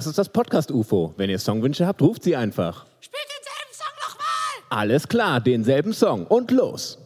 Das 0.00 0.06
ist 0.06 0.16
das 0.16 0.30
Podcast 0.30 0.70
UFO. 0.70 1.12
Wenn 1.18 1.28
ihr 1.28 1.38
Songwünsche 1.38 1.86
habt, 1.86 2.00
ruft 2.00 2.22
sie 2.22 2.34
einfach. 2.34 2.86
Spielt 3.02 3.22
denselben 3.36 3.74
Song 3.74 4.08
nochmal! 4.08 4.80
Alles 4.80 5.06
klar, 5.06 5.42
denselben 5.42 5.92
Song 5.92 6.26
und 6.26 6.50
los. 6.52 6.96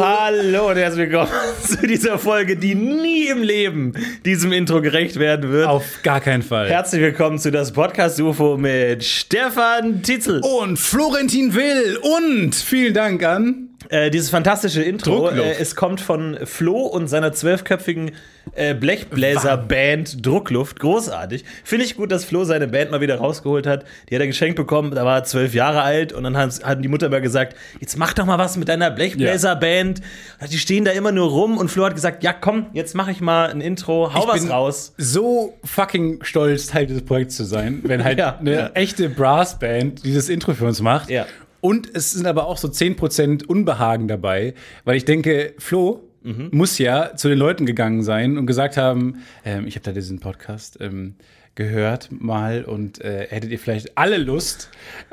Hallo 0.00 0.68
und 0.70 0.76
herzlich 0.76 1.10
willkommen 1.10 1.32
zu 1.60 1.84
dieser 1.84 2.20
Folge, 2.20 2.56
die 2.56 2.76
nie 2.76 3.26
im 3.26 3.42
Leben 3.42 3.94
diesem 4.24 4.52
Intro 4.52 4.80
gerecht 4.80 5.18
werden 5.18 5.50
wird. 5.50 5.66
Auf 5.66 5.84
gar 6.04 6.20
keinen 6.20 6.42
Fall. 6.44 6.68
Herzlich 6.68 7.02
willkommen 7.02 7.36
zu 7.40 7.50
das 7.50 7.72
Podcast 7.72 8.20
UFO 8.20 8.56
mit 8.56 9.02
Stefan 9.02 10.00
Titzel. 10.04 10.40
und 10.60 10.78
Florentin 10.78 11.52
Will 11.52 11.98
und 12.22 12.54
vielen 12.54 12.94
Dank 12.94 13.24
an. 13.24 13.67
Äh, 13.90 14.10
dieses 14.10 14.28
fantastische 14.28 14.82
Intro, 14.82 15.30
äh, 15.30 15.56
es 15.58 15.74
kommt 15.74 16.00
von 16.00 16.38
Flo 16.44 16.82
und 16.82 17.08
seiner 17.08 17.32
zwölfköpfigen 17.32 18.12
äh, 18.52 18.74
Blechbläser-Band 18.74 20.24
Druckluft. 20.24 20.78
Großartig. 20.80 21.44
Finde 21.64 21.84
ich 21.86 21.96
gut, 21.96 22.12
dass 22.12 22.24
Flo 22.24 22.44
seine 22.44 22.68
Band 22.68 22.90
mal 22.90 23.00
wieder 23.00 23.16
rausgeholt 23.16 23.66
hat. 23.66 23.84
Die 24.08 24.14
hat 24.14 24.20
er 24.20 24.26
geschenkt 24.26 24.56
bekommen, 24.56 24.94
da 24.94 25.04
war 25.04 25.18
er 25.18 25.24
zwölf 25.24 25.54
Jahre 25.54 25.82
alt 25.82 26.12
und 26.12 26.24
dann 26.24 26.36
hat, 26.36 26.62
hat 26.64 26.84
die 26.84 26.88
Mutter 26.88 27.06
immer 27.06 27.20
gesagt, 27.20 27.56
jetzt 27.80 27.96
mach 27.96 28.12
doch 28.12 28.26
mal 28.26 28.38
was 28.38 28.56
mit 28.56 28.68
deiner 28.68 28.90
Blechbläser-Band. 28.90 30.02
Die 30.50 30.58
stehen 30.58 30.84
da 30.84 30.90
immer 30.90 31.12
nur 31.12 31.30
rum 31.30 31.56
und 31.56 31.70
Flo 31.70 31.84
hat 31.84 31.94
gesagt, 31.94 32.22
ja 32.22 32.32
komm, 32.32 32.66
jetzt 32.74 32.94
mache 32.94 33.10
ich 33.10 33.20
mal 33.20 33.50
ein 33.50 33.60
Intro, 33.60 34.12
hau 34.12 34.20
Ich 34.20 34.28
was 34.28 34.40
bin 34.40 34.50
raus. 34.50 34.92
So 34.98 35.58
fucking 35.64 36.22
stolz, 36.22 36.66
Teil 36.66 36.86
dieses 36.86 37.04
Projekts 37.04 37.36
zu 37.36 37.44
sein, 37.44 37.80
wenn 37.84 38.04
halt 38.04 38.18
Ja, 38.18 38.36
eine 38.38 38.52
ja. 38.52 38.70
echte 38.74 39.08
Brassband 39.08 40.04
dieses 40.04 40.28
Intro 40.28 40.52
für 40.52 40.64
uns 40.64 40.80
macht. 40.80 41.08
Ja. 41.08 41.26
Und 41.60 41.90
es 41.94 42.12
sind 42.12 42.26
aber 42.26 42.46
auch 42.46 42.56
so 42.56 42.68
10% 42.68 43.44
Unbehagen 43.46 44.08
dabei, 44.08 44.54
weil 44.84 44.96
ich 44.96 45.04
denke, 45.04 45.54
Flo 45.58 46.04
Mhm. 46.20 46.48
muss 46.50 46.78
ja 46.78 47.14
zu 47.14 47.28
den 47.28 47.38
Leuten 47.38 47.64
gegangen 47.64 48.02
sein 48.02 48.38
und 48.38 48.46
gesagt 48.46 48.76
haben, 48.76 49.22
ähm, 49.44 49.68
ich 49.68 49.76
habe 49.76 49.84
da 49.84 49.92
diesen 49.92 50.18
Podcast 50.18 50.76
ähm, 50.80 51.14
gehört 51.54 52.08
mal 52.10 52.64
und 52.64 53.00
äh, 53.00 53.26
hättet 53.30 53.50
ihr 53.52 53.58
vielleicht 53.58 53.96
alle 53.96 54.16
Lust, 54.18 54.68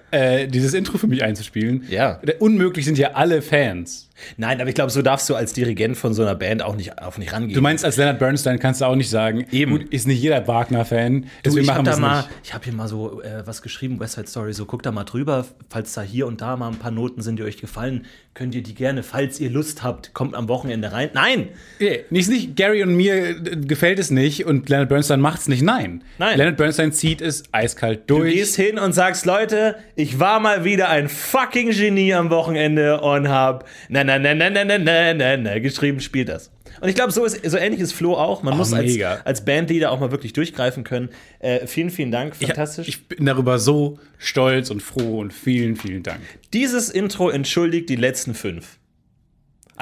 äh, 0.09 0.47
dieses 0.47 0.73
Intro 0.73 0.97
für 0.97 1.07
mich 1.07 1.23
einzuspielen? 1.23 1.85
Ja. 1.89 2.19
Unmöglich 2.39 2.85
sind 2.85 2.97
ja 2.97 3.11
alle 3.13 3.41
Fans. 3.43 4.09
Nein, 4.37 4.59
aber 4.61 4.69
ich 4.69 4.75
glaube, 4.75 4.91
so 4.91 5.01
darfst 5.01 5.29
du 5.29 5.35
als 5.35 5.53
Dirigent 5.53 5.97
von 5.97 6.13
so 6.13 6.21
einer 6.21 6.35
Band 6.35 6.61
auch 6.63 6.75
nicht, 6.75 7.01
auch 7.01 7.17
nicht 7.17 7.33
rangehen. 7.33 7.53
Du 7.53 7.61
meinst, 7.61 7.83
als 7.83 7.97
Leonard 7.97 8.19
Bernstein 8.19 8.59
kannst 8.59 8.81
du 8.81 8.85
auch 8.85 8.95
nicht 8.95 9.09
sagen, 9.09 9.45
Eben. 9.51 9.71
gut, 9.71 9.93
ist 9.93 10.07
nicht 10.07 10.21
jeder 10.21 10.47
Wagner-Fan, 10.47 11.21
Du, 11.23 11.27
deswegen 11.43 11.63
ich 11.63 11.69
habe 11.69 11.83
machen 11.83 11.85
wir 11.85 11.89
da 11.91 11.95
es 11.95 11.99
mal, 11.99 12.17
nicht. 12.21 12.29
ich 12.43 12.53
habe 12.53 12.63
hier 12.63 12.73
mal 12.73 12.87
so 12.87 13.21
äh, 13.21 13.45
was 13.45 13.61
geschrieben, 13.61 13.99
West 13.99 14.15
Side 14.15 14.27
Story, 14.27 14.53
so 14.53 14.65
guckt 14.65 14.85
da 14.85 14.91
mal 14.91 15.03
drüber, 15.03 15.45
falls 15.69 15.93
da 15.93 16.01
hier 16.01 16.27
und 16.27 16.41
da 16.41 16.55
mal 16.55 16.69
ein 16.69 16.79
paar 16.79 16.91
Noten 16.91 17.21
sind, 17.21 17.37
die 17.39 17.43
euch 17.43 17.57
gefallen, 17.57 18.05
könnt 18.33 18.55
ihr 18.55 18.63
die 18.63 18.73
gerne, 18.75 19.03
falls 19.03 19.39
ihr 19.39 19.49
Lust 19.49 19.83
habt, 19.83 20.13
kommt 20.13 20.35
am 20.35 20.47
Wochenende 20.49 20.91
rein. 20.91 21.09
Nein! 21.13 21.49
Nee, 21.79 22.01
nicht, 22.09 22.29
nicht 22.29 22.55
Gary 22.55 22.83
und 22.83 22.95
mir 22.95 23.15
äh, 23.29 23.33
gefällt 23.57 23.99
es 23.99 24.11
nicht 24.11 24.45
und 24.45 24.69
Leonard 24.69 24.89
Bernstein 24.89 25.19
macht 25.19 25.41
es 25.41 25.47
nicht. 25.47 25.61
Nein. 25.61 26.03
Nein. 26.17 26.37
Leonard 26.37 26.57
Bernstein 26.57 26.91
zieht 26.91 27.21
es 27.21 27.43
eiskalt 27.51 28.01
Du 28.07 28.19
durch. 28.19 28.33
gehst 28.33 28.55
hin 28.55 28.79
und 28.79 28.93
sagst, 28.93 29.25
Leute, 29.25 29.75
ich 29.95 30.19
war 30.19 30.39
mal 30.39 30.63
wieder 30.63 30.89
ein 30.89 31.09
fucking 31.09 31.71
Genie 31.71 32.13
am 32.13 32.29
Wochenende 32.29 33.01
und 33.01 33.27
hab. 33.29 33.67
Nein, 33.89 34.04
na, 34.05 34.19
na, 34.19 34.33
na, 34.33 34.49
na, 34.49 34.63
na, 34.63 34.77
na, 34.77 35.13
na, 35.13 35.37
na, 35.37 35.59
geschrieben, 35.59 35.99
spielt 35.99 36.29
das. 36.29 36.51
Und 36.81 36.89
ich 36.89 36.95
glaube, 36.95 37.11
so, 37.11 37.23
ist, 37.25 37.49
so 37.49 37.57
ähnlich 37.57 37.79
ist 37.79 37.93
Flo 37.93 38.15
auch. 38.15 38.43
Man 38.43 38.57
muss 38.57 38.73
als, 38.73 39.01
als 39.23 39.45
Bandleader 39.45 39.91
auch 39.91 39.99
mal 39.99 40.11
wirklich 40.11 40.33
durchgreifen 40.33 40.83
können. 40.83 41.09
Äh, 41.39 41.67
vielen, 41.67 41.89
vielen 41.89 42.11
Dank. 42.11 42.35
Fantastisch. 42.35 42.87
Ich 42.87 43.07
bin 43.07 43.25
darüber 43.25 43.59
so 43.59 43.99
stolz 44.17 44.69
und 44.69 44.81
froh 44.81 45.19
und 45.19 45.31
vielen, 45.31 45.75
vielen 45.75 46.03
Dank. 46.03 46.21
Dieses 46.53 46.89
Intro 46.89 47.29
entschuldigt 47.29 47.89
die 47.89 47.95
letzten 47.95 48.33
fünf. 48.33 48.77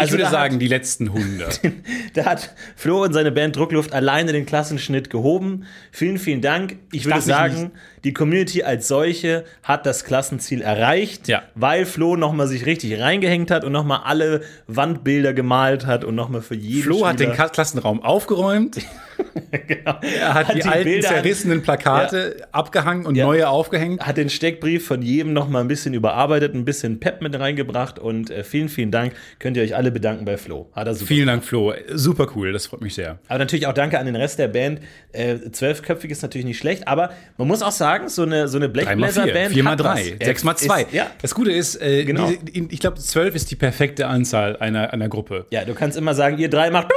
ich 0.01 0.11
würde 0.11 0.29
sagen, 0.29 0.55
hat, 0.55 0.61
die 0.61 0.67
letzten 0.67 1.07
100. 1.07 1.61
da 2.13 2.25
hat 2.25 2.53
Flo 2.75 3.03
und 3.03 3.13
seine 3.13 3.31
Band 3.31 3.55
Druckluft 3.55 3.93
alleine 3.93 4.31
den 4.31 4.45
Klassenschnitt 4.45 5.09
gehoben. 5.09 5.65
Vielen, 5.91 6.19
vielen 6.19 6.41
Dank. 6.41 6.77
Ich 6.91 7.05
würde 7.05 7.15
darf 7.15 7.25
mich 7.25 7.35
sagen, 7.35 7.71
die 8.03 8.13
Community 8.13 8.63
als 8.63 8.87
solche 8.87 9.43
hat 9.63 9.85
das 9.85 10.03
Klassenziel 10.03 10.61
erreicht, 10.61 11.27
Ja. 11.27 11.43
weil 11.55 11.85
Flo 11.85 12.15
nochmal 12.15 12.47
sich 12.47 12.65
richtig 12.65 12.99
reingehängt 12.99 13.49
hat 13.51 13.63
und 13.63 13.71
nochmal 13.71 14.01
alle 14.05 14.41
Wandbilder 14.67 15.33
gemalt 15.33 15.85
hat 15.85 16.03
und 16.03 16.15
nochmal 16.15 16.41
für 16.41 16.55
jeden 16.55 16.83
Flo 16.83 17.05
hat 17.07 17.19
den 17.19 17.33
Schüler- 17.33 17.49
Klassenraum 17.49 18.01
aufgeräumt. 18.03 18.77
genau, 19.67 19.95
Er 20.01 20.33
hat, 20.33 20.53
die, 20.55 20.63
alten 20.63 20.83
Bilder- 20.83 21.07
zerrissenen 21.07 21.61
Plakate 21.61 22.47
abgehangen 22.51 23.05
und 23.05 23.15
Ja. 23.15 23.25
neue 23.25 23.47
aufgehängt. 23.47 24.01
hat 24.05 24.17
den 24.17 24.29
Steckbrief 24.29 24.85
von 24.85 25.01
jedem 25.01 25.33
noch 25.33 25.47
mal 25.47 25.61
ein 25.61 25.67
bisschen 25.67 25.93
überarbeitet, 25.93 26.53
ein 26.55 26.65
bisschen 26.65 26.99
Pep 26.99 27.21
mit 27.21 27.37
reingebracht 27.39 27.99
und 27.99 28.29
äh, 28.31 28.43
vielen, 28.43 28.69
vielen 28.69 28.91
Dank. 28.91 29.13
Könnt 29.39 29.55
ihr 29.55 29.63
euch 29.63 29.75
alle 29.75 29.91
bedanken 29.91 30.25
bei 30.25 30.37
Flo. 30.37 30.69
Hat 30.73 30.87
er 30.87 30.93
super. 30.95 31.07
Vielen 31.07 31.27
Dank, 31.27 31.43
Flo. 31.45 31.73
Super 31.93 32.27
cool, 32.35 32.51
das 32.51 32.65
freut 32.67 32.81
mich 32.81 32.95
sehr. 32.95 33.19
Aber 33.27 33.39
natürlich 33.39 33.67
auch 33.67 33.73
danke 33.73 33.99
an 33.99 34.05
den 34.05 34.15
Rest 34.15 34.39
der 34.39 34.47
Band. 34.47 34.79
Äh, 35.11 35.35
Zwölfköpfig 35.51 36.11
ist 36.11 36.21
natürlich 36.21 36.45
nicht 36.45 36.57
schlecht, 36.57 36.87
aber 36.87 37.11
man 37.37 37.47
muss 37.47 37.61
auch 37.61 37.71
sagen, 37.71 37.92
so 38.07 38.23
eine, 38.23 38.47
so 38.47 38.57
eine 38.57 38.69
3 38.69 38.83
mal 38.83 38.95
Blechbläser-Band. 38.95 39.47
4, 39.47 39.49
4 39.51 39.63
mal 39.63 39.71
hat 39.71 39.79
3, 39.81 40.15
was. 40.19 40.25
6 40.27 40.43
mal 40.43 40.55
2. 40.55 40.81
Ist, 40.83 40.93
ja. 40.93 41.07
Das 41.21 41.33
Gute 41.35 41.51
ist, 41.51 41.81
äh, 41.81 42.03
Genau. 42.05 42.27
diese, 42.27 42.67
ich 42.69 42.79
glaube, 42.79 42.99
12 42.99 43.35
ist 43.35 43.51
die 43.51 43.55
perfekte 43.55 44.07
Anzahl 44.07 44.57
einer, 44.57 44.91
einer 44.93 45.09
Gruppe. 45.09 45.45
ja, 45.51 45.65
du 45.65 45.73
kannst 45.73 45.97
immer 45.97 46.13
sagen, 46.13 46.37
ihr 46.37 46.49
drei 46.49 46.69
macht 46.69 46.87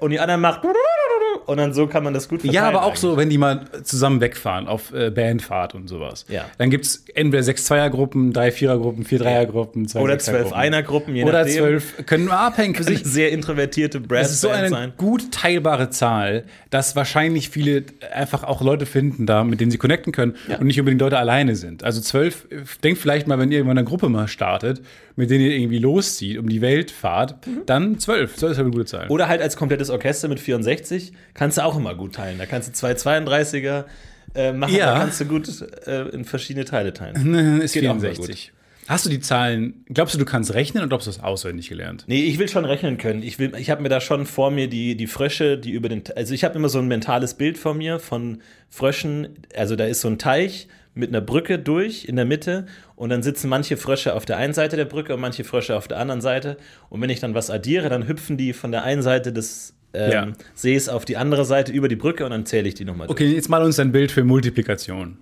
und 0.00 0.10
die 0.10 0.20
anderen 0.20 0.40
macht 0.40 0.62
und 1.46 1.56
dann 1.58 1.72
so 1.74 1.86
kann 1.86 2.02
man 2.04 2.14
das 2.14 2.28
gut 2.28 2.40
verteilen. 2.40 2.54
Ja, 2.54 2.68
aber 2.68 2.82
auch 2.82 2.88
eigentlich. 2.88 3.00
so, 3.00 3.16
wenn 3.16 3.30
die 3.30 3.38
mal 3.38 3.66
zusammen 3.82 4.20
wegfahren 4.20 4.66
auf 4.68 4.92
äh, 4.92 5.10
Bandfahrt 5.10 5.74
und 5.74 5.88
sowas. 5.88 6.24
Ja. 6.28 6.44
Dann 6.58 6.70
gibt 6.70 6.84
es 6.86 7.04
entweder 7.14 7.42
6 7.42 7.64
Zweier-Gruppen, 7.64 8.32
3 8.32 8.50
Vierer-Gruppen, 8.52 9.04
4 9.04 9.18
Dreier-Gruppen, 9.18 9.88
2 9.88 10.00
Oder 10.00 10.18
zwölf 10.18 10.52
Einer-Gruppen, 10.52 11.14
je 11.16 11.24
Oder 11.24 11.40
nachdem. 11.40 11.58
12 11.58 12.06
können 12.06 12.24
nur 12.26 12.36
abhängen. 12.38 12.74
Eine 12.74 12.84
Sich, 12.84 13.04
sehr 13.04 13.30
introvertierte 13.32 14.00
das 14.00 14.30
ist 14.30 14.40
so 14.40 14.48
eine 14.48 14.68
sein. 14.68 14.92
gut 14.96 15.30
teilbare 15.32 15.90
Zahl, 15.90 16.44
dass 16.70 16.96
wahrscheinlich 16.96 17.48
viele 17.50 17.84
einfach 18.12 18.44
auch 18.44 18.62
Leute 18.62 18.86
finden 18.86 19.26
da, 19.26 19.44
mit 19.44 19.60
denen 19.60 19.70
sie 19.70 19.78
connecten 19.78 20.12
können 20.12 20.36
Ja. 20.48 20.58
und 20.58 20.66
nicht 20.66 20.78
unbedingt 20.78 21.00
Leute 21.00 21.18
alleine 21.18 21.56
sind. 21.56 21.84
Also 21.84 22.00
12, 22.00 22.46
äh, 22.50 22.56
denkt 22.82 23.00
vielleicht 23.00 23.26
mal, 23.26 23.38
wenn 23.38 23.50
ihr 23.52 23.58
irgendwann 23.58 23.78
eine 23.78 23.86
Gruppe 23.86 24.08
mal 24.08 24.28
startet, 24.28 24.80
mit 25.16 25.30
denen 25.30 25.44
ihr 25.44 25.56
irgendwie 25.56 25.78
loszieht, 25.78 26.38
um 26.38 26.48
die 26.48 26.60
Welt 26.60 26.90
fahrt, 26.90 27.46
Mhm. 27.46 27.62
dann 27.66 27.98
12. 27.98 28.36
12 28.36 28.52
ist 28.52 28.58
halt 28.58 28.66
eine 28.66 28.70
gute 28.74 28.84
Zahl. 28.86 29.08
Oder 29.08 29.28
halt 29.28 29.40
als 29.42 29.56
komplettes 29.56 29.90
Orchester 29.90 30.28
mit 30.28 30.40
64 30.40 31.12
kannst 31.34 31.58
du 31.58 31.64
auch 31.64 31.76
immer 31.76 31.94
gut 31.94 32.14
teilen. 32.14 32.38
Da 32.38 32.46
kannst 32.46 32.68
du 32.68 32.72
zwei 32.72 32.92
32er 32.94 33.84
äh, 34.34 34.52
machen, 34.52 34.74
Ja. 34.74 34.92
da 34.94 34.98
kannst 35.00 35.20
du 35.20 35.26
gut 35.26 35.48
äh, 35.86 36.08
in 36.08 36.24
verschiedene 36.24 36.64
Teile 36.64 36.92
teilen. 36.92 37.60
ist 37.62 37.72
Geht 37.74 37.84
auch 37.86 37.94
mal 37.94 38.00
64. 38.00 38.52
Hast 38.86 39.06
du 39.06 39.08
die 39.10 39.20
Zahlen, 39.20 39.84
glaubst 39.88 40.14
du, 40.14 40.18
du 40.18 40.26
kannst 40.26 40.52
rechnen 40.52 40.82
oder 40.82 40.88
glaubst 40.90 41.06
du, 41.06 41.10
du 41.12 41.16
hast 41.16 41.24
auswendig 41.24 41.70
gelernt? 41.70 42.04
Nee, 42.06 42.24
ich 42.24 42.38
will 42.38 42.48
schon 42.50 42.66
rechnen 42.66 42.98
können. 42.98 43.22
Ich, 43.22 43.38
will- 43.38 43.52
ich 43.58 43.70
habe 43.70 43.80
mir 43.82 43.88
da 43.88 43.98
schon 44.00 44.26
vor 44.26 44.50
mir 44.50 44.68
die, 44.68 44.94
die 44.94 45.06
Frösche, 45.06 45.56
die 45.56 45.70
über 45.70 45.88
den. 45.88 46.02
Also, 46.16 46.34
ich 46.34 46.44
habe 46.44 46.56
immer 46.58 46.68
so 46.68 46.80
ein 46.80 46.86
mentales 46.88 47.32
Bild 47.32 47.56
vor 47.56 47.72
mir 47.72 47.98
von 47.98 48.42
Fröschen. 48.68 49.28
Also, 49.56 49.74
da 49.76 49.86
ist 49.86 50.02
so 50.02 50.08
ein 50.08 50.18
Teich 50.18 50.68
mit 50.94 51.08
einer 51.08 51.20
Brücke 51.20 51.58
durch 51.58 52.04
in 52.06 52.16
der 52.16 52.24
Mitte 52.24 52.66
und 52.96 53.10
dann 53.10 53.22
sitzen 53.22 53.48
manche 53.48 53.76
Frösche 53.76 54.14
auf 54.14 54.24
der 54.24 54.36
einen 54.36 54.54
Seite 54.54 54.76
der 54.76 54.84
Brücke 54.84 55.14
und 55.14 55.20
manche 55.20 55.44
Frösche 55.44 55.76
auf 55.76 55.88
der 55.88 55.98
anderen 55.98 56.20
Seite. 56.20 56.56
Und 56.88 57.00
wenn 57.00 57.10
ich 57.10 57.20
dann 57.20 57.34
was 57.34 57.50
addiere, 57.50 57.88
dann 57.88 58.06
hüpfen 58.06 58.36
die 58.36 58.52
von 58.52 58.70
der 58.70 58.84
einen 58.84 59.02
Seite 59.02 59.32
des 59.32 59.74
ähm, 59.92 60.10
Ja. 60.12 60.28
Sees 60.54 60.88
auf 60.88 61.04
die 61.04 61.16
andere 61.16 61.44
Seite 61.44 61.72
über 61.72 61.88
die 61.88 61.96
Brücke 61.96 62.24
und 62.24 62.30
dann 62.30 62.46
zähle 62.46 62.68
ich 62.68 62.74
die 62.74 62.84
nochmal 62.84 63.08
Okay, 63.08 63.26
jetzt 63.32 63.48
mal 63.48 63.62
uns 63.62 63.78
ein 63.78 63.92
Bild 63.92 64.12
für 64.12 64.24
Multiplikation. 64.24 65.18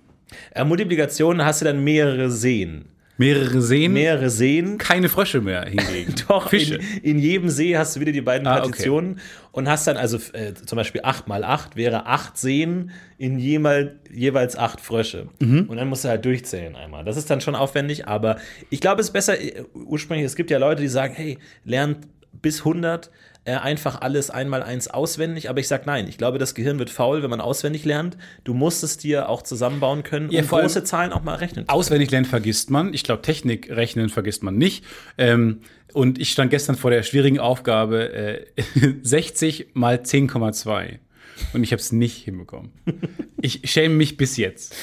Äh, 0.53 0.63
Multiplikation 0.63 1.43
hast 1.43 1.61
du 1.61 1.65
dann 1.65 1.83
mehrere 1.83 2.29
Seen. 2.31 2.85
Mehrere 3.17 3.61
Seen, 3.61 3.93
Mehrere 3.93 4.29
Seen. 4.29 4.77
keine 4.79 5.07
Frösche 5.07 5.39
mehr 5.41 5.65
hingegen. 5.65 6.15
Doch, 6.27 6.49
Fische. 6.49 6.75
in, 6.75 7.17
in 7.17 7.19
jedem 7.19 7.49
See 7.49 7.77
hast 7.77 7.95
du 7.95 7.99
wieder 7.99 8.11
die 8.11 8.21
beiden 8.21 8.47
Ah, 8.47 8.53
okay. 8.53 8.61
Partitionen 8.61 9.19
und 9.51 9.69
hast 9.69 9.85
dann 9.87 9.97
also 9.97 10.17
äh, 10.33 10.53
zum 10.53 10.77
Beispiel 10.77 11.01
8 11.03 11.27
mal 11.27 11.43
8 11.43 11.75
wäre 11.75 12.07
8 12.07 12.35
Seen 12.37 12.91
in 13.19 13.37
jemal, 13.37 13.99
jeweils 14.11 14.57
8 14.57 14.81
Frösche. 14.81 15.27
Mhm. 15.39 15.65
Und 15.69 15.77
dann 15.77 15.87
musst 15.89 16.03
du 16.05 16.09
halt 16.09 16.25
durchzählen 16.25 16.75
einmal. 16.75 17.03
Das 17.05 17.17
ist 17.17 17.29
dann 17.29 17.39
schon 17.41 17.53
aufwendig, 17.55 18.07
aber 18.07 18.37
ich 18.71 18.81
glaube, 18.81 19.01
es 19.01 19.07
ist 19.07 19.13
besser, 19.13 19.39
äh, 19.39 19.63
ursprünglich, 19.73 20.25
es 20.25 20.35
gibt 20.35 20.49
ja 20.49 20.57
Leute, 20.57 20.81
die 20.81 20.87
sagen, 20.87 21.13
hey, 21.15 21.37
lernt 21.65 22.07
bis 22.41 22.59
100 22.59 23.11
äh, 23.45 23.55
einfach 23.55 23.99
alles 24.01 24.29
einmal 24.29 24.63
eins 24.63 24.87
auswendig, 24.87 25.49
aber 25.49 25.59
ich 25.59 25.67
sag 25.67 25.85
nein. 25.85 26.07
Ich 26.07 26.17
glaube, 26.17 26.37
das 26.37 26.55
Gehirn 26.55 26.79
wird 26.79 26.89
faul, 26.89 27.23
wenn 27.23 27.29
man 27.29 27.41
auswendig 27.41 27.83
lernt. 27.83 28.17
Du 28.43 28.53
musst 28.53 28.83
es 28.83 28.97
dir 28.97 29.27
auch 29.27 29.41
zusammenbauen 29.41 30.03
können 30.03 30.31
Ja, 30.31 30.41
und 30.41 30.47
große 30.49 30.83
Zahlen 30.85 31.11
auch 31.11 31.23
mal 31.23 31.35
rechnen. 31.35 31.67
Auswendig 31.67 32.09
lernen 32.11 32.25
vergisst 32.25 32.69
man. 32.69 32.93
Ich 32.93 33.03
glaube, 33.03 33.21
Technik 33.21 33.69
rechnen 33.69 34.09
vergisst 34.09 34.43
man 34.43 34.55
nicht. 34.57 34.85
Ähm, 35.17 35.61
und 35.91 36.19
ich 36.19 36.31
stand 36.31 36.51
gestern 36.51 36.75
vor 36.75 36.89
der 36.89 37.03
schwierigen 37.03 37.39
Aufgabe 37.39 38.13
äh, 38.13 38.45
60 39.01 39.67
mal 39.73 39.97
10,2. 39.97 40.99
Und 41.53 41.63
ich 41.63 41.71
habe 41.71 41.81
es 41.81 41.91
nicht 41.91 42.23
hinbekommen. 42.23 42.71
Ich 43.41 43.61
schäme 43.65 43.95
mich 43.95 44.15
bis 44.17 44.37
jetzt. 44.37 44.75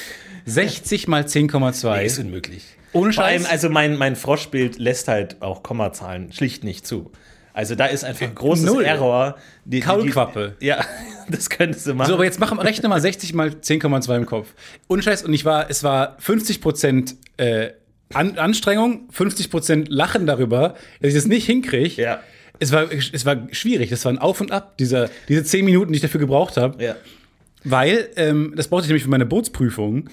60 0.46 1.08
mal 1.08 1.22
10,2. 1.22 2.02
ist 2.02 2.18
unmöglich. 2.18 2.64
Ohne 2.92 3.12
Vor 3.12 3.24
allem, 3.24 3.42
Scheiß. 3.42 3.50
also 3.50 3.70
mein, 3.70 3.96
mein 3.96 4.16
Froschbild 4.16 4.78
lässt 4.78 5.08
halt 5.08 5.42
auch 5.42 5.62
Kommazahlen 5.62 6.32
schlicht 6.32 6.64
nicht 6.64 6.86
zu. 6.86 7.12
Also 7.60 7.74
da 7.74 7.84
ist 7.84 8.04
einfach 8.04 8.26
ein 8.26 8.34
großes 8.34 8.64
Null. 8.64 8.84
Error. 8.86 9.36
Die, 9.66 9.70
die- 9.72 9.80
Kaulquappe. 9.80 10.56
Die, 10.62 10.66
ja, 10.68 10.82
das 11.28 11.50
könntest 11.50 11.86
du 11.86 11.92
machen. 11.92 12.08
So, 12.08 12.14
aber 12.14 12.24
jetzt 12.24 12.40
mach, 12.40 12.56
rechne 12.64 12.88
mal 12.88 12.98
60 13.02 13.34
mal 13.34 13.48
10,2 13.50 14.16
im 14.16 14.24
Kopf. 14.24 14.54
Ohne 14.88 15.02
Scheiß. 15.02 15.24
Und 15.24 15.34
ich 15.34 15.44
war, 15.44 15.68
es 15.68 15.84
war 15.84 16.16
50 16.20 16.62
Prozent 16.62 17.16
äh, 17.36 17.68
An 18.14 18.38
Anstrengung, 18.38 19.08
50 19.10 19.50
Prozent 19.50 19.88
Lachen 19.90 20.26
darüber, 20.26 20.74
dass 21.02 21.08
ich 21.10 21.14
das 21.14 21.26
nicht 21.26 21.44
hinkriege. 21.44 22.00
Ja. 22.00 22.20
Es 22.60 22.72
war, 22.72 22.86
es 22.90 23.26
war 23.26 23.36
schwierig. 23.52 23.90
Das 23.90 24.06
war 24.06 24.12
ein 24.12 24.18
Auf 24.18 24.40
und 24.40 24.52
Ab, 24.52 24.78
dieser, 24.78 25.10
diese 25.28 25.44
10 25.44 25.62
Minuten, 25.66 25.92
die 25.92 25.96
ich 25.96 26.02
dafür 26.02 26.20
gebraucht 26.20 26.56
habe. 26.56 26.82
ja. 26.82 26.96
Weil, 27.62 28.08
ähm, 28.16 28.54
das 28.56 28.68
brauchte 28.68 28.84
ich 28.84 28.88
nämlich 28.88 29.02
für 29.04 29.10
meine 29.10 29.26
Bootsprüfung. 29.26 30.08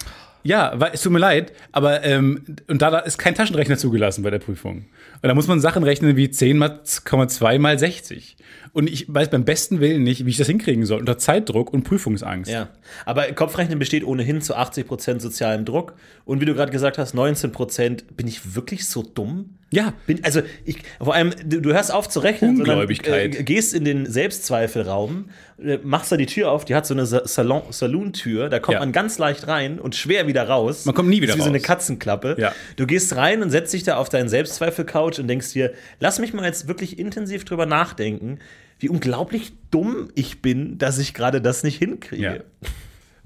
Ja, 0.48 0.72
weil, 0.76 0.92
es 0.94 1.02
tut 1.02 1.12
mir 1.12 1.20
leid, 1.20 1.52
aber 1.74 2.06
ähm, 2.06 2.42
und 2.68 2.82
da, 2.82 2.90
da 2.90 3.00
ist 3.00 3.18
kein 3.18 3.36
Taschenrechner 3.36 3.78
zugelassen 3.78 4.24
bei 4.24 4.30
der 4.30 4.40
Prüfung. 4.40 4.86
Und 5.22 5.28
da 5.28 5.34
muss 5.34 5.48
man 5.48 5.60
Sachen 5.60 5.84
rechnen 5.84 6.16
wie 6.16 6.32
10 6.32 6.58
mal 6.58 6.86
2 6.86 7.60
mal 7.60 7.78
60. 7.78 8.38
Und 8.72 8.90
ich 8.90 9.14
weiß 9.14 9.30
beim 9.30 9.44
besten 9.44 9.82
Willen 9.82 10.04
nicht, 10.04 10.26
wie 10.26 10.30
ich 10.30 10.38
das 10.38 10.48
hinkriegen 10.48 10.86
soll, 10.86 11.02
unter 11.02 11.18
Zeitdruck 11.18 11.74
und 11.74 11.84
Prüfungsangst. 11.84 12.50
Ja, 12.50 12.70
aber 13.06 13.24
Kopfrechnen 13.34 13.78
besteht 13.78 14.06
ohnehin 14.06 14.42
zu 14.42 14.56
80% 14.56 15.20
sozialem 15.20 15.66
Druck. 15.66 15.96
Und 16.24 16.39
wie 16.39 16.46
du 16.46 16.54
gerade 16.54 16.72
gesagt 16.72 16.98
hast, 16.98 17.13
19% 17.13 18.04
bin 18.16 18.27
ich 18.27 18.56
wirklich 18.56 18.88
so 18.88 19.04
dumm? 19.04 19.58
Ja. 19.69 19.93
Bin, 20.05 20.24
also, 20.24 20.41
ich, 20.63 20.77
vor 20.97 21.13
allem, 21.13 21.33
du, 21.45 21.59
du 21.62 21.74
hörst 21.74 21.93
auf 21.93 22.07
zu 22.07 22.21
rechnen, 22.21 22.57
Ungläubigkeit. 22.57 23.21
sondern 23.33 23.41
äh, 23.41 23.43
gehst 23.43 23.74
in 23.74 23.83
den 23.83 24.05
Selbstzweifelraum, 24.05 25.29
äh, 25.62 25.77
machst 25.83 26.12
da 26.12 26.17
die 26.17 26.25
Tür 26.25 26.51
auf, 26.51 26.63
die 26.65 26.74
hat 26.74 26.86
so 26.86 26.93
eine 26.93 27.05
Sa- 27.05 27.27
Salon, 27.27 27.63
Saloon-Tür, 27.69 28.50
da 28.50 28.59
kommt 28.59 28.75
Ja. 28.75 28.79
man 28.79 28.91
ganz 28.93 29.17
leicht 29.17 29.47
rein 29.47 29.79
und 29.79 29.95
schwer 29.95 30.27
wieder 30.27 30.47
raus. 30.47 30.86
Man 30.86 30.95
kommt 30.95 31.09
nie 31.09 31.17
wieder 31.21 31.27
das 31.27 31.36
ist 31.36 31.39
wie 31.39 31.43
so 31.43 31.50
eine 31.50 31.57
raus. 31.57 31.67
Katzenklappe. 31.67 32.36
Ja. 32.39 32.53
Du 32.77 32.88
gehst 32.88 33.15
rein 33.15 33.41
und 33.41 33.50
setzt 33.50 33.74
dich 33.74 33.83
da 33.83 33.97
auf 33.97 34.09
deinen 34.09 34.29
Selbstzweifel-Couch 34.29 35.19
und 35.19 35.27
denkst 35.27 35.51
dir, 35.53 35.74
lass 36.00 36.19
mich 36.19 36.33
mal 36.33 36.45
jetzt 36.45 36.67
wirklich 36.67 36.97
intensiv 36.97 37.43
drüber 37.43 37.65
nachdenken, 37.65 38.39
wie 38.79 38.89
unglaublich 38.89 39.53
dumm 39.71 40.09
ich 40.15 40.41
bin, 40.41 40.77
dass 40.77 40.97
ich 41.00 41.13
gerade 41.13 41.41
das 41.41 41.63
nicht 41.63 41.77
hinkriege. 41.77 42.24
Ja. 42.24 42.69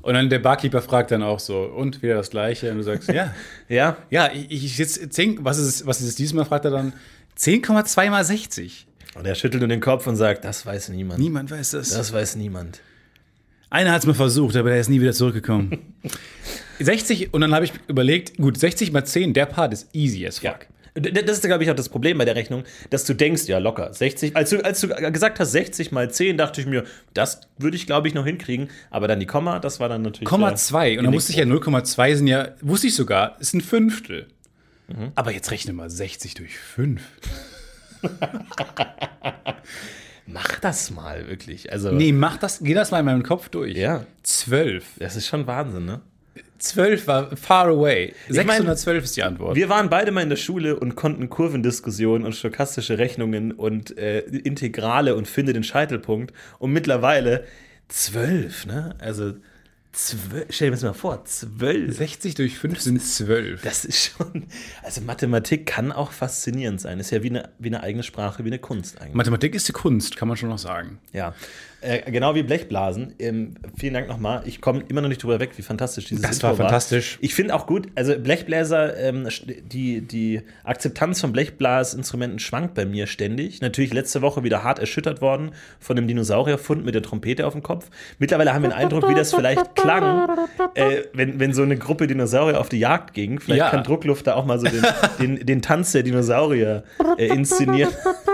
Und 0.01 0.13
dann 0.15 0.29
der 0.29 0.39
Barkeeper 0.39 0.81
fragt 0.81 1.11
dann 1.11 1.21
auch 1.23 1.39
so, 1.39 1.61
und 1.63 2.01
wieder 2.01 2.15
das 2.15 2.29
Gleiche. 2.31 2.71
Und 2.71 2.77
du 2.77 2.83
sagst, 2.83 3.07
ja. 3.11 3.33
Ja, 3.69 3.97
Ja, 4.09 4.31
ich, 4.33 4.51
ich 4.65 4.75
sitze 4.75 5.07
10, 5.09 5.43
was 5.45 5.57
ist, 5.57 5.67
es- 5.67 5.85
was 5.85 6.01
ist 6.01 6.07
es 6.07 6.15
diesmal, 6.15 6.45
fragt 6.45 6.65
er 6.65 6.71
dann. 6.71 6.93
10,2 7.37 8.09
mal 8.09 8.23
60. 8.23 8.87
Und 9.15 9.25
er 9.27 9.35
schüttelt 9.35 9.61
nur 9.61 9.67
den 9.67 9.79
Kopf 9.81 10.07
und 10.07 10.15
sagt, 10.15 10.43
das 10.45 10.65
weiß 10.65 10.89
niemand. 10.89 11.19
Niemand 11.19 11.51
weiß 11.51 11.71
das. 11.71 11.89
Das 11.89 12.11
weiß 12.13 12.35
niemand. 12.37 12.81
Einer 13.69 13.91
hat 13.91 13.99
es 14.01 14.05
mal 14.07 14.13
versucht, 14.13 14.55
aber 14.55 14.71
er 14.71 14.79
ist 14.79 14.89
nie 14.89 14.99
wieder 15.01 15.13
zurückgekommen. 15.13 15.93
60, 16.79 17.33
und 17.33 17.41
dann 17.41 17.53
habe 17.53 17.65
ich 17.65 17.73
überlegt, 17.87 18.37
gut, 18.37 18.57
60 18.57 18.91
mal 18.91 19.05
10, 19.05 19.33
der 19.33 19.45
Part 19.45 19.73
ist 19.73 19.87
easy 19.93 20.25
as 20.25 20.39
fuck. 20.39 20.61
D- 20.61 20.65
Das 20.93 21.37
ist, 21.37 21.43
glaube 21.43 21.63
ich, 21.63 21.71
auch 21.71 21.75
das 21.75 21.87
Problem 21.89 22.17
bei 22.17 22.25
der 22.25 22.35
Rechnung, 22.35 22.63
dass 22.89 23.05
du 23.05 23.13
denkst, 23.13 23.45
ja, 23.45 23.59
locker, 23.59 23.93
60. 23.93 24.35
Als 24.35 24.49
du, 24.49 24.63
als 24.63 24.81
du 24.81 24.89
gesagt 24.89 25.39
hast, 25.39 25.51
60 25.53 25.91
mal 25.91 26.11
10, 26.11 26.37
dachte 26.37 26.59
ich 26.59 26.67
mir, 26.67 26.83
das 27.13 27.41
würde 27.57 27.77
ich, 27.77 27.85
glaube 27.85 28.09
ich, 28.09 28.13
noch 28.13 28.25
hinkriegen. 28.25 28.69
Aber 28.89 29.07
dann 29.07 29.19
die 29.19 29.25
Komma, 29.25 29.59
das 29.59 29.79
war 29.79 29.87
dann 29.87 30.01
natürlich. 30.01 30.27
Komma 30.27 30.49
der 30.49 30.57
2. 30.57 30.99
Und 30.99 31.05
dann 31.05 31.13
wusste 31.13 31.31
ich 31.31 31.37
ja, 31.37 31.45
0,2 31.45 32.15
sind 32.15 32.27
ja, 32.27 32.49
wusste 32.61 32.87
ich 32.87 32.95
sogar, 32.95 33.39
ist 33.39 33.53
ein 33.53 33.61
Fünftel. 33.61 34.27
Mhm. 34.87 35.13
Aber 35.15 35.31
jetzt 35.31 35.51
rechne 35.51 35.71
mal 35.73 35.89
60 35.89 36.33
durch 36.33 36.57
5. 36.57 37.01
Mach 40.25 40.59
das 40.59 40.91
mal, 40.91 41.27
wirklich. 41.27 41.71
Also, 41.71 41.91
Nee, 41.91 42.11
mach 42.11 42.37
das, 42.37 42.59
geh 42.61 42.73
das 42.73 42.91
mal 42.91 42.99
in 42.99 43.05
meinem 43.05 43.23
Kopf 43.23 43.49
durch. 43.49 43.75
Ja. 43.75 44.05
12. 44.23 44.85
das 44.99 45.15
ist 45.15 45.27
schon 45.27 45.47
Wahnsinn, 45.47 45.85
ne? 45.85 46.01
12 46.61 47.07
war 47.07 47.35
far 47.35 47.67
away. 47.67 48.13
mein, 48.29 48.45
612 48.45 49.03
ist 49.03 49.17
die 49.17 49.23
Antwort. 49.23 49.55
Wir 49.55 49.67
waren 49.67 49.89
beide 49.89 50.11
mal 50.11 50.21
in 50.21 50.29
der 50.29 50.35
Schule 50.35 50.79
und 50.79 50.95
konnten 50.95 51.29
Kurvendiskussionen 51.29 52.25
und 52.25 52.33
stochastische 52.33 52.97
Rechnungen 52.97 53.51
und 53.51 53.97
äh, 53.97 54.19
Integrale 54.19 55.15
und 55.15 55.27
finde 55.27 55.53
den 55.53 55.63
Scheitelpunkt. 55.63 56.33
Und 56.59 56.71
mittlerweile 56.71 57.45
zwölf, 57.87 58.67
ne? 58.67 58.95
Also 58.99 59.33
zwölf, 59.91 60.45
stell 60.49 60.67
dir 60.67 60.71
das 60.71 60.83
mal 60.83 60.93
vor, 60.93 61.25
zwölf. 61.25 61.97
60 61.97 62.35
durch 62.35 62.57
5 62.57 62.79
sind 62.79 63.01
12. 63.01 63.63
Das 63.63 63.83
ist 63.83 64.13
schon, 64.15 64.45
also 64.83 65.01
Mathematik 65.01 65.65
kann 65.65 65.91
auch 65.91 66.11
faszinierend 66.11 66.79
sein. 66.79 66.99
Ist 66.99 67.11
ja 67.11 67.23
wie 67.23 67.29
eine, 67.31 67.49
wie 67.57 67.69
eine 67.69 67.81
eigene 67.81 68.03
Sprache, 68.03 68.45
wie 68.45 68.49
eine 68.49 68.59
Kunst 68.59 69.01
eigentlich. 69.01 69.15
Mathematik 69.15 69.55
ist 69.55 69.67
die 69.67 69.73
Kunst, 69.73 70.15
kann 70.15 70.27
man 70.27 70.37
schon 70.37 70.49
noch 70.49 70.59
sagen. 70.59 70.99
Ja, 71.11 71.33
äh, 71.81 72.11
genau 72.11 72.35
wie 72.35 72.43
Blechblasen. 72.43 73.15
Ähm, 73.19 73.55
vielen 73.77 73.93
Dank 73.93 74.07
nochmal. 74.07 74.43
Ich 74.45 74.61
komme 74.61 74.83
immer 74.87 75.01
noch 75.01 75.09
nicht 75.09 75.23
drüber 75.23 75.39
weg, 75.39 75.51
wie 75.57 75.61
fantastisch 75.61 76.05
dieses 76.05 76.21
Das 76.21 76.35
Intro 76.35 76.47
war 76.49 76.55
fantastisch. 76.55 77.17
Ich 77.21 77.33
finde 77.33 77.55
auch 77.55 77.65
gut, 77.67 77.87
also 77.95 78.17
Blechbläser, 78.17 78.97
ähm, 78.97 79.27
die, 79.71 80.01
die 80.01 80.41
Akzeptanz 80.63 81.21
von 81.21 81.31
Blechblasinstrumenten 81.33 82.39
schwankt 82.39 82.75
bei 82.75 82.85
mir 82.85 83.07
ständig. 83.07 83.61
Natürlich 83.61 83.93
letzte 83.93 84.21
Woche 84.21 84.43
wieder 84.43 84.63
hart 84.63 84.79
erschüttert 84.79 85.21
worden 85.21 85.51
von 85.79 85.95
dem 85.95 86.07
Dinosaurierfund 86.07 86.85
mit 86.85 86.95
der 86.95 87.01
Trompete 87.01 87.45
auf 87.47 87.53
dem 87.53 87.63
Kopf. 87.63 87.89
Mittlerweile 88.19 88.53
haben 88.53 88.61
wir 88.63 88.69
den 88.69 88.77
Eindruck, 88.77 89.09
wie 89.09 89.15
das 89.15 89.33
vielleicht 89.33 89.75
klang, 89.75 90.29
äh, 90.75 91.03
wenn, 91.13 91.39
wenn 91.39 91.53
so 91.53 91.63
eine 91.63 91.77
Gruppe 91.77 92.07
Dinosaurier 92.07 92.59
auf 92.59 92.69
die 92.69 92.79
Jagd 92.79 93.13
ging. 93.13 93.39
Vielleicht 93.39 93.59
Ja. 93.59 93.69
kann 93.69 93.83
Druckluft 93.83 94.27
da 94.27 94.35
auch 94.35 94.45
mal 94.45 94.59
so 94.59 94.67
den, 94.67 94.85
den, 95.19 95.45
den 95.45 95.61
Tanz 95.61 95.91
der 95.91 96.03
Dinosaurier 96.03 96.83
äh, 97.17 97.27
inszenieren. 97.27 97.91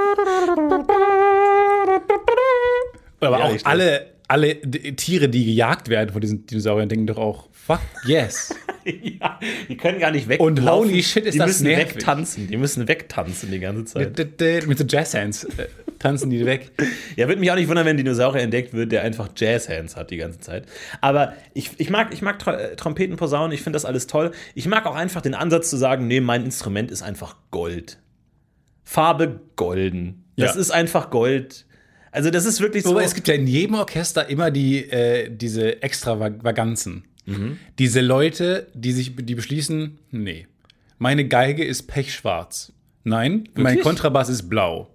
Aber 3.19 3.39
Ja, 3.39 3.45
auch 3.45 3.55
alle, 3.65 4.07
alle 4.27 4.59
Tiere, 4.61 5.29
die 5.29 5.45
gejagt 5.45 5.89
werden 5.89 6.11
von 6.11 6.21
diesen 6.21 6.45
Dinosauriern, 6.45 6.89
denken 6.89 7.07
doch 7.07 7.17
auch, 7.17 7.49
fuck 7.51 7.79
yes. 8.05 8.53
ja, 8.85 9.39
die 9.67 9.75
können 9.77 9.99
gar 9.99 10.11
nicht 10.11 10.27
weg. 10.29 10.39
Und 10.39 10.61
holy 10.69 11.01
shit, 11.03 11.25
ist 11.25 11.33
die 11.33 11.39
das 11.39 11.47
müssen 11.47 11.67
nervig. 11.67 11.95
wegtanzen. 11.95 12.47
Die 12.47 12.57
müssen 12.57 12.87
wegtanzen 12.87 13.51
die 13.51 13.59
ganze 13.59 13.85
Zeit. 13.85 14.67
Mit 14.67 14.77
so 14.77 14.85
Jazzhands 14.87 15.43
äh, 15.45 15.67
tanzen 15.99 16.29
die 16.29 16.45
weg. 16.45 16.71
Ja, 17.15 17.27
würde 17.27 17.39
mich 17.39 17.51
auch 17.51 17.55
nicht 17.55 17.67
wundern, 17.67 17.85
wenn 17.85 17.95
ein 17.95 17.97
Dinosaurier 17.97 18.43
entdeckt 18.43 18.73
wird, 18.73 18.91
der 18.91 19.01
einfach 19.01 19.29
Jazzhands 19.35 19.95
hat 19.95 20.11
die 20.11 20.17
ganze 20.17 20.39
Zeit. 20.39 20.65
Aber 21.01 21.33
ich, 21.53 21.71
ich 21.77 21.89
mag, 21.89 22.13
ich 22.13 22.21
mag 22.21 22.45
äh, 22.47 22.75
Trompeten, 22.75 23.17
Posaunen, 23.17 23.51
ich 23.51 23.61
finde 23.61 23.75
das 23.75 23.85
alles 23.85 24.07
toll. 24.07 24.31
Ich 24.55 24.67
mag 24.67 24.85
auch 24.85 24.95
einfach 24.95 25.21
den 25.21 25.33
Ansatz 25.33 25.69
zu 25.69 25.77
sagen, 25.77 26.07
nee, 26.07 26.21
mein 26.21 26.45
Instrument 26.45 26.91
ist 26.91 27.01
einfach 27.01 27.35
Gold. 27.51 27.97
Farbe 28.83 29.41
golden. 29.55 30.25
Das 30.37 30.55
Ja. 30.55 30.61
ist 30.61 30.71
einfach 30.71 31.09
Gold. 31.09 31.65
Also 32.11 32.29
das 32.31 32.45
ist 32.45 32.61
wirklich 32.61 32.83
so. 32.83 32.91
Wobei 32.91 33.03
es 33.03 33.13
gibt 33.13 33.27
ja 33.27 33.33
in 33.33 33.47
jedem 33.47 33.75
Orchester 33.75 34.29
immer 34.29 34.51
die, 34.51 34.89
äh, 34.89 35.29
diese 35.29 35.81
Extravaganzen. 35.81 37.03
Diese 37.77 37.99
Leute, 37.99 38.67
die 38.73 38.93
sich 38.93 39.13
die 39.17 39.35
beschließen, 39.35 39.97
nee, 40.11 40.47
meine 40.97 41.27
Geige 41.27 41.65
ist 41.65 41.83
pechschwarz. 41.83 42.71
Nein, 43.03 43.49
mein 43.53 43.65
Wirklich? 43.65 43.83
Kontrabass 43.83 44.29
ist 44.29 44.49
blau. 44.49 44.89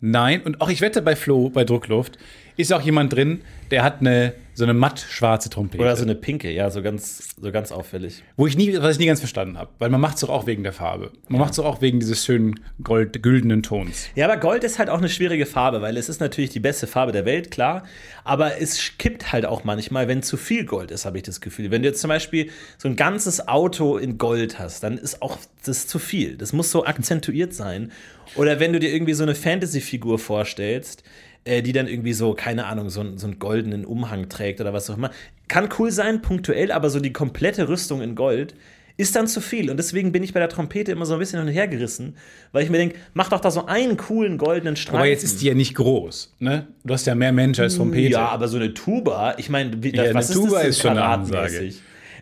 Nein, 0.00 0.42
und 0.42 0.60
auch 0.60 0.68
ich 0.68 0.80
wette 0.80 1.00
bei 1.00 1.14
Flo, 1.14 1.48
bei 1.48 1.64
Druckluft, 1.64 2.18
ist 2.56 2.72
auch 2.72 2.82
jemand 2.82 3.12
drin, 3.12 3.42
der 3.70 3.84
hat 3.84 4.00
eine 4.00 4.34
so 4.56 4.64
eine 4.64 4.72
matt 4.72 4.98
schwarze 4.98 5.50
Trompete. 5.50 5.82
oder 5.82 5.94
so 5.96 6.02
eine 6.02 6.14
pinke, 6.14 6.50
ja, 6.50 6.70
so 6.70 6.80
ganz, 6.80 7.36
so 7.38 7.52
ganz 7.52 7.72
auffällig. 7.72 8.22
Wo 8.38 8.46
ich 8.46 8.56
nie, 8.56 8.74
was 8.78 8.92
ich 8.92 8.98
nie 8.98 9.06
ganz 9.06 9.20
verstanden 9.20 9.58
habe. 9.58 9.70
Weil 9.78 9.90
man 9.90 10.00
macht 10.00 10.14
es 10.14 10.22
doch 10.22 10.30
auch 10.30 10.46
wegen 10.46 10.62
der 10.62 10.72
Farbe. 10.72 11.12
Man 11.28 11.40
macht 11.40 11.50
es 11.50 11.56
doch 11.56 11.66
auch 11.66 11.82
wegen 11.82 12.00
dieses 12.00 12.24
schönen 12.24 12.58
gold, 12.82 13.22
güldenen 13.22 13.62
Tons. 13.62 14.08
Ja, 14.14 14.24
aber 14.24 14.38
Gold 14.38 14.64
ist 14.64 14.78
halt 14.78 14.88
auch 14.88 14.96
eine 14.96 15.10
schwierige 15.10 15.44
Farbe, 15.44 15.82
weil 15.82 15.98
es 15.98 16.08
ist 16.08 16.20
natürlich 16.20 16.48
die 16.48 16.60
beste 16.60 16.86
Farbe 16.86 17.12
der 17.12 17.26
Welt, 17.26 17.50
klar. 17.50 17.84
Aber 18.24 18.58
es 18.58 18.96
kippt 18.96 19.30
halt 19.30 19.44
auch 19.44 19.64
manchmal, 19.64 20.08
wenn 20.08 20.22
zu 20.22 20.38
viel 20.38 20.64
Gold 20.64 20.90
ist, 20.90 21.04
habe 21.04 21.18
ich 21.18 21.24
das 21.24 21.42
Gefühl. 21.42 21.70
Wenn 21.70 21.82
du 21.82 21.88
jetzt 21.88 22.00
zum 22.00 22.08
Beispiel 22.08 22.50
so 22.78 22.88
ein 22.88 22.96
ganzes 22.96 23.48
Auto 23.48 23.98
in 23.98 24.16
Gold 24.16 24.58
hast, 24.58 24.82
dann 24.82 24.96
ist 24.96 25.20
auch 25.20 25.36
das 25.66 25.86
zu 25.86 25.98
viel. 25.98 26.38
Das 26.38 26.54
muss 26.54 26.70
so 26.70 26.86
akzentuiert 26.86 27.52
sein. 27.52 27.92
Oder 28.36 28.58
wenn 28.58 28.72
du 28.72 28.80
dir 28.80 28.90
irgendwie 28.90 29.12
so 29.12 29.22
eine 29.22 29.34
Fantasy-Figur 29.34 30.18
vorstellst, 30.18 31.02
äh, 31.46 31.62
die 31.62 31.72
dann 31.72 31.88
irgendwie 31.88 32.12
so, 32.12 32.34
keine 32.34 32.66
Ahnung, 32.66 32.90
so, 32.90 33.00
einen- 33.00 33.18
so 33.18 33.26
einen 33.26 33.38
goldenen 33.38 33.84
Umhang 33.84 34.28
trägt 34.28 34.60
oder 34.60 34.72
was 34.72 34.90
auch 34.90 34.96
immer. 34.96 35.10
Kann 35.48 35.68
cool 35.78 35.90
sein, 35.90 36.20
punktuell, 36.22 36.70
aber 36.72 36.90
so 36.90 37.00
die 37.00 37.12
komplette 37.12 37.68
Rüstung 37.68 38.02
in 38.02 38.14
Gold 38.14 38.54
ist 38.98 39.14
dann 39.14 39.26
zu 39.28 39.40
viel. 39.42 39.70
Und 39.70 39.76
deswegen 39.76 40.10
bin 40.10 40.22
ich 40.22 40.32
bei 40.32 40.40
der 40.40 40.48
Trompete 40.48 40.90
immer 40.90 41.04
so 41.04 41.12
ein 41.12 41.18
bisschen 41.18 41.38
hin 41.38 41.48
und 41.48 41.54
her 41.54 41.68
gerissen, 41.68 42.16
weil 42.52 42.64
ich 42.64 42.70
mir 42.70 42.78
denke, 42.78 42.96
mach 43.12 43.28
doch 43.28 43.40
da 43.40 43.50
so 43.50 43.66
einen 43.66 43.96
coolen 43.98 44.38
goldenen 44.38 44.74
Streifen. 44.76 44.96
Aber 44.98 45.06
jetzt 45.06 45.22
ist 45.22 45.42
die 45.42 45.46
ja 45.46 45.54
nicht 45.54 45.74
groß. 45.74 46.34
Ne? 46.38 46.66
Du 46.82 46.94
hast 46.94 47.06
ja 47.06 47.14
mehr 47.14 47.30
Mensch 47.32 47.60
als 47.60 47.76
Trompete. 47.76 48.12
Ja, 48.12 48.28
aber 48.28 48.48
so 48.48 48.56
eine 48.56 48.72
Tuba, 48.72 49.34
ich 49.36 49.50
meine, 49.50 49.76
Ja, 49.92 50.04
eine 50.04 50.14
was 50.14 50.30
Tuba 50.30 50.46
ist 50.46 50.52
das 50.54 50.60
denn 50.62 50.70
ist 50.70 50.80
schon 50.80 50.90
eine? 50.92 51.04
Ansage. 51.04 51.60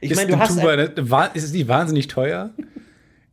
Ich 0.01 0.11
ist 0.11 0.17
meine, 0.17 0.27
du 0.29 0.35
eine 0.35 0.43
hast 0.43 0.57
Tuba, 0.59 0.73
ein, 0.73 0.81
eine, 0.81 1.31
ist 1.35 1.45
es 1.45 1.53
nicht 1.53 1.69
wahnsinnig 1.69 2.09
teuer? 2.09 2.51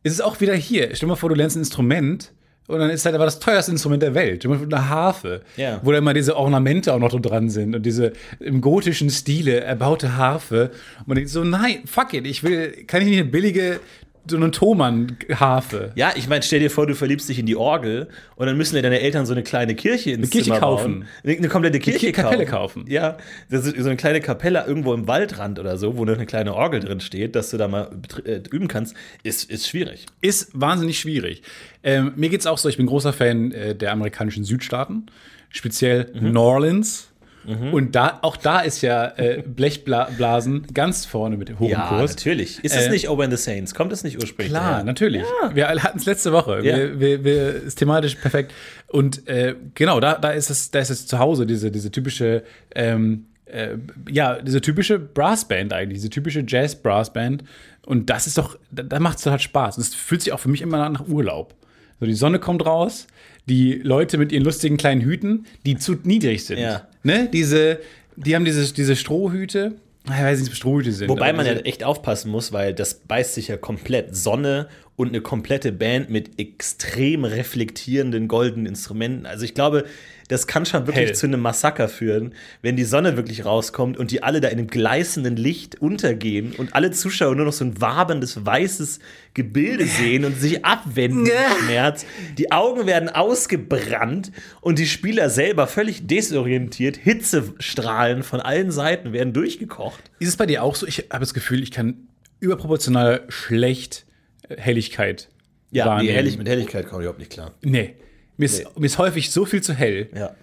ist 0.04 0.12
es 0.14 0.20
auch 0.20 0.40
wieder 0.40 0.54
hier. 0.54 0.84
Stell 0.94 1.00
dir 1.00 1.06
mal 1.08 1.16
vor, 1.16 1.28
du 1.28 1.34
lernst 1.34 1.56
ein 1.56 1.60
Instrument 1.60 2.32
und 2.68 2.78
dann 2.78 2.90
ist 2.90 3.04
halt 3.04 3.14
aber 3.14 3.24
das 3.24 3.38
teuerste 3.40 3.72
Instrument 3.72 4.02
der 4.02 4.14
Welt. 4.14 4.44
Mal 4.44 4.58
vor, 4.58 4.66
eine 4.66 4.88
Harfe, 4.88 5.42
Ja. 5.56 5.80
wo 5.82 5.92
dann 5.92 6.04
mal 6.04 6.14
diese 6.14 6.36
Ornamente 6.36 6.92
auch 6.94 6.98
noch 6.98 7.10
so 7.10 7.18
dran 7.18 7.50
sind 7.50 7.74
und 7.74 7.84
diese 7.84 8.12
im 8.40 8.60
gotischen 8.60 9.10
Stile 9.10 9.60
erbaute 9.60 10.16
Harfe. 10.16 10.70
Und 11.00 11.08
man 11.08 11.14
denkt 11.16 11.30
so, 11.30 11.44
nein, 11.44 11.80
fuck 11.86 12.14
it, 12.14 12.26
ich 12.26 12.42
will, 12.42 12.84
kann 12.86 13.02
ich 13.02 13.08
nicht 13.08 13.20
eine 13.20 13.28
billige, 13.28 13.80
so 14.26 14.36
eine 14.36 14.50
Thomann-Harfe? 14.50 15.92
ja, 15.94 16.12
ich 16.14 16.28
meine, 16.28 16.42
stell 16.42 16.60
dir 16.60 16.70
vor, 16.70 16.86
du 16.86 16.94
verliebst 16.94 17.28
dich 17.28 17.38
in 17.38 17.46
die 17.46 17.56
Orgel 17.56 18.08
und 18.36 18.46
dann 18.46 18.56
müssen 18.56 18.74
dir 18.76 18.82
deine 18.82 19.00
Eltern 19.00 19.26
so 19.26 19.32
eine 19.32 19.42
kleine 19.42 19.74
Kirche 19.74 20.12
ins 20.12 20.30
Kirche 20.30 20.46
Zimmer 20.46 20.60
kaufen. 20.60 21.00
bauen. 21.00 21.08
Eine, 21.24 21.36
eine 21.38 21.48
komplette 21.48 21.78
Kirche 21.80 22.06
Ki- 22.06 22.12
Kapelle 22.12 22.46
kaufen. 22.46 22.84
Ja, 22.88 23.16
das 23.50 23.66
ist 23.66 23.76
so 23.78 23.86
eine 23.88 23.96
kleine 23.96 24.20
Kapelle 24.20 24.64
irgendwo 24.66 24.94
im 24.94 25.08
Waldrand 25.08 25.58
oder 25.58 25.76
so, 25.76 25.96
wo 25.96 26.04
noch 26.04 26.14
eine 26.14 26.26
kleine 26.26 26.54
Orgel 26.54 26.80
drin 26.80 27.00
steht, 27.00 27.34
dass 27.34 27.50
du 27.50 27.56
da 27.56 27.68
mal 27.68 27.90
äh, 28.24 28.40
üben 28.50 28.68
kannst, 28.68 28.94
ist, 29.22 29.50
ist 29.50 29.66
schwierig. 29.68 30.06
ist 30.20 30.50
wahnsinnig 30.52 30.98
schwierig. 31.00 31.42
Ähm, 31.82 32.12
mir 32.16 32.28
geht's 32.28 32.46
auch 32.46 32.58
so, 32.58 32.68
ich 32.68 32.76
bin 32.76 32.86
großer 32.86 33.12
Fan 33.12 33.52
äh, 33.52 33.74
der 33.74 33.92
amerikanischen 33.92 34.44
Südstaaten, 34.44 35.06
speziell 35.50 36.10
Mhm. 36.14 36.32
New 36.32 36.40
Orleans. 36.40 37.08
Und 37.44 37.94
da, 37.96 38.20
auch 38.22 38.36
da 38.36 38.60
ist 38.60 38.82
ja 38.82 39.06
äh, 39.16 39.42
Blechblasen 39.44 40.66
ganz 40.72 41.06
vorne 41.06 41.36
mit 41.36 41.48
dem 41.48 41.58
hohen 41.58 41.70
Ja, 41.70 41.88
Kurs. 41.88 42.12
natürlich. 42.12 42.62
Ist 42.64 42.76
es 42.76 42.86
Äh, 42.86 42.90
nicht 42.90 43.08
Over 43.08 43.24
in 43.24 43.30
the 43.30 43.36
Saints? 43.36 43.74
Kommt 43.74 43.92
es 43.92 44.04
nicht 44.04 44.16
ursprünglich? 44.20 44.52
Klar, 44.52 44.70
daher? 44.70 44.84
natürlich. 44.84 45.24
Wir 45.52 45.68
hatten 45.68 45.98
es 45.98 46.06
letzte 46.06 46.32
Woche. 46.32 46.64
Ja. 46.64 46.76
Wir, 46.76 47.00
wir, 47.00 47.24
wir, 47.24 47.54
ist 47.62 47.76
thematisch 47.76 48.14
perfekt. 48.14 48.52
Und 48.86 49.26
äh, 49.28 49.56
genau, 49.74 49.98
da, 50.00 50.14
da 50.18 50.30
ist 50.30 50.50
es, 50.50 50.70
da 50.70 50.78
ist 50.78 50.90
es 50.90 51.06
zu 51.06 51.18
Hause, 51.18 51.46
diese, 51.46 51.70
diese 51.70 51.90
typische, 51.90 52.44
ähm, 52.74 53.26
äh, 53.46 53.76
ja, 54.08 54.40
diese 54.40 54.60
typische 54.60 54.98
Brassband 54.98 55.72
eigentlich, 55.72 55.98
diese 55.98 56.10
typische 56.10 56.44
Jazz-Brassband. 56.46 57.42
Und 57.86 58.08
das 58.10 58.26
ist 58.28 58.38
doch, 58.38 58.56
da, 58.70 58.82
da 58.84 59.00
macht 59.00 59.18
es 59.18 59.26
halt 59.26 59.42
Spaß. 59.42 59.76
Und 59.78 59.82
es 59.82 59.94
fühlt 59.94 60.22
sich 60.22 60.32
auch 60.32 60.40
für 60.40 60.48
mich 60.48 60.62
immer 60.62 60.88
nach 60.88 61.08
Urlaub. 61.08 61.54
So, 61.98 62.06
die 62.06 62.14
Sonne 62.14 62.38
kommt 62.38 62.64
raus, 62.66 63.06
die 63.46 63.74
Leute 63.74 64.18
mit 64.18 64.32
ihren 64.32 64.44
lustigen 64.44 64.76
kleinen 64.76 65.00
Hüten, 65.00 65.46
die 65.66 65.76
zu 65.76 65.96
niedrig 66.04 66.44
sind. 66.44 66.58
Ja. 66.58 66.86
Ne? 67.02 67.28
Diese, 67.32 67.78
die 68.16 68.34
haben 68.34 68.44
diese, 68.44 68.72
diese 68.72 68.96
Strohhüte. 68.96 69.74
Ich 70.04 70.10
weiß 70.10 70.40
nicht, 70.40 70.50
was 70.50 70.58
Strohhüte 70.58 70.92
sind. 70.92 71.08
Wobei 71.08 71.32
man 71.32 71.46
ja 71.46 71.52
echt 71.52 71.84
aufpassen 71.84 72.30
muss, 72.30 72.52
weil 72.52 72.74
das 72.74 72.94
beißt 72.94 73.34
sich 73.34 73.48
ja 73.48 73.56
komplett. 73.56 74.16
Sonne 74.16 74.68
und 74.96 75.08
eine 75.08 75.20
komplette 75.20 75.72
Band 75.72 76.10
mit 76.10 76.38
extrem 76.38 77.24
reflektierenden 77.24 78.28
goldenen 78.28 78.66
Instrumenten. 78.66 79.26
Also 79.26 79.44
ich 79.44 79.54
glaube, 79.54 79.84
das 80.32 80.46
kann 80.46 80.66
schon 80.66 80.86
wirklich 80.86 81.08
Hell. 81.08 81.14
zu 81.14 81.26
einem 81.26 81.40
Massaker 81.40 81.88
führen, 81.88 82.34
wenn 82.62 82.76
die 82.76 82.84
Sonne 82.84 83.16
wirklich 83.16 83.44
rauskommt 83.44 83.98
und 83.98 84.10
die 84.10 84.22
alle 84.22 84.40
da 84.40 84.48
in 84.48 84.58
einem 84.58 84.66
gleißenden 84.66 85.36
Licht 85.36 85.80
untergehen 85.80 86.52
und 86.52 86.74
alle 86.74 86.90
Zuschauer 86.90 87.34
nur 87.34 87.44
noch 87.44 87.52
so 87.52 87.64
ein 87.64 87.80
wabendes 87.80 88.44
weißes 88.44 88.98
Gebilde 89.34 89.86
sehen 89.86 90.24
und 90.24 90.40
sich 90.40 90.64
abwenden 90.64 91.26
im 91.26 91.64
Schmerz. 91.64 92.06
Die 92.38 92.50
Augen 92.50 92.86
werden 92.86 93.08
ausgebrannt 93.08 94.32
und 94.60 94.78
die 94.78 94.86
Spieler 94.86 95.30
selber 95.30 95.66
völlig 95.66 96.06
desorientiert, 96.06 96.96
Hitzestrahlen 96.96 98.22
von 98.22 98.40
allen 98.40 98.70
Seiten 98.70 99.12
werden 99.12 99.32
durchgekocht. 99.32 100.10
Ist 100.18 100.28
es 100.28 100.36
bei 100.36 100.46
dir 100.46 100.62
auch 100.62 100.74
so? 100.74 100.86
Ich 100.86 101.08
habe 101.10 101.20
das 101.20 101.34
Gefühl, 101.34 101.62
ich 101.62 101.70
kann 101.70 102.08
überproportional 102.40 103.24
schlecht 103.28 104.06
äh, 104.48 104.56
Helligkeit 104.56 105.28
Ja, 105.70 106.02
nee, 106.02 106.10
hellig, 106.10 106.38
mit 106.38 106.48
Helligkeit 106.48 106.88
komme 106.88 107.02
ich 107.02 107.04
überhaupt 107.04 107.20
nicht 107.20 107.32
klar. 107.32 107.54
Nee. 107.62 107.94
Mir 108.42 108.46
ist, 108.46 108.78
mir 108.78 108.86
ist 108.86 108.98
häufig 108.98 109.30
so 109.30 109.44
viel 109.44 109.62
zu 109.62 109.72
hell. 109.72 110.08
Ja. 110.14 110.34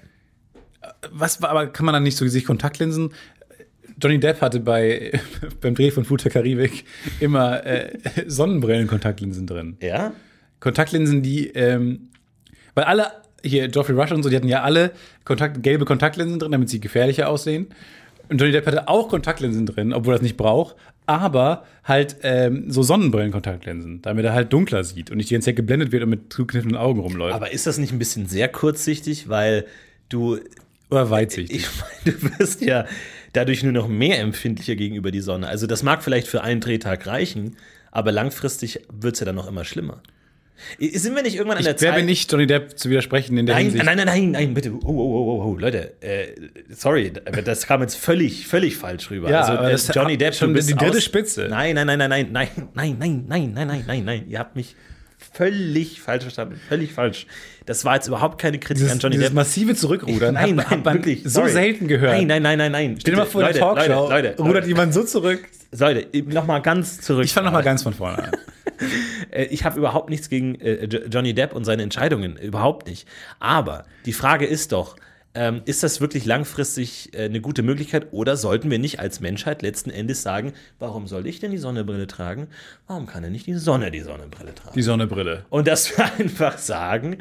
Was 1.11 1.41
war- 1.41 1.49
aber 1.49 1.67
kann 1.67 1.85
man 1.85 1.93
dann 1.93 2.03
nicht 2.03 2.17
so 2.17 2.27
sich 2.27 2.45
Kontaktlinsen? 2.45 3.11
Johnny 4.01 4.19
Depp 4.19 4.41
hatte 4.41 4.59
bei 4.61 5.11
beim 5.61 5.75
Dreh 5.75 5.91
von 5.91 6.05
Flut 6.05 6.23
der 6.23 6.31
Karibik 6.31 6.85
immer 7.19 7.65
äh, 7.65 7.91
Sonnenbrillen-Kontaktlinsen 8.27 9.45
drin. 9.45 9.77
Ja? 9.81 10.13
Kontaktlinsen, 10.59 11.21
die, 11.21 11.47
ähm, 11.49 12.09
weil 12.75 12.85
alle, 12.85 13.07
hier 13.43 13.67
Geoffrey 13.67 13.95
Rush 13.95 14.11
und 14.11 14.23
so, 14.23 14.29
die 14.29 14.35
hatten 14.35 14.47
ja 14.47 14.61
alle 14.63 14.91
Kontakt, 15.25 15.61
gelbe 15.63 15.85
Kontaktlinsen 15.85 16.39
drin, 16.39 16.51
damit 16.51 16.69
sie 16.69 16.79
gefährlicher 16.79 17.29
aussehen. 17.29 17.67
Und 18.29 18.39
Johnny 18.39 18.53
Depp 18.53 18.67
hatte 18.67 18.87
auch 18.87 19.09
Kontaktlinsen 19.09 19.65
drin, 19.65 19.91
obwohl 19.91 20.13
er 20.13 20.17
das 20.17 20.23
nicht 20.23 20.37
braucht, 20.37 20.75
aber 21.07 21.65
halt 21.83 22.17
ähm, 22.21 22.69
so 22.69 22.83
Sonnenbrillen-Kontaktlinsen, 22.83 24.03
damit 24.03 24.23
er 24.23 24.33
halt 24.33 24.53
dunkler 24.53 24.83
sieht 24.83 25.09
und 25.09 25.17
nicht 25.17 25.31
die 25.31 25.33
ganze 25.33 25.47
Zeit 25.47 25.55
geblendet 25.55 25.91
wird 25.91 26.03
und 26.03 26.09
mit 26.09 26.31
zugekniffenen 26.31 26.77
Augen 26.77 26.99
rumläuft. 26.99 27.33
Aber 27.33 27.51
ist 27.51 27.65
das 27.65 27.79
nicht 27.79 27.91
ein 27.91 27.99
bisschen 27.99 28.27
sehr 28.27 28.47
kurzsichtig, 28.47 29.27
weil 29.27 29.65
du, 30.09 30.37
Oder 30.91 31.09
weitsichtig. 31.09 31.57
ich 31.57 31.67
meine, 32.05 32.17
du 32.17 32.39
wirst 32.39 32.61
ja, 32.61 32.85
dadurch 33.33 33.63
nur 33.63 33.71
noch 33.71 33.87
mehr 33.87 34.19
empfindlicher 34.19 34.75
gegenüber 34.75 35.09
die 35.09 35.21
Sonne. 35.21 35.47
Also 35.47 35.65
das 35.65 35.81
mag 35.81 36.03
vielleicht 36.03 36.27
für 36.27 36.41
einen 36.43 36.61
Drehtag 36.61 37.07
reichen, 37.07 37.57
aber 37.91 38.11
langfristig 38.11 38.81
wird 38.91 39.15
es 39.15 39.19
ja 39.19 39.25
dann 39.25 39.35
noch 39.35 39.47
immer 39.47 39.65
schlimmer. 39.65 40.03
Sind 40.79 41.15
wir 41.15 41.23
nicht 41.23 41.35
irgendwann 41.35 41.57
an 41.57 41.63
der 41.63 41.73
Wer 41.73 41.89
Zeit? 41.91 41.95
bin 41.95 42.09
ich, 42.09 42.27
Johnny 42.29 42.47
Depp 42.47 42.77
zu 42.77 42.89
widersprechen 42.89 43.37
in 43.37 43.45
der 43.45 43.55
Nein, 43.55 43.65
Hinsicht? 43.65 43.85
nein, 43.85 43.97
nein, 43.97 44.05
nein, 44.07 44.31
nein, 44.31 44.53
bitte. 44.53 44.71
Oh, 44.73 44.79
oh, 44.85 44.91
oh, 44.91 45.41
oh, 45.41 45.43
oh, 45.53 45.57
Leute, 45.57 45.93
äh, 46.01 46.27
sorry, 46.69 47.11
das 47.43 47.65
kam 47.67 47.81
jetzt 47.81 47.95
völlig, 47.95 48.47
völlig 48.47 48.77
falsch 48.77 49.09
rüber. 49.11 49.29
Ja, 49.29 49.41
also, 49.41 49.63
äh, 49.63 49.71
das 49.71 49.91
Johnny 49.93 50.17
Depp, 50.17 50.35
schon 50.35 50.49
du 50.49 50.55
bist 50.55 50.69
die 50.69 50.75
dritte 50.75 51.01
Spitze. 51.01 51.47
Nein, 51.49 51.75
nein, 51.75 51.87
nein, 51.87 51.97
nein, 51.97 52.09
nein, 52.09 52.29
nein, 52.31 52.51
nein, 52.73 52.97
nein, 52.99 53.25
nein, 53.27 53.53
nein, 53.53 53.67
nein, 53.67 53.83
nein, 53.87 54.05
nein. 54.05 54.23
Ihr 54.27 54.39
habt 54.39 54.55
mich 54.55 54.75
völlig 55.33 56.01
falsch 56.01 56.23
verstanden, 56.23 56.59
völlig 56.69 56.93
falsch. 56.93 57.27
Das 57.65 57.85
war 57.85 57.95
jetzt 57.95 58.07
überhaupt 58.07 58.41
keine 58.41 58.57
Kritik 58.57 58.77
Dieses, 58.83 58.91
an 58.93 58.99
Johnny 58.99 59.15
dieses 59.15 59.29
Depp. 59.29 59.35
massive 59.35 59.75
Zurückrudern 59.75 60.33
Nein, 60.33 60.55
nein, 60.55 60.69
hat 60.69 60.83
man 60.85 60.95
wirklich, 60.95 61.23
so 61.23 61.29
sorry. 61.41 61.51
selten 61.51 61.87
gehört. 61.87 62.13
Nein, 62.13 62.27
nein, 62.27 62.41
nein, 62.41 62.57
nein, 62.57 62.71
nein. 62.71 62.97
Stell 62.99 63.13
dir 63.13 63.19
mal 63.19 63.25
vor, 63.25 63.41
in 63.47 63.53
der 63.53 63.61
Leute, 63.61 63.75
Talkshow 63.87 64.09
Leute, 64.09 64.27
Leute, 64.29 64.41
rudert 64.41 64.55
Leute, 64.55 64.67
jemand 64.67 64.93
so 64.93 65.03
zurück. 65.03 65.47
Leute, 65.77 66.07
nochmal 66.23 66.61
ganz 66.61 67.01
zurück. 67.01 67.25
Ich 67.25 67.33
fange 67.33 67.45
nochmal 67.45 67.63
ganz 67.63 67.83
von 67.83 67.93
vorne 67.93 68.23
an. 68.23 68.31
Äh, 69.31 69.45
ich 69.45 69.65
habe 69.65 69.77
überhaupt 69.77 70.09
nichts 70.09 70.29
gegen 70.29 70.55
äh, 70.61 70.85
Jo- 70.85 71.01
Johnny 71.09 71.33
Depp 71.33 71.53
und 71.53 71.65
seine 71.65 71.83
Entscheidungen, 71.83 72.37
überhaupt 72.37 72.87
nicht. 72.87 73.07
Aber 73.39 73.85
die 74.05 74.13
Frage 74.13 74.45
ist 74.45 74.71
doch, 74.71 74.95
ähm, 75.35 75.61
ist 75.65 75.83
das 75.83 76.01
wirklich 76.01 76.25
langfristig 76.25 77.13
äh, 77.13 77.25
eine 77.25 77.39
gute 77.39 77.61
Möglichkeit 77.61 78.07
oder 78.11 78.35
sollten 78.35 78.71
wir 78.71 78.79
nicht 78.79 78.99
als 78.99 79.19
Menschheit 79.19 79.61
letzten 79.61 79.91
Endes 79.91 80.23
sagen, 80.23 80.53
warum 80.79 81.05
soll 81.05 81.27
ich 81.27 81.39
denn 81.39 81.51
die 81.51 81.57
Sonnenbrille 81.59 82.07
tragen? 82.07 82.47
Warum 82.87 83.05
kann 83.05 83.21
denn 83.21 83.31
nicht 83.31 83.45
die 83.45 83.53
Sonne 83.53 83.91
die 83.91 83.99
Sonnenbrille 83.99 84.55
tragen? 84.55 84.73
Die 84.75 84.81
Sonnebrille. 84.81 85.45
Und 85.51 85.67
dass 85.67 85.95
wir 85.97 86.11
einfach 86.17 86.57
sagen, 86.57 87.17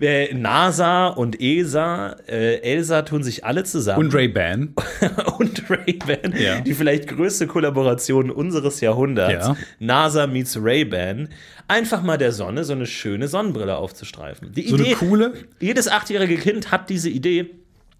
äh, 0.00 0.34
NASA 0.34 1.08
und 1.08 1.40
ESA, 1.40 2.16
äh, 2.28 2.56
ELSA 2.60 3.02
tun 3.02 3.22
sich 3.22 3.44
alle 3.44 3.64
zusammen 3.64 4.06
Und 4.06 4.14
Ray-Ban. 4.14 4.74
und 5.38 5.70
Ray-Ban, 5.70 6.34
Ja. 6.38 6.60
die 6.60 6.74
vielleicht 6.74 7.08
größte 7.08 7.46
Kollaboration 7.46 8.30
unseres 8.30 8.80
Jahrhunderts, 8.82 9.46
Ja. 9.46 9.56
NASA 9.78 10.26
meets 10.26 10.58
Ray-Ban, 10.60 11.30
einfach 11.68 12.02
mal 12.02 12.18
der 12.18 12.32
Sonne 12.32 12.64
so 12.64 12.74
eine 12.74 12.86
schöne 12.86 13.28
Sonnenbrille 13.28 13.76
aufzustreifen. 13.76 14.52
Die 14.52 14.68
So 14.68 14.76
eine 14.76 14.94
coole? 14.94 15.32
Jedes 15.58 15.88
achtjährige 15.88 16.36
Kind 16.36 16.70
hat 16.70 16.90
diese 16.90 17.08
Idee. 17.08 17.46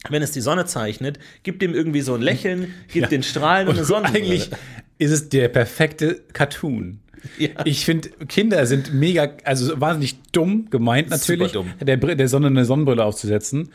Wenn 0.08 0.22
es 0.22 0.30
die 0.32 0.40
Sonne 0.40 0.66
zeichnet, 0.66 1.18
gibt 1.42 1.62
dem 1.62 1.74
irgendwie 1.74 2.00
so 2.00 2.14
ein 2.14 2.22
Lächeln, 2.22 2.72
gibt 2.92 3.10
den 3.10 3.22
Strahlen 3.22 3.68
und 3.68 3.76
eine 3.76 3.84
Sonnenbrille. 3.84 4.24
eigentlich 4.24 4.50
ist 4.98 5.10
es 5.10 5.28
der 5.28 5.48
perfekte 5.48 6.22
Cartoon. 6.32 7.00
Ja. 7.38 7.48
Ich 7.64 7.84
finde, 7.84 8.10
Kinder 8.28 8.64
sind 8.66 8.94
mega, 8.94 9.28
also 9.44 9.80
wahnsinnig 9.80 10.16
dumm 10.32 10.70
gemeint 10.70 11.10
natürlich, 11.10 11.52
dumm. 11.52 11.72
Der, 11.80 11.96
der 11.96 12.28
Sonne 12.28 12.46
eine 12.46 12.64
Sonnenbrille 12.64 13.04
aufzusetzen. 13.04 13.70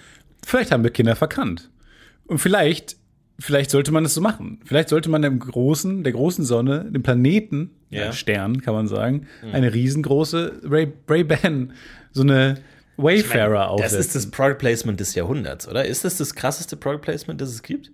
Vielleicht 0.46 0.72
haben 0.72 0.84
wir 0.84 0.92
Kinder 0.92 1.16
verkannt. 1.18 1.70
Und 2.28 2.38
vielleicht, 2.38 2.96
vielleicht 3.40 3.70
sollte 3.72 3.92
man 3.92 4.06
es 4.06 4.14
so 4.14 4.22
machen. 4.22 4.62
Vielleicht 4.64 4.88
sollte 4.90 5.10
man 5.10 5.22
dem 5.22 5.38
großen, 5.40 6.04
der 6.04 6.14
großen 6.14 6.46
Sonne, 6.46 6.86
dem 6.92 7.04
Planeten, 7.04 7.72
Ja. 7.90 8.06
ja. 8.06 8.14
Stern, 8.14 8.62
kann 8.62 8.74
man 8.74 8.88
sagen, 8.88 9.28
eine 9.52 9.74
riesengroße 9.74 10.62
Ray- 10.64 10.94
Ray-Ban, 11.10 11.74
so 12.14 12.22
eine 12.22 12.56
Wayfarer 13.02 13.60
das 13.60 13.68
aufsetzen. 13.68 14.00
ist 14.00 14.16
das 14.16 14.32
Product 14.32 14.58
Placement 14.58 15.00
des 15.00 15.16
Jahrhunderts, 15.16 15.68
oder? 15.68 15.86
Ist 15.86 16.06
das 16.06 16.18
das 16.18 16.36
krasseste 16.36 16.76
Product 16.78 17.02
Placement, 17.02 17.42
das 17.42 17.50
es 17.50 17.64
gibt? 17.64 17.92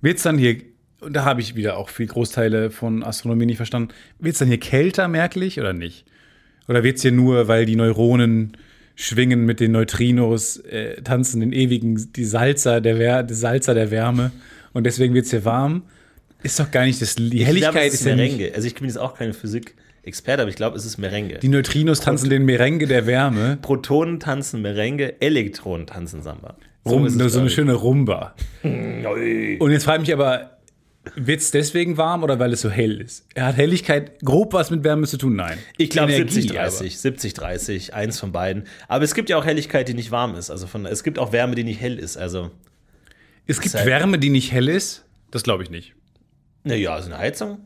Wird 0.00 0.18
es 0.18 0.22
dann 0.22 0.38
hier, 0.38 0.56
und 1.00 1.14
da 1.14 1.24
habe 1.24 1.40
ich 1.40 1.56
wieder 1.56 1.76
auch 1.76 1.88
viel 1.88 2.06
Großteile 2.06 2.70
von 2.70 3.02
Astronomie 3.02 3.46
nicht 3.46 3.56
verstanden, 3.56 3.92
wird 4.18 4.34
es 4.34 4.38
dann 4.38 4.48
hier 4.48 4.60
kälter 4.60 5.08
merklich 5.08 5.58
oder 5.58 5.72
nicht? 5.72 6.04
Oder 6.68 6.82
wird 6.82 6.96
es 6.96 7.02
hier 7.02 7.12
nur, 7.12 7.48
weil 7.48 7.66
die 7.66 7.76
Neuronen 7.76 8.56
schwingen 8.96 9.44
mit 9.44 9.60
den 9.60 9.72
Neutrinos, 9.72 10.58
äh, 10.58 11.02
tanzen 11.02 11.40
den 11.40 11.52
ewigen, 11.52 12.12
die 12.12 12.24
Salzer 12.24 12.80
der, 12.80 12.98
Wär, 12.98 13.22
die 13.22 13.34
Salzer 13.34 13.74
der 13.74 13.90
Wärme 13.90 14.30
und 14.72 14.84
deswegen 14.84 15.14
wird 15.14 15.24
es 15.24 15.30
hier 15.30 15.44
warm? 15.44 15.82
Ist 16.42 16.60
doch 16.60 16.70
gar 16.70 16.84
nicht 16.84 17.00
das, 17.00 17.14
die 17.14 17.40
Ich 17.40 17.46
Helligkeit 17.46 17.72
glaube, 17.72 17.86
es 17.86 17.94
ist 17.94 18.06
ist 18.06 18.06
ja. 18.06 18.54
Also 18.54 18.66
ich 18.66 18.74
bin 18.74 18.84
jetzt 18.84 18.98
auch 18.98 19.16
keine 19.16 19.32
Physik-Experte, 20.04 20.42
aber 20.42 20.50
ich 20.50 20.56
glaube, 20.56 20.76
es 20.76 20.84
ist 20.84 20.98
Merengue. 20.98 21.38
die 21.38 21.48
Neutrinos 21.48 22.00
tanzen 22.00 22.30
den 22.30 22.44
Merengue 22.44 22.86
der 22.86 23.06
Wärme. 23.06 23.58
Protonen 23.60 24.20
tanzen 24.20 24.62
Merengue, 24.62 25.20
Elektronen 25.20 25.86
tanzen 25.86 26.22
Samba. 26.22 26.56
Rum, 26.86 27.06
ist 27.06 27.18
so, 27.18 27.40
eine 27.40 27.48
schöne 27.50 27.72
Rumba. 27.74 28.34
Und 28.62 29.70
jetzt 29.70 29.84
frage 29.84 30.02
ich 30.02 30.08
mich 30.08 30.12
aber, 30.12 30.58
wird 31.16 31.40
es 31.40 31.50
deswegen 31.50 31.96
warm 31.96 32.22
oder 32.22 32.38
weil 32.38 32.52
es 32.52 32.60
so 32.60 32.70
hell 32.70 33.00
ist? 33.00 33.26
Er 33.34 33.46
hat 33.46 33.56
Helligkeit 33.56 34.20
grob 34.22 34.52
was 34.52 34.70
mit 34.70 34.84
Wärme 34.84 35.06
zu 35.06 35.16
tun? 35.16 35.36
Nein. 35.36 35.58
Ich 35.78 35.90
glaube 35.90 36.12
Energie, 36.12 36.32
70, 36.32 36.52
30, 36.56 36.98
70, 36.98 37.34
30, 37.34 37.94
eins 37.94 38.20
von 38.20 38.32
beiden. 38.32 38.64
Aber 38.88 39.04
es 39.04 39.14
gibt 39.14 39.30
ja 39.30 39.38
auch 39.38 39.44
Helligkeit, 39.46 39.88
die 39.88 39.94
nicht 39.94 40.10
warm 40.10 40.34
ist. 40.34 40.50
Also 40.50 40.66
von, 40.66 40.84
es 40.86 41.02
gibt 41.02 41.18
auch 41.18 41.32
Wärme, 41.32 41.54
die 41.54 41.64
nicht 41.64 41.80
hell 41.80 41.98
ist. 41.98 42.16
Also, 42.18 42.50
Es 43.46 43.60
gibt 43.60 43.74
halt- 43.74 43.86
Wärme, 43.86 44.18
die 44.18 44.30
nicht 44.30 44.52
hell 44.52 44.68
ist? 44.68 45.04
Das 45.30 45.42
glaube 45.42 45.62
ich 45.62 45.70
nicht. 45.70 45.94
naja, 46.64 46.94
also 46.94 47.08
eine 47.10 47.18
Heizung. 47.18 47.58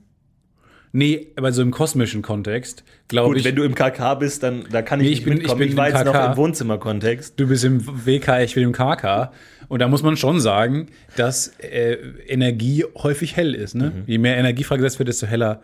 Nee, 0.92 1.28
aber 1.36 1.52
so 1.52 1.60
im 1.62 1.70
kosmischen 1.70 2.22
Kontext 2.22 2.82
glaube 3.08 3.28
Gut, 3.28 3.38
ich. 3.38 3.44
wenn 3.44 3.56
du 3.56 3.62
im 3.62 3.74
KK 3.74 4.14
bist, 4.14 4.42
dann 4.42 4.64
da 4.70 4.80
kann 4.82 5.00
ich 5.00 5.04
Nee, 5.04 5.10
nicht 5.10 5.18
ich 5.20 5.24
bin- 5.24 5.32
ich 5.34 5.38
mitkommen. 5.40 5.58
bin 5.60 5.68
Ich, 5.70 5.76
war 5.76 5.88
im 5.88 5.94
jetzt 5.96 6.04
noch 6.06 6.12
KK. 6.14 6.30
im 6.32 6.36
Wohnzimmerkontext. 6.36 7.34
du 7.38 7.46
bist 7.46 7.64
im 7.64 8.06
WK, 8.06 8.42
ich 8.42 8.54
bin 8.54 8.64
im 8.64 8.72
KK. 8.72 9.32
Und 9.68 9.80
da 9.80 9.88
muss 9.88 10.02
man 10.02 10.16
schon 10.16 10.40
sagen, 10.40 10.86
dass 11.16 11.48
äh, 11.58 11.94
Energie 12.26 12.84
häufig 12.96 13.36
hell 13.36 13.54
ist. 13.54 13.74
Ne? 13.74 13.90
Mhm. 13.96 14.02
Je 14.06 14.18
mehr 14.18 14.36
Energie 14.38 14.64
freigesetzt 14.64 14.98
wird, 14.98 15.08
desto 15.08 15.26
heller. 15.26 15.60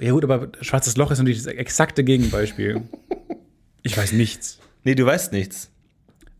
Ja, 0.00 0.12
gut, 0.12 0.22
aber 0.24 0.48
schwarzes 0.60 0.96
Loch 0.96 1.10
ist 1.10 1.18
natürlich 1.18 1.42
das 1.42 1.52
exakte 1.52 2.04
Gegenbeispiel. 2.04 2.82
ich 3.82 3.96
weiß 3.98 4.12
nichts. 4.12 4.60
Nee, 4.84 4.94
du 4.94 5.04
weißt 5.04 5.32
nichts. 5.32 5.70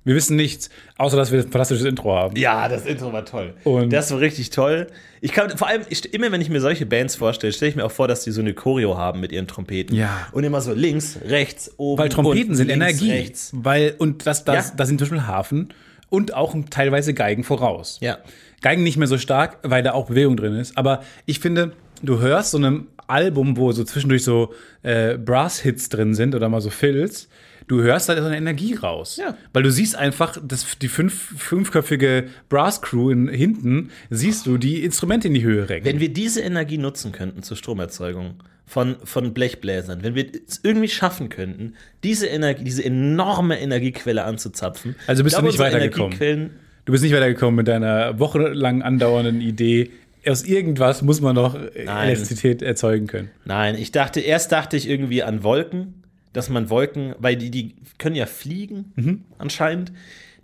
Wir 0.08 0.14
wissen 0.14 0.36
nichts, 0.36 0.70
außer 0.96 1.18
dass 1.18 1.32
wir 1.32 1.40
ein 1.40 1.42
fantastisches 1.50 1.84
Intro 1.84 2.14
haben. 2.14 2.34
Ja, 2.34 2.66
das 2.70 2.86
Intro 2.86 3.12
war 3.12 3.26
toll. 3.26 3.52
Und- 3.64 3.92
das 3.92 4.10
war 4.10 4.20
richtig 4.20 4.48
toll. 4.48 4.86
Ich 5.20 5.32
kann, 5.32 5.50
vor 5.58 5.68
allem, 5.68 5.82
ich, 5.90 6.14
immer 6.14 6.32
wenn 6.32 6.40
ich 6.40 6.48
mir 6.48 6.62
solche 6.62 6.86
Bands 6.86 7.14
vorstelle, 7.14 7.52
stelle 7.52 7.68
ich 7.68 7.76
mir 7.76 7.84
auch 7.84 7.90
vor, 7.90 8.08
dass 8.08 8.24
die 8.24 8.30
so 8.30 8.40
eine 8.40 8.54
Choreo 8.54 8.96
haben 8.96 9.20
mit 9.20 9.32
ihren 9.32 9.46
Trompeten. 9.46 9.94
Ja. 9.94 10.26
Und 10.32 10.44
immer 10.44 10.62
so 10.62 10.72
links, 10.72 11.18
rechts, 11.26 11.70
oben. 11.76 12.00
Weil 12.02 12.08
Trompeten 12.08 12.54
sind 12.54 12.68
links, 12.68 12.84
Energie. 12.86 13.10
Rechts. 13.10 13.50
Weil, 13.52 13.96
und 13.98 14.26
das, 14.26 14.44
das, 14.46 14.68
Ja. 14.70 14.74
da 14.78 14.86
sind 14.86 14.98
zum 14.98 15.10
Beispiel 15.10 15.26
Hafen 15.26 15.74
und 16.08 16.32
auch 16.32 16.56
teilweise 16.70 17.12
Geigen 17.12 17.44
voraus. 17.44 17.98
Ja. 18.00 18.16
Geigen 18.62 18.84
nicht 18.84 18.96
mehr 18.96 19.08
so 19.08 19.18
stark, 19.18 19.58
weil 19.62 19.82
da 19.82 19.92
auch 19.92 20.06
Bewegung 20.06 20.38
drin 20.38 20.54
ist. 20.54 20.78
Aber 20.78 21.02
ich 21.26 21.38
finde, 21.38 21.72
du 22.02 22.18
hörst 22.20 22.52
so 22.52 22.56
einem 22.56 22.86
Album, 23.08 23.58
wo 23.58 23.72
so 23.72 23.84
zwischendurch 23.84 24.24
so 24.24 24.54
äh, 24.82 25.18
Brass-Hits 25.18 25.90
drin 25.90 26.14
sind 26.14 26.34
oder 26.34 26.48
mal 26.48 26.62
so 26.62 26.70
Fills, 26.70 27.28
du 27.68 27.83
hörst 27.83 28.09
da 28.09 28.16
so 28.16 28.26
eine 28.26 28.37
Energie 28.37 28.74
raus. 28.74 29.16
Ja. 29.16 29.37
Weil 29.52 29.62
du 29.62 29.70
siehst 29.70 29.96
einfach, 29.96 30.37
dass 30.42 30.78
die 30.78 30.88
fünf, 30.88 31.14
fünfköpfige 31.38 32.24
Brass-Crew 32.48 33.11
in, 33.11 33.28
hinten, 33.28 33.90
siehst 34.11 34.46
du 34.46 34.59
die 34.59 34.83
Instrumente 34.83 35.28
in 35.28 35.35
die 35.35 35.42
Höhe 35.42 35.68
recken. 35.68 35.87
Wenn 35.87 36.00
wir 36.00 36.12
diese 36.12 36.40
Energie 36.40 36.78
nutzen 36.78 37.12
könnten 37.12 37.42
zur 37.42 37.57
Stromerzeugung 37.57 38.42
von, 38.66 38.96
von 39.04 39.33
Blechbläsern, 39.33 40.02
wenn 40.02 40.14
wir 40.14 40.26
es 40.46 40.61
irgendwie 40.62 40.88
schaffen 40.88 41.28
könnten, 41.28 41.74
diese 42.02 42.26
Energie, 42.26 42.64
diese 42.64 42.85
enorme 42.85 43.61
Energiequelle 43.61 44.24
anzuzapfen. 44.24 44.96
Also 45.07 45.22
bist 45.24 45.37
ich 45.37 45.40
du 45.40 45.46
nicht 45.46 45.59
weitergekommen? 45.59 46.50
Du 46.85 46.92
bist 46.92 47.04
nicht 47.04 47.14
weitergekommen 47.14 47.54
mit 47.54 47.68
deiner 47.68 48.18
wochenlang 48.18 48.83
andauernden 48.83 49.40
Idee. 49.40 49.90
Aus 50.26 50.42
irgendwas 50.42 51.02
muss 51.02 51.20
man 51.20 51.35
noch 51.35 51.54
äh, 51.54 51.85
Nein. 51.85 52.09
Elektrizität 52.09 52.62
erzeugen 52.62 53.07
können. 53.07 53.31
Nein, 53.44 53.76
ich 53.76 53.92
dachte, 53.92 54.20
erst 54.20 54.52
dachte 54.52 54.76
ich 54.76 54.88
irgendwie 54.88 55.22
an 55.22 55.42
Wolken, 55.42 56.02
dass 56.38 56.48
man 56.48 56.70
Wolken, 56.70 57.14
weil 57.18 57.37
die, 57.37 57.51
die 57.51 57.74
können 57.98 58.14
ja 58.16 58.27
fliegen, 58.27 58.92
Mhm. 58.96 59.24
anscheinend, 59.38 59.92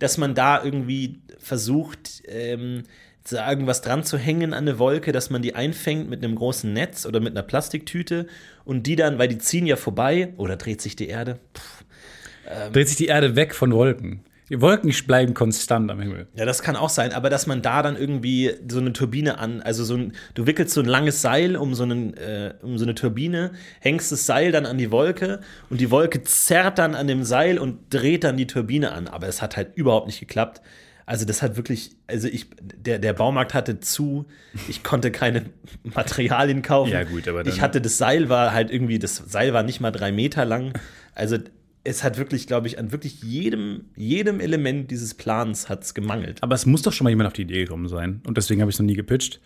dass 0.00 0.18
man 0.18 0.34
da 0.34 0.62
irgendwie 0.62 1.20
versucht, 1.38 2.22
ähm, 2.28 2.82
irgendwas 3.30 3.80
dran 3.80 4.04
zu 4.04 4.18
hängen 4.18 4.52
an 4.52 4.68
eine 4.68 4.78
Wolke, 4.78 5.12
dass 5.12 5.30
man 5.30 5.40
die 5.40 5.54
einfängt 5.54 6.10
mit 6.10 6.22
einem 6.22 6.34
großen 6.34 6.70
Netz 6.72 7.06
oder 7.06 7.20
mit 7.20 7.30
einer 7.32 7.42
Plastiktüte 7.42 8.26
und 8.66 8.86
die 8.86 8.96
dann, 8.96 9.18
weil 9.18 9.28
die 9.28 9.38
ziehen 9.38 9.66
ja 9.66 9.76
vorbei, 9.76 10.34
oder 10.36 10.56
dreht 10.56 10.82
sich 10.82 10.94
die 10.96 11.08
Erde? 11.08 11.38
Pff, 11.56 11.84
Dreht 12.72 12.88
sich 12.88 12.98
die 12.98 13.06
Erde 13.06 13.36
weg 13.36 13.54
von 13.54 13.72
Wolken. 13.72 14.20
Die 14.54 14.60
Wolken 14.60 14.94
bleiben 15.08 15.34
konstant 15.34 15.90
am 15.90 15.98
Himmel. 16.00 16.28
Ja, 16.36 16.44
das 16.44 16.62
kann 16.62 16.76
auch 16.76 16.88
sein, 16.88 17.12
aber 17.12 17.28
dass 17.28 17.48
man 17.48 17.60
da 17.60 17.82
dann 17.82 17.96
irgendwie 17.96 18.52
so 18.70 18.78
eine 18.78 18.92
Turbine 18.92 19.38
an, 19.38 19.62
also 19.62 19.82
so 19.82 19.96
ein, 19.96 20.12
du 20.34 20.46
wickelst 20.46 20.72
so 20.74 20.80
ein 20.80 20.86
langes 20.86 21.20
Seil 21.22 21.56
um 21.56 21.74
so, 21.74 21.82
einen, 21.82 22.14
äh, 22.14 22.54
um 22.62 22.78
so 22.78 22.84
eine 22.84 22.94
Turbine, 22.94 23.50
hängst 23.80 24.12
das 24.12 24.26
Seil 24.26 24.52
dann 24.52 24.64
an 24.64 24.78
die 24.78 24.92
Wolke 24.92 25.40
und 25.70 25.80
die 25.80 25.90
Wolke 25.90 26.22
zerrt 26.22 26.78
dann 26.78 26.94
an 26.94 27.08
dem 27.08 27.24
Seil 27.24 27.58
und 27.58 27.92
dreht 27.92 28.22
dann 28.22 28.36
die 28.36 28.46
Turbine 28.46 28.92
an. 28.92 29.08
Aber 29.08 29.26
es 29.26 29.42
hat 29.42 29.56
halt 29.56 29.74
überhaupt 29.74 30.06
nicht 30.06 30.20
geklappt. 30.20 30.60
Also 31.04 31.26
das 31.26 31.42
hat 31.42 31.56
wirklich, 31.56 31.96
also 32.06 32.28
ich, 32.28 32.46
der, 32.62 33.00
der 33.00 33.12
Baumarkt 33.12 33.54
hatte 33.54 33.80
zu, 33.80 34.24
ich 34.68 34.84
konnte 34.84 35.10
keine 35.10 35.46
Materialien 35.82 36.62
kaufen. 36.62 36.92
Ja, 36.92 37.02
gut, 37.02 37.26
aber 37.26 37.42
dann- 37.42 37.52
Ich 37.52 37.60
hatte, 37.60 37.80
das 37.80 37.98
Seil 37.98 38.28
war 38.28 38.52
halt 38.52 38.70
irgendwie, 38.70 39.00
das 39.00 39.16
Seil 39.16 39.52
war 39.52 39.64
nicht 39.64 39.80
mal 39.80 39.90
drei 39.90 40.12
Meter 40.12 40.44
lang. 40.44 40.72
Also 41.16 41.38
es 41.84 42.02
hat 42.02 42.16
wirklich, 42.16 42.46
glaube 42.46 42.66
ich, 42.66 42.78
an 42.78 42.92
wirklich 42.92 43.22
jedem, 43.22 43.84
jedem 43.94 44.40
Element 44.40 44.90
dieses 44.90 45.14
Plans 45.14 45.68
hat 45.68 45.84
es 45.84 45.92
gemangelt. 45.94 46.42
Aber 46.42 46.54
es 46.54 46.64
muss 46.64 46.82
doch 46.82 46.92
schon 46.92 47.04
mal 47.04 47.10
jemand 47.10 47.26
auf 47.26 47.34
die 47.34 47.42
Idee 47.42 47.64
gekommen 47.64 47.88
sein. 47.88 48.22
Und 48.26 48.38
deswegen 48.38 48.62
habe 48.62 48.70
ich 48.70 48.76
es 48.76 48.80
noch 48.80 48.86
nie 48.86 48.94
gepitcht. 48.94 49.40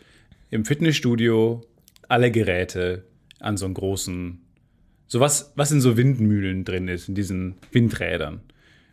Im 0.50 0.64
Fitnessstudio 0.64 1.62
alle 2.08 2.30
Geräte 2.30 3.04
an 3.40 3.56
so 3.56 3.66
einem 3.66 3.74
großen, 3.74 4.40
so 5.08 5.20
was, 5.20 5.52
was 5.56 5.72
in 5.72 5.80
so 5.80 5.96
Windmühlen 5.96 6.64
drin 6.64 6.86
ist, 6.88 7.08
in 7.08 7.14
diesen 7.16 7.56
Windrädern, 7.72 8.40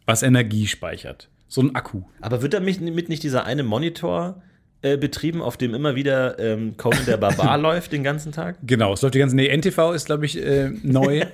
was 0.06 0.24
Energie 0.24 0.66
speichert. 0.68 1.30
So 1.48 1.62
ein 1.62 1.76
Akku. 1.76 2.02
Aber 2.22 2.42
wird 2.42 2.54
damit 2.54 2.82
nicht 2.82 3.24
dieser 3.24 3.46
eine 3.46 3.64
Monitor 3.64 4.42
äh, 4.82 4.98
betrieben, 4.98 5.42
auf 5.42 5.56
dem 5.56 5.74
immer 5.76 5.96
wieder 5.96 6.40
ähm, 6.40 6.78
Conan 6.78 7.06
der 7.06 7.18
Barbar 7.18 7.58
läuft 7.60 7.92
den 7.92 8.04
ganzen 8.04 8.32
Tag? 8.32 8.58
Genau, 8.64 8.94
es 8.94 9.02
läuft 9.04 9.14
die 9.16 9.20
ganze 9.20 9.36
Nee, 9.36 9.56
NTV 9.56 9.94
ist, 9.94 10.08
glaube 10.08 10.26
ich, 10.26 10.44
äh, 10.44 10.72
neu. 10.82 11.26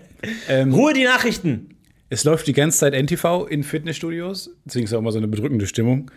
ähm, 0.49 0.73
Ruhe 0.73 0.93
die 0.93 1.05
Nachrichten! 1.05 1.69
Es 2.11 2.25
läuft 2.25 2.45
die 2.45 2.53
ganze 2.53 2.79
Zeit 2.79 2.93
NTV 2.93 3.47
in 3.47 3.63
Fitnessstudios, 3.63 4.51
deswegen 4.65 4.83
ist 4.85 4.93
auch 4.93 4.99
immer 4.99 5.13
so 5.13 5.17
eine 5.17 5.29
bedrückende 5.29 5.65
Stimmung. 5.65 6.11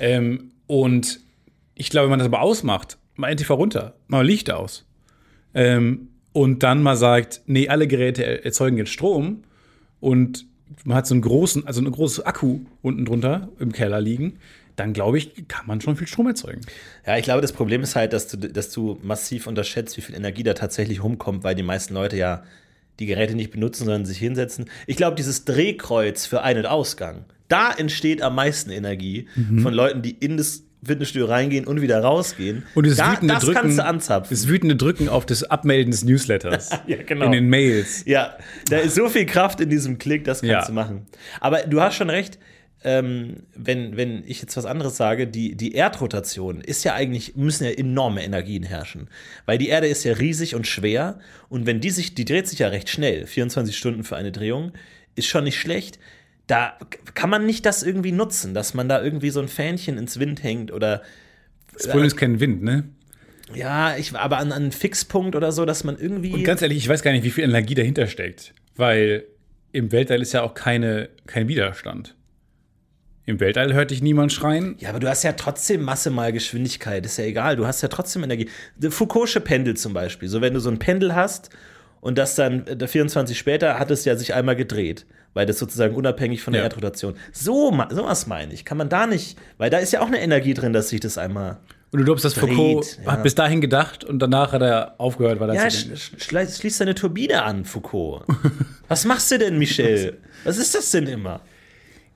Ähm, 0.00 0.50
und 0.66 1.20
ich 1.76 1.88
glaube, 1.88 2.06
wenn 2.06 2.10
man 2.10 2.18
das 2.18 2.26
aber 2.26 2.40
ausmacht, 2.42 2.98
mal 3.14 3.30
NTV 3.32 3.50
runter, 3.50 3.94
mal 4.08 4.26
Licht 4.26 4.50
aus. 4.50 4.84
Ähm, 5.54 6.08
und 6.32 6.64
dann 6.64 6.82
mal 6.82 6.96
sagt, 6.96 7.42
nee, 7.46 7.68
alle 7.68 7.86
Geräte 7.86 8.24
er- 8.24 8.44
erzeugen 8.44 8.76
jetzt 8.76 8.90
Strom 8.90 9.44
und 10.00 10.46
man 10.84 10.96
hat 10.96 11.06
so 11.06 11.14
einen 11.14 11.22
großen, 11.22 11.64
also 11.64 11.80
einen 11.80 11.92
großen 11.92 12.26
Akku 12.26 12.60
unten 12.82 13.04
drunter 13.04 13.48
im 13.60 13.70
Keller 13.70 14.00
liegen, 14.00 14.40
dann 14.74 14.92
glaube 14.92 15.16
ich, 15.16 15.46
kann 15.46 15.66
man 15.68 15.80
schon 15.80 15.94
viel 15.96 16.08
Strom 16.08 16.26
erzeugen. 16.26 16.60
Ja, 17.06 17.16
ich 17.16 17.22
glaube, 17.22 17.40
das 17.40 17.52
Problem 17.52 17.82
ist 17.82 17.94
halt, 17.94 18.12
dass 18.12 18.26
du, 18.26 18.36
dass 18.36 18.70
du 18.72 18.98
massiv 19.02 19.46
unterschätzt, 19.46 19.96
wie 19.96 20.00
viel 20.02 20.16
Energie 20.16 20.42
da 20.42 20.54
tatsächlich 20.54 21.04
rumkommt, 21.04 21.44
weil 21.44 21.54
die 21.54 21.62
meisten 21.62 21.94
Leute 21.94 22.16
ja 22.16 22.42
die 22.98 23.06
Geräte 23.06 23.34
nicht 23.34 23.50
benutzen, 23.50 23.84
sondern 23.84 24.06
sich 24.06 24.18
hinsetzen. 24.18 24.66
Ich 24.86 24.96
glaube, 24.96 25.16
dieses 25.16 25.44
Drehkreuz 25.44 26.26
für 26.26 26.42
Ein- 26.42 26.58
und 26.58 26.66
Ausgang, 26.66 27.24
da 27.48 27.70
entsteht 27.72 28.22
am 28.22 28.34
meisten 28.34 28.70
Energie 28.70 29.28
Mhm. 29.36 29.60
von 29.60 29.72
Leuten, 29.74 30.02
die 30.02 30.10
in 30.12 30.36
das 30.36 30.62
Fitnessstudio 30.84 31.26
reingehen 31.26 31.66
und 31.66 31.80
wieder 31.80 32.00
rausgehen. 32.00 32.62
Und 32.74 32.86
das 32.86 32.96
da, 32.96 33.12
wütende 33.12 33.34
das 33.34 33.44
Drücken, 33.44 33.60
kannst 33.60 33.78
du 33.78 33.84
anzapfen. 33.84 34.36
das 34.36 34.46
wütende 34.46 34.76
Drücken 34.76 35.08
auf 35.08 35.26
das 35.26 35.42
Abmelden 35.44 35.90
des 35.90 36.04
Newsletters. 36.04 36.70
Ja, 36.86 36.96
genau. 37.04 37.26
In 37.26 37.32
den 37.32 37.48
Mails. 37.48 38.04
Ja, 38.06 38.36
da 38.70 38.78
ist 38.78 38.94
so 38.94 39.08
viel 39.08 39.26
Kraft 39.26 39.60
in 39.60 39.68
diesem 39.68 39.98
Klick, 39.98 40.24
das 40.24 40.40
kannst 40.42 40.50
Ja. 40.52 40.64
du 40.66 40.72
machen. 40.72 41.06
Aber 41.40 41.62
du 41.62 41.80
hast 41.80 41.96
schon 41.96 42.08
recht, 42.10 42.38
ähm, 42.86 43.42
wenn, 43.52 43.96
wenn 43.96 44.22
ich 44.28 44.40
jetzt 44.40 44.56
was 44.56 44.64
anderes 44.64 44.96
sage, 44.96 45.26
die, 45.26 45.56
die 45.56 45.74
Erdrotation 45.74 46.60
ist 46.60 46.84
ja 46.84 46.94
eigentlich, 46.94 47.34
müssen 47.34 47.64
ja 47.64 47.70
enorme 47.70 48.22
Energien 48.22 48.62
herrschen. 48.62 49.08
Weil 49.44 49.58
die 49.58 49.66
Erde 49.66 49.88
ist 49.88 50.04
ja 50.04 50.12
riesig 50.12 50.54
und 50.54 50.68
schwer 50.68 51.18
und 51.48 51.66
wenn 51.66 51.80
die 51.80 51.90
sich, 51.90 52.14
die 52.14 52.24
dreht 52.24 52.46
sich 52.46 52.60
ja 52.60 52.68
recht 52.68 52.88
schnell, 52.88 53.26
24 53.26 53.76
Stunden 53.76 54.04
für 54.04 54.14
eine 54.14 54.30
Drehung, 54.30 54.70
ist 55.16 55.26
schon 55.26 55.42
nicht 55.42 55.58
schlecht. 55.58 55.98
Da 56.46 56.78
kann 57.14 57.28
man 57.28 57.44
nicht 57.44 57.66
das 57.66 57.82
irgendwie 57.82 58.12
nutzen, 58.12 58.54
dass 58.54 58.72
man 58.72 58.88
da 58.88 59.02
irgendwie 59.02 59.30
so 59.30 59.40
ein 59.40 59.48
Fähnchen 59.48 59.98
ins 59.98 60.20
Wind 60.20 60.44
hängt 60.44 60.70
oder 60.70 61.02
Das 61.72 61.88
Problem 61.88 62.06
ist 62.06 62.16
kein 62.16 62.38
Wind, 62.38 62.62
ne? 62.62 62.84
ja, 63.52 63.96
ich 63.96 64.14
aber 64.14 64.38
an, 64.38 64.52
an 64.52 64.62
einen 64.62 64.72
Fixpunkt 64.72 65.34
oder 65.34 65.50
so, 65.50 65.64
dass 65.64 65.82
man 65.82 65.96
irgendwie. 65.98 66.34
Und 66.34 66.44
ganz 66.44 66.62
ehrlich, 66.62 66.78
ich 66.78 66.88
weiß 66.88 67.02
gar 67.02 67.10
nicht, 67.10 67.24
wie 67.24 67.30
viel 67.30 67.44
Energie 67.44 67.74
dahinter 67.74 68.06
steckt. 68.06 68.54
Weil 68.76 69.24
im 69.72 69.90
Weltall 69.90 70.22
ist 70.22 70.32
ja 70.32 70.42
auch 70.42 70.54
keine, 70.54 71.08
kein 71.26 71.48
Widerstand. 71.48 72.14
Im 73.28 73.40
Weltall 73.40 73.72
hört 73.74 73.90
dich 73.90 74.02
niemand 74.02 74.32
schreien. 74.32 74.76
Ja, 74.78 74.90
aber 74.90 75.00
du 75.00 75.08
hast 75.08 75.24
ja 75.24 75.32
trotzdem 75.32 75.82
Masse 75.82 76.10
mal 76.10 76.32
Geschwindigkeit, 76.32 77.04
ist 77.04 77.18
ja 77.18 77.24
egal. 77.24 77.56
Du 77.56 77.66
hast 77.66 77.82
ja 77.82 77.88
trotzdem 77.88 78.22
Energie. 78.22 78.48
Der 78.76 78.90
Foucault'sche 78.92 79.40
Pendel 79.40 79.76
zum 79.76 79.92
Beispiel. 79.92 80.28
So, 80.28 80.40
wenn 80.40 80.54
du 80.54 80.60
so 80.60 80.70
ein 80.70 80.78
Pendel 80.78 81.14
hast 81.14 81.50
und 82.00 82.18
das 82.18 82.36
dann 82.36 82.66
äh, 82.68 82.86
24 82.86 83.36
später 83.36 83.78
hat 83.80 83.90
es 83.90 84.04
ja 84.04 84.14
sich 84.16 84.32
einmal 84.34 84.54
gedreht, 84.54 85.06
weil 85.34 85.44
das 85.44 85.58
sozusagen 85.58 85.96
unabhängig 85.96 86.40
von 86.40 86.52
der 86.52 86.62
Ja. 86.62 86.68
Erdrotation. 86.68 87.14
So, 87.32 87.72
ma- 87.72 87.88
sowas 87.90 88.28
meine 88.28 88.54
ich. 88.54 88.64
Kann 88.64 88.78
man 88.78 88.88
da 88.88 89.08
nicht, 89.08 89.36
weil 89.58 89.70
da 89.70 89.78
ist 89.78 89.92
ja 89.92 90.00
auch 90.02 90.06
eine 90.06 90.20
Energie 90.20 90.54
drin, 90.54 90.72
dass 90.72 90.90
sich 90.90 91.00
das 91.00 91.18
einmal. 91.18 91.56
Und 91.90 91.98
du 92.00 92.04
glaubst, 92.04 92.24
dass 92.24 92.34
Foucault 92.34 92.98
ja. 93.04 93.10
hat 93.12 93.24
bis 93.24 93.34
dahin 93.34 93.60
gedacht 93.60 94.04
und 94.04 94.20
danach 94.20 94.52
hat 94.52 94.62
er 94.62 94.94
aufgehört, 94.98 95.40
weil 95.40 95.48
er 95.50 95.54
Ja, 95.56 95.70
sch 95.70 95.84
denken. 95.86 95.96
sch 95.96 96.56
schließ 96.60 96.78
deine 96.78 96.94
Turbine 96.94 97.42
an, 97.42 97.64
Foucault. 97.64 98.22
Was 98.88 99.04
machst 99.04 99.32
du 99.32 99.38
denn, 99.38 99.58
Michel? 99.58 100.18
Was 100.44 100.58
ist 100.58 100.76
das 100.76 100.92
denn 100.92 101.06
immer? 101.08 101.40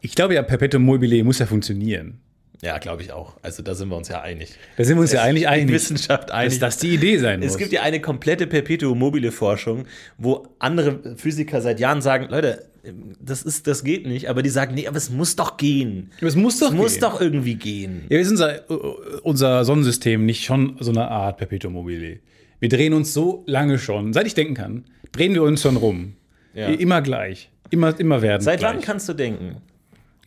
Ich 0.00 0.14
glaube 0.14 0.34
ja, 0.34 0.42
Perpetuum 0.42 0.82
mobile 0.82 1.22
muss 1.24 1.38
ja 1.38 1.46
funktionieren. 1.46 2.20
Ja, 2.62 2.76
glaube 2.78 3.02
ich 3.02 3.12
auch. 3.12 3.36
Also 3.42 3.62
da 3.62 3.74
sind 3.74 3.88
wir 3.88 3.96
uns 3.96 4.08
ja 4.08 4.20
einig. 4.20 4.50
Da 4.76 4.84
sind 4.84 4.96
wir 4.96 5.00
uns 5.02 5.12
ja 5.12 5.22
eigentlich 5.22 5.44
Die 5.44 5.48
einig, 5.48 5.74
Wissenschaft 5.74 6.28
dass 6.28 6.36
einig. 6.36 6.58
das 6.58 6.76
die 6.76 6.90
Idee 6.94 7.16
sein 7.16 7.40
muss. 7.40 7.52
Es 7.52 7.56
gibt 7.58 7.72
ja 7.72 7.80
eine 7.82 8.00
komplette 8.00 8.46
Perpetuum 8.46 8.98
mobile 8.98 9.32
Forschung, 9.32 9.86
wo 10.18 10.46
andere 10.58 11.16
Physiker 11.16 11.62
seit 11.62 11.80
Jahren 11.80 12.02
sagen, 12.02 12.26
Leute, 12.28 12.66
das 13.18 13.42
ist, 13.42 13.66
das 13.66 13.82
geht 13.82 14.06
nicht, 14.06 14.28
aber 14.28 14.42
die 14.42 14.50
sagen, 14.50 14.74
nee, 14.74 14.86
aber 14.86 14.98
es 14.98 15.08
muss 15.10 15.36
doch 15.36 15.56
gehen. 15.56 16.10
es 16.20 16.36
muss 16.36 16.58
doch 16.58 16.68
Es 16.68 16.74
muss 16.74 16.92
gehen. 16.94 17.00
doch 17.00 17.20
irgendwie 17.20 17.54
gehen. 17.54 18.04
Ja, 18.10 18.18
ist 18.18 18.30
unser, 18.30 18.60
unser 19.24 19.64
Sonnensystem 19.64 20.26
nicht 20.26 20.44
schon 20.44 20.76
so 20.80 20.90
eine 20.90 21.08
Art 21.08 21.38
Perpetuum 21.38 21.72
mobile? 21.72 22.18
Wir 22.58 22.68
drehen 22.68 22.92
uns 22.92 23.14
so 23.14 23.42
lange 23.46 23.78
schon, 23.78 24.12
seit 24.12 24.26
ich 24.26 24.34
denken 24.34 24.52
kann, 24.54 24.84
drehen 25.12 25.32
wir 25.32 25.42
uns 25.42 25.62
schon 25.62 25.76
rum. 25.78 26.14
Ja. 26.52 26.66
Immer 26.68 27.00
gleich. 27.00 27.50
Immer, 27.70 27.98
immer 27.98 28.20
werden. 28.20 28.42
Seit 28.42 28.58
gleich. 28.60 28.74
wann 28.74 28.80
kannst 28.82 29.08
du 29.08 29.14
denken? 29.14 29.56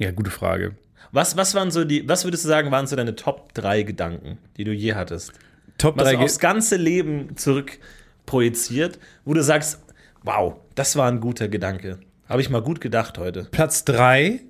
Ja, 0.04 0.12
gute 0.12 0.32
Frage. 0.32 0.76
Was, 1.14 1.38
was 1.38 1.56
waren 1.56 1.72
so 1.72 1.86
die, 1.86 2.10
was 2.10 2.26
würdest 2.26 2.44
du 2.44 2.50
sagen, 2.50 2.72
waren 2.72 2.88
so 2.88 2.98
deine 2.98 3.16
Top 3.16 3.54
3 3.54 3.84
Gedanken, 3.84 4.38
die 4.58 4.66
du 4.66 4.74
je 4.74 4.96
hattest? 4.96 5.32
Top 5.78 5.96
Was 5.96 6.10
3 6.10 6.16
du 6.16 6.20
aufs 6.24 6.40
ganze 6.40 6.76
Leben 6.76 7.38
zurück 7.38 7.80
projiziert, 8.26 9.00
wo 9.24 9.34
du 9.34 9.42
sagst, 9.42 9.80
wow, 10.24 10.56
das 10.76 10.98
war 10.98 11.10
ein 11.10 11.22
guter 11.22 11.48
Gedanke. 11.48 12.00
Habe 12.28 12.42
ich 12.42 12.50
mal 12.50 12.62
gut 12.62 12.82
gedacht 12.82 13.18
heute. 13.18 13.48
Platz 13.50 13.86
3. 13.86 14.42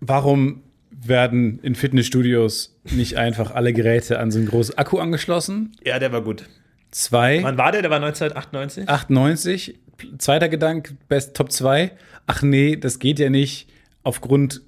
Warum 0.00 0.64
werden 0.90 1.60
in 1.60 1.76
Fitnessstudios 1.76 2.76
nicht 2.82 3.16
einfach 3.16 3.52
alle 3.52 3.72
Geräte 3.72 4.18
an 4.18 4.32
so 4.32 4.38
einen 4.40 4.48
großen 4.48 4.76
Akku 4.76 4.98
angeschlossen? 4.98 5.76
Ja, 5.84 6.00
der 6.00 6.10
war 6.10 6.22
gut. 6.22 6.48
2. 6.90 7.44
Wann 7.44 7.58
war 7.58 7.70
der? 7.70 7.82
Der 7.82 7.92
war 7.92 8.02
1998? 8.02 8.88
98. 8.88 9.78
Zweiter 10.18 10.48
Gedanke, 10.48 10.96
Best 11.08 11.36
Top 11.36 11.52
2. 11.52 11.92
Ach 12.26 12.42
nee, 12.42 12.74
das 12.74 12.98
geht 12.98 13.20
ja 13.20 13.30
nicht 13.30 13.68
aufgrund 14.02 14.62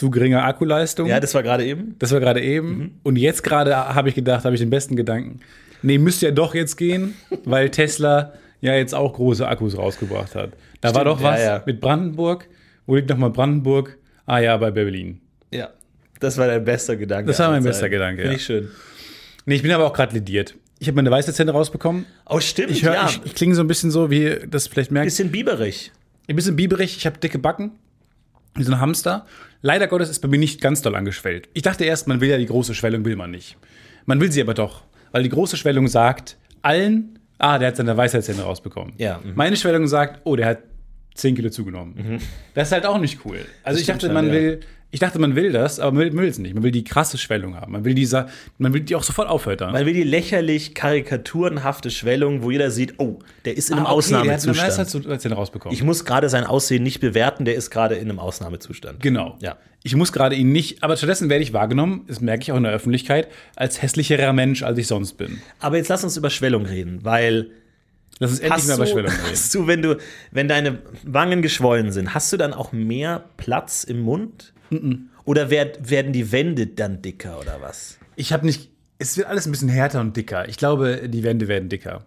zu 0.00 0.10
geringer 0.10 0.44
Akkuleistung. 0.44 1.08
Ja, 1.08 1.20
das 1.20 1.34
war 1.34 1.42
gerade 1.42 1.62
eben. 1.62 1.94
Das 1.98 2.10
war 2.10 2.20
gerade 2.20 2.40
eben. 2.40 2.98
Und 3.02 3.16
jetzt 3.16 3.42
gerade 3.42 3.76
habe 3.76 4.08
ich 4.08 4.14
gedacht, 4.14 4.46
habe 4.46 4.54
ich 4.54 4.60
den 4.60 4.70
besten 4.70 4.96
Gedanken. 4.96 5.40
Nee, 5.82 5.98
müsste 5.98 6.24
ja 6.24 6.32
doch 6.32 6.54
jetzt 6.54 6.76
gehen, 6.76 7.16
weil 7.44 7.68
Tesla 7.68 8.32
ja 8.62 8.74
jetzt 8.74 8.94
auch 8.94 9.12
große 9.12 9.46
Akkus 9.46 9.76
rausgebracht 9.76 10.34
hat. 10.34 10.52
Da 10.80 10.94
war 10.94 11.02
Stimmt, 11.02 11.06
doch 11.06 11.22
was 11.22 11.40
ja, 11.40 11.56
ja. 11.56 11.62
mit 11.66 11.82
Brandenburg. 11.82 12.48
Wo 12.86 12.96
liegt 12.96 13.10
nochmal 13.10 13.28
Brandenburg? 13.28 13.98
Ah 14.24 14.38
ja, 14.38 14.56
bei 14.56 14.70
Berlin. 14.70 15.20
Ja. 15.52 15.68
Das 16.18 16.38
war 16.38 16.46
dein 16.46 16.64
bester 16.64 16.96
Gedanke. 16.96 17.26
Das 17.26 17.38
war 17.38 17.50
mein 17.50 17.62
bester 17.62 17.82
Zeiten. 17.82 17.92
Gedanke, 17.92 18.22
Finde 18.22 18.32
ja. 18.32 18.38
ich 18.38 18.44
schön. 18.44 18.70
Nee, 19.44 19.56
ich 19.56 19.62
bin 19.62 19.70
aber 19.70 19.84
auch 19.84 19.92
gerade 19.92 20.14
lediert. 20.14 20.54
Ich 20.78 20.88
habe 20.88 20.96
meine 20.96 21.10
Weißzähne 21.10 21.50
rausbekommen. 21.50 22.06
Oh, 22.24 22.40
stimmt. 22.40 22.70
Ich, 22.70 22.84
hör, 22.84 22.94
ja. 22.94 23.06
ich, 23.06 23.20
ich 23.22 23.34
klinge 23.34 23.54
so 23.54 23.60
ein 23.60 23.68
bisschen 23.68 23.90
so, 23.90 24.10
wie 24.10 24.38
das 24.48 24.66
vielleicht 24.66 24.92
merkt. 24.92 25.04
bisschen 25.08 25.30
biberig. 25.30 25.92
Ein 26.26 26.36
bisschen 26.36 26.56
biberig, 26.56 26.96
ich 26.96 27.04
habe 27.04 27.18
dicke 27.18 27.38
Backen. 27.38 27.72
Wie 28.54 28.62
so 28.62 28.72
ein 28.72 28.80
Hamster. 28.80 29.26
Leider 29.62 29.86
Gottes 29.86 30.08
ist 30.08 30.20
bei 30.20 30.28
mir 30.28 30.38
nicht 30.38 30.60
ganz 30.60 30.82
doll 30.82 30.94
angeschwellt. 30.94 31.48
Ich 31.54 31.62
dachte 31.62 31.84
erst, 31.84 32.08
man 32.08 32.20
will 32.20 32.30
ja 32.30 32.38
die 32.38 32.46
große 32.46 32.74
Schwellung, 32.74 33.04
will 33.04 33.16
man 33.16 33.30
nicht. 33.30 33.56
Man 34.06 34.20
will 34.20 34.32
sie 34.32 34.40
aber 34.40 34.54
doch. 34.54 34.82
Weil 35.12 35.22
die 35.22 35.28
große 35.28 35.56
Schwellung 35.56 35.88
sagt 35.88 36.36
allen, 36.62 37.18
ah, 37.38 37.58
der 37.58 37.68
hat 37.68 37.76
seine 37.76 37.96
Weisheitszähne 37.96 38.42
rausbekommen. 38.42 38.94
Ja, 38.98 39.20
mhm. 39.22 39.32
Meine 39.34 39.56
Schwellung 39.56 39.86
sagt, 39.86 40.20
oh, 40.24 40.36
der 40.36 40.46
hat 40.46 40.58
10 41.14 41.34
Kilo 41.34 41.50
zugenommen. 41.50 42.20
Das 42.54 42.68
ist 42.68 42.72
halt 42.72 42.86
auch 42.86 42.98
nicht 42.98 43.24
cool. 43.24 43.38
Also 43.62 43.80
ich 43.80 43.86
dachte, 43.86 44.10
man 44.10 44.26
ja. 44.28 44.32
will, 44.32 44.60
ich 44.92 44.98
dachte, 44.98 45.20
man 45.20 45.36
will 45.36 45.52
das, 45.52 45.78
aber 45.78 45.92
man 45.92 46.12
will 46.16 46.28
es 46.28 46.38
nicht. 46.38 46.54
Man 46.54 46.64
will 46.64 46.72
die 46.72 46.82
krasse 46.82 47.16
Schwellung 47.16 47.54
haben. 47.54 47.72
Man 47.72 47.84
will 47.84 47.94
dieser, 47.94 48.28
man 48.58 48.72
will 48.72 48.80
die 48.80 48.96
auch 48.96 49.04
sofort 49.04 49.28
aufhören. 49.28 49.72
Man 49.72 49.86
will 49.86 49.94
die 49.94 50.02
lächerlich 50.02 50.74
karikaturenhafte 50.74 51.90
Schwellung, 51.90 52.42
wo 52.42 52.50
jeder 52.50 52.72
sieht, 52.72 52.94
oh, 52.98 53.20
der 53.44 53.56
ist 53.56 53.70
in 53.70 53.76
einem 53.76 53.86
Ah, 53.86 53.92
okay, 53.92 54.08
der 54.10 54.18
hat 54.18 54.24
eine 54.24 54.32
Ausnahmezustand. 54.32 55.06
Weisheitszähne 55.08 55.34
rausbekommen. 55.36 55.74
Ich 55.74 55.84
muss 55.84 56.04
gerade 56.04 56.28
sein 56.28 56.44
Aussehen 56.44 56.82
nicht 56.82 56.98
bewerten, 56.98 57.44
der 57.44 57.54
ist 57.54 57.70
gerade 57.70 57.94
in 57.94 58.10
einem 58.10 58.18
Ausnahmezustand. 58.18 59.00
Genau. 59.00 59.36
Ja. 59.40 59.58
Ich 59.82 59.94
muss 59.94 60.12
gerade 60.12 60.34
ihn 60.34 60.52
nicht, 60.52 60.82
aber 60.82 60.96
stattdessen 60.96 61.30
werde 61.30 61.42
ich 61.42 61.52
wahrgenommen, 61.52 62.04
das 62.06 62.20
merke 62.20 62.42
ich 62.42 62.52
auch 62.52 62.56
in 62.56 62.64
der 62.64 62.72
Öffentlichkeit, 62.72 63.28
als 63.56 63.80
hässlicherer 63.80 64.32
Mensch, 64.32 64.62
als 64.62 64.76
ich 64.76 64.88
sonst 64.88 65.14
bin. 65.14 65.40
Aber 65.60 65.76
jetzt 65.76 65.88
lass 65.88 66.04
uns 66.04 66.16
über 66.16 66.30
Schwellung 66.30 66.66
reden, 66.66 66.98
weil 67.02 67.50
Lass 68.20 68.32
uns 68.32 68.40
endlich 68.40 68.68
hast 68.68 68.78
mal 68.78 68.86
Schwellung 68.86 69.10
reden. 69.10 69.30
hast 69.32 69.54
du, 69.54 69.66
wenn 69.66 69.82
du, 69.82 69.96
wenn 70.30 70.46
deine 70.46 70.78
Wangen 71.04 71.42
geschwollen 71.42 71.90
sind, 71.90 72.14
hast 72.14 72.32
du 72.32 72.36
dann 72.36 72.52
auch 72.52 72.70
mehr 72.70 73.24
Platz 73.36 73.82
im 73.82 74.00
Mund? 74.02 74.52
Oder 75.24 75.50
werd, 75.50 75.90
werden 75.90 76.12
die 76.12 76.30
Wände 76.32 76.66
dann 76.66 77.02
dicker 77.02 77.40
oder 77.40 77.60
was? 77.60 77.98
Ich 78.16 78.32
habe 78.32 78.46
nicht, 78.46 78.70
es 78.98 79.16
wird 79.16 79.26
alles 79.26 79.46
ein 79.46 79.52
bisschen 79.52 79.68
härter 79.68 80.00
und 80.00 80.16
dicker. 80.16 80.48
Ich 80.48 80.56
glaube, 80.56 81.08
die 81.08 81.22
Wände 81.22 81.48
werden 81.48 81.68
dicker. 81.68 82.04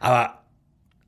Aber 0.00 0.42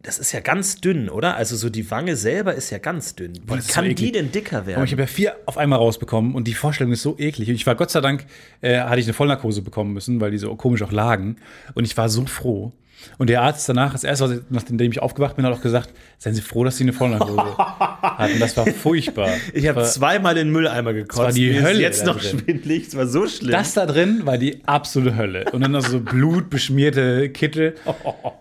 das 0.03 0.19
ist 0.19 0.33
ja 0.33 0.41
ganz 0.41 0.81
dünn, 0.81 1.09
oder? 1.09 1.37
Also 1.37 1.57
so 1.57 1.71
die 1.71 1.91
Wange 1.91 2.17
selber 2.17 2.55
ist 2.55 2.71
ja 2.71 2.79
ganz 2.79 3.15
dünn. 3.15 3.35
Wie 3.35 3.47
das 3.47 3.59
ist 3.59 3.69
so 3.69 3.75
kann 3.75 3.95
die 3.95 4.13
denn 4.13 4.33
dicker 4.33 4.67
werden? 4.67 4.77
Aber 4.77 4.85
ich 4.85 4.93
habe 4.93 5.03
ja 5.03 5.07
vier 5.07 5.37
auf 5.47 5.59
einmal 5.59 5.79
rausbekommen 5.79 6.35
und 6.35 6.47
die 6.47 6.55
Vorstellung 6.55 6.93
ist 6.93 7.03
so 7.03 7.17
eklig. 7.19 7.49
Und 7.49 7.57
ich 7.57 7.67
war 7.67 7.75
Gott 7.75 7.91
sei 7.91 8.01
Dank, 8.01 8.27
äh, 8.61 8.81
hatte 8.81 9.01
ich 9.01 9.07
eine 9.07 9.13
Vollnarkose 9.13 9.63
bekommen 9.63 9.93
müssen, 9.93 10.21
weil 10.21 10.31
die 10.31 10.39
so 10.39 10.55
komisch 10.57 10.83
auch 10.83 10.93
lagen. 10.93 11.37
Und 11.75 11.85
ich 11.85 11.97
war 11.97 12.09
so 12.09 12.25
froh. 12.27 12.73
Und 13.17 13.31
der 13.31 13.43
Arzt 13.43 13.69
danach, 13.69 13.93
das 13.93 14.03
erste, 14.05 14.25
was 14.25 14.33
ich- 14.33 14.43
nachdem 14.51 14.91
ich 14.93 15.01
aufgewacht 15.01 15.37
bin, 15.37 15.45
hat 15.47 15.53
auch 15.53 15.61
gesagt, 15.63 15.91
seien 16.19 16.35
Sie 16.35 16.41
froh, 16.43 16.65
dass 16.65 16.77
Sie 16.77 16.85
eine 16.85 16.93
Vollnarkose 16.93 17.57
hatten. 17.59 18.39
Das 18.41 18.57
war 18.57 18.67
furchtbar. 18.67 19.31
Ich 19.55 19.67
habe 19.69 19.81
Das 19.81 19.95
zweimal 19.95 20.37
in 20.37 20.49
den 20.49 20.53
Mülleimer 20.53 20.93
gekotzt. 20.93 21.19
war 21.19 21.33
die 21.33 21.51
Mir 21.51 21.59
ist 21.61 21.65
Hölle 21.65 21.81
jetzt 21.81 22.03
da 22.03 22.07
noch 22.07 22.21
drin. 22.21 22.41
schwindelig. 22.41 22.89
Es 22.89 22.97
war 22.97 23.07
so 23.07 23.27
schlimm. 23.29 23.53
Das 23.53 23.75
da 23.75 23.87
drin 23.87 24.27
war 24.27 24.37
die 24.37 24.63
absolute 24.67 25.17
Hölle. 25.17 25.45
Und 25.53 25.61
dann 25.61 25.73
noch 25.73 25.85
so 25.87 26.01
blutbeschmierte 26.01 27.31
Kittel. 27.31 27.75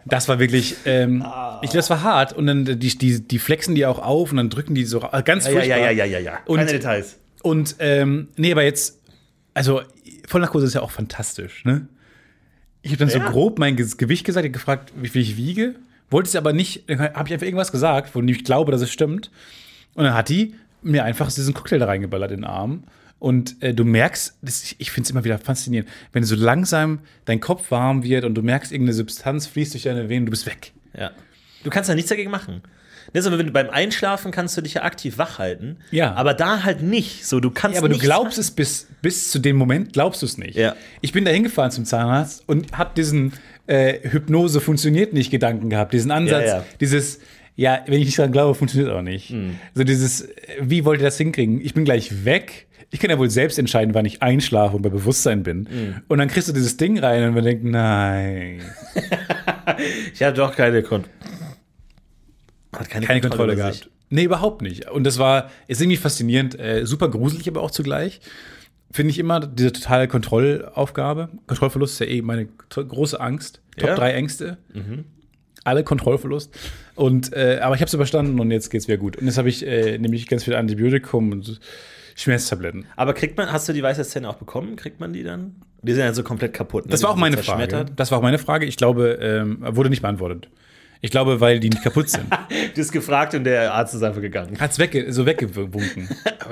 Das 0.06 0.28
war 0.28 0.40
wirklich, 0.40 0.76
ähm, 0.86 1.24
ich, 1.62 1.70
das 1.72 1.90
war 1.90 2.02
hart. 2.04 2.34
Und 2.34 2.48
dann 2.48 2.66
die, 2.66 2.78
die, 2.78 3.22
die 3.28 3.40
flexen 3.40 3.76
die 3.76 3.86
auch 3.86 4.00
auf 4.00 4.32
und 4.32 4.38
dann 4.38 4.50
drücken 4.50 4.76
die 4.76 4.86
so 4.86 5.00
ra- 5.00 5.22
ganz 5.22 5.46
ja, 5.46 5.52
ja, 5.52 5.58
furchtbar. 5.60 5.78
ja, 5.80 5.92
ja, 5.92 6.06
ja, 6.06 6.20
ja. 6.20 6.40
Und- 6.46 6.58
Keine 6.58 6.72
Details. 6.72 7.18
Und 7.44 7.76
ähm, 7.80 8.30
nee, 8.36 8.52
aber 8.52 8.64
jetzt 8.64 9.00
also 9.54 9.82
Vollnarkose 10.28 10.66
ist 10.66 10.74
ja 10.74 10.82
auch 10.82 10.92
fantastisch, 10.92 11.64
ne? 11.66 11.88
Ich 12.88 12.94
habe 12.94 13.00
dann 13.00 13.10
so 13.10 13.20
Ja. 13.20 13.30
grob 13.30 13.60
mein 13.60 13.76
Ge- 13.76 13.88
Gewicht 13.98 14.26
gesagt, 14.26 14.46
ich 14.46 14.54
gefragt, 14.54 14.92
wie 14.96 15.10
viel 15.10 15.22
ich 15.22 15.38
wiege. 15.38 15.76
Wollte 16.10 16.30
es 16.30 16.36
aber 16.36 16.54
nicht, 16.54 16.84
habe 16.90 17.28
ich 17.28 17.34
einfach 17.34 17.46
irgendwas 17.46 17.72
gesagt, 17.72 18.10
von 18.10 18.26
dem 18.26 18.34
ich 18.36 18.44
glaube, 18.46 18.72
dass 18.72 18.82
es 18.82 18.92
stimmt. 18.92 19.30
Und 19.94 20.06
dann 20.06 20.14
hat 20.14 20.30
die 20.30 20.56
mir 20.82 21.04
einfach 21.04 21.30
diesen 21.32 21.54
Cocktail 21.54 21.80
da 21.80 21.86
reingeballert 21.86 22.32
in 22.32 22.38
den 22.38 22.46
Arm. 22.46 22.84
Und 23.20 23.62
äh, 23.62 23.74
du 23.74 23.84
merkst, 23.84 24.38
das, 24.42 24.64
ich- 24.78 24.92
finde 24.92 25.06
es 25.08 25.12
immer 25.12 25.24
wieder 25.26 25.38
faszinierend, 25.40 25.90
wenn 26.14 26.24
so 26.24 26.36
langsam 26.36 27.00
dein 27.26 27.40
Kopf 27.42 27.72
warm 27.72 28.04
wird 28.04 28.24
und 28.24 28.36
du 28.36 28.42
merkst, 28.42 28.72
irgendeine 28.72 28.94
Substanz 28.94 29.48
fließt 29.48 29.74
durch 29.74 29.84
deine 29.84 30.08
Venen, 30.08 30.26
du 30.26 30.30
bist 30.30 30.46
weg. 30.46 30.72
Ja. 30.98 31.12
Du 31.64 31.70
kannst 31.70 31.90
ja 31.90 31.96
nichts 31.96 32.10
dagegen 32.10 32.32
machen. 32.32 32.62
Aber, 33.14 33.38
wenn 33.38 33.48
du 33.48 33.52
beim 33.52 33.70
Einschlafen 33.70 34.32
kannst 34.32 34.58
du 34.58 34.62
dich 34.62 34.76
ja 34.76 34.84
aktiv 34.84 35.18
wach 35.18 35.40
halten. 35.40 35.78
Ja. 35.92 36.14
Aber 36.14 36.34
da 36.34 36.64
halt 36.64 36.82
nicht. 36.82 37.26
So, 37.26 37.40
du 37.40 37.50
kannst 37.52 37.76
Ja, 37.76 37.82
aber 37.82 37.90
du 37.90 37.98
glaubst 37.98 38.38
es 38.38 38.52
bis, 38.52 38.88
bis 39.02 39.32
zu 39.32 39.40
dem 39.40 39.56
Moment, 39.56 39.94
glaubst 39.94 40.22
du 40.22 40.26
es 40.26 40.38
nicht. 40.38 40.56
Ja. 40.56 40.76
Ich 41.02 41.12
bin 41.14 41.26
da 41.26 41.32
hingefahren 41.32 41.72
zum 41.72 41.86
Zahnarzt 41.86 42.44
und 42.48 42.78
habe 42.78 42.92
diesen 42.96 43.34
äh, 43.68 44.00
Hypnose 44.10 44.62
funktioniert 44.62 45.14
nicht 45.14 45.32
Gedanken 45.32 45.70
gehabt, 45.70 45.94
diesen 45.94 46.12
Ansatz, 46.12 46.46
Ja, 46.46 46.58
ja. 46.58 46.66
dieses, 46.80 47.20
ja, 47.56 47.80
wenn 47.88 48.00
ich 48.00 48.06
nicht 48.06 48.18
dran 48.18 48.32
glaube, 48.32 48.56
funktioniert 48.56 48.92
auch 48.92 49.02
nicht. 49.02 49.30
Hm. 49.30 49.56
So 49.74 49.84
dieses, 49.84 50.22
äh, 50.22 50.32
wie 50.62 50.86
wollt 50.86 51.02
ihr 51.02 51.06
das 51.06 51.18
hinkriegen? 51.18 51.60
Ich 51.62 51.74
bin 51.74 51.86
gleich 51.86 52.26
weg. 52.26 52.68
Ich 52.90 53.02
kann 53.02 53.10
ja 53.10 53.18
wohl 53.20 53.30
selbst 53.30 53.60
entscheiden, 53.60 53.94
wann 53.94 54.06
ich 54.06 54.22
einschlafe 54.22 54.78
und 54.78 54.82
bei 54.82 54.90
Bewusstsein 54.90 55.44
bin. 55.44 55.68
Hm. 55.70 55.96
Und 56.08 56.20
dann 56.20 56.30
kriegst 56.30 56.48
du 56.48 56.54
dieses 56.54 56.78
Ding 56.78 56.98
rein 57.00 57.24
und 57.28 57.34
man 57.34 57.44
denkt, 57.44 57.66
nein, 57.66 58.62
Ich 60.14 60.24
habe 60.24 60.36
doch 60.36 60.56
keine 60.56 60.82
Kontrolle. 60.82 61.14
Hat 62.80 62.90
keine 62.90 63.22
Kontrolle 63.22 63.54
über 63.54 63.72
sich. 63.72 63.82
gehabt. 63.82 63.94
Nee, 64.10 64.24
überhaupt 64.24 64.62
nicht. 64.62 64.90
Und 64.90 65.04
das 65.04 65.18
war, 65.20 65.50
ist 65.68 65.82
irgendwie 65.82 65.98
faszinierend, 65.98 66.58
äh, 66.60 66.86
super 66.86 67.10
gruselig, 67.10 67.48
aber 67.50 67.62
auch 67.62 67.72
zugleich. 67.72 68.22
Finde 68.92 69.12
ich 69.12 69.20
immer 69.20 69.42
diese 69.42 69.74
totale 69.74 70.08
Kontrollaufgabe. 70.08 71.30
Kontrollverlust 71.46 71.94
ist 71.94 72.00
ja 72.00 72.06
eh 72.16 72.22
meine 72.22 72.48
große 72.70 73.20
Angst. 73.20 73.62
Top 73.78 73.90
Ja? 73.90 73.96
drei 73.96 74.14
Ängste. 74.14 74.58
Alle 75.66 75.84
Kontrollverlust. 75.84 76.58
Und, 76.96 77.34
äh, 77.34 77.60
aber 77.62 77.76
ich 77.76 77.82
habe 77.82 77.88
es 77.88 77.94
überstanden 77.94 78.40
und 78.40 78.50
jetzt 78.52 78.70
geht's 78.70 78.88
wieder 78.88 78.98
gut. 78.98 79.18
Und 79.18 79.26
jetzt 79.26 79.38
habe 79.38 79.50
ich 79.50 79.66
äh, 79.68 79.98
nämlich 79.98 80.28
ganz 80.28 80.46
viel 80.46 80.56
Antibiotikum 80.56 81.32
und 81.34 81.60
Schmerztabletten. 82.16 82.86
Aber 82.96 83.14
kriegt 83.14 83.38
man, 83.38 83.52
hast 83.52 83.68
du 83.68 83.74
die 83.74 83.84
weiße 83.84 84.04
Zähne 84.06 84.30
auch 84.30 84.36
bekommen? 84.38 84.78
Kriegt 84.78 85.00
man 85.02 85.12
die 85.14 85.24
dann? 85.24 85.56
Die 85.82 85.92
sind 85.92 86.04
ja 86.04 86.14
so 86.14 86.24
komplett 86.24 86.54
kaputt. 86.54 86.86
ne? 86.86 86.92
Das 86.92 87.04
war 87.04 87.12
auch 87.12 87.16
meine 87.18 87.38
Frage. 87.38 87.86
Das 87.96 88.12
war 88.12 88.20
auch 88.20 88.24
meine 88.24 88.40
Frage. 88.40 88.66
Ich 88.66 88.78
glaube, 88.78 89.20
ähm, 89.22 89.58
wurde 89.62 89.90
nicht 89.90 90.02
beantwortet. 90.02 90.50
Ich 91.02 91.12
glaube, 91.12 91.40
weil 91.42 91.60
die 91.60 91.70
nicht 91.70 91.84
kaputt 91.84 92.10
sind. 92.10 92.26
Du 92.76 92.82
hast 92.82 92.92
gefragt 92.92 93.34
und 93.34 93.44
der 93.44 93.74
Arzt 93.74 93.96
ist 93.96 94.04
einfach 94.04 94.22
gegangen. 94.22 94.60
Hat's 94.60 94.78
wegge 94.78 95.12
so 95.12 95.26
weggewunken. 95.26 96.10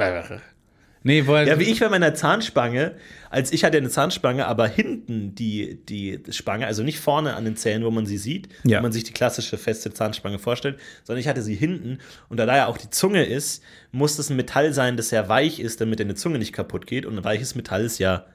Nee, 1.07 1.27
weil. 1.27 1.47
Ja, 1.47 1.59
wie 1.59 1.65
ich 1.65 1.79
bei 1.79 1.87
meiner 1.89 2.15
Zahnspange, 2.15 2.95
als 3.29 3.53
ich 3.53 3.63
hatte 3.63 3.77
eine 3.77 3.89
Zahnspange, 3.89 4.47
aber 4.47 4.67
hinten 4.67 5.35
die, 5.35 5.79
die 5.87 6.19
Spange, 6.31 6.65
also 6.65 6.81
nicht 6.81 6.99
vorne 6.99 7.35
an 7.35 7.45
den 7.45 7.55
Zähnen, 7.55 7.85
wo 7.85 7.91
man 7.91 8.07
sie 8.07 8.17
sieht, 8.17 8.49
Ja. 8.63 8.79
wo 8.79 8.81
man 8.83 8.91
sich 8.91 9.03
die 9.03 9.13
klassische 9.13 9.59
feste 9.59 9.93
Zahnspange 9.93 10.39
vorstellt, 10.39 10.79
sondern 11.03 11.19
ich 11.19 11.27
hatte 11.27 11.43
sie 11.43 11.53
hinten 11.53 11.99
und 12.27 12.37
da 12.37 12.47
da 12.47 12.57
ja 12.57 12.65
auch 12.65 12.79
die 12.79 12.89
Zunge 12.89 13.23
ist, 13.23 13.61
muss 13.91 14.17
es 14.17 14.31
ein 14.31 14.35
Metall 14.35 14.73
sein, 14.73 14.97
das 14.97 15.09
sehr 15.09 15.29
weich 15.29 15.59
ist, 15.59 15.79
damit 15.79 15.99
deine 15.99 16.15
Zunge 16.15 16.39
nicht 16.39 16.53
kaputt 16.53 16.87
geht 16.87 17.05
und 17.05 17.15
ein 17.19 17.23
weiches 17.23 17.53
Metall 17.53 17.83
ist 17.85 17.99
ja 17.99 18.25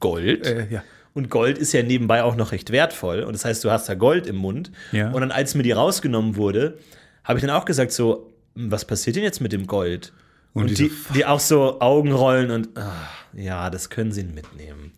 Gold. 0.00 0.46
Äh, 0.46 0.68
ja. 0.70 0.82
Und 1.16 1.30
Gold 1.30 1.56
ist 1.56 1.72
ja 1.72 1.82
nebenbei 1.82 2.22
auch 2.22 2.36
noch 2.36 2.52
recht 2.52 2.72
wertvoll. 2.72 3.22
Und 3.22 3.32
das 3.32 3.46
heißt, 3.46 3.64
du 3.64 3.70
hast 3.70 3.88
da 3.88 3.94
Gold 3.94 4.26
im 4.26 4.36
Mund. 4.36 4.70
Ja. 4.92 5.10
Und 5.12 5.22
dann, 5.22 5.32
als 5.32 5.54
mir 5.54 5.62
die 5.62 5.72
rausgenommen 5.72 6.36
wurde, 6.36 6.76
habe 7.24 7.38
ich 7.38 7.44
dann 7.44 7.56
auch 7.56 7.64
gesagt: 7.64 7.90
so, 7.92 8.30
"Hm, 8.54 8.70
was 8.70 8.84
passiert 8.84 9.16
denn 9.16 9.22
jetzt 9.22 9.40
mit 9.40 9.50
dem 9.50 9.66
Gold? 9.66 10.12
Und, 10.52 10.68
die 10.68 10.74
die, 10.74 10.92
die 11.14 11.24
auch 11.24 11.40
so 11.40 11.80
Augen 11.80 12.12
rollen 12.12 12.50
und 12.50 12.68
ah, 12.76 12.92
ja, 13.32 13.70
das 13.70 13.88
können 13.88 14.12
sie 14.12 14.24
mitnehmen. 14.24 14.92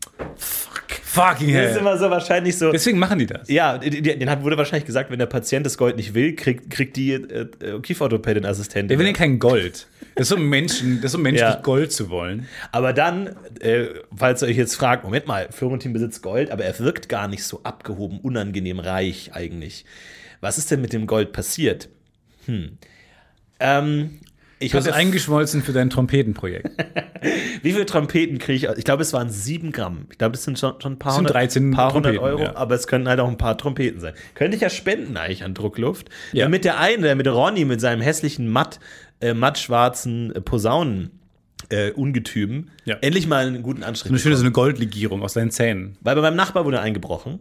Fucking 1.18 1.52
Das 1.54 1.64
ist 1.66 1.70
hell. 1.72 1.78
immer 1.80 1.98
so 1.98 2.10
wahrscheinlich 2.10 2.56
so. 2.56 2.72
Deswegen 2.72 2.98
machen 2.98 3.18
die 3.18 3.26
das. 3.26 3.48
Ja, 3.48 3.76
den 3.78 4.30
hat, 4.30 4.42
wurde 4.42 4.56
wahrscheinlich 4.56 4.86
gesagt, 4.86 5.10
wenn 5.10 5.18
der 5.18 5.26
Patient 5.26 5.66
das 5.66 5.76
Gold 5.78 5.96
nicht 5.96 6.14
will, 6.14 6.34
kriegt, 6.36 6.70
kriegt 6.70 6.96
die 6.96 7.12
äh, 7.12 7.46
äh, 7.60 7.80
Kieferorthopädin-Assistentin. 7.80 8.88
Der 8.88 8.98
will 8.98 9.06
ja 9.06 9.12
kein 9.12 9.38
Gold. 9.38 9.86
Das 10.14 10.22
ist 10.24 10.28
so 10.30 10.36
Menschen, 10.36 10.96
das 10.96 11.06
ist 11.06 11.12
so 11.12 11.18
menschlich, 11.18 11.42
Ja. 11.48 11.60
Gold 11.62 11.92
zu 11.92 12.10
wollen. 12.10 12.46
Aber 12.72 12.92
dann, 12.92 13.36
äh, 13.60 13.86
falls 14.16 14.42
ihr 14.42 14.48
euch 14.48 14.56
jetzt 14.56 14.74
fragt, 14.74 15.04
Moment 15.04 15.26
mal, 15.26 15.48
Florentin 15.50 15.92
besitzt 15.92 16.22
Gold, 16.22 16.50
aber 16.50 16.64
er 16.64 16.78
wirkt 16.78 17.08
gar 17.08 17.28
nicht 17.28 17.44
so 17.44 17.60
abgehoben, 17.62 18.18
unangenehm 18.20 18.78
reich 18.80 19.30
eigentlich. 19.34 19.84
Was 20.40 20.58
ist 20.58 20.70
denn 20.70 20.80
mit 20.80 20.92
dem 20.92 21.06
Gold 21.06 21.32
passiert? 21.32 21.88
Hm. 22.46 22.78
Ähm, 23.60 24.20
ich 24.58 24.72
Du 24.72 24.78
hast 24.78 24.86
habe 24.86 24.96
eingeschmolzen 24.96 25.62
für 25.62 25.72
dein 25.72 25.90
Trompetenprojekt. 25.90 26.70
Wie 27.62 27.72
viele 27.72 27.86
Trompeten 27.86 28.38
kriege 28.38 28.56
ich? 28.56 28.68
aus? 28.68 28.78
Ich 28.78 28.84
glaube, 28.84 29.02
es 29.02 29.12
waren 29.12 29.30
sieben 29.30 29.72
Gramm. 29.72 30.06
Ich 30.10 30.18
glaube, 30.18 30.32
das 30.32 30.44
sind 30.44 30.58
schon, 30.58 30.80
schon 30.80 30.92
ein 30.92 30.98
paar 30.98 31.12
sind 31.12 31.20
hundert, 31.20 31.34
13 31.34 31.70
paar 31.72 31.92
hundert 31.92 32.18
Euro, 32.18 32.42
ja. 32.42 32.56
aber 32.56 32.74
es 32.74 32.86
können 32.86 33.08
halt 33.08 33.20
auch 33.20 33.28
ein 33.28 33.38
paar 33.38 33.56
Trompeten 33.56 34.00
sein. 34.00 34.14
Könnte 34.34 34.56
ich 34.56 34.62
ja 34.62 34.70
spenden 34.70 35.16
eigentlich 35.16 35.44
an 35.44 35.54
Druckluft. 35.54 36.08
Ja. 36.32 36.44
Damit 36.44 36.64
der 36.64 36.78
eine, 36.78 37.02
der 37.02 37.16
mit 37.16 37.26
Ronny 37.28 37.64
mit 37.64 37.80
seinem 37.80 38.00
hässlichen 38.00 38.48
matt, 38.48 38.80
äh, 39.20 39.34
mattschwarzen 39.34 40.34
äh, 40.34 40.40
Posaunen 40.40 41.18
äh, 41.70 41.90
Ungetüm 41.92 42.68
Ja. 42.84 42.96
endlich 43.00 43.26
mal 43.26 43.46
einen 43.46 43.62
guten 43.62 43.82
Anstrich 43.82 44.10
Eine 44.10 44.18
schöne 44.18 44.36
so 44.36 44.42
eine 44.42 44.52
Goldlegierung 44.52 45.22
aus 45.22 45.34
deinen 45.34 45.50
Zähnen. 45.50 45.96
Weil 46.00 46.14
bei 46.14 46.22
meinem 46.22 46.36
Nachbar 46.36 46.64
wurde 46.64 46.80
eingebrochen. 46.80 47.40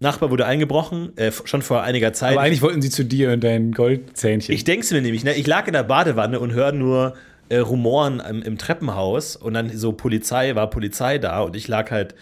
Nachbar 0.00 0.30
wurde 0.30 0.46
eingebrochen, 0.46 1.16
äh, 1.16 1.32
schon 1.44 1.62
vor 1.62 1.82
einiger 1.82 2.12
Zeit. 2.12 2.32
Aber 2.32 2.42
eigentlich 2.42 2.62
wollten 2.62 2.80
sie 2.82 2.90
zu 2.90 3.04
dir 3.04 3.32
und 3.32 3.42
deinen 3.42 3.72
Goldzähnchen. 3.72 4.54
Ich 4.54 4.62
denke 4.62 4.84
es 4.84 4.92
mir 4.92 5.02
nämlich, 5.02 5.24
ne? 5.24 5.34
ich 5.34 5.46
lag 5.46 5.66
in 5.66 5.72
der 5.72 5.82
Badewanne 5.82 6.38
und 6.38 6.52
höre 6.52 6.72
nur 6.72 7.14
äh, 7.48 7.58
Rumoren 7.58 8.20
im, 8.20 8.42
im 8.42 8.58
Treppenhaus 8.58 9.34
und 9.34 9.54
dann 9.54 9.70
so 9.76 9.92
Polizei, 9.92 10.54
war 10.54 10.70
Polizei 10.70 11.18
da 11.18 11.40
und 11.40 11.56
ich 11.56 11.66
lag 11.66 11.90
halt 11.90 12.14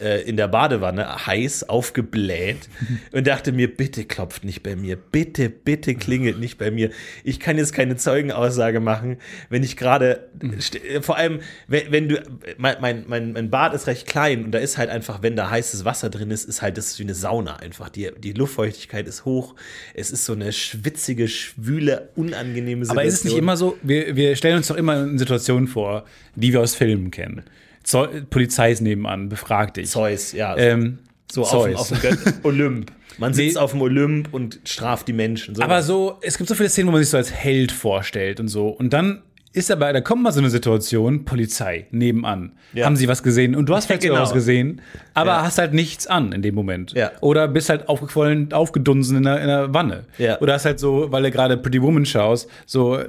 äh, 0.00 0.22
in 0.22 0.36
der 0.36 0.48
Badewanne, 0.48 1.26
heiß, 1.26 1.68
aufgebläht 1.68 2.68
und 3.12 3.26
dachte 3.26 3.52
mir, 3.52 3.74
bitte 3.74 4.04
klopft 4.04 4.44
nicht 4.44 4.62
bei 4.62 4.76
mir, 4.76 4.96
bitte, 4.96 5.48
bitte 5.48 5.94
klingelt 5.94 6.38
nicht 6.38 6.58
bei 6.58 6.70
mir. 6.70 6.90
Ich 7.24 7.40
kann 7.40 7.58
jetzt 7.58 7.72
keine 7.72 7.96
Zeugenaussage 7.96 8.80
machen, 8.80 9.18
wenn 9.48 9.62
ich 9.62 9.76
gerade, 9.76 10.28
st- 10.58 10.82
äh, 10.82 11.02
vor 11.02 11.16
allem, 11.16 11.40
wenn, 11.68 11.92
wenn 11.92 12.08
du, 12.08 12.22
mein, 12.58 12.76
mein, 12.80 13.04
mein, 13.06 13.50
Bad 13.50 13.74
ist 13.74 13.86
recht 13.86 14.06
klein 14.06 14.44
und 14.44 14.52
da 14.52 14.58
ist 14.58 14.78
halt 14.78 14.90
einfach, 14.90 15.22
wenn 15.22 15.36
da 15.36 15.50
heißes 15.50 15.84
Wasser 15.84 16.10
drin 16.10 16.30
ist, 16.30 16.44
ist 16.44 16.62
halt 16.62 16.78
das 16.78 16.88
ist 16.88 16.98
wie 16.98 17.04
eine 17.04 17.14
Sauna 17.14 17.56
einfach. 17.56 17.88
Die, 17.88 18.10
die 18.18 18.32
Luftfeuchtigkeit 18.32 19.06
ist 19.08 19.24
hoch, 19.24 19.54
es 19.94 20.10
ist 20.10 20.24
so 20.24 20.32
eine 20.32 20.52
schwitzige, 20.52 21.28
schwüle, 21.28 22.08
unangenehme 22.16 22.84
Situation. 22.84 22.98
Aber 22.98 23.04
ist 23.04 23.14
es 23.14 23.24
nicht 23.24 23.36
immer 23.36 23.56
so, 23.56 23.76
wir, 23.82 24.16
wir 24.16 24.36
stellen 24.36 24.56
uns 24.56 24.68
doch 24.68 24.76
immer 24.76 25.02
in 25.02 25.18
Situationen 25.18 25.68
vor, 25.68 26.04
die 26.34 26.52
wir 26.52 26.60
aus 26.60 26.74
Filmen 26.74 27.10
kennen. 27.10 27.44
Zeu 27.90 28.08
Polizei 28.30 28.72
ist 28.72 28.80
nebenan, 28.80 29.28
befragt 29.28 29.76
dich. 29.76 29.88
Zeus, 29.90 30.32
ja. 30.32 30.56
Ähm, 30.56 30.98
so 31.30 31.42
auf, 31.42 31.50
dem- 31.64 31.76
Zeus. 31.76 31.80
auf 31.80 31.88
dem 31.88 31.98
Gött- 32.10 32.34
Olymp. 32.44 32.92
Man 33.18 33.34
sitzt 33.34 33.56
Nee. 33.56 33.60
auf 33.60 33.72
dem 33.72 33.82
Olymp 33.82 34.32
und 34.32 34.60
straft 34.64 35.08
die 35.08 35.12
Menschen. 35.12 35.54
So. 35.54 35.62
Aber 35.62 35.82
so, 35.82 36.18
es 36.22 36.38
gibt 36.38 36.48
so 36.48 36.54
viele 36.54 36.68
Szenen, 36.68 36.88
wo 36.88 36.92
man 36.92 37.02
sich 37.02 37.10
so 37.10 37.16
als 37.16 37.32
Held 37.32 37.72
vorstellt 37.72 38.40
und 38.40 38.48
so. 38.48 38.68
Und 38.68 38.92
dann 38.92 39.22
ist 39.52 39.68
aber, 39.72 39.92
da 39.92 40.00
kommt 40.00 40.22
mal 40.22 40.30
so 40.30 40.38
eine 40.38 40.48
Situation, 40.48 41.24
Polizei 41.24 41.86
nebenan. 41.90 42.52
Ja. 42.72 42.86
Haben 42.86 42.94
sie 42.94 43.08
was 43.08 43.22
gesehen? 43.24 43.56
Und 43.56 43.68
du 43.68 43.74
hast 43.74 43.86
vielleicht 43.86 44.02
sogar 44.02 44.18
Genau. 44.18 44.26
was 44.28 44.32
gesehen, 44.32 44.80
aber 45.12 45.32
Ja. 45.32 45.42
hast 45.42 45.58
halt 45.58 45.74
nichts 45.74 46.06
an 46.06 46.30
in 46.32 46.40
dem 46.42 46.54
Moment. 46.54 46.92
Ja. 46.92 47.10
Oder 47.20 47.48
bist 47.48 47.68
halt 47.68 47.88
aufgequollen, 47.88 48.52
aufgedunsen 48.52 49.16
in 49.16 49.22
der, 49.24 49.40
in 49.40 49.48
der 49.48 49.74
Wanne. 49.74 50.04
Ja. 50.18 50.40
Oder 50.40 50.54
hast 50.54 50.64
halt 50.66 50.78
so, 50.78 51.10
weil 51.10 51.24
du 51.24 51.30
gerade 51.32 51.56
Pretty 51.56 51.82
Woman 51.82 52.06
schaust, 52.06 52.48
so 52.64 52.96
äh, 52.96 53.08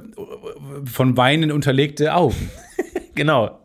von 0.84 1.16
Weinen 1.16 1.52
unterlegte 1.52 2.12
Augen. 2.14 2.50
Genau. 3.14 3.58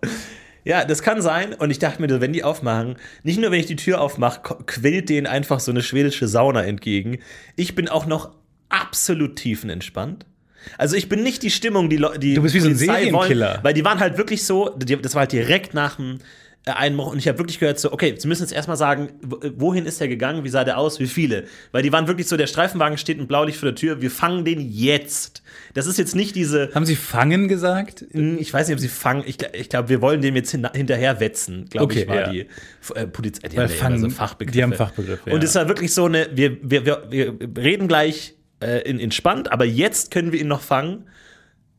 Ja, 0.68 0.84
das 0.84 1.02
kann 1.02 1.22
sein. 1.22 1.54
Und 1.54 1.72
ich 1.72 1.80
dachte 1.80 2.02
mir, 2.02 2.20
wenn 2.20 2.34
die 2.34 2.44
aufmachen, 2.44 2.98
nicht 3.24 3.40
nur 3.40 3.52
wenn 3.52 3.60
ich 3.62 3.68
die 3.68 3.78
Tür 3.78 4.02
aufmache, 4.02 4.42
quillt 4.66 5.08
denen 5.08 5.26
einfach 5.26 5.62
so 5.62 5.72
eine 5.72 5.82
schwedische 5.82 6.28
Sauna 6.28 6.64
entgegen. 6.66 7.20
Ich 7.56 7.74
bin 7.74 7.88
auch 7.88 8.06
noch 8.06 8.32
absolut 8.68 9.38
tiefenentspannt. 9.38 10.26
Also 10.78 10.98
ich 10.98 11.08
bin 11.08 11.24
nicht 11.24 11.42
die 11.44 11.52
Stimmung, 11.52 11.90
die 11.90 11.96
Leute, 11.96 12.20
die 12.20 12.34
Du 12.34 12.42
bist 12.42 12.54
wie 12.54 12.60
so 12.60 12.68
ein 12.68 12.76
Polizei 12.76 13.06
Serienkiller. 13.06 13.52
Wollen, 13.54 13.64
weil 13.64 13.74
die 13.74 13.86
waren 13.86 14.02
halt 14.02 14.18
wirklich 14.18 14.44
so, 14.44 14.70
das 14.78 15.16
war 15.16 15.22
halt 15.22 15.32
direkt 15.32 15.74
nach 15.74 15.96
dem 15.96 16.18
Einbruch 16.76 17.12
und 17.14 17.18
ich 17.20 17.28
habe 17.28 17.38
wirklich 17.38 17.60
gehört 17.60 17.80
so, 17.80 17.92
okay, 17.94 18.16
sie 18.18 18.28
müssen 18.28 18.44
jetzt 18.44 18.52
erstmal 18.52 18.76
sagen, 18.78 19.10
wo- 19.22 19.40
wohin 19.56 19.86
ist 19.86 20.02
der 20.02 20.08
gegangen, 20.08 20.44
wie 20.44 20.50
sah 20.50 20.64
der 20.64 20.78
aus, 20.78 21.00
wie 21.00 21.08
viele? 21.08 21.46
Weil 21.72 21.84
die 21.84 21.92
waren 21.94 22.08
wirklich 22.08 22.28
so, 22.28 22.36
der 22.36 22.48
Streifenwagen 22.48 22.98
steht 22.98 23.20
ein 23.20 23.28
Blaulicht 23.28 23.58
vor 23.60 23.68
der 23.70 23.76
Tür, 23.76 24.02
wir 24.02 24.12
fangen 24.12 24.44
den 24.44 24.60
jetzt. 24.60 25.44
Das 25.74 25.86
ist 25.88 25.98
jetzt 25.98 26.16
nicht 26.16 26.36
diese, 26.36 26.70
Haben 26.74 26.86
sie 26.86 26.96
fangen 26.96 27.48
gesagt? 27.48 28.06
hm, 28.12 28.38
Ich 28.40 28.54
weiß 28.54 28.68
nicht, 28.68 28.76
ob 28.76 28.80
sie 28.82 28.88
fangen. 28.90 29.24
Ich, 29.26 29.38
ich 29.54 29.70
glaube, 29.70 29.90
wir 29.90 30.02
wollen 30.02 30.22
dem 30.22 30.36
jetzt 30.36 30.52
hin, 30.52 30.68
hinterher 30.74 31.20
wetzen, 31.20 31.66
glaube 31.70 31.86
Okay, 31.86 32.02
ich, 32.02 32.08
war 32.08 32.16
ja. 32.16 32.30
die 32.32 32.48
äh, 32.96 33.08
Polizei. 33.08 33.48
Die 33.48 33.56
Weil 33.58 33.70
haben 33.70 33.74
fangen- 33.76 34.00
so 34.02 34.10
Fachbegriffe. 34.10 34.58
die 34.58 34.64
haben 34.64 34.74
Fachbegriffe, 34.74 35.30
Und 35.30 35.42
ja. 35.42 35.48
es 35.48 35.56
war 35.56 35.68
wirklich 35.68 35.94
so 35.94 36.06
eine, 36.06 36.28
wir, 36.34 36.58
wir, 36.64 36.86
wir, 36.86 37.04
wir 37.10 37.34
reden 37.64 37.88
gleich 37.88 38.36
äh, 38.60 38.82
in, 38.90 39.00
entspannt, 39.00 39.52
aber 39.52 39.66
jetzt 39.66 40.12
können 40.12 40.32
wir 40.32 40.42
ihn 40.42 40.48
noch 40.48 40.62
fangen. 40.62 41.06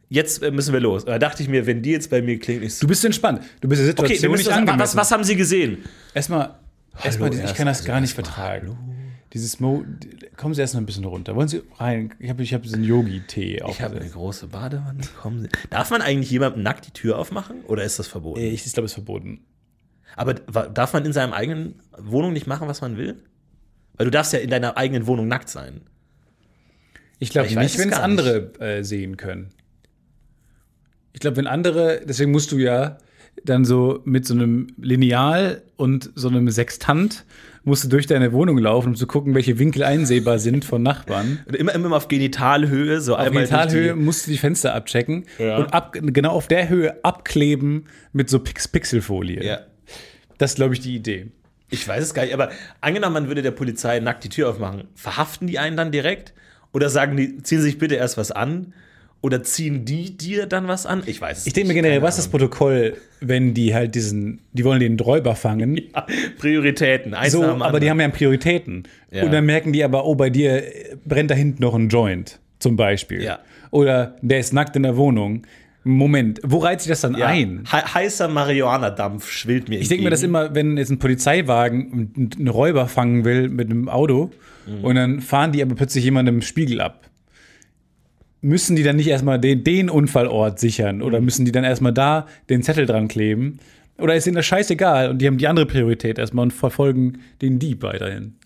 Jetzt 0.08 0.42
äh, 0.42 0.50
müssen 0.50 0.72
wir 0.72 0.80
los. 0.80 1.04
Da 1.04 1.18
dachte 1.18 1.42
ich 1.42 1.48
mir, 1.48 1.66
wenn 1.66 1.82
die 1.82 1.90
jetzt 1.90 2.08
bei 2.10 2.22
mir 2.22 2.38
klingt, 2.38 2.62
ich 2.62 2.74
so, 2.74 2.80
Du 2.82 2.88
bist 2.88 3.04
entspannt. 3.04 3.42
Du 3.60 3.68
bist 3.68 3.82
der 3.82 3.88
okay, 3.90 4.14
Situation 4.14 4.30
müssen 4.32 4.40
nicht 4.42 4.50
was, 4.50 4.56
angemessen. 4.56 4.80
was, 4.80 4.96
was 4.96 5.10
haben 5.12 5.24
sie 5.24 5.36
gesehen? 5.36 5.78
Erstmal, 6.14 6.54
erstmal, 7.02 7.32
ich 7.34 7.40
erst- 7.40 7.54
kann 7.56 7.66
das 7.66 7.78
also 7.78 7.88
gar 7.88 8.00
nicht 8.00 8.16
erstmal 8.16 8.24
vertragen. 8.34 8.78
Dieses 9.34 9.60
Mo, 9.60 9.84
kommen 10.38 10.54
Sie 10.54 10.62
erst 10.62 10.72
noch 10.72 10.80
ein 10.80 10.86
bisschen 10.86 11.04
runter. 11.04 11.36
Wollen 11.36 11.48
Sie 11.48 11.60
rein? 11.76 12.14
Ich 12.18 12.30
habe 12.30 12.42
ich 12.42 12.54
hab 12.54 12.62
diesen 12.62 12.82
Yogi-Tee 12.82 13.60
Ich 13.68 13.82
habe 13.82 14.00
eine 14.00 14.08
große 14.08 14.46
Badewanne. 14.46 15.00
Kommen 15.20 15.42
sie. 15.42 15.48
Darf 15.68 15.90
man 15.90 16.00
eigentlich 16.00 16.30
jemandem 16.30 16.62
nackt 16.62 16.86
die 16.86 16.92
Tür 16.92 17.18
aufmachen 17.18 17.60
oder 17.66 17.84
ist 17.84 17.98
das 17.98 18.06
verboten? 18.08 18.40
Ich, 18.40 18.64
ich 18.64 18.72
glaube, 18.72 18.86
es 18.86 18.92
ist 18.92 18.94
verboten. 18.94 19.40
Aber 20.16 20.32
darf 20.32 20.94
man 20.94 21.04
in 21.04 21.12
seinem 21.12 21.34
eigenen 21.34 21.74
Wohnung 21.98 22.32
nicht 22.32 22.46
machen, 22.46 22.68
was 22.68 22.80
man 22.80 22.96
will? 22.96 23.22
Weil 23.98 24.06
du 24.06 24.10
darfst 24.10 24.32
ja 24.32 24.38
in 24.38 24.48
deiner 24.48 24.78
eigenen 24.78 25.06
Wohnung 25.06 25.28
nackt 25.28 25.50
sein. 25.50 25.82
Ich 27.18 27.28
glaube 27.28 27.48
Ich 27.48 27.56
nicht, 27.56 27.76
wenn 27.78 27.90
es 27.92 27.98
andere 27.98 28.58
äh, 28.60 28.82
sehen 28.82 29.18
können. 29.18 29.50
Ich 31.12 31.20
glaube, 31.20 31.36
wenn 31.36 31.46
andere, 31.46 32.00
deswegen 32.06 32.30
musst 32.30 32.52
du 32.52 32.58
ja 32.58 32.98
dann 33.44 33.64
so 33.64 34.00
mit 34.04 34.26
so 34.26 34.34
einem 34.34 34.68
Lineal 34.80 35.62
und 35.76 36.10
so 36.14 36.28
einem 36.28 36.50
Sextant 36.50 37.24
musst 37.64 37.84
du 37.84 37.88
durch 37.88 38.06
deine 38.06 38.32
Wohnung 38.32 38.58
laufen, 38.58 38.88
um 38.88 38.94
zu 38.96 39.06
gucken, 39.06 39.34
welche 39.34 39.58
Winkel 39.58 39.82
einsehbar 39.84 40.38
sind 40.38 40.64
von 40.64 40.82
Nachbarn. 40.82 41.40
Und 41.46 41.54
immer, 41.54 41.74
immer 41.74 41.94
auf 41.96 42.08
Genitalhöhe, 42.08 43.00
so 43.00 43.14
Auf 43.14 43.20
einmal 43.20 43.44
durch 43.46 43.50
Genitalhöhe 43.50 43.92
die- 43.94 44.00
musst 44.00 44.26
du 44.26 44.30
die 44.30 44.38
Fenster 44.38 44.74
abchecken 44.74 45.24
Ja. 45.38 45.58
und 45.58 45.72
ab, 45.74 45.92
genau 46.00 46.30
auf 46.30 46.48
der 46.48 46.68
Höhe 46.68 47.02
abkleben 47.04 47.84
mit 48.12 48.28
so 48.30 48.38
Pix 48.40 48.66
Pixelfolie. 48.68 49.44
Ja. 49.44 49.60
Das 50.38 50.52
ist, 50.52 50.56
glaube 50.56 50.74
ich, 50.74 50.80
die 50.80 50.94
Idee. 50.96 51.26
Ich 51.70 51.86
weiß 51.86 52.02
es 52.02 52.14
gar 52.14 52.22
nicht, 52.22 52.32
aber 52.34 52.50
angenommen, 52.80 53.12
man 53.14 53.28
würde 53.28 53.42
der 53.42 53.50
Polizei 53.50 54.00
nackt 54.00 54.24
die 54.24 54.30
Tür 54.30 54.48
aufmachen, 54.48 54.84
verhaften 54.94 55.46
die 55.46 55.58
einen 55.58 55.76
dann 55.76 55.92
direkt? 55.92 56.32
Oder 56.72 56.88
sagen 56.88 57.16
die, 57.16 57.42
ziehen 57.42 57.60
sich 57.60 57.76
bitte 57.78 57.96
erst 57.96 58.16
was 58.16 58.30
an? 58.32 58.72
Oder 59.20 59.42
ziehen 59.42 59.84
die 59.84 60.16
dir 60.16 60.46
dann 60.46 60.68
was 60.68 60.86
an? 60.86 61.02
Ich 61.06 61.20
weiß 61.20 61.38
es 61.38 61.46
Ich 61.48 61.52
denke 61.52 61.68
mir 61.68 61.74
nicht, 61.74 61.82
generell, 61.82 62.02
was 62.02 62.18
ist 62.18 62.26
das. 62.26 62.30
Protokoll, 62.30 62.96
wenn 63.20 63.52
die 63.52 63.74
halt 63.74 63.94
diesen, 63.96 64.40
die 64.52 64.64
wollen 64.64 64.78
den 64.80 64.98
Räuber 65.00 65.34
fangen. 65.34 65.76
Ja, 65.94 66.06
Prioritäten. 66.38 67.14
Eins 67.14 67.32
So, 67.32 67.42
aber 67.42 67.56
die 67.58 67.64
anderen. 67.64 67.90
haben 67.90 68.00
ja 68.00 68.08
Prioritäten. 68.10 68.84
Ja. 69.10 69.24
Und 69.24 69.32
dann 69.32 69.44
merken 69.44 69.72
die 69.72 69.82
aber, 69.82 70.06
oh, 70.06 70.14
bei 70.14 70.30
dir 70.30 70.62
äh, 70.64 70.96
brennt 71.04 71.30
da 71.30 71.34
hinten 71.34 71.62
noch 71.62 71.74
ein 71.74 71.88
Joint, 71.88 72.38
zum 72.60 72.76
Beispiel. 72.76 73.22
Ja. 73.22 73.40
Oder 73.72 74.16
der 74.22 74.38
ist 74.38 74.52
nackt 74.52 74.76
in 74.76 74.84
der 74.84 74.96
Wohnung. 74.96 75.42
Moment, 75.84 76.40
wo 76.44 76.58
reizt 76.58 76.84
sich 76.84 76.90
das 76.90 77.00
dann 77.00 77.16
ja. 77.16 77.26
ein? 77.26 77.64
He 77.70 77.76
heißer 77.76 78.28
Marihuana-Dampf 78.28 79.28
schwillt 79.30 79.68
mir 79.68 79.78
Ich 79.80 79.88
denke 79.88 80.04
mir 80.04 80.10
das 80.10 80.22
immer, 80.22 80.54
wenn 80.54 80.76
jetzt 80.76 80.90
ein 80.90 80.98
Polizeiwagen 80.98 82.12
einen 82.38 82.48
Räuber 82.48 82.86
fangen 82.88 83.24
will 83.24 83.48
mit 83.48 83.70
einem 83.70 83.88
Auto 83.88 84.30
Mhm. 84.66 84.84
und 84.84 84.94
dann 84.96 85.20
fahren 85.22 85.50
die 85.52 85.62
aber 85.62 85.74
plötzlich 85.74 86.04
jemandem 86.04 86.36
im 86.36 86.42
Spiegel 86.42 86.82
ab. 86.82 87.07
Müssen 88.40 88.76
die 88.76 88.82
dann 88.84 88.96
nicht 88.96 89.08
erstmal 89.08 89.38
den, 89.40 89.64
den 89.64 89.90
Unfallort 89.90 90.60
sichern 90.60 90.96
Mhm. 90.96 91.02
oder 91.02 91.20
müssen 91.20 91.44
die 91.44 91.52
dann 91.52 91.64
erstmal 91.64 91.92
da 91.92 92.26
den 92.48 92.62
Zettel 92.62 92.86
dran 92.86 93.08
kleben? 93.08 93.58
Oder 93.98 94.14
ist 94.14 94.26
ihnen 94.28 94.36
das 94.36 94.46
scheißegal 94.46 95.10
und 95.10 95.18
die 95.18 95.26
haben 95.26 95.38
die 95.38 95.48
andere 95.48 95.66
Priorität 95.66 96.18
erstmal 96.18 96.44
und 96.44 96.52
verfolgen 96.52 97.18
den 97.42 97.58
Dieb 97.58 97.82
weiterhin? 97.82 98.36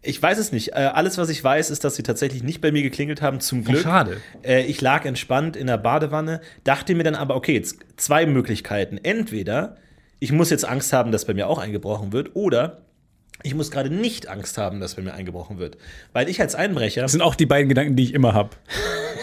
Ich 0.00 0.20
weiß 0.22 0.38
es 0.38 0.50
nicht. 0.52 0.70
Äh, 0.72 0.90
alles, 0.94 1.18
was 1.18 1.28
ich 1.28 1.42
weiß, 1.44 1.70
ist, 1.70 1.84
dass 1.84 1.96
sie 1.96 2.02
tatsächlich 2.02 2.42
nicht 2.42 2.60
bei 2.62 2.72
mir 2.72 2.82
geklingelt 2.82 3.20
haben, 3.22 3.40
zum 3.40 3.64
Glück. 3.64 3.82
schade. 3.82 4.18
Äh, 4.42 4.64
ich 4.64 4.80
lag 4.80 5.04
entspannt 5.04 5.56
in 5.56 5.66
der 5.66 5.78
Badewanne, 5.78 6.40
dachte 6.62 6.94
mir 6.94 7.04
dann 7.04 7.14
aber, 7.14 7.36
okay, 7.36 7.54
jetzt 7.54 7.78
zwei 7.96 8.24
Möglichkeiten. 8.26 8.98
Entweder 9.02 9.76
ich 10.20 10.32
muss 10.32 10.48
jetzt 10.50 10.66
Angst 10.66 10.92
haben, 10.94 11.12
dass 11.12 11.26
bei 11.26 11.34
mir 11.34 11.48
auch 11.48 11.58
eingebrochen 11.58 12.12
wird, 12.12 12.34
oder 12.34 12.82
ich 13.42 13.54
muss 13.54 13.70
gerade 13.70 13.90
nicht 13.90 14.28
Angst 14.28 14.56
haben, 14.56 14.80
dass 14.80 14.94
bei 14.94 15.02
mir 15.02 15.12
eingebrochen 15.12 15.58
wird. 15.58 15.76
Weil 16.14 16.28
ich 16.30 16.40
als 16.40 16.54
Einbrecher. 16.54 17.02
Das 17.02 17.12
sind 17.12 17.20
auch 17.22 17.34
die 17.34 17.46
beiden 17.46 17.68
Gedanken, 17.68 17.96
die 17.96 18.04
ich 18.04 18.14
immer 18.14 18.32
habe. 18.32 18.50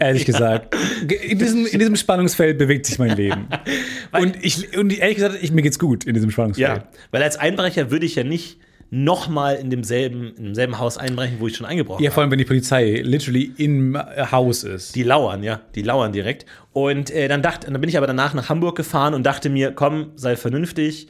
Ehrlich 0.00 0.24
gesagt. 0.24 0.74
In 1.22 1.38
diesem, 1.38 1.66
in 1.66 1.78
diesem 1.78 1.96
Spannungsfeld 1.96 2.58
bewegt 2.58 2.86
sich 2.86 2.98
mein 2.98 3.16
Leben. 3.16 3.48
Und, 4.12 4.44
ich, 4.44 4.76
und 4.76 4.92
ehrlich 4.98 5.16
gesagt, 5.16 5.38
ich, 5.40 5.52
mir 5.52 5.62
geht's 5.62 5.78
gut 5.78 6.02
in 6.04 6.14
diesem 6.14 6.32
Spannungsfeld. 6.32 6.68
Ja, 6.78 6.84
weil 7.12 7.22
als 7.22 7.36
Einbrecher 7.36 7.92
würde 7.92 8.06
ich 8.06 8.16
ja 8.16 8.24
nicht 8.24 8.58
nochmal 8.90 9.54
in 9.54 9.70
demselben, 9.70 10.34
in 10.36 10.44
demselben 10.46 10.78
Haus 10.80 10.98
einbrechen, 10.98 11.36
wo 11.38 11.46
ich 11.46 11.56
schon 11.56 11.64
eingebrochen 11.66 12.02
Ja, 12.02 12.08
habe. 12.10 12.14
vor 12.14 12.22
allem, 12.22 12.32
wenn 12.32 12.38
die 12.40 12.44
Polizei 12.44 13.00
literally 13.04 13.52
im 13.56 13.94
äh, 13.94 14.00
Haus 14.32 14.64
ist. 14.64 14.96
Die 14.96 15.04
lauern, 15.04 15.44
ja, 15.44 15.60
die 15.76 15.82
lauern 15.82 16.10
direkt. 16.12 16.44
Und 16.72 17.10
äh, 17.12 17.28
dann 17.28 17.40
dachte, 17.40 17.70
dann 17.70 17.80
bin 17.80 17.88
ich 17.88 17.96
aber 17.96 18.08
danach 18.08 18.34
nach 18.34 18.48
Hamburg 18.48 18.76
gefahren 18.76 19.14
und 19.14 19.22
dachte 19.24 19.48
mir, 19.48 19.70
komm, 19.70 20.10
sei 20.16 20.34
vernünftig 20.34 21.06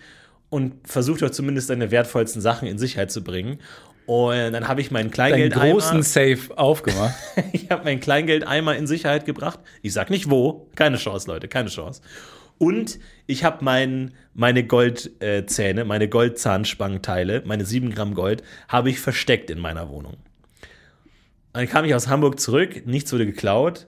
und 0.50 0.74
versuch 0.85 1.18
doch 1.18 1.31
zumindest 1.31 1.70
deine 1.70 1.90
wertvollsten 1.90 2.42
Sachen 2.42 2.68
in 2.68 2.76
Sicherheit 2.76 3.11
zu 3.11 3.24
bringen. 3.24 3.59
Und 4.07 4.53
dann 4.53 4.67
habe 4.67 4.81
ich 4.81 4.91
meinen 4.91 5.05
Deinen 5.05 5.13
Kleingeldeimer, 5.13 5.73
großen 5.73 6.03
Safe 6.03 6.39
aufgemacht. 6.57 7.15
ich 7.53 7.71
habe 7.71 7.85
meinen 7.85 8.01
Kleingeldeimer 8.01 8.77
in 8.77 8.87
Sicherheit 8.87 9.25
gebracht. 9.25 9.61
Ich 9.83 9.93
sag 9.93 10.11
nicht 10.11 10.29
wo, 10.29 10.69
keine 10.75 10.97
Chance, 10.97 11.29
Leute, 11.29 11.47
keine 11.47 11.69
Chance. 11.69 12.03
Und 12.59 12.99
ich 13.27 13.45
habe 13.45 13.65
mein, 13.65 14.13
meine 14.35 14.65
Goldzähne, 14.65 15.85
meine 15.85 16.09
Goldzahnspangenteile, 16.09 17.43
meine 17.47 17.65
7 17.65 17.95
Gramm 17.95 18.15
Gold, 18.15 18.43
habe 18.69 18.91
ich 18.91 19.01
versteckt 19.01 19.49
in 19.49 19.59
meiner 19.59 19.89
Wohnung. 19.89 20.19
Dann 21.53 21.69
kam 21.69 21.85
ich 21.85 21.95
aus 21.95 22.09
Hamburg 22.09 22.39
zurück, 22.39 22.87
nichts 22.87 23.13
wurde 23.13 23.27
geklaut, 23.27 23.87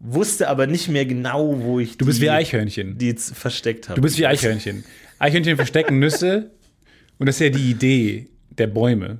wusste 0.00 0.48
aber 0.48 0.66
nicht 0.66 0.88
mehr 0.88 1.06
genau, 1.06 1.60
wo 1.60 1.78
ich 1.78 1.96
Du 1.96 2.06
bist 2.06 2.18
die, 2.18 2.22
wie 2.22 2.30
Eichhörnchen. 2.30 2.98
die 2.98 3.06
jetzt 3.06 3.36
versteckt 3.36 3.88
habe. 3.88 3.96
Du 3.96 4.02
bist 4.02 4.18
wie 4.18 4.26
Eichhörnchen. 4.26 4.84
Eichhörnchen 5.18 5.56
verstecken 5.56 5.98
Nüsse. 5.98 6.50
Und 7.18 7.26
das 7.26 7.36
ist 7.36 7.40
ja 7.40 7.50
die 7.50 7.70
Idee 7.70 8.31
der 8.58 8.66
Bäume. 8.66 9.18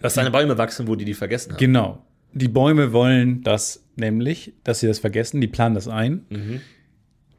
Dass 0.00 0.14
deine 0.14 0.30
Bäume 0.30 0.58
wachsen, 0.58 0.88
wo 0.88 0.96
die 0.96 1.04
die 1.04 1.14
vergessen 1.14 1.52
haben. 1.52 1.58
Genau. 1.58 2.04
Die 2.32 2.48
Bäume 2.48 2.92
wollen 2.92 3.42
das 3.42 3.84
nämlich, 3.96 4.54
dass 4.64 4.80
sie 4.80 4.86
das 4.86 4.98
vergessen. 4.98 5.40
Die 5.40 5.48
planen 5.48 5.74
das 5.74 5.86
ein. 5.86 6.24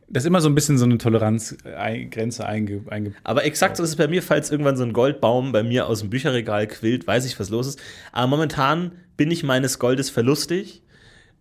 Das 0.07 0.23
ist 0.23 0.27
immer 0.27 0.41
so 0.41 0.49
ein 0.49 0.55
bisschen 0.55 0.77
so 0.77 0.85
eine 0.85 0.99
Toleranzgrenze 0.99 2.45
einge, 2.45 2.81
einge 2.87 3.13
Aber 3.23 3.45
exakt 3.45 3.77
so 3.77 3.83
ist 3.83 3.89
es 3.89 3.95
bei 3.95 4.07
mir, 4.07 4.21
falls 4.21 4.51
irgendwann 4.51 4.77
so 4.77 4.83
ein 4.83 4.93
Goldbaum 4.93 5.51
bei 5.51 5.63
mir 5.63 5.87
aus 5.87 6.01
dem 6.01 6.11
Bücherregal 6.11 6.67
quillt, 6.67 7.07
weiß 7.07 7.25
ich, 7.25 7.39
was 7.39 7.49
los 7.49 7.67
ist. 7.67 7.81
Aber 8.11 8.27
momentan 8.27 8.91
bin 9.17 9.31
ich 9.31 9.43
meines 9.43 9.79
Goldes 9.79 10.11
verlustig 10.11 10.83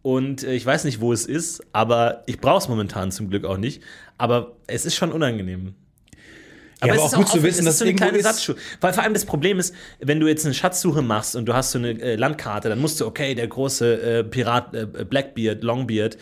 und 0.01 0.43
äh, 0.43 0.55
ich 0.55 0.65
weiß 0.65 0.85
nicht, 0.85 1.01
wo 1.01 1.13
es 1.13 1.27
ist, 1.27 1.63
aber 1.73 2.23
ich 2.27 2.41
brauche 2.41 2.59
es 2.59 2.69
momentan 2.69 3.13
zum 3.13 3.31
Glück 3.31 3.45
auch 3.45 3.59
nicht. 3.59 3.83
Aber 4.19 4.57
es 4.67 4.87
ist 4.87 4.95
schon 4.95 5.13
unangenehm. 5.13 5.75
Aber 6.83 6.95
es 6.95 7.01
auch 7.01 7.07
ist 7.07 7.15
gut 7.17 7.29
zu 7.29 7.33
offen, 7.35 7.43
wissen, 7.45 7.59
es 7.61 7.65
dass 7.65 7.75
ist 7.75 7.79
so 7.79 7.85
eine 7.85 7.95
kleine 7.95 8.19
ist- 8.19 8.25
Satzschuhe. 8.25 8.57
Weil 8.81 8.93
vor 8.93 9.03
allem 9.03 9.15
das 9.15 9.25
Problem 9.25 9.59
ist, 9.59 9.75
wenn 10.01 10.21
du 10.21 10.27
jetzt 10.29 10.45
eine 10.45 10.55
Schatzsuche 10.55 11.03
machst 11.03 11.37
und 11.37 11.47
du 11.47 11.55
hast 11.55 11.71
so 11.73 11.79
eine 11.79 11.91
äh, 12.01 12.17
Landkarte, 12.17 12.69
dann 12.69 12.79
musst 12.81 13.01
du, 13.01 13.07
okay, 13.07 13.35
der 13.35 13.47
große 13.49 14.03
äh, 14.21 14.25
Pirat, 14.25 14.75
äh, 14.75 14.87
Blackbeard, 15.05 15.63
Longbeard, 15.63 16.19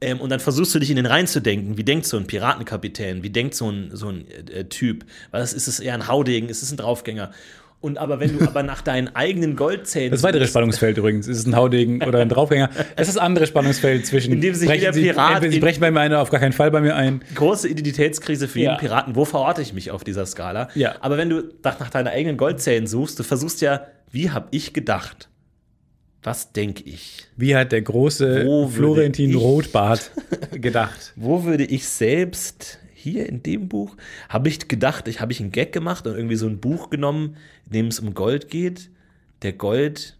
ähm, 0.00 0.20
und 0.20 0.28
dann 0.30 0.40
versuchst 0.40 0.74
du 0.74 0.78
dich 0.78 0.90
in 0.90 0.96
den 0.96 1.06
reinzudenken. 1.06 1.78
Wie 1.78 1.84
denkt 1.84 2.04
so 2.06 2.16
ein 2.18 2.26
Piratenkapitän? 2.26 3.22
Wie 3.22 3.30
denkt 3.30 3.54
so 3.54 3.70
ein, 3.70 3.90
so 3.94 4.08
ein 4.10 4.26
äh, 4.52 4.64
Typ? 4.64 5.04
Was 5.30 5.52
ist 5.54 5.68
es 5.68 5.80
eher 5.80 5.94
ein 5.94 6.06
Haudegen? 6.06 6.48
Ist 6.50 6.62
es 6.62 6.70
ein 6.70 6.76
Draufgänger? 6.76 7.32
Und 7.80 7.98
aber 7.98 8.18
wenn 8.20 8.36
du 8.38 8.44
aber 8.46 8.62
nach 8.62 8.80
deinen 8.82 9.14
eigenen 9.14 9.54
Goldzähnen. 9.54 10.10
Das 10.10 10.22
weitere 10.22 10.46
Spannungsfeld 10.46 10.96
übrigens. 10.98 11.28
Ist 11.28 11.38
es 11.38 11.46
ein 11.46 11.54
Haudegen 11.54 12.02
oder 12.06 12.20
ein 12.20 12.28
Draufgänger? 12.28 12.70
Es 12.96 13.06
ist 13.08 13.16
das 13.16 13.22
andere 13.22 13.46
Spannungsfeld 13.46 14.06
zwischen. 14.06 14.32
In 14.32 14.40
dem 14.40 14.54
sich 14.54 14.68
jeder 14.68 14.92
Sie, 14.92 15.02
Pirat 15.02 15.42
Sie 15.42 15.48
in- 15.56 15.60
brechen 15.60 15.80
bei 15.80 15.90
mir 15.90 16.00
eine, 16.00 16.18
auf 16.18 16.30
gar 16.30 16.40
keinen 16.40 16.52
Fall 16.54 16.70
bei 16.70 16.80
mir 16.80 16.96
ein. 16.96 17.20
große 17.34 17.68
Identitätskrise 17.68 18.48
für 18.48 18.60
Ja. 18.60 18.70
jeden 18.72 18.80
Piraten. 18.80 19.14
Wo 19.14 19.24
verorte 19.24 19.62
ich 19.62 19.72
mich 19.72 19.90
auf 19.90 20.02
dieser 20.04 20.26
Skala? 20.26 20.68
Ja. 20.74 20.96
Aber 21.00 21.16
wenn 21.18 21.28
du 21.28 21.44
nach, 21.62 21.78
nach 21.78 21.90
deiner 21.90 22.10
eigenen 22.10 22.36
Goldzähnen 22.38 22.86
suchst, 22.86 23.18
du 23.18 23.22
versuchst 23.22 23.60
ja, 23.60 23.86
wie 24.10 24.30
habe 24.30 24.48
ich 24.52 24.72
gedacht? 24.72 25.28
Was 26.22 26.52
denke 26.52 26.82
ich? 26.84 27.28
Wie 27.36 27.54
hat 27.54 27.70
der 27.70 27.82
große 27.82 28.44
Wo 28.46 28.66
Florentin 28.66 29.34
Rotbart 29.36 30.10
gedacht? 30.50 31.12
Wo 31.14 31.44
würde 31.44 31.64
ich 31.64 31.86
selbst 31.88 32.80
hier 32.94 33.28
in 33.28 33.44
dem 33.44 33.68
Buch 33.68 33.96
habe 34.28 34.48
ich 34.48 34.66
gedacht, 34.66 35.06
ich 35.06 35.20
habe 35.20 35.30
ich 35.30 35.38
einen 35.40 35.52
Gag 35.52 35.72
gemacht 35.72 36.04
und 36.08 36.16
irgendwie 36.16 36.34
so 36.34 36.48
ein 36.48 36.58
Buch 36.58 36.90
genommen, 36.90 37.36
in 37.66 37.72
dem 37.72 37.86
es 37.88 38.00
um 38.00 38.14
Gold 38.14 38.48
geht. 38.48 38.90
Der 39.42 39.52
Gold. 39.52 40.16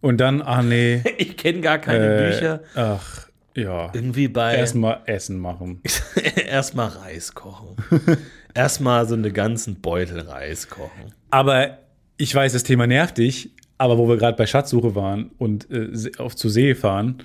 Und 0.00 0.18
dann, 0.18 0.42
ach 0.42 0.62
nee. 0.62 1.02
Ich 1.18 1.36
kenne 1.36 1.60
gar 1.60 1.78
keine 1.78 2.16
äh, 2.16 2.30
Bücher. 2.30 2.60
Ach, 2.74 3.28
ja. 3.54 3.90
Irgendwie 3.92 4.28
bei 4.28 4.56
Erstmal 4.56 5.00
Essen 5.06 5.38
machen. 5.38 5.82
erstmal 6.46 6.88
Reis 6.88 7.34
kochen. 7.34 7.76
erstmal 8.54 9.06
so 9.06 9.14
eine 9.14 9.32
ganzen 9.32 9.80
Beutel 9.80 10.20
Reis 10.20 10.68
kochen. 10.68 11.12
Aber 11.30 11.78
ich 12.16 12.34
weiß, 12.34 12.52
das 12.52 12.62
Thema 12.62 12.86
nervt 12.86 13.18
dich, 13.18 13.50
aber 13.76 13.98
wo 13.98 14.08
wir 14.08 14.16
gerade 14.16 14.36
bei 14.36 14.46
Schatzsuche 14.46 14.94
waren 14.94 15.30
und 15.38 15.68
äh, 15.70 16.10
auf 16.18 16.36
zur 16.36 16.50
See 16.50 16.74
fahren, 16.74 17.22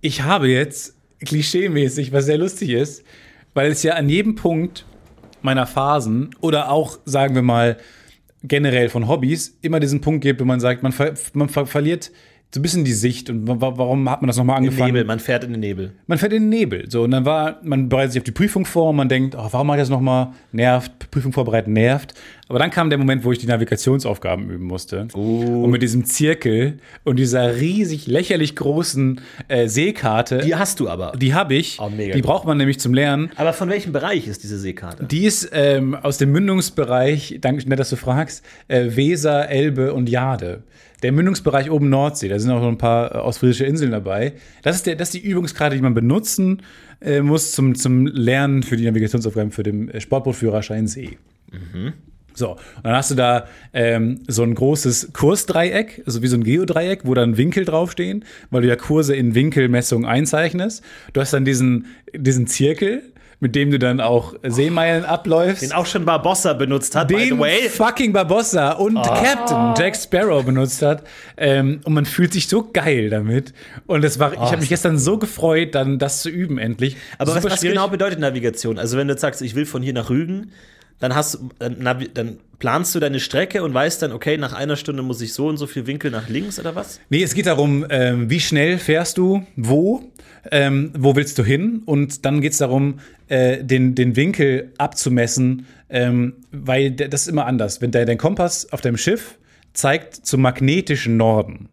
ich 0.00 0.22
habe 0.22 0.48
jetzt 0.48 0.96
klischeemäßig, 1.24 2.12
was 2.12 2.26
sehr 2.26 2.38
lustig 2.38 2.70
ist, 2.70 3.04
weil 3.54 3.70
es 3.70 3.82
ja 3.82 3.94
an 3.94 4.08
jedem 4.08 4.34
Punkt 4.36 4.84
meiner 5.42 5.66
Phasen 5.66 6.30
oder 6.40 6.70
auch, 6.70 6.98
sagen 7.04 7.34
wir 7.34 7.42
mal, 7.42 7.76
generell 8.42 8.88
von 8.88 9.08
Hobbys 9.08 9.58
immer 9.62 9.80
diesen 9.80 10.00
Punkt 10.00 10.22
gibt, 10.22 10.40
wo 10.40 10.44
man 10.44 10.60
sagt, 10.60 10.82
man, 10.82 10.92
ver 10.92 11.14
man 11.34 11.48
ver 11.48 11.66
verliert 11.66 12.10
so 12.50 12.60
ein 12.60 12.62
bisschen 12.62 12.84
die 12.84 12.94
Sicht 12.94 13.28
und 13.28 13.46
wa 13.46 13.72
warum 13.76 14.08
hat 14.08 14.22
man 14.22 14.28
das 14.28 14.38
nochmal 14.38 14.56
angefangen? 14.56 14.94
Nebel, 14.94 15.04
man 15.04 15.20
fährt 15.20 15.44
in 15.44 15.52
den 15.52 15.60
Nebel. 15.60 15.92
Man 16.06 16.16
fährt 16.16 16.32
in 16.32 16.44
den 16.44 16.48
Nebel. 16.48 16.90
So, 16.90 17.02
und 17.02 17.10
dann 17.10 17.26
war, 17.26 17.58
man 17.62 17.90
bereitet 17.90 18.12
sich 18.12 18.20
auf 18.20 18.24
die 18.24 18.32
Prüfung 18.32 18.64
vor 18.64 18.88
und 18.88 18.96
man 18.96 19.08
denkt, 19.10 19.34
oh, 19.34 19.48
warum 19.50 19.66
mache 19.66 19.76
ich 19.78 19.82
das 19.82 19.90
nochmal? 19.90 20.28
Nervt, 20.52 21.10
Prüfung 21.10 21.32
vorbereiten 21.32 21.74
nervt. 21.74 22.14
Aber 22.48 22.58
dann 22.58 22.70
kam 22.70 22.88
der 22.88 22.98
Moment, 22.98 23.24
wo 23.24 23.32
ich 23.32 23.38
die 23.38 23.46
Navigationsaufgaben 23.46 24.48
üben 24.50 24.64
musste. 24.64 25.08
Und 25.12 25.70
mit 25.70 25.82
diesem 25.82 26.04
Zirkel 26.06 26.78
und 27.04 27.16
dieser 27.16 27.56
riesig 27.56 28.06
lächerlich 28.06 28.56
großen 28.56 29.20
äh, 29.48 29.68
Seekarte, 29.68 30.38
Die 30.38 30.46
die, 30.46 30.54
hast 30.54 30.80
du 30.80 30.88
aber. 30.88 31.12
habe 31.34 31.54
ich. 31.54 31.78
Oh, 31.80 31.90
mega 31.90 32.14
die 32.14 32.22
braucht 32.22 32.46
man 32.46 32.56
nämlich 32.56 32.80
zum 32.80 32.94
Lernen. 32.94 33.30
Aber 33.36 33.52
von 33.52 33.68
welchem 33.68 33.92
Bereich 33.92 34.26
ist 34.26 34.42
diese 34.42 34.58
Seekarte? 34.58 35.04
Die 35.04 35.26
ist 35.26 35.50
ähm, 35.52 35.94
aus 35.94 36.18
dem 36.18 36.32
Mündungsbereich, 36.32 37.38
danke 37.40 37.68
nett, 37.68 37.78
dass 37.78 37.90
du 37.90 37.96
fragst, 37.96 38.44
äh, 38.68 38.96
Weser, 38.96 39.48
Elbe 39.50 39.92
und 39.92 40.08
Jade. 40.08 40.62
Der 41.02 41.12
Mündungsbereich 41.12 41.70
oben 41.70 41.90
Nordsee, 41.90 42.28
da 42.28 42.38
sind 42.38 42.50
auch 42.50 42.60
noch 42.60 42.68
ein 42.68 42.78
paar 42.78 43.14
äh, 43.14 43.18
ostfriesische 43.18 43.64
Inseln 43.66 43.92
dabei. 43.92 44.32
Das 44.62 44.74
ist, 44.74 44.86
der, 44.86 44.96
das 44.96 45.14
ist 45.14 45.22
die 45.22 45.28
Übungskarte, 45.28 45.76
die 45.76 45.82
man 45.82 45.94
benutzen 45.94 46.62
äh, 47.00 47.20
muss 47.20 47.52
zum, 47.52 47.74
zum 47.74 48.06
Lernen 48.06 48.62
für 48.62 48.76
die 48.76 48.84
Navigationsaufgaben 48.84 49.52
für 49.52 49.62
den 49.62 49.88
äh, 49.90 50.00
Sportbootführerschein 50.00 50.86
See. 50.86 51.18
So, 52.38 52.52
und 52.52 52.84
dann 52.84 52.94
hast 52.94 53.10
du 53.10 53.14
da 53.14 53.46
ähm, 53.72 54.20
so 54.28 54.42
ein 54.42 54.54
großes 54.54 55.12
Kursdreieck, 55.12 56.02
also 56.06 56.22
wie 56.22 56.28
so 56.28 56.36
ein 56.36 56.44
Geodreieck, 56.44 57.00
wo 57.04 57.14
dann 57.14 57.36
Winkel 57.36 57.64
draufstehen, 57.64 58.24
weil 58.50 58.62
du 58.62 58.68
ja 58.68 58.76
Kurse 58.76 59.14
in 59.14 59.34
Winkelmessungen 59.34 60.08
einzeichnest. 60.08 60.82
Du 61.12 61.20
hast 61.20 61.32
dann 61.32 61.44
diesen, 61.44 61.86
diesen 62.14 62.46
Zirkel, 62.46 63.02
mit 63.40 63.54
dem 63.54 63.70
du 63.70 63.78
dann 63.78 64.00
auch 64.00 64.34
Seemeilen 64.42 65.04
abläufst. 65.04 65.62
Den 65.62 65.72
auch 65.72 65.86
schon 65.86 66.04
Barbossa 66.04 66.54
benutzt 66.54 66.96
hat, 66.96 67.08
by 67.08 67.14
the 67.14 67.28
den 67.30 67.38
way. 67.38 67.68
fucking 67.68 68.12
Barbossa 68.12 68.72
und 68.72 68.94
Captain 68.96 69.74
Jack 69.76 69.96
Sparrow 69.96 70.44
benutzt 70.44 70.82
hat. 70.82 71.04
Ähm, 71.36 71.80
und 71.84 71.94
man 71.94 72.04
fühlt 72.04 72.32
sich 72.32 72.48
so 72.48 72.68
geil 72.72 73.10
damit. 73.10 73.52
Und 73.86 74.02
das 74.02 74.18
war, 74.18 74.32
ich 74.32 74.38
habe 74.38 74.58
mich 74.58 74.68
gestern 74.68 74.98
so 74.98 75.18
gefreut, 75.18 75.74
dann 75.74 75.98
das 75.98 76.22
zu 76.22 76.30
üben 76.30 76.58
endlich. 76.58 76.96
Aber 77.18 77.34
was, 77.34 77.42
Super 77.42 77.54
was 77.54 77.60
genau 77.60 77.88
bedeutet 77.88 78.18
Navigation? 78.18 78.78
Also 78.78 78.96
wenn 78.96 79.06
du 79.06 79.14
jetzt 79.14 79.20
sagst, 79.20 79.40
ich 79.42 79.54
will 79.54 79.66
von 79.66 79.82
hier 79.82 79.92
nach 79.92 80.10
Rügen, 80.10 80.50
dann 80.98 81.14
hast 81.14 81.38
dann, 81.58 81.76
navi- 81.76 82.10
dann 82.12 82.38
planst 82.58 82.94
du 82.94 83.00
deine 83.00 83.20
Strecke 83.20 83.62
und 83.62 83.72
weißt 83.72 84.02
dann, 84.02 84.12
okay, 84.12 84.36
nach 84.36 84.52
einer 84.52 84.76
Stunde 84.76 85.02
muss 85.02 85.20
ich 85.20 85.32
so 85.32 85.46
und 85.46 85.56
so 85.58 85.66
viel 85.66 85.86
Winkel 85.86 86.10
nach 86.10 86.28
links 86.28 86.58
oder 86.58 86.74
was? 86.74 86.98
Nee, 87.08 87.22
es 87.22 87.34
geht 87.34 87.46
darum, 87.46 87.86
ähm, 87.88 88.30
wie 88.30 88.40
schnell 88.40 88.78
fährst 88.78 89.16
du, 89.18 89.46
wo, 89.54 90.10
ähm, 90.50 90.92
wo 90.98 91.14
willst 91.14 91.38
du 91.38 91.44
hin? 91.44 91.82
Und 91.84 92.24
dann 92.24 92.40
geht 92.40 92.52
es 92.52 92.58
darum, 92.58 92.98
äh, 93.28 93.62
den, 93.62 93.94
den 93.94 94.16
Winkel 94.16 94.72
abzumessen, 94.78 95.66
ähm, 95.88 96.34
weil 96.50 96.90
das 96.90 97.22
ist 97.22 97.28
immer 97.28 97.46
anders. 97.46 97.80
Wenn 97.80 97.92
der, 97.92 98.06
dein 98.06 98.18
Kompass 98.18 98.72
auf 98.72 98.80
deinem 98.80 98.96
Schiff 98.96 99.38
zeigt 99.74 100.14
zum 100.14 100.40
magnetischen 100.40 101.16
Norden. 101.16 101.68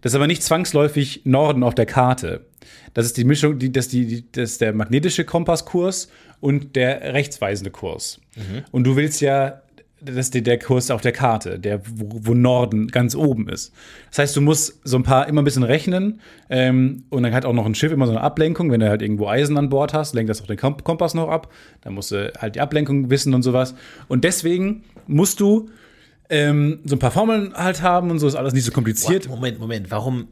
Das 0.00 0.12
ist 0.12 0.16
aber 0.16 0.26
nicht 0.26 0.42
zwangsläufig 0.42 1.22
Norden 1.24 1.62
auf 1.62 1.74
der 1.74 1.86
Karte. 1.86 2.45
Das 2.94 3.06
ist 3.06 3.16
die 3.16 3.24
Mischung, 3.24 3.58
die, 3.58 3.70
das, 3.72 3.88
die, 3.88 4.24
das 4.32 4.58
der 4.58 4.72
magnetische 4.72 5.24
Kompasskurs 5.24 6.08
und 6.40 6.76
der 6.76 7.14
rechtsweisende 7.14 7.70
Kurs. 7.70 8.20
Und 8.72 8.84
du 8.84 8.96
willst 8.96 9.20
ja, 9.20 9.62
das 10.02 10.16
ist 10.16 10.34
der- 10.34 10.42
der 10.42 10.58
Kurs 10.58 10.90
auf 10.90 11.00
der 11.00 11.12
Karte, 11.12 11.58
der, 11.58 11.80
wo, 11.86 12.20
wo 12.30 12.34
Norden 12.34 12.88
ganz 12.88 13.14
oben 13.14 13.48
ist. 13.48 13.72
Das 14.10 14.18
heißt, 14.18 14.36
du 14.36 14.42
musst 14.42 14.78
so 14.84 14.98
ein 14.98 15.02
paar 15.02 15.26
immer 15.26 15.40
ein 15.40 15.44
bisschen 15.44 15.62
rechnen 15.62 16.20
ähm, 16.50 17.04
und 17.08 17.22
dann 17.22 17.32
hat 17.32 17.46
auch 17.46 17.54
noch 17.54 17.64
ein 17.64 17.74
Schiff 17.74 17.92
immer 17.92 18.06
so 18.06 18.12
eine 18.12 18.20
Ablenkung. 18.20 18.70
Wenn 18.70 18.80
du 18.80 18.88
halt 18.90 19.00
irgendwo 19.00 19.26
Eisen 19.26 19.56
an 19.56 19.70
Bord 19.70 19.94
hast, 19.94 20.14
lenkt 20.14 20.28
das 20.28 20.42
auch 20.42 20.46
den 20.46 20.58
Kom 20.58 20.76
Kompass 20.84 21.14
noch 21.14 21.28
ab. 21.30 21.50
Dann 21.80 21.94
musst 21.94 22.10
du 22.12 22.30
halt 22.38 22.54
die 22.56 22.60
Ablenkung 22.60 23.08
wissen 23.10 23.32
und 23.34 23.42
sowas. 23.42 23.74
Und 24.06 24.22
deswegen 24.24 24.84
musst 25.06 25.40
du 25.40 25.70
ähm, 26.28 26.80
so 26.84 26.96
ein 26.96 26.98
paar 26.98 27.10
Formeln 27.12 27.54
halt 27.54 27.80
haben 27.82 28.10
und 28.10 28.18
so 28.18 28.26
ist 28.26 28.34
alles 28.34 28.52
nicht 28.52 28.64
so 28.64 28.72
kompliziert. 28.72 29.28
Moment, 29.28 29.58
Moment, 29.60 29.90
warum? 29.90 30.28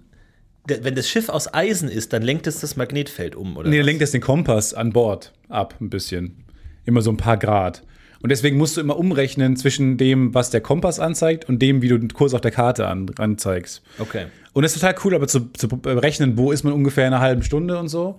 Wenn 0.66 0.94
das 0.94 1.08
Schiff 1.08 1.28
aus 1.28 1.52
Eisen 1.52 1.88
ist, 1.88 2.12
dann 2.12 2.22
lenkt 2.22 2.46
es 2.46 2.60
das 2.60 2.76
Magnetfeld 2.76 3.36
um, 3.36 3.56
oder? 3.56 3.68
Nee, 3.68 3.80
was? 3.80 3.86
lenkt 3.86 4.02
es 4.02 4.12
den 4.12 4.20
Kompass 4.22 4.72
an 4.72 4.92
Bord 4.92 5.32
ab, 5.48 5.74
ein 5.80 5.90
bisschen. 5.90 6.44
Immer 6.86 7.02
so 7.02 7.10
ein 7.10 7.16
paar 7.16 7.36
Grad. 7.36 7.82
Und 8.20 8.30
deswegen 8.30 8.56
musst 8.56 8.78
du 8.78 8.80
immer 8.80 8.98
umrechnen 8.98 9.56
zwischen 9.56 9.98
dem, 9.98 10.32
was 10.32 10.48
der 10.48 10.62
Kompass 10.62 10.98
anzeigt 10.98 11.46
und 11.46 11.60
dem, 11.60 11.82
wie 11.82 11.88
du 11.88 11.98
den 11.98 12.08
Kurs 12.08 12.32
auf 12.32 12.40
der 12.40 12.50
Karte 12.50 12.86
an, 12.86 13.10
anzeigst. 13.18 13.82
Okay. 13.98 14.26
Und 14.54 14.62
das 14.62 14.74
ist 14.74 14.80
total 14.80 14.94
cool, 15.04 15.14
aber 15.14 15.28
zu, 15.28 15.52
zu 15.52 15.68
berechnen, 15.68 16.38
wo 16.38 16.50
ist 16.50 16.64
man 16.64 16.72
ungefähr 16.72 17.06
in 17.06 17.12
einer 17.12 17.22
halben 17.22 17.42
Stunde 17.42 17.78
und 17.78 17.88
so. 17.88 18.18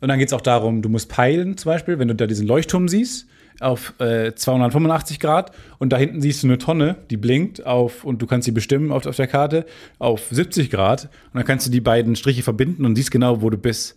Und 0.00 0.08
dann 0.08 0.18
geht 0.18 0.28
es 0.28 0.32
auch 0.32 0.40
darum, 0.40 0.82
du 0.82 0.88
musst 0.88 1.08
peilen 1.08 1.56
zum 1.56 1.70
Beispiel, 1.70 2.00
wenn 2.00 2.08
du 2.08 2.16
da 2.16 2.26
diesen 2.26 2.48
Leuchtturm 2.48 2.88
siehst, 2.88 3.28
auf 3.60 3.94
äh, 4.00 4.34
285 4.34 5.20
Grad 5.20 5.52
und 5.78 5.92
da 5.92 5.96
hinten 5.96 6.20
siehst 6.20 6.42
du 6.42 6.48
eine 6.48 6.58
Tonne, 6.58 6.96
die 7.10 7.16
blinkt 7.16 7.64
auf 7.64 8.04
und 8.04 8.20
du 8.20 8.26
kannst 8.26 8.46
sie 8.46 8.52
bestimmen 8.52 8.90
auf, 8.90 9.06
auf 9.06 9.16
der 9.16 9.26
Karte 9.26 9.66
auf 9.98 10.28
70 10.30 10.70
Grad 10.70 11.04
und 11.04 11.34
dann 11.34 11.44
kannst 11.44 11.66
du 11.66 11.70
die 11.70 11.80
beiden 11.80 12.16
Striche 12.16 12.42
verbinden 12.42 12.84
und 12.84 12.96
siehst 12.96 13.10
genau, 13.10 13.42
wo 13.42 13.50
du 13.50 13.56
bist. 13.56 13.94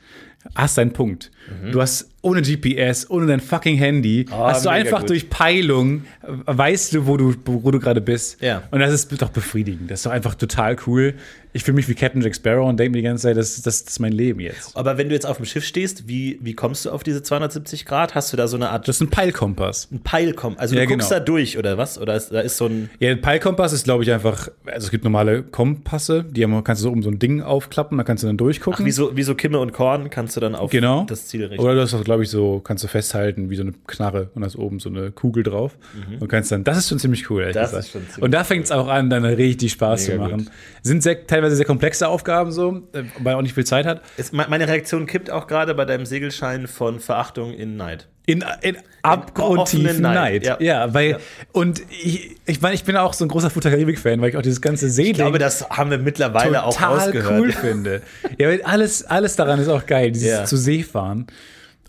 Hast 0.56 0.78
deinen 0.78 0.94
Punkt. 0.94 1.32
Du 1.72 1.82
hast 1.82 2.10
ohne 2.22 2.42
GPS, 2.42 3.10
ohne 3.10 3.26
dein 3.26 3.40
fucking 3.40 3.78
Handy, 3.78 4.26
hast 4.30 4.66
du 4.66 4.70
einfach 4.70 5.00
gut. 5.02 5.12
durch 5.12 5.30
Peilung, 5.30 6.04
weißt 6.46 6.94
du, 6.94 7.08
wo 7.08 7.16
du, 7.16 7.34
wo 7.46 7.72
du 7.72 7.80
gerade 7.80 8.02
bist. 8.02 8.42
Ja. 8.42 8.64
Und 8.72 8.80
das 8.80 8.92
ist 8.92 9.22
doch 9.22 9.30
befriedigend. 9.30 9.90
Das 9.90 10.00
ist 10.00 10.06
doch 10.06 10.12
einfach 10.12 10.36
total 10.36 10.76
cool. 10.88 11.14
Ich 11.54 11.64
fühle 11.64 11.76
mich 11.76 11.88
wie 11.88 11.96
Captain 11.96 12.22
Jack 12.22 12.36
Sparrow 12.36 12.68
und 12.68 12.78
denke 12.78 12.92
mir 12.92 12.98
die 12.98 13.04
ganze 13.08 13.24
Zeit, 13.24 13.38
das, 13.38 13.62
das, 13.62 13.84
das 13.86 13.94
ist 13.94 14.00
mein 14.00 14.12
Leben 14.12 14.42
jetzt. 14.42 14.76
Aber 14.76 14.98
wenn 14.98 15.08
du 15.08 15.16
jetzt 15.16 15.26
auf 15.26 15.38
dem 15.38 15.46
Schiff 15.46 15.64
stehst, 15.64 16.08
wie, 16.10 16.38
wie 16.42 16.54
kommst 16.54 16.86
du 16.86 16.92
auf 16.92 17.02
diese 17.02 17.24
270 17.24 17.86
Grad? 17.86 18.14
Hast 18.14 18.34
du 18.34 18.38
da 18.38 18.48
so 18.48 18.58
eine 18.58 18.70
Art 18.72 18.88
Das 18.88 18.98
ist 18.98 19.02
ein 19.02 19.10
Peilkompass. 19.10 19.88
ein 19.92 20.02
Peil 20.02 20.34
kommen? 20.34 20.58
Also 20.60 20.76
Ja, 20.76 20.82
du 20.84 20.90
guckst 20.90 21.08
genau. 21.10 21.20
da 21.20 21.26
durch, 21.26 21.58
oder 21.58 21.78
was? 21.78 21.98
Oder 21.98 22.16
ist, 22.16 22.30
da 22.30 22.42
ist 22.42 22.58
so 22.58 22.66
ein. 22.66 22.90
Ja, 23.00 23.12
ein 23.12 23.22
Peilkompass 23.22 23.72
ist, 23.72 23.86
glaube 23.86 24.04
ich, 24.04 24.12
einfach, 24.12 24.50
also 24.66 24.86
es 24.86 24.92
gibt 24.92 25.06
normale 25.06 25.44
Kompasse, 25.44 26.26
die 26.30 26.44
haben, 26.44 26.62
kannst 26.64 26.82
du 26.82 26.88
so 26.90 26.92
um 26.92 27.02
so 27.02 27.10
ein 27.10 27.20
Ding 27.20 27.42
aufklappen, 27.42 27.98
da 27.98 28.04
kannst 28.04 28.24
du 28.24 28.28
dann 28.28 28.38
durchgucken. 28.38 28.86
Wie 28.86 28.92
so, 28.92 29.16
wie 29.16 29.24
so 29.24 29.34
Kimme 29.34 29.60
und 29.60 29.72
Korn 29.72 30.10
kannst 30.10 30.27
du 30.36 30.40
dann 30.40 30.56
auf 30.56 30.70
Genau. 30.72 31.04
das 31.06 31.28
Ziel 31.28 31.46
richten. 31.46 31.64
Oder 31.64 31.76
du 31.76 31.82
hast 31.82 31.94
auch, 31.94 32.04
glaube 32.04 32.24
ich, 32.24 32.30
so, 32.30 32.60
kannst 32.60 32.84
du 32.84 32.88
festhalten, 32.88 33.50
wie 33.50 33.56
so 33.56 33.62
eine 33.64 33.74
Knarre 33.88 34.30
und 34.36 34.44
hast 34.44 34.56
oben 34.58 34.80
so 34.80 34.90
eine 34.90 35.12
Kugel 35.12 35.44
drauf. 35.44 35.78
Und 36.20 36.28
kannst 36.28 36.52
dann, 36.52 36.64
das 36.64 36.78
ist 36.78 36.90
schon 36.90 37.00
ziemlich 37.00 37.30
cool, 37.30 37.42
ehrlich 37.44 37.56
Mhm. 37.56 37.60
Das 37.60 37.70
gesagt. 37.72 37.86
ist 37.86 37.92
schon 37.92 38.02
ziemlich 38.04 38.24
und 38.24 38.32
da 38.32 38.44
fängt 38.44 38.66
es 38.66 38.72
auch 38.72 38.88
an, 38.88 39.10
dann 39.10 39.24
richtig 39.26 39.72
Spaß 39.72 40.08
Mega 40.10 40.14
zu 40.14 40.20
machen. 40.30 40.38
gut. 40.46 40.52
Sind 40.84 41.04
sehr, 41.04 41.26
teilweise 41.28 41.56
sehr 41.56 41.66
komplexe 41.66 42.08
Aufgaben 42.08 42.52
so, 42.52 42.82
weil 42.92 43.06
man 43.22 43.36
auch 43.36 43.42
nicht 43.42 43.54
viel 43.54 43.66
Zeit 43.66 43.86
hat. 43.86 44.02
Me- 44.32 44.46
meine 44.50 44.68
Reaktion 44.68 45.06
kippt 45.06 45.30
auch 45.30 45.48
gerade 45.48 45.74
bei 45.76 45.86
deinem 45.86 46.06
Segelschein 46.06 46.68
von 46.68 47.00
Verachtung 47.00 47.54
in 47.54 47.78
Neid. 47.78 48.08
In, 48.28 48.44
in 48.62 48.78
abgrundtiefen 49.04 50.02
Neid, 50.02 50.44
Neid. 50.44 50.46
Ja, 50.46 50.58
ja. 50.60 50.94
weil, 50.94 51.12
Ja. 51.12 51.18
und 51.54 51.82
ich, 51.90 52.36
ich 52.46 52.62
meine, 52.62 52.76
ich 52.76 52.84
bin 52.84 52.96
auch 52.98 53.14
so 53.14 53.24
ein 53.24 53.30
großer 53.30 53.50
Futter 53.50 53.70
Karibik-Fan, 53.72 54.20
weil 54.22 54.30
ich 54.30 54.38
auch 54.38 54.42
dieses 54.42 54.62
ganze 54.62 54.90
Seeding 54.90 55.12
Ich 55.14 55.18
glaube, 55.18 55.40
das 55.40 55.70
haben 55.70 55.90
wir 55.92 55.98
mittlerweile 55.98 56.64
auch 56.64 56.80
rausgehört. 56.82 57.40
cool 57.40 57.52
finde. 57.54 58.02
Ja, 58.38 58.50
weil 58.50 58.62
alles, 58.64 59.04
alles 59.06 59.36
daran 59.38 59.60
ist 59.62 59.70
auch 59.70 59.86
geil, 59.86 60.12
dieses 60.12 60.28
Ja. 60.30 60.46
zu 60.46 60.58
See 60.58 60.84
fahren. 60.84 61.28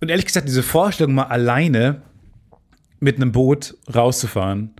Und 0.00 0.10
ehrlich 0.10 0.26
gesagt, 0.26 0.46
diese 0.48 0.62
Vorstellung, 0.62 1.14
mal 1.14 1.24
alleine 1.24 2.02
mit 3.00 3.16
einem 3.16 3.32
Boot 3.32 3.74
rauszufahren, 3.92 4.74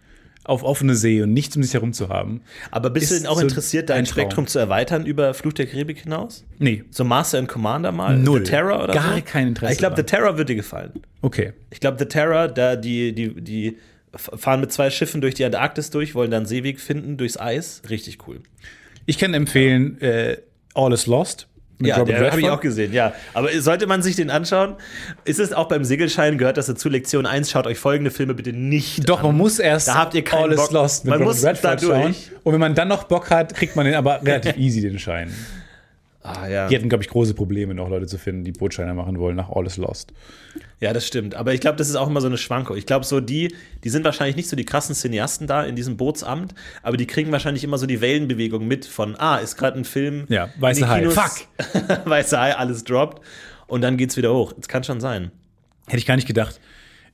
auf 0.49 0.63
offene 0.63 0.95
See 0.95 1.23
und 1.23 1.33
nichts 1.33 1.57
um 1.57 1.63
sich 1.63 1.75
herum 1.75 1.93
zu 1.93 2.09
haben. 2.09 2.41
Aber 2.71 2.91
bist 2.91 3.11
du 3.11 3.17
denn 3.17 3.27
auch 3.27 3.37
so 3.37 3.43
interessiert, 3.43 3.91
dein. 3.91 4.07
Spektrum 4.07 4.47
zu 4.47 4.59
erweitern 4.59 5.05
über 5.07 5.35
Fluch 5.35 5.53
der 5.53 5.67
Karibik 5.67 5.99
hinaus? 6.03 6.45
Nee, 6.59 6.85
So 6.91 7.05
Master 7.05 7.39
and 7.39 7.49
Commander 7.49 7.93
mal? 7.93 8.17
Null. 8.17 8.45
The 8.45 8.51
Terror 8.51 8.83
oder 8.85 8.95
Gar 8.95 9.17
so? 9.17 9.23
kein 9.25 9.49
Interesse 9.49 9.73
Ich 9.75 9.79
glaube, 9.79 9.97
The. 9.97 10.03
Terror 10.05 10.39
wird 10.39 10.49
dir 10.49 10.57
gefallen. 10.57 10.93
okay. 11.23 11.53
Ich 11.71 11.81
glaube, 11.81 11.99
The 11.99 12.07
Terror, 12.07 12.49
da 12.49 12.77
die, 12.77 13.13
die, 13.15 13.41
die 13.41 13.77
fahren 14.17 14.61
mit 14.61 14.73
zwei 14.73 14.89
Schiffen 14.91 15.21
durch 15.21 15.35
die 15.35 15.45
Antarktis 15.45 15.91
durch, 15.91 16.15
wollen 16.15 16.31
dann 16.31 16.47
Seeweg 16.47 16.81
finden 16.81 17.17
durchs 17.19 17.37
Eis. 17.39 17.83
Richtig 17.91 18.27
cool. 18.27 18.41
Ich 19.05 19.19
kann 19.19 19.35
empfehlen 19.35 20.01
äh, 20.01 20.39
All 20.75 20.93
is 20.93 21.07
Lost. 21.07 21.47
Ja, 21.81 22.03
der 22.05 22.31
habe 22.33 22.41
ich 22.41 22.51
auch 22.51 22.61
gesehen, 22.61 22.93
ja. 22.93 23.13
Aber 23.35 23.51
sollte 23.61 23.87
man 23.87 24.03
sich 24.03 24.17
den 24.17 24.31
anschauen? 24.31 24.75
Ist 25.25 25.39
es 25.39 25.53
auch 25.53 25.69
beim 25.69 25.85
Segelschein, 25.85 26.37
gehört 26.37 26.57
das 26.57 26.67
dazu 26.67 26.89
Lektion 26.89 27.25
1, 27.25 27.51
schaut 27.51 27.67
euch 27.69 27.79
folgende 27.79 28.11
Filme 28.11 28.35
bitte 28.35 28.53
nicht 28.53 29.09
Doch, 29.09 29.21
an. 29.21 29.27
man 29.27 29.37
muss 29.37 29.59
erst 29.61 29.87
Da 29.89 29.95
habt 29.95 30.15
ihr 30.15 30.25
keinen 30.25 30.45
All 30.45 30.53
is 30.53 30.57
Bock. 30.57 30.73
Lost 30.73 31.05
mit 31.05 31.11
Man 31.11 31.21
Robert 31.21 31.37
muss 31.37 31.45
Redford 31.45 31.81
schauen. 31.81 32.15
Und 32.43 32.53
wenn 32.53 32.61
man 32.61 32.75
dann 32.75 32.89
noch 32.89 33.05
Bock 33.05 33.31
hat, 33.31 33.55
kriegt 33.55 33.77
man 33.77 33.87
den 33.87 33.95
aber 33.95 34.21
relativ 34.25 34.57
easy, 34.57 34.81
den 34.81 34.99
Schein. 34.99 35.33
Ah, 36.23 36.49
ja. 36.49 36.69
Die 36.69 36.75
hatten, 36.75 36.89
glaube 36.89 37.05
ich, 37.05 37.11
große 37.11 37.33
Probleme, 37.35 37.75
noch 37.75 37.89
Leute 37.89 38.07
zu 38.07 38.19
finden, 38.19 38.45
die 38.45 38.53
Bootscheine 38.53 38.93
machen 38.93 39.19
wollen 39.19 39.37
nach 39.37 39.51
All 39.51 39.65
is 39.67 39.77
Lost. 39.77 40.13
ja, 40.81 40.93
das 40.93 41.07
stimmt. 41.07 41.35
Aber 41.37 41.55
ich 41.55 41.61
glaube, 41.61 41.77
das 41.77 41.89
ist 41.89 41.95
auch 41.97 42.09
immer 42.09 42.21
so 42.21 42.27
eine 42.27 42.37
Schwanko. 42.37 42.75
Ich 42.75 42.87
glaube, 42.87 43.05
so 43.07 43.21
die, 43.21 43.55
die 43.85 43.89
sind 43.89 44.05
wahrscheinlich 44.05 44.37
nicht 44.37 44.49
so 44.49 44.57
die 44.57 44.65
krassen 44.65 44.95
Cineasten 44.95 45.47
da 45.47 45.63
in 45.65 45.77
diesem 45.77 45.97
Bootsamt, 45.97 46.55
aber 46.83 46.97
die 46.97 47.07
kriegen 47.07 47.31
wahrscheinlich 47.31 47.63
immer 47.63 47.79
so 47.79 47.87
die 47.87 48.01
Wellenbewegung 48.01 48.67
mit 48.67 48.85
von, 48.85 49.15
ah, 49.19 49.37
ist 49.37 49.57
gerade 49.57 49.79
ein 49.79 49.85
Film. 49.85 50.25
Ja, 50.29 50.49
Weiße 50.59 50.89
Hai. 50.89 51.01
Kinos, 51.01 51.15
Fuck! 51.15 51.47
Weiße 52.05 52.39
Hai, 52.39 52.55
alles 52.55 52.85
droppt. 52.85 53.23
Und 53.69 53.83
dann 53.83 53.97
geht's 53.97 54.17
wieder 54.17 54.35
hoch. 54.35 54.53
Das 54.55 54.67
kann 54.67 54.83
schon 54.83 55.01
sein. 55.01 55.31
Hätte 55.87 55.99
ich 55.99 56.07
gar 56.07 56.17
nicht 56.17 56.27
gedacht. 56.27 56.61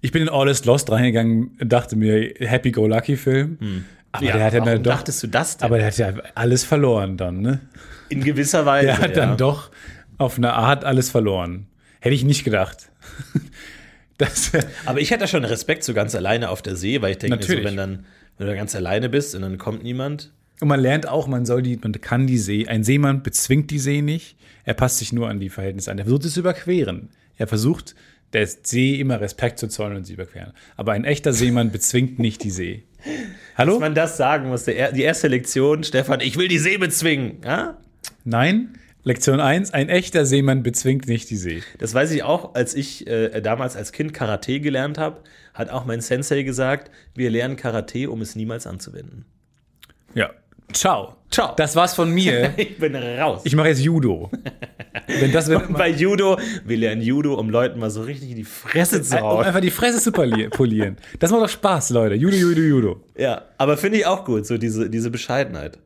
Ich 0.01 0.13
bin 0.13 0.23
in 0.23 0.29
All 0.29 0.49
is 0.49 0.65
Lost 0.65 0.91
reingegangen 0.91 1.57
und 1.61 1.73
dachte 1.73 1.97
mir, 1.97 2.35
Happy-Go-Lucky-Film. 2.39 3.85
Aber 4.13 4.25
der 4.27 4.45
hat 4.45 4.53
ja 4.55 4.61
dann 4.61 4.83
doch. 4.83 4.93
dachtest 4.93 5.23
du 5.23 5.27
das 5.27 5.57
denn? 5.57 5.67
Aber 5.67 5.79
der 5.79 5.89
hat 5.89 5.99
ja 5.99 6.13
alles 6.35 6.63
verloren 6.65 7.17
dann, 7.17 7.41
ne? 7.41 7.61
In 8.09 8.23
gewisser 8.23 8.67
Weise. 8.67 8.87
Der 8.87 8.99
hat 8.99 9.17
ja. 9.17 9.27
dann 9.27 9.37
doch 9.37 9.71
auf 10.19 10.37
eine 10.37 10.55
Art 10.55 10.85
alles 10.85 11.11
verloren. 11.11 11.67
Hätte 12.01 12.15
ich 12.15 12.25
nicht 12.25 12.45
gedacht. 12.45 12.91
Das, 14.17 14.53
Aber 14.87 15.01
ich 15.01 15.11
hätte 15.11 15.27
schon 15.27 15.45
Respekt 15.45 15.83
so 15.83 15.93
ganz 15.93 16.15
alleine 16.15 16.51
auf 16.51 16.63
der 16.63 16.77
See, 16.77 17.03
weil 17.03 17.11
ich 17.11 17.19
denke 17.19 17.37
mir 17.37 17.43
so, 17.43 17.65
wenn 17.65 17.77
dann, 17.77 18.07
wenn 18.39 18.47
du 18.47 18.55
ganz 18.55 18.77
alleine 18.77 19.09
bist 19.09 19.35
und 19.35 19.43
dann 19.43 19.59
kommt 19.59 19.83
niemand. 19.83 20.31
und 20.61 20.69
man 20.69 20.79
lernt 20.79 21.09
auch, 21.09 21.27
man 21.27 21.45
soll 21.45 21.63
die, 21.63 21.77
man 21.83 21.93
kann 22.01 22.29
die 22.29 22.39
See, 22.39 22.69
ein 22.69 22.85
Seemann 22.85 23.25
bezwingt 23.25 23.73
die 23.73 23.81
See 23.81 24.03
nicht. 24.03 24.37
Er 24.65 24.75
passt 24.75 24.99
sich 24.99 25.13
nur 25.13 25.29
an 25.29 25.41
die 25.41 25.51
Verhältnisse 25.51 25.91
an. 25.91 25.99
Er 25.99 26.05
versucht 26.05 26.27
es 26.27 26.35
zu 26.35 26.41
überqueren. 26.41 27.11
Er 27.37 27.49
versucht, 27.49 27.97
der 28.33 28.47
See 28.47 28.95
immer 29.01 29.21
Respekt 29.21 29.59
zu 29.59 29.69
zollen 29.69 29.97
und 29.97 30.05
sie 30.05 30.15
überqueren. 30.15 30.53
Aber 30.77 30.93
ein 30.93 31.05
echter 31.05 31.33
Seemann 31.33 31.73
bezwingt 31.73 32.21
nicht 32.21 32.45
die 32.45 32.51
See. 32.51 32.85
Hallo? 33.57 33.73
Dass 33.73 33.81
man 33.81 33.95
das 33.95 34.17
sagen 34.17 34.49
muss. 34.49 34.65
Der, 34.65 34.93
die 34.93 35.03
erste 35.03 35.29
Lektion, 35.29 35.85
Stefan, 35.85 36.21
ich 36.21 36.37
will 36.37 36.49
die 36.49 36.59
See 36.59 36.77
bezwingen. 36.77 37.39
Ja? 37.45 37.79
Nein. 38.25 38.75
Lektion 39.07 39.39
1, 39.39 39.75
ein 39.75 39.91
echter 39.91 40.25
Seemann 40.25 40.63
bezwingt 40.63 41.09
nicht 41.09 41.29
die 41.29 41.37
See. 41.37 41.63
Das 41.79 41.93
weiß 41.93 42.11
ich 42.13 42.23
auch, 42.23 42.55
als 42.55 42.75
ich 42.75 43.07
äh, 43.07 43.43
damals 43.43 43.77
als 43.77 43.93
Kind 43.93 44.15
Karate 44.15 44.61
gelernt 44.61 44.97
habe, 44.97 45.21
hat 45.53 45.69
auch 45.69 45.85
mein 45.85 46.01
Sensei 46.01 46.43
gesagt, 46.43 46.91
wir 47.15 47.29
lernen 47.29 47.57
Karate, 47.57 48.11
um 48.11 48.23
es 48.23 48.35
niemals 48.35 48.67
anzuwenden. 48.67 49.27
Ja. 50.15 50.31
Ciao. 50.73 51.17
Ciao. 51.31 51.53
Das 51.57 51.77
war's 51.77 51.95
von 51.95 52.11
mir. 52.11 52.55
Ich 52.57 52.79
bin 52.79 52.97
raus. 52.97 53.43
Ich 53.45 53.55
mache 53.55 53.69
jetzt 53.69 53.83
Judo. 53.83 54.31
Wenn 55.07 55.33
das 55.33 55.49
wenn, 55.51 55.75
bei 55.75 55.91
Judo, 55.91 56.39
wir 56.65 56.77
lernen 56.79 57.03
Judo, 57.03 57.35
um 57.35 57.51
Leuten 57.51 57.79
mal 57.79 57.91
so 57.91 58.01
richtig 58.03 58.31
in 58.31 58.37
die 58.37 58.45
Fresse 58.45 59.03
zu 59.03 59.17
um 59.19 59.23
hauen. 59.23 59.45
einfach 59.45 59.61
die 59.61 59.71
Fresse 59.71 60.01
zu 60.01 60.13
poli- 60.13 60.49
polieren. 60.49 60.97
Das 61.19 61.31
macht 61.31 61.43
doch 61.43 61.49
Spaß, 61.51 61.91
Leute. 61.91 62.15
Judo, 62.15 62.37
Judo, 62.37 62.61
Judo. 62.63 63.01
Ja, 63.19 63.43
aber 63.59 63.77
finde 63.77 63.99
ich 63.99 64.07
auch 64.07 64.25
gut, 64.25 64.47
so 64.47 64.57
diese, 64.57 64.89
diese 64.89 65.11
Bescheidenheit. 65.11 65.79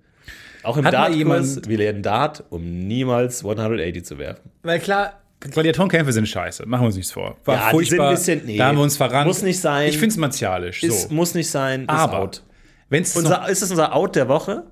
Auch 0.62 0.76
im 0.76 0.84
Dartkurs, 0.84 1.16
jemand- 1.16 1.68
wir 1.68 1.78
lernen 1.78 2.02
Dart, 2.02 2.44
um 2.50 2.86
niemals 2.86 3.42
180 3.44 4.04
zu 4.04 4.18
werfen. 4.18 4.50
Weil 4.62 4.78
klar, 4.80 5.14
Gladiatorenkämpfe 5.40 6.12
sind 6.12 6.26
scheiße. 6.28 6.66
Machen 6.66 6.82
wir 6.82 6.86
uns 6.86 6.96
nichts 6.96 7.12
vor. 7.12 7.36
War 7.44 7.54
Ja, 7.56 7.70
furchtbar. 7.70 8.10
bisschen- 8.10 8.42
nee. 8.44 8.56
da 8.56 8.66
haben 8.66 8.78
wir 8.78 8.82
uns 8.82 8.96
verrannt. 8.96 9.26
Muss 9.28 9.42
nicht 9.42 9.60
sein. 9.60 9.88
Ich 9.88 9.96
finde 9.98 10.12
es 10.12 10.16
martialisch. 10.16 10.82
Ist, 10.82 11.08
So. 11.08 11.14
Muss 11.14 11.34
nicht 11.34 11.48
sein, 11.48 11.82
ist 11.82 11.88
Aber 11.90 12.18
out. 12.18 12.42
wenn 12.88 13.02
es 13.02 13.16
Unser, 13.16 13.48
ist 13.48 13.62
es 13.62 13.70
unser 13.70 13.94
Out 13.94 14.16
der 14.16 14.28
Woche? 14.28 14.64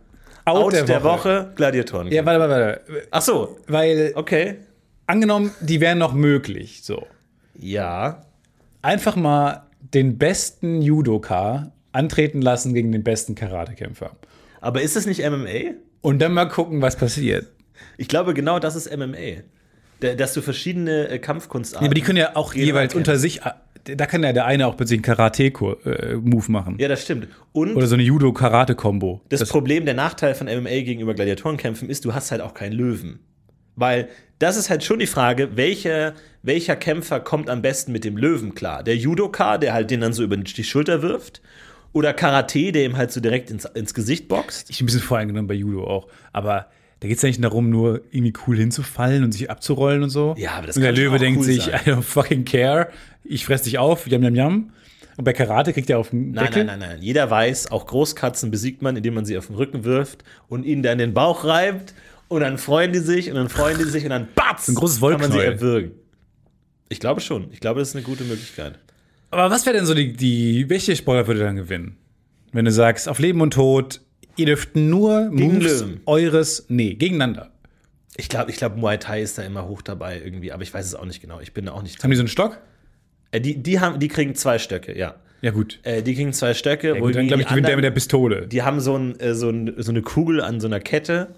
Out 0.45 0.73
der 0.75 1.03
Woche. 1.05 1.53
Gladiatoren. 1.57 2.09
Ja, 2.13 2.25
warte, 2.27 2.41
warte, 2.41 2.81
warte. 2.89 3.07
Ach 3.11 3.23
so, 3.23 3.59
Weil, 3.69 4.13
okay. 4.17 4.57
angenommen, 5.07 5.51
die 5.61 5.81
wären 5.81 5.99
noch 5.99 6.13
möglich. 6.15 6.81
So. 6.85 7.07
Ja. 7.59 8.23
Einfach 8.83 9.17
mal 9.17 9.63
den 9.95 10.19
besten 10.19 10.83
Judoka 10.83 11.73
antreten 11.93 12.43
lassen 12.43 12.75
gegen 12.75 12.93
den 12.93 13.03
besten 13.05 13.35
Karatekämpfer. 13.35 14.11
Aber 14.61 14.83
ist 14.83 14.97
es 14.97 15.07
nicht 15.07 15.21
MMA? 15.29 15.75
Und 16.01 16.21
dann 16.21 16.33
mal 16.33 16.47
gucken, 16.47 16.83
was 16.83 16.97
passiert. 16.97 17.47
Ich 17.99 18.09
glaube, 18.09 18.35
genau 18.35 18.59
das 18.59 18.77
ist 18.77 18.91
MMA. 18.97 19.43
Da- 20.01 20.15
Dass 20.15 20.35
du 20.35 20.43
verschiedene 20.43 21.09
äh, 21.09 21.19
Kampfkunstarten. 21.19 21.85
Ja, 21.85 21.89
aber 21.89 21.95
die 21.95 22.01
können 22.03 22.19
ja 22.19 22.37
auch 22.37 22.55
jeweils 22.55 22.93
kennt. 22.93 23.09
unter 23.09 23.19
sich. 23.19 23.41
Da 23.85 24.07
kann 24.07 24.23
ja 24.25 24.33
der 24.33 24.47
eine 24.47 24.67
auch 24.67 24.77
plötzlich 24.77 24.99
einen 24.99 25.05
Karate-Move 25.05 26.51
machen. 26.51 26.77
Ja, 26.79 26.89
das 26.89 27.03
stimmt. 27.03 27.29
Und 27.53 27.77
Oder 27.77 27.87
so 27.87 27.95
eine 27.95 28.03
Judo-Karate-Kombo. 28.03 29.23
das, 29.29 29.49
Problem, 29.49 29.85
der 29.85 29.95
Nachteil 29.95 30.35
von 30.35 30.47
MMA 30.49 30.83
gegenüber 30.83 31.15
Gladiatorenkämpfen 31.15 31.89
ist, 31.89 32.05
du 32.05 32.15
hast 32.15 32.31
halt 32.33 32.41
auch 32.41 32.55
keinen 32.55 32.73
Löwen. 32.73 33.21
Weil 33.77 34.09
das 34.39 34.57
ist 34.57 34.71
halt 34.71 34.83
schon 34.85 34.99
die 34.99 35.07
Frage, 35.07 35.57
welcher, 35.57 36.15
welcher 36.43 36.77
Kämpfer 36.77 37.21
kommt 37.21 37.49
am 37.51 37.63
besten 37.63 37.93
mit 37.93 38.05
dem 38.05 38.17
Löwen 38.17 38.55
klar? 38.55 38.83
Der 38.83 38.97
Judoka, 38.97 39.59
der 39.59 39.73
halt 39.75 39.91
den 39.91 40.01
dann 40.01 40.13
so 40.13 40.23
über 40.25 40.37
die 40.37 40.65
Schulter 40.65 41.03
wirft? 41.03 41.41
Oder 41.97 42.13
Karate, 42.13 42.73
der 42.73 42.85
ihm 42.85 42.99
halt 42.99 43.11
so 43.11 43.21
direkt 43.21 43.51
ins, 43.51 43.65
ins 43.65 43.95
Gesicht 43.95 44.29
boxt? 44.29 44.69
Ich 44.69 44.77
bin 44.77 44.85
ein 44.85 44.87
bisschen 44.89 45.01
voreingenommen 45.01 45.47
bei 45.47 45.55
Judo 45.55 45.87
auch. 45.87 46.09
Aber 46.31 46.67
da 47.01 47.09
geht 47.09 47.17
es 47.17 47.23
ja 47.23 47.29
nicht 47.29 47.43
darum, 47.43 47.71
nur 47.71 48.03
irgendwie 48.11 48.35
cool 48.47 48.59
hinzufallen 48.59 49.25
und 49.25 49.33
sich 49.33 49.51
abzurollen 49.51 50.03
und 50.03 50.11
so. 50.11 50.35
Ja, 50.37 50.51
aber 50.57 50.67
das 50.67 50.77
Und 50.77 50.83
der 50.83 50.93
Löwe 50.93 51.19
denkt 51.19 51.39
cool 51.39 51.45
sich, 51.47 51.63
sein. 51.63 51.81
I 51.87 51.89
don't 51.89 52.03
fucking 52.03 52.45
care. 52.45 52.91
Ich 53.25 53.47
fress 53.47 53.63
dich 53.63 53.79
auf, 53.79 54.07
yam, 54.09 54.23
yam, 54.23 54.35
yam. 54.35 54.73
Und 55.17 55.25
bei 55.25 55.33
Karate 55.33 55.73
kriegt 55.73 55.89
er 55.89 55.99
auf 55.99 56.11
den 56.11 56.33
Nein, 56.33 56.45
Deckel. 56.45 56.65
nein, 56.65 56.81
nein, 56.81 56.91
nein. 56.91 57.03
Jeder 57.03 57.31
weiß, 57.31 57.71
auch 57.71 57.87
Großkatzen 57.87 58.51
besiegt 58.51 58.83
man, 58.83 58.95
indem 58.97 59.15
man 59.15 59.25
sie 59.25 59.39
auf 59.39 59.47
den 59.47 59.57
Rücken 59.57 59.85
wirft 59.85 60.23
und 60.49 60.67
ihnen 60.67 60.83
dann 60.83 60.99
den 60.99 61.15
Bauch 61.15 61.45
reibt. 61.47 61.95
Und 62.29 62.43
dann 62.43 62.59
freuen 62.59 62.93
die 62.93 62.99
sich 62.99 63.31
und 63.31 63.37
dann 63.37 63.49
freuen 63.49 63.79
die 63.79 63.85
sich 63.85 64.05
und 64.05 64.11
dann 64.11 64.29
batz! 64.35 64.69
Ein 64.69 64.75
großes 64.75 65.01
kann 65.01 65.19
man 65.19 65.33
sie 65.33 65.39
erwürgen. 65.39 65.93
Ich 66.91 67.01
glaube 67.01 67.23
schon. 67.23 67.51
Ich 67.53 67.61
glaube, 67.61 67.81
das 67.81 67.89
ist 67.89 67.97
eine 67.97 68.05
gute 68.05 68.25
Möglichkeit. 68.25 68.81
Aber 69.37 69.51
was 69.51 69.67
wäre 69.67 69.77
denn 69.77 69.85
so 69.85 69.93
die, 69.93 70.15
die, 70.15 70.71
welche 70.71 70.97
Sportler 70.97 71.27
würde 71.27 71.41
dann 71.41 71.57
gewinnen? 71.57 71.99
Wenn 72.53 72.65
du 72.65 72.73
sagst, 72.73 73.07
auf 73.07 73.19
Leben 73.19 73.43
und 73.43 73.53
Tod, 73.53 74.01
ihr 74.37 74.47
dürft 74.47 74.77
nur 74.77 75.29
Gegen 75.29 75.55
Moves 75.55 75.81
Löwen. 75.81 76.01
eures, 76.07 76.65
nee, 76.69 76.95
gegeneinander. 76.95 77.51
Ich 78.17 78.31
glaube, 78.31 78.51
ich 78.51 78.57
glaub, 78.57 78.77
Muay 78.77 78.97
Thai 78.97 79.21
ist 79.21 79.37
da 79.37 79.43
immer 79.43 79.69
hoch 79.69 79.83
dabei 79.83 80.23
irgendwie, 80.25 80.53
aber 80.53 80.63
ich 80.63 80.73
weiß 80.73 80.87
es 80.87 80.95
auch 80.95 81.05
nicht 81.05 81.21
genau. 81.21 81.41
Ich 81.41 81.53
bin 81.53 81.67
da 81.67 81.73
auch 81.73 81.83
nicht. 81.83 82.03
Haben 82.03 82.11
die 82.11 82.17
so 82.17 82.23
einen 82.23 82.29
Stock? 82.29 82.59
Äh, 83.31 83.43
die, 83.43 83.63
die, 83.63 83.79
haben, 83.79 84.01
die 84.01 84.09
kriegen 84.09 84.35
zwei 84.35 84.59
Stöcke, 84.59 84.97
ja. 84.97 85.17
Ja, 85.43 85.51
gut. 85.51 85.81
Äh, 85.83 86.03
die 86.03 86.15
kriegen 86.15 86.33
zwei 86.33 86.55
Stöcke. 86.55 86.95
Ja, 86.95 86.99
gut 86.99 87.15
dann 87.15 87.27
glaube 87.27 87.43
ich, 87.43 87.49
gewinnt 87.49 87.69
der 87.69 87.77
mit 87.77 87.85
der 87.85 87.91
Pistole. 87.91 88.47
Die 88.47 88.63
haben 88.63 88.81
so, 88.81 88.97
ein, 88.97 89.21
äh, 89.21 89.35
so, 89.35 89.51
ein, 89.51 89.75
so 89.77 89.91
eine 89.91 90.01
Kugel 90.01 90.41
an 90.41 90.61
so 90.61 90.67
einer 90.67 90.81
Kette, 90.81 91.35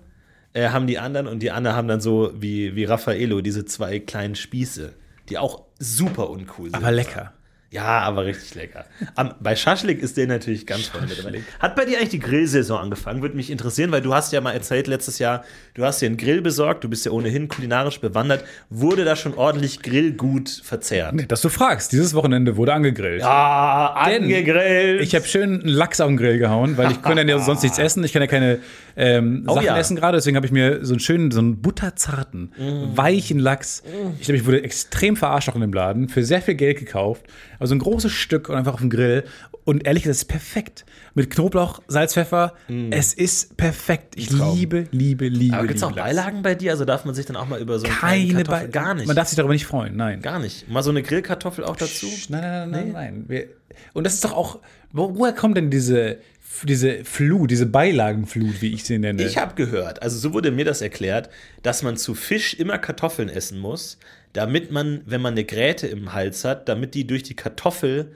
äh, 0.53 0.69
haben 0.69 0.87
die 0.87 1.01
anderen 1.01 1.27
und 1.27 1.43
die 1.43 1.51
anderen 1.51 1.77
haben 1.77 1.89
dann 1.89 2.01
so 2.01 2.33
wie, 2.39 2.77
wie 2.77 2.85
Raffaello 2.85 3.41
diese 3.41 3.65
zwei 3.65 3.99
kleinen 3.99 4.37
Spieße, 4.37 4.93
die 5.31 5.37
auch 5.37 5.65
super 5.81 6.31
uncool 6.31 6.67
sind. 6.67 6.77
Aber 6.77 6.93
lecker. 6.93 7.33
Ja, 7.71 7.99
aber 8.01 8.25
richtig 8.25 8.55
lecker. 8.55 8.87
Am, 9.15 9.35
bei 9.41 9.55
Schaschlik 9.55 10.01
ist 10.01 10.17
der 10.17 10.27
natürlich 10.27 10.67
ganz 10.67 10.87
vorne 10.87 11.07
mit 11.07 11.19
dabei. 11.23 11.43
Hat 11.61 11.77
bei 11.77 11.85
dir 11.85 11.99
eigentlich 11.99 12.09
die 12.09 12.19
Grillsaison 12.19 12.79
angefangen? 12.81 13.21
Würde 13.21 13.37
mich 13.37 13.51
interessieren, 13.51 13.93
weil 13.93 14.01
du 14.01 14.15
hast 14.15 14.33
ja 14.33 14.41
mal 14.41 14.53
erzählt 14.53 14.87
letztes 14.87 15.19
Jahr, 15.19 15.45
du 15.75 15.85
hast 15.85 16.01
dir 16.01 16.07
einen 16.07 16.17
Grill 16.17 16.41
besorgt, 16.41 16.83
du 16.85 16.89
bist 16.89 17.05
ja 17.05 17.13
ohnehin 17.13 17.47
kulinarisch 17.49 18.01
bewandert. 18.01 18.45
Wurde 18.71 19.05
da 19.05 19.17
schon 19.17 19.35
ordentlich 19.35 19.83
Grillgut 19.83 20.49
verzehrt? 20.65 21.13
Nee, 21.15 21.27
dass 21.27 21.43
du 21.43 21.51
fragst, 21.51 21.93
dieses 21.93 22.15
Wochenende 22.15 22.57
wurde 22.57 22.73
angegrillt. 22.73 23.23
Ah, 23.23 24.07
Denn 24.09 24.23
angegrillt. 24.23 25.03
Ich 25.03 25.15
habe 25.15 25.27
schön 25.27 25.61
einen 25.61 25.69
Lachs 25.69 26.01
auf 26.01 26.09
den 26.09 26.17
Grill 26.17 26.39
gehauen, 26.39 26.79
weil 26.79 26.91
ich 26.91 27.03
kann 27.03 27.29
ja 27.29 27.39
sonst 27.45 27.63
nichts 27.65 27.79
essen. 27.79 28.03
Ich 28.03 28.15
kann 28.15 28.23
ja 28.23 28.29
keine 28.29 28.61
ähm, 28.97 29.45
Oh 29.47 29.53
Sachen 29.55 29.67
ja. 29.67 29.79
essen 29.79 29.95
gerade. 29.95 30.17
Deswegen 30.17 30.37
habe 30.37 30.47
ich 30.47 30.53
mir 30.53 30.87
so 30.87 30.95
einen 30.95 31.01
schönen, 31.01 31.31
so 31.31 31.41
einen 31.41 31.61
butterzarten, 31.61 32.53
weichen 32.95 33.39
Lachs. 33.39 33.83
Ich 34.21 34.25
glaube, 34.25 34.39
ich 34.39 34.47
wurde 34.47 34.63
extrem 34.65 35.17
verarscht 35.17 35.51
auch 35.51 35.55
in 35.55 35.61
dem 35.61 35.73
Laden. 35.75 36.09
Für 36.09 36.25
sehr 36.25 36.41
viel 36.41 36.55
Geld 36.55 36.79
gekauft. 36.79 37.27
Also 37.59 37.75
ein 37.75 37.79
großes 37.81 38.13
Stück 38.13 38.49
und 38.49 38.57
einfach 38.57 38.75
auf 38.75 38.81
dem 38.81 38.91
Grill. 38.91 39.25
Und 39.65 39.87
ehrlich 39.87 40.05
gesagt, 40.05 40.15
es 40.17 40.23
ist 40.23 40.29
perfekt. 40.29 40.87
Mit 41.15 41.31
Knoblauch, 41.31 41.83
Salz, 41.89 42.15
Pfeffer. 42.15 42.55
Es 42.91 43.13
ist 43.15 43.57
perfekt. 43.57 44.15
Ich 44.17 44.31
liebe, 44.31 44.85
liebe, 44.93 45.29
liebe, 45.29 45.57
aber 45.57 45.67
gibt 45.67 45.79
es 45.79 45.83
auch. 45.83 45.93
Beilagen 45.93 46.43
bei 46.43 46.55
dir? 46.55 46.71
Also 46.73 46.85
darf 46.85 47.05
man 47.05 47.15
sich 47.15 47.27
dann 47.27 47.37
auch 47.37 47.49
mal 47.49 47.61
über 47.61 47.79
so 47.79 47.87
kleinen 47.87 48.29
Keine 48.29 48.45
Kartoffel- 48.45 48.67
Be 48.67 48.71
Gar 48.73 48.95
nicht. 48.95 49.07
Man 49.07 49.17
darf 49.17 49.29
sich 49.29 49.37
darüber 49.37 49.53
nicht 49.53 49.67
freuen, 49.67 49.97
nein. 49.97 50.23
gar 50.23 50.39
nicht. 50.39 50.69
Mal 50.69 50.83
so 50.83 50.91
eine 50.91 51.03
Grillkartoffel 51.03 51.65
auch 51.65 51.77
dazu? 51.77 52.07
Nein, 52.29 52.41
nein, 52.41 52.71
nein, 52.71 52.71
nein, 52.71 52.93
nein. 52.93 53.25
Wir, 53.29 53.47
und 53.93 54.05
das 54.05 54.15
ist 54.15 54.25
doch 54.25 54.33
auch, 54.33 54.61
wo, 54.93 55.17
woher 55.17 55.33
kommt 55.35 55.57
denn 55.57 55.71
diese, 55.71 56.19
diese 56.67 57.05
Flut, 57.05 57.51
diese 57.51 57.67
Beilagenflut, 57.67 58.61
wie 58.61 58.73
ich 58.73 58.85
sie 58.85 58.99
nenne? 58.99 59.23
Ich 59.23 59.39
habe 59.39 59.55
gehört, 59.55 60.03
also 60.03 60.19
so 60.19 60.33
wurde 60.33 60.51
mir 60.51 60.65
das 60.65 60.83
erklärt, 60.83 61.31
dass 61.63 61.83
man 61.83 61.97
zu 61.97 62.15
Fisch 62.15 62.55
immer 62.55 62.79
Kartoffeln 62.79 63.29
essen 63.29 63.59
muss, 63.59 63.99
damit 64.33 64.71
man, 64.71 65.03
wenn 65.07 65.21
man 65.21 65.35
eine 65.35 65.45
Gräte 65.45 65.87
im 65.87 66.13
Hals 66.13 66.45
hat, 66.45 66.69
damit 66.69 66.95
die 66.95 67.07
durch 67.07 67.23
die 67.23 67.35
Kartoffel 67.35 68.13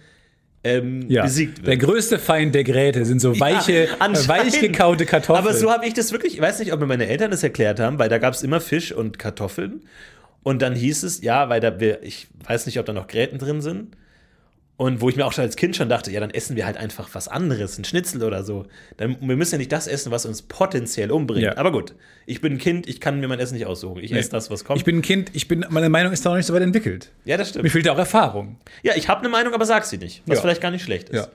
ähm, 0.65 1.11
ja. 1.11 1.23
besiegt 1.25 1.59
Der 1.59 1.67
wird. 1.67 1.81
größte 1.81 2.19
Feind 2.19 2.55
der 2.55 2.65
Gräte 2.65 3.05
sind 3.05 3.21
so 3.21 3.39
weiche, 3.39 3.89
Ja, 4.01 4.07
äh, 4.07 4.29
weich 4.29 4.61
gekaute 4.61 5.07
Kartoffeln. 5.07 5.45
Aber 5.45 5.55
so 5.55 5.71
habe 5.71 5.87
ich 5.87 5.95
das 5.95 6.13
wirklich, 6.13 6.35
ich 6.35 6.41
weiß 6.41 6.61
nicht, 6.61 6.73
ob 6.73 6.81
mir 6.81 6.87
meine 6.87 7.07
Eltern 7.07 7.31
das 7.31 7.43
erklärt 7.43 7.81
haben, 7.81 7.99
weil 7.99 8.09
da 8.09 8.19
gab 8.19 8.35
es 8.35 8.43
immer 8.43 8.61
Fisch 8.61 8.93
und 8.93 9.19
Kartoffeln. 9.19 9.83
Und 10.43 10.63
dann 10.63 10.75
hieß 10.75 11.03
es, 11.05 11.23
ja, 11.23 11.49
weil 11.49 11.61
da 11.61 11.77
ich 12.03 12.27
weiß 12.47 12.67
nicht, 12.67 12.79
ob 12.79 12.87
da 12.87 12.93
noch 12.93 13.07
Gräten 13.07 13.39
drin 13.39 13.61
sind. 13.61 13.97
Und 14.83 15.01
wo 15.01 15.09
ich 15.09 15.15
mir 15.15 15.25
auch 15.25 15.33
schon 15.33 15.45
als 15.45 15.55
Kind 15.55 15.77
schon 15.77 15.89
dachte, 15.89 16.11
ja, 16.11 16.19
dann 16.19 16.31
essen 16.31 16.57
wir 16.57 16.67
halt 16.67 16.77
einfach 16.77 17.09
was 17.13 17.29
anderes, 17.29 17.79
ein 17.79 17.85
Schnitzel 17.85 18.23
oder 18.25 18.43
so. 18.43 18.67
Dann, 18.97 19.17
wir 19.21 19.37
müssen 19.37 19.53
ja 19.55 19.59
nicht 19.59 19.71
das 19.71 19.87
essen, 19.87 20.11
was 20.11 20.27
uns 20.27 20.43
potenziell 20.43 21.13
umbringt. 21.13 21.45
Ja. 21.45 21.57
Aber 21.57 21.71
gut, 21.71 21.95
ich 22.27 22.41
bin 22.41 22.55
ein 22.55 22.59
Kind, 22.59 22.89
ich 22.89 23.01
kann 23.01 23.21
mir 23.21 23.29
mein 23.29 23.39
Essen 23.39 23.55
nicht 23.55 23.67
aussuchen. 23.67 24.03
Ich 24.03 24.13
esse 24.13 24.31
das, 24.31 24.51
was 24.51 24.65
kommt. 24.65 24.79
ich 24.81 24.85
bin 24.85 24.97
ein 24.99 25.03
Kind, 25.03 25.31
ich 25.35 25.47
bin, 25.47 25.65
meine 25.71 25.89
Meinung 25.89 26.13
ist 26.13 26.27
da 26.27 26.31
noch 26.31 26.37
nicht 26.37 26.47
so 26.47 26.55
weit 26.55 26.63
entwickelt. 26.63 27.11
ja, 27.25 27.37
das 27.37 27.49
Mir 27.55 27.61
stimmt. 27.61 27.71
fehlt 27.71 27.87
ja 27.87 27.93
auch 27.93 27.99
Erfahrung. 27.99 28.57
Ja, 28.83 28.95
ich 28.97 29.09
habe 29.09 29.21
eine 29.21 29.29
Meinung, 29.29 29.55
aber 29.55 29.67
sag 29.67 29.85
sie 29.85 29.99
nicht, 29.99 30.23
was 30.27 30.39
Ja. 30.39 30.43
vielleicht 30.43 30.61
gar 30.61 30.73
nicht 30.73 30.83
schlecht 30.83 31.11
ist. 31.11 31.17
Ja. 31.17 31.29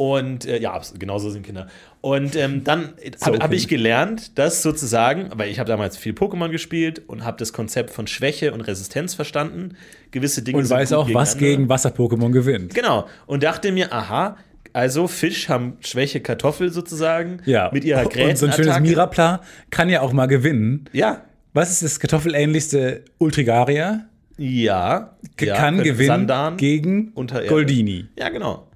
Und 0.00 0.46
äh, 0.46 0.58
ja, 0.58 0.80
genauso 0.98 1.28
sind 1.28 1.44
Kinder. 1.44 1.66
Und 2.00 2.34
ähm, 2.34 2.64
dann 2.64 2.94
So 3.18 3.26
habe 3.26 3.36
hab 3.40 3.50
Kind. 3.50 3.60
ich 3.60 3.68
gelernt, 3.68 4.38
dass 4.38 4.62
sozusagen, 4.62 5.28
weil 5.34 5.50
ich 5.50 5.58
habe 5.58 5.68
damals 5.68 5.98
viel 5.98 6.14
Pokémon 6.14 6.48
gespielt 6.48 7.02
und 7.06 7.22
habe 7.22 7.36
das 7.36 7.52
Konzept 7.52 7.90
von 7.90 8.06
Schwäche 8.06 8.54
und 8.54 8.62
Resistenz 8.62 9.12
verstanden. 9.12 9.76
Gewisse 10.10 10.40
Dinge 10.40 10.56
Und 10.56 10.64
sind 10.64 10.74
weiß 10.78 10.94
auch, 10.94 11.12
was 11.12 11.36
gegen 11.36 11.68
Wasser-Pokémon 11.68 12.30
gewinnt. 12.30 12.72
Genau. 12.72 13.08
Und 13.26 13.42
dachte 13.42 13.72
mir, 13.72 13.92
aha, 13.92 14.38
also 14.72 15.06
Fisch 15.06 15.50
haben 15.50 15.76
Schwäche 15.80 16.20
Kartoffel 16.20 16.72
sozusagen 16.72 17.42
Ja. 17.44 17.68
mit 17.70 17.84
ihrer 17.84 18.06
Und 18.06 18.38
so 18.38 18.46
ein 18.46 18.54
schönes. 18.54 18.80
Mirapla 18.80 19.42
kann 19.68 19.90
ja 19.90 20.00
auch 20.00 20.14
mal 20.14 20.28
gewinnen. 20.28 20.86
Ja. 20.94 21.24
Was 21.52 21.72
ist 21.72 21.82
das 21.82 22.00
kartoffelähnlichste 22.00 23.04
Ultrigaria? 23.18 24.06
Ja. 24.38 25.14
ja 25.38 25.54
kann 25.56 25.82
gewinnen 25.82 26.06
Sandan 26.08 26.56
gegen. 26.56 27.12
Goldini. 27.14 28.06
Ja, 28.18 28.30
genau. 28.30 28.69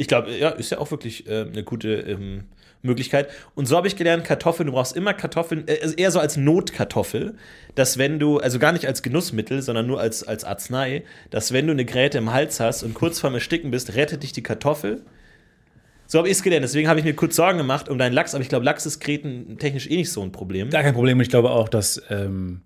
Ich 0.00 0.08
glaube, 0.08 0.34
ja, 0.34 0.48
ist 0.48 0.70
ja 0.70 0.78
auch 0.78 0.90
wirklich 0.90 1.28
äh, 1.28 1.42
eine 1.42 1.62
gute 1.62 1.92
ähm, 1.92 2.44
Möglichkeit. 2.80 3.28
Und 3.54 3.66
so 3.66 3.76
habe 3.76 3.86
ich 3.86 3.96
gelernt, 3.96 4.24
Kartoffeln, 4.24 4.66
du 4.68 4.72
brauchst 4.72 4.96
immer 4.96 5.12
Kartoffeln, 5.12 5.68
äh, 5.68 5.78
also 5.82 5.94
eher 5.94 6.10
so 6.10 6.18
als 6.18 6.38
Notkartoffel, 6.38 7.34
dass 7.74 7.98
wenn 7.98 8.18
du, 8.18 8.38
also 8.38 8.58
gar 8.58 8.72
nicht 8.72 8.86
als 8.86 9.02
Genussmittel, 9.02 9.60
sondern 9.60 9.86
nur 9.86 10.00
als, 10.00 10.26
als 10.26 10.44
Arznei, 10.44 11.04
dass 11.28 11.52
wenn 11.52 11.66
du 11.66 11.72
eine 11.72 11.84
Gräte 11.84 12.16
im 12.16 12.32
Hals 12.32 12.60
hast 12.60 12.82
und 12.82 12.94
kurz 12.94 13.20
vorm 13.20 13.34
Ersticken 13.34 13.70
bist, 13.70 13.94
rettet 13.94 14.22
dich 14.22 14.32
die 14.32 14.42
Kartoffel. 14.42 15.02
So 16.06 16.16
habe 16.16 16.28
ich 16.28 16.38
es 16.38 16.42
gelernt. 16.42 16.64
Deswegen 16.64 16.88
habe 16.88 16.98
ich 16.98 17.04
mir 17.04 17.12
kurz 17.12 17.36
Sorgen 17.36 17.58
gemacht 17.58 17.90
um 17.90 17.98
deinen 17.98 18.14
Lachs, 18.14 18.34
aber 18.34 18.40
ich 18.40 18.48
glaube, 18.48 18.64
Lachs 18.64 18.86
ist 18.86 19.00
grätentechnisch 19.00 19.86
eh 19.90 19.98
nicht 19.98 20.10
so 20.10 20.22
ein 20.22 20.32
Problem. 20.32 20.70
Gar 20.70 20.82
kein 20.82 20.94
Problem. 20.94 21.20
Ich 21.20 21.28
glaube 21.28 21.50
auch, 21.50 21.68
dass 21.68 22.02
ähm, 22.08 22.62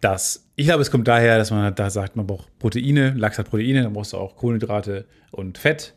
das, 0.00 0.46
ich 0.54 0.66
glaube, 0.66 0.82
es 0.82 0.92
kommt 0.92 1.08
daher, 1.08 1.36
dass 1.36 1.50
man 1.50 1.64
halt 1.64 1.80
da 1.80 1.90
sagt, 1.90 2.14
man 2.14 2.28
braucht 2.28 2.56
Proteine, 2.60 3.12
Lachs 3.16 3.38
hat 3.38 3.50
Proteine, 3.50 3.82
dann 3.82 3.92
brauchst 3.92 4.12
du 4.12 4.18
auch 4.18 4.36
Kohlenhydrate 4.36 5.06
und 5.32 5.58
Fett 5.58 5.92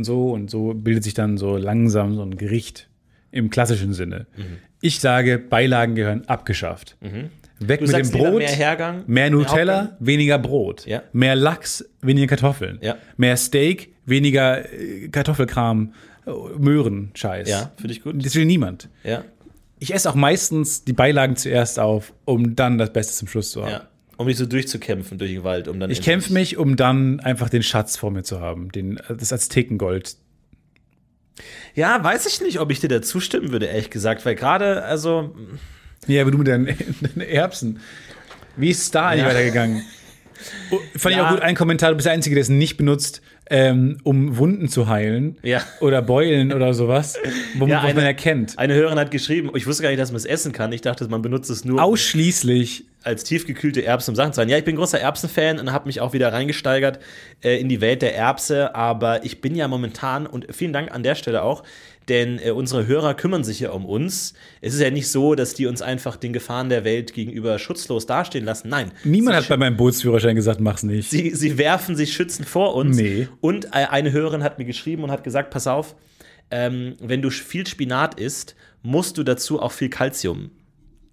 und 0.00 0.04
so. 0.04 0.30
Und 0.32 0.50
so 0.50 0.72
bildet 0.74 1.04
sich 1.04 1.14
dann 1.14 1.36
so 1.36 1.56
langsam 1.56 2.14
so 2.14 2.22
ein 2.22 2.36
Gericht 2.36 2.88
im 3.30 3.50
klassischen 3.50 3.92
Sinne. 3.92 4.26
Mhm. 4.36 4.56
Ich 4.80 5.00
sage, 5.00 5.38
Beilagen 5.38 5.94
gehören 5.94 6.26
abgeschafft. 6.26 6.96
Weg 7.62 7.80
Du 7.80 7.86
mit 7.86 7.94
dem 7.94 8.10
Brot. 8.10 8.38
mehr 8.38 8.48
Hergang, 8.48 8.96
mehr 9.06 9.06
mehr 9.06 9.30
Nutella, 9.30 9.78
Hauptgang? 9.82 9.96
weniger 10.00 10.38
Brot. 10.38 10.86
Ja. 10.86 11.02
Mehr 11.12 11.36
Lachs, 11.36 11.84
weniger 12.00 12.26
Kartoffeln. 12.28 12.78
Ja. 12.80 12.96
Mehr 13.18 13.36
Steak, 13.36 13.94
weniger 14.06 14.64
äh, 14.72 15.08
Kartoffelkram, 15.08 15.92
äh, 16.26 16.30
Möhren, 16.58 17.10
Scheiß. 17.14 17.48
Ja, 17.50 17.70
finde 17.76 17.92
ich 17.92 18.02
gut. 18.02 18.24
Das 18.24 18.34
will 18.34 18.46
niemand. 18.46 18.88
Ja. 19.04 19.24
ich 19.78 19.92
esse 19.92 20.08
auch 20.08 20.14
meistens 20.14 20.84
die 20.84 20.94
Beilagen 20.94 21.36
zuerst 21.36 21.78
auf, 21.78 22.14
um 22.24 22.56
dann 22.56 22.78
das 22.78 22.92
Beste 22.94 23.12
zum 23.12 23.28
Schluss 23.28 23.50
zu 23.50 23.62
haben. 23.62 23.70
Ja. 23.72 23.88
Um 24.20 24.26
dich 24.26 24.36
so 24.36 24.44
durchzukämpfen 24.44 25.16
durch 25.16 25.30
den 25.30 25.44
Wald, 25.44 25.66
um 25.66 25.80
dann. 25.80 25.90
Ich 25.90 26.02
kämpfe 26.02 26.30
mich, 26.34 26.58
um 26.58 26.76
dann 26.76 27.20
einfach 27.20 27.48
den 27.48 27.62
Schatz 27.62 27.96
vor 27.96 28.10
mir 28.10 28.22
zu 28.22 28.38
haben, 28.38 28.70
den, 28.70 29.00
das 29.08 29.32
Aztekengold. 29.32 30.16
Ja, 31.74 32.04
weiß 32.04 32.26
ich 32.26 32.42
nicht, 32.42 32.60
ob 32.60 32.70
ich 32.70 32.80
dir 32.80 32.88
da 32.88 33.00
zustimmen 33.00 33.50
würde, 33.50 33.64
ehrlich 33.64 33.88
gesagt, 33.88 34.26
weil 34.26 34.34
gerade, 34.34 34.84
also. 34.84 35.34
Ja, 36.06 36.20
aber 36.20 36.32
du 36.32 36.36
mit 36.36 36.48
deinen, 36.48 36.66
deinen 37.00 37.26
Erbsen. 37.26 37.80
Wie 38.56 38.68
ist 38.68 38.82
es 38.82 38.90
da 38.90 39.08
eigentlich 39.08 39.22
Ja. 39.22 39.28
weitergegangen? 39.30 39.82
Fand 40.96 41.12
ich 41.14 41.18
Ja. 41.18 41.26
auch 41.26 41.30
gut, 41.30 41.40
ein 41.40 41.54
Kommentar, 41.54 41.88
du 41.88 41.96
bist 41.96 42.04
der 42.04 42.12
Einzige, 42.12 42.34
der 42.34 42.42
es 42.42 42.50
nicht 42.50 42.76
benutzt, 42.76 43.22
ähm, 43.50 43.98
um 44.04 44.36
Wunden 44.38 44.68
zu 44.68 44.88
heilen. 44.88 45.36
Ja. 45.42 45.60
Oder 45.80 46.02
Beulen 46.02 46.52
oder 46.52 46.72
sowas, 46.72 47.18
wo, 47.58 47.66
Ja, 47.66 47.78
was 47.78 47.82
man 47.88 47.98
eine- 47.98 48.06
erkennt. 48.06 48.58
Eine 48.58 48.74
Hörerin 48.74 48.98
hat 48.98 49.10
geschrieben, 49.10 49.50
ich 49.54 49.66
wusste 49.66 49.82
gar 49.82 49.90
nicht, 49.90 49.98
dass 50.00 50.10
man 50.12 50.16
es 50.18 50.24
essen 50.24 50.52
kann. 50.52 50.72
Ich 50.72 50.80
dachte, 50.82 51.06
man 51.08 51.20
benutzt 51.20 51.50
es 51.50 51.64
nur 51.64 51.82
Ausschließlich 51.82 52.84
als 53.02 53.24
tiefgekühlte 53.24 53.84
Erbsen, 53.84 54.12
um 54.12 54.16
Sachen 54.16 54.32
zu 54.32 54.36
sein. 54.36 54.48
Ja, 54.48 54.58
ich 54.58 54.64
bin 54.64 54.76
großer 54.76 55.00
Erbsen-Fan 55.00 55.58
und 55.58 55.72
habe 55.72 55.86
mich 55.86 56.00
auch 56.00 56.12
wieder 56.12 56.32
reingesteigert 56.32 56.98
äh, 57.42 57.58
in 57.60 57.68
die 57.68 57.80
Welt 57.80 58.02
der 58.02 58.14
Erbse. 58.14 58.74
Aber 58.74 59.24
ich 59.24 59.40
bin 59.40 59.54
ja 59.54 59.68
momentan, 59.68 60.26
und 60.26 60.46
vielen 60.54 60.72
Dank 60.72 60.92
an 60.92 61.02
der 61.02 61.14
Stelle 61.14 61.42
auch, 61.42 61.62
denn 62.10 62.38
äh, 62.38 62.50
unsere 62.50 62.86
Hörer 62.86 63.14
kümmern 63.14 63.44
sich 63.44 63.60
ja 63.60 63.70
um 63.70 63.86
uns. 63.86 64.34
Es 64.60 64.74
ist 64.74 64.80
ja 64.80 64.90
nicht 64.90 65.08
so, 65.08 65.34
dass 65.34 65.54
die 65.54 65.66
uns 65.66 65.80
einfach 65.80 66.16
den 66.16 66.32
Gefahren 66.32 66.68
der 66.68 66.84
Welt 66.84 67.14
gegenüber 67.14 67.58
schutzlos 67.58 68.04
dastehen 68.04 68.44
lassen. 68.44 68.68
Nein. 68.68 68.92
Niemand 69.04 69.36
hat 69.36 69.48
bei 69.48 69.56
meinem 69.56 69.76
Bootsführerschein 69.76 70.34
gesagt, 70.36 70.60
mach's 70.60 70.82
nicht. 70.82 71.08
Sie, 71.08 71.30
sie 71.30 71.56
werfen 71.56 71.96
sich 71.96 72.12
schützend 72.12 72.48
vor 72.48 72.74
uns. 72.74 72.96
Nee. 72.96 73.28
Und 73.40 73.66
äh, 73.66 73.86
eine 73.88 74.12
Hörerin 74.12 74.42
hat 74.42 74.58
mir 74.58 74.66
geschrieben 74.66 75.04
und 75.04 75.10
hat 75.10 75.24
gesagt: 75.24 75.50
Pass 75.50 75.66
auf, 75.66 75.96
ähm, 76.50 76.96
wenn 77.00 77.22
du 77.22 77.30
viel 77.30 77.66
Spinat 77.66 78.18
isst, 78.18 78.56
musst 78.82 79.16
du 79.16 79.22
dazu 79.22 79.62
auch 79.62 79.72
viel 79.72 79.88
Kalzium 79.88 80.50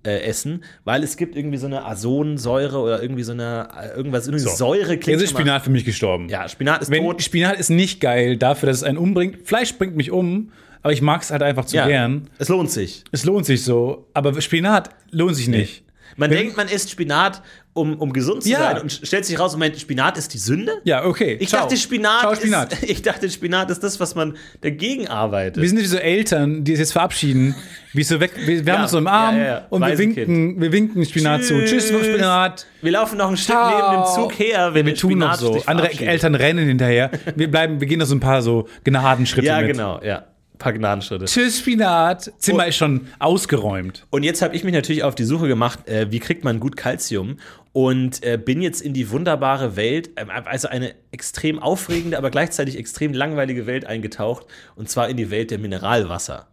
äh, 0.04 0.22
essen, 0.22 0.64
weil 0.84 1.04
es 1.04 1.18
gibt 1.18 1.36
irgendwie 1.36 1.58
so 1.58 1.68
eine 1.68 1.86
Azonsäure 1.86 2.80
oder 2.80 3.02
irgendwie 3.02 3.24
so 3.24 3.34
eine 3.34 3.68
äh, 3.80 3.96
irgendwas, 3.96 4.28
irgendwie 4.28 4.46
Säure 4.46 4.94
Jetzt 4.94 5.22
ist 5.22 5.32
Spinat 5.32 5.64
für 5.64 5.70
mich 5.70 5.86
gestorben. 5.86 6.30
Ja, 6.30 6.48
Spinat 6.48 6.82
ist 6.82 6.92
Wenn, 6.92 7.04
tot. 7.04 7.22
Spinat 7.22 7.60
ist 7.60 7.70
nicht 7.70 8.00
geil 8.00 8.38
dafür, 8.38 8.68
dass 8.68 8.78
es 8.78 8.84
einen 8.84 8.98
umbringt. 8.98 9.46
Fleisch 9.46 9.78
bringt 9.78 9.96
mich 9.96 10.12
um, 10.12 10.52
aber 10.88 10.94
ich 10.94 11.02
mag 11.02 11.22
es 11.22 11.32
halt 11.32 11.44
einfach 11.44 11.66
zu 11.66 11.76
ja, 11.76 11.86
gern. 11.86 12.30
es 12.40 12.48
lohnt 12.48 12.72
sich. 12.72 13.04
Es 13.12 13.26
lohnt 13.26 13.46
sich 13.46 13.62
so, 13.66 14.08
aber 14.14 14.40
Spinat 14.40 14.90
lohnt 15.12 15.36
sich 15.36 15.50
nicht. 15.50 15.84
Man 16.16 16.30
Wenn- 16.32 16.38
denkt, 16.38 16.58
man 16.58 16.70
isst 16.70 16.90
Spinat, 16.90 17.44
um, 17.74 17.96
um 18.00 18.12
gesund 18.14 18.42
zu 18.42 18.50
Ja. 18.50 18.60
sein 18.60 18.82
und 18.82 18.92
stellt 19.04 19.26
sich 19.26 19.38
raus, 19.38 19.52
Moment, 19.52 19.78
Spinat 19.78 20.18
ist 20.18 20.34
die 20.34 20.38
Sünde? 20.40 20.72
Ja, 20.86 21.04
okay. 21.06 21.38
Ich 21.40 21.50
Ciao. 21.50 21.62
dachte, 21.64 21.76
Spinat, 21.78 22.22
Ciao, 22.22 22.34
Spinat. 22.36 22.72
Ist, 22.74 22.84
ich 22.90 23.02
dachte, 23.04 23.30
Spinat 23.30 23.70
ist 23.70 23.84
das, 23.84 24.00
was 24.00 24.16
man 24.16 24.36
dagegen 24.62 25.10
arbeitet. 25.10 25.62
Wir 25.62 25.68
sind 25.70 25.78
wie 25.80 25.86
so 25.86 25.98
Eltern, 25.98 26.64
die 26.64 26.72
es 26.74 26.80
jetzt 26.80 26.94
verabschieden. 26.94 27.54
Wie 27.94 28.02
so 28.04 28.20
weg, 28.22 28.32
wir, 28.38 28.66
wir 28.66 28.74
haben 28.74 28.80
Ja, 28.80 28.82
uns 28.84 28.92
so 28.92 28.98
im 28.98 29.08
Arm 29.08 29.36
ja, 29.38 29.42
ja, 29.44 29.48
ja. 29.48 29.66
und 29.70 29.86
wir 29.86 29.98
winken, 29.98 30.60
wir 30.62 30.72
winken 30.72 31.06
Spinat 31.06 31.44
zu. 31.44 31.62
Tschüss, 31.66 31.90
Spinat. 31.90 32.66
Wir 32.82 32.94
laufen 32.94 33.18
noch 33.18 33.30
ein 33.30 33.38
Stück 33.38 33.56
Ciao. 33.56 33.92
neben 33.92 34.02
dem 34.04 34.16
Zug 34.16 34.40
her, 34.40 34.74
wenn 34.74 34.86
Wir 34.86 34.96
tun 34.96 35.20
noch 35.20 35.36
Spinat 35.36 35.40
so. 35.40 35.54
sich 35.54 35.68
Andere. 35.68 35.90
Eltern 35.92 36.34
rennen 36.36 36.66
hinterher. 36.68 37.12
Wir 37.36 37.52
bleiben, 37.52 37.80
wir 37.82 37.88
gehen 37.88 38.00
noch 38.00 38.08
so 38.08 38.16
ein 38.16 38.20
paar 38.22 38.42
so 38.42 38.68
Gnadenschritte 38.86 39.46
Ja, 39.48 39.60
mit. 39.60 39.74
genau, 39.74 40.02
ja. 40.04 40.24
Paar 40.58 40.74
Gnadenschritte. 40.74 41.26
Tschüss, 41.26 41.60
Spinat. 41.60 42.32
Zimmer 42.40 42.64
Oh. 42.66 42.68
ist 42.70 42.76
schon 42.78 43.08
ausgeräumt. 43.20 44.06
Und 44.10 44.24
jetzt 44.24 44.42
habe 44.42 44.56
ich 44.56 44.64
mich 44.64 44.74
natürlich 44.74 45.04
auf 45.04 45.16
die 45.16 45.24
Suche 45.24 45.48
gemacht, 45.48 45.88
äh, 45.88 46.12
wie 46.12 46.20
kriegt 46.20 46.44
man 46.44 46.60
gut 46.60 46.76
Kalzium 46.78 47.38
und 47.74 48.24
äh, 48.24 48.38
bin 48.44 48.62
jetzt 48.62 48.82
in 48.82 48.94
die 48.94 49.12
wunderbare 49.12 49.76
Welt, 49.76 50.10
ähm, 50.16 50.30
also 50.30 50.68
eine 50.68 50.96
extrem 51.12 51.60
aufregende, 51.60 52.18
aber 52.18 52.32
gleichzeitig 52.32 52.78
extrem 52.78 53.14
langweilige 53.14 53.68
Welt 53.68 53.86
eingetaucht 53.86 54.46
und 54.76 54.90
zwar 54.90 55.10
in 55.10 55.18
die 55.18 55.30
Welt 55.30 55.52
der 55.52 55.60
Mineralwasser. 55.60 56.48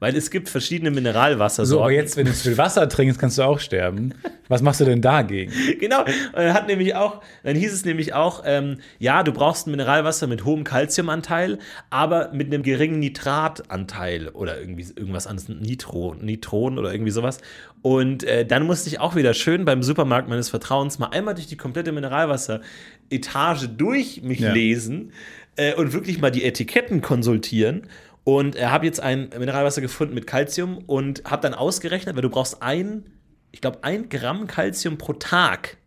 Weil 0.00 0.16
es 0.16 0.30
gibt 0.30 0.48
verschiedene 0.48 0.90
Mineralwassersorten. 0.90 1.66
So, 1.78 1.82
aber 1.82 1.92
jetzt, 1.92 2.16
wenn 2.16 2.24
du 2.24 2.32
zu 2.32 2.48
viel 2.48 2.56
Wasser 2.58 2.88
trinkst, 2.88 3.20
kannst 3.20 3.36
du 3.36 3.42
auch 3.42 3.60
sterben. 3.60 4.14
Was 4.48 4.62
machst 4.62 4.80
du 4.80 4.86
denn 4.86 5.02
dagegen? 5.02 5.52
Genau. 5.78 6.00
Und 6.04 6.14
dann 6.34 6.54
hat 6.54 6.66
nämlich 6.66 6.94
auch, 6.94 7.20
dann 7.44 7.54
hieß 7.54 7.72
es 7.72 7.84
nämlich 7.84 8.14
auch, 8.14 8.42
ähm, 8.46 8.78
ja, 8.98 9.22
du 9.22 9.32
brauchst 9.32 9.66
ein 9.66 9.70
Mineralwasser 9.72 10.26
mit 10.26 10.44
hohem 10.46 10.64
Kalziumanteil, 10.64 11.58
aber 11.90 12.30
mit 12.32 12.46
einem 12.48 12.62
geringen 12.62 12.98
Nitratanteil 12.98 14.28
oder 14.30 14.58
irgendwie 14.58 14.86
irgendwas 14.96 15.26
anderes, 15.26 15.48
Nitro, 15.48 16.14
Nitron 16.18 16.78
oder 16.78 16.92
irgendwie 16.92 17.12
sowas. 17.12 17.38
Und 17.82 18.24
äh, 18.24 18.44
dann 18.46 18.64
musste 18.66 18.88
ich 18.88 19.00
auch 19.00 19.16
wieder 19.16 19.34
schön 19.34 19.64
beim 19.64 19.82
Supermarkt 19.82 20.28
meines 20.28 20.48
Vertrauens 20.48 20.98
mal 20.98 21.08
einmal 21.08 21.34
durch 21.34 21.46
die 21.46 21.56
komplette 21.56 21.92
Mineralwasser-Etage 21.92 23.68
durch 23.76 24.22
mich 24.22 24.40
Ja. 24.40 24.52
lesen 24.52 25.12
äh, 25.56 25.74
und 25.74 25.92
wirklich 25.92 26.20
mal 26.20 26.30
die 26.30 26.44
Etiketten 26.44 27.00
konsultieren. 27.00 27.82
Und 28.24 28.56
äh, 28.56 28.66
habe 28.66 28.86
jetzt 28.86 29.00
ein 29.00 29.30
Mineralwasser 29.38 29.80
gefunden 29.80 30.14
mit 30.14 30.26
Kalzium 30.26 30.78
und 30.86 31.24
habe 31.24 31.42
dann 31.42 31.54
ausgerechnet, 31.54 32.14
weil 32.16 32.22
du 32.22 32.30
brauchst 32.30 32.62
ein, 32.62 33.04
ich 33.50 33.60
glaube, 33.60 33.78
ein 33.82 34.08
Gramm 34.08 34.46
Kalzium 34.46 34.98
pro 34.98 35.14
Tag 35.14 35.78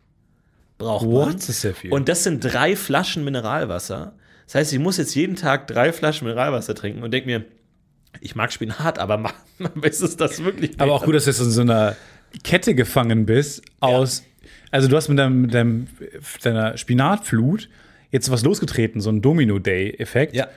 braucht 0.77 1.05
man. 1.05 1.13
What? 1.13 1.35
Das 1.35 1.49
ist 1.49 1.61
sehr 1.61 1.75
viel. 1.75 1.91
Und 1.91 2.09
das 2.09 2.23
sind 2.23 2.43
drei 2.43 2.75
Flaschen 2.75 3.23
Mineralwasser. 3.23 4.15
Das 4.45 4.55
heißt, 4.55 4.73
ich 4.73 4.79
muss 4.79 4.97
jetzt 4.97 5.15
jeden 5.15 5.35
Tag 5.35 5.67
drei 5.67 5.93
Flaschen 5.93 6.27
Mineralwasser 6.27 6.75
trinken 6.75 7.03
und 7.03 7.11
denke 7.11 7.27
mir, 7.27 7.45
ich 8.19 8.35
mag 8.35 8.51
Spinat, 8.51 8.99
aber 8.99 9.31
ist 9.81 10.01
es 10.01 10.17
das 10.17 10.43
wirklich? 10.43 10.79
Aber 10.79 10.93
auch 10.93 11.03
gut, 11.03 11.15
dass 11.15 11.25
du 11.25 11.31
jetzt 11.31 11.39
in 11.39 11.51
so 11.51 11.61
einer 11.61 11.95
Kette 12.43 12.75
gefangen 12.75 13.25
bist 13.25 13.63
aus. 13.79 14.23
Also 14.71 14.87
du 14.87 14.95
hast 14.95 15.07
mit, 15.07 15.19
deinem, 15.19 15.41
mit 15.41 15.53
deinem, 15.53 15.87
deiner 16.41 16.77
Spinatflut 16.77 17.69
jetzt 18.11 18.31
was 18.31 18.43
losgetreten, 18.43 19.01
so 19.01 19.09
ein 19.09 19.21
Domino-Day-Effekt. 19.21 20.35
Ja. 20.35 20.47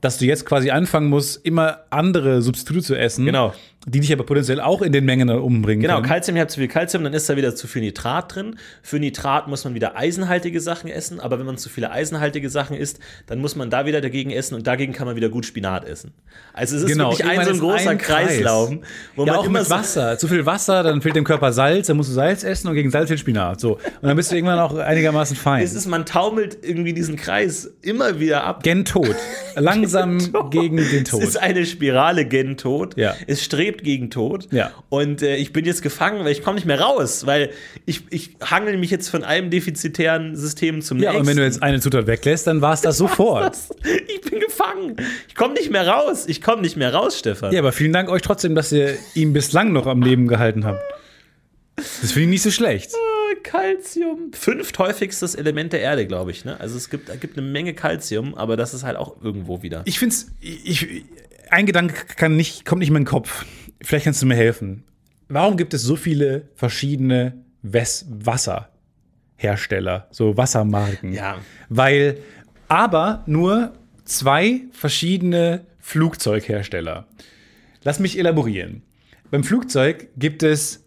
Dass 0.00 0.18
du 0.18 0.26
jetzt 0.26 0.46
quasi 0.46 0.70
anfangen 0.70 1.08
musst, 1.08 1.44
immer 1.44 1.80
andere 1.90 2.42
Substitute 2.42 2.82
zu 2.84 2.94
essen, 2.96 3.24
Genau. 3.24 3.52
Die 3.86 4.00
dich 4.00 4.12
aber 4.12 4.24
potenziell 4.26 4.60
auch 4.60 4.82
in 4.82 4.92
den 4.92 5.04
Mengen 5.04 5.30
umbringen 5.30 5.80
Genau, 5.82 5.94
können. 5.96 6.06
Kalzium, 6.08 6.36
ihr 6.36 6.42
habt 6.42 6.50
zu 6.50 6.58
viel 6.60 6.68
Kalzium, 6.68 7.04
dann 7.04 7.14
ist 7.14 7.28
da 7.30 7.36
wieder 7.36 7.54
zu 7.54 7.66
viel 7.68 7.80
Nitrat 7.80 8.34
drin. 8.34 8.56
Für 8.82 8.98
Nitrat 8.98 9.46
muss 9.48 9.64
man 9.64 9.74
wieder 9.74 9.96
eisenhaltige 9.96 10.60
Sachen 10.60 10.90
essen, 10.90 11.20
aber 11.20 11.38
wenn 11.38 11.46
man 11.46 11.56
zu 11.58 11.68
viele 11.68 11.90
eisenhaltige 11.90 12.50
Sachen 12.50 12.76
isst, 12.76 12.98
dann 13.26 13.38
muss 13.38 13.54
man 13.56 13.70
da 13.70 13.86
wieder 13.86 14.00
dagegen 14.00 14.30
essen 14.30 14.56
und 14.56 14.66
dagegen 14.66 14.92
kann 14.92 15.06
man 15.06 15.14
wieder 15.16 15.28
gut 15.28 15.46
Spinat 15.46 15.84
essen. 15.86 16.12
Also 16.52 16.76
es 16.76 16.82
ist 16.82 16.88
Genau, 16.88 17.12
wirklich 17.12 17.28
ein 17.28 17.44
so 17.46 17.52
ein 17.52 17.58
großer 17.60 17.90
ein 17.90 17.98
Kreis. 17.98 18.26
Kreislauf, 18.28 18.70
wo 19.14 19.24
ja, 19.24 19.32
man 19.32 19.40
auch 19.40 19.44
immer 19.46 19.60
mit 19.60 19.70
Wasser. 19.70 20.18
Zu 20.18 20.26
viel 20.28 20.44
Wasser, 20.44 20.82
dann 20.82 21.00
fehlt 21.00 21.14
dem 21.16 21.24
Körper 21.24 21.52
Salz, 21.52 21.86
dann 21.86 21.96
musst 21.96 22.10
du 22.10 22.14
Salz 22.14 22.42
essen 22.42 22.68
und 22.68 22.74
gegen 22.74 22.90
Salz 22.90 23.08
fehlt 23.08 23.20
Spinat. 23.20 23.60
So. 23.60 23.74
Und 23.74 23.82
dann 24.02 24.16
bist 24.16 24.32
du 24.32 24.34
irgendwann 24.36 24.58
auch 24.58 24.76
einigermaßen 24.76 25.36
fein. 25.36 25.62
Es 25.62 25.72
ist, 25.72 25.86
man 25.86 26.04
taumelt 26.04 26.58
irgendwie 26.62 26.92
diesen 26.92 27.14
Kreis 27.16 27.70
immer 27.80 28.18
wieder 28.18 28.42
ab. 28.44 28.64
Gen 28.64 28.84
Tod. 28.84 29.14
Langsam 29.54 30.18
gegen 30.50 30.76
den 30.78 31.02
Es 31.04 31.10
Tod. 31.10 31.22
ist 31.22 31.36
eine 31.36 31.64
Spirale 31.64 32.24
gen 32.24 32.56
Tod. 32.56 32.96
Ja. 32.96 33.14
Es 33.26 33.44
strebt 33.44 33.67
gegen 33.76 34.10
Tod. 34.10 34.48
Ja. 34.50 34.72
Und 34.88 35.20
äh, 35.22 35.36
ich 35.36 35.52
bin 35.52 35.64
jetzt 35.66 35.82
gefangen, 35.82 36.24
weil 36.24 36.32
ich 36.32 36.42
komme 36.42 36.54
nicht 36.54 36.64
mehr 36.66 36.80
raus, 36.80 37.26
weil 37.26 37.50
ich, 37.86 38.02
ich 38.10 38.30
hangel 38.42 38.78
mich 38.78 38.90
jetzt 38.90 39.08
von 39.10 39.22
einem 39.24 39.50
defizitären 39.50 40.34
System 40.34 40.80
zum 40.80 40.98
Ja, 40.98 41.10
nächsten. 41.10 41.20
und 41.20 41.26
wenn 41.28 41.36
du 41.36 41.44
jetzt 41.44 41.62
eine 41.62 41.80
Zutat 41.80 42.06
weglässt, 42.06 42.46
dann 42.46 42.60
war 42.62 42.72
es 42.72 42.80
das 42.80 42.96
sofort. 42.98 43.56
ich 44.08 44.20
bin 44.30 44.40
gefangen. 44.40 44.96
Ich 45.28 45.34
komme 45.34 45.54
nicht 45.54 45.70
mehr 45.70 45.86
raus. 45.86 46.24
Ich 46.26 46.40
komme 46.40 46.62
nicht 46.62 46.76
mehr 46.76 46.94
raus, 46.94 47.18
Stefan. 47.18 47.52
Ja, 47.52 47.60
aber 47.60 47.72
vielen 47.72 47.92
Dank 47.92 48.08
euch 48.08 48.22
trotzdem, 48.22 48.54
dass 48.54 48.72
ihr 48.72 48.94
ihn 49.14 49.32
bislang 49.32 49.72
noch 49.72 49.86
am 49.86 50.02
Leben 50.02 50.26
gehalten 50.28 50.64
habt. 50.64 50.80
Das 51.76 52.12
finde 52.12 52.22
ich 52.22 52.28
nicht 52.28 52.42
so 52.42 52.50
schlecht. 52.50 52.92
Calcium. 53.42 54.32
Fünfthäufigstes 54.32 55.34
Element 55.34 55.72
der 55.72 55.80
Erde, 55.80 56.06
glaube 56.06 56.30
ich. 56.30 56.44
Ne? 56.44 56.58
Also 56.60 56.76
es 56.76 56.90
gibt, 56.90 57.08
es 57.08 57.20
gibt 57.20 57.38
eine 57.38 57.46
Menge 57.46 57.74
Calcium, 57.74 58.34
aber 58.34 58.56
das 58.56 58.74
ist 58.74 58.84
halt 58.84 58.96
auch 58.96 59.20
irgendwo 59.22 59.62
wieder. 59.62 59.82
Ich 59.84 59.98
finde 59.98 60.14
es, 60.14 60.30
ein 61.50 61.66
Gedanke 61.66 61.94
kann 62.16 62.36
nicht, 62.36 62.64
kommt 62.64 62.80
nicht 62.80 62.88
in 62.88 62.94
meinen 62.94 63.04
Kopf. 63.04 63.44
Vielleicht 63.80 64.04
kannst 64.04 64.22
du 64.22 64.26
mir 64.26 64.36
helfen. 64.36 64.84
Warum 65.28 65.56
gibt 65.56 65.74
es 65.74 65.82
so 65.82 65.96
viele 65.96 66.48
verschiedene 66.54 67.44
Wes 67.62 68.06
Wasserhersteller, 68.08 70.06
so 70.10 70.36
Wassermarken? 70.36 71.12
Ja. 71.12 71.38
Weil, 71.68 72.18
aber 72.68 73.24
nur 73.26 73.72
zwei 74.04 74.62
verschiedene 74.72 75.66
Flugzeughersteller. 75.78 77.06
Lass 77.84 78.00
mich 78.00 78.18
elaborieren. 78.18 78.82
Beim 79.30 79.44
Flugzeug 79.44 80.08
gibt 80.16 80.42
es 80.42 80.84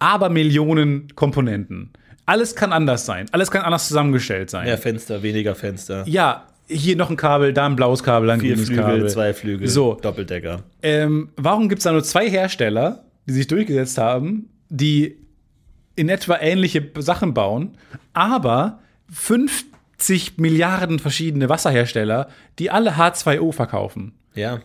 Abermillionen 0.00 1.14
Komponenten. 1.14 1.90
Alles 2.26 2.54
kann 2.56 2.72
anders 2.72 3.06
sein. 3.06 3.26
Alles 3.32 3.50
kann 3.50 3.62
anders 3.62 3.88
zusammengestellt 3.88 4.50
sein. 4.50 4.64
Mehr 4.64 4.78
Fenster, 4.78 5.22
weniger 5.22 5.54
Fenster. 5.54 6.04
Ja, 6.06 6.46
hier 6.68 6.96
noch 6.96 7.10
ein 7.10 7.16
Kabel, 7.16 7.52
da 7.52 7.66
ein 7.66 7.74
blaues 7.76 8.02
Kabel, 8.02 8.30
ein 8.30 8.40
Vier 8.40 8.54
grünes 8.54 8.68
Flügel, 8.68 8.84
Kabel. 8.84 9.08
zwei 9.08 9.34
Flügel, 9.34 9.68
So. 9.68 9.94
Doppeldecker. 9.94 10.62
Ähm, 10.82 11.30
warum 11.36 11.68
gibt 11.68 11.80
es 11.80 11.84
da 11.84 11.92
nur 11.92 12.04
zwei 12.04 12.28
Hersteller, 12.30 13.04
die 13.26 13.32
sich 13.32 13.46
durchgesetzt 13.48 13.98
haben, 13.98 14.48
die 14.68 15.16
in 15.96 16.08
etwa 16.08 16.38
ähnliche 16.40 16.88
Sachen 16.98 17.34
bauen, 17.34 17.76
aber 18.12 18.78
50 19.12 20.38
Milliarden 20.38 20.98
verschiedene 21.00 21.48
Wasserhersteller, 21.48 22.28
die 22.58 22.70
alle 22.70 22.92
H2O 22.92 23.52
verkaufen? 23.52 24.12
Ja. 24.34 24.60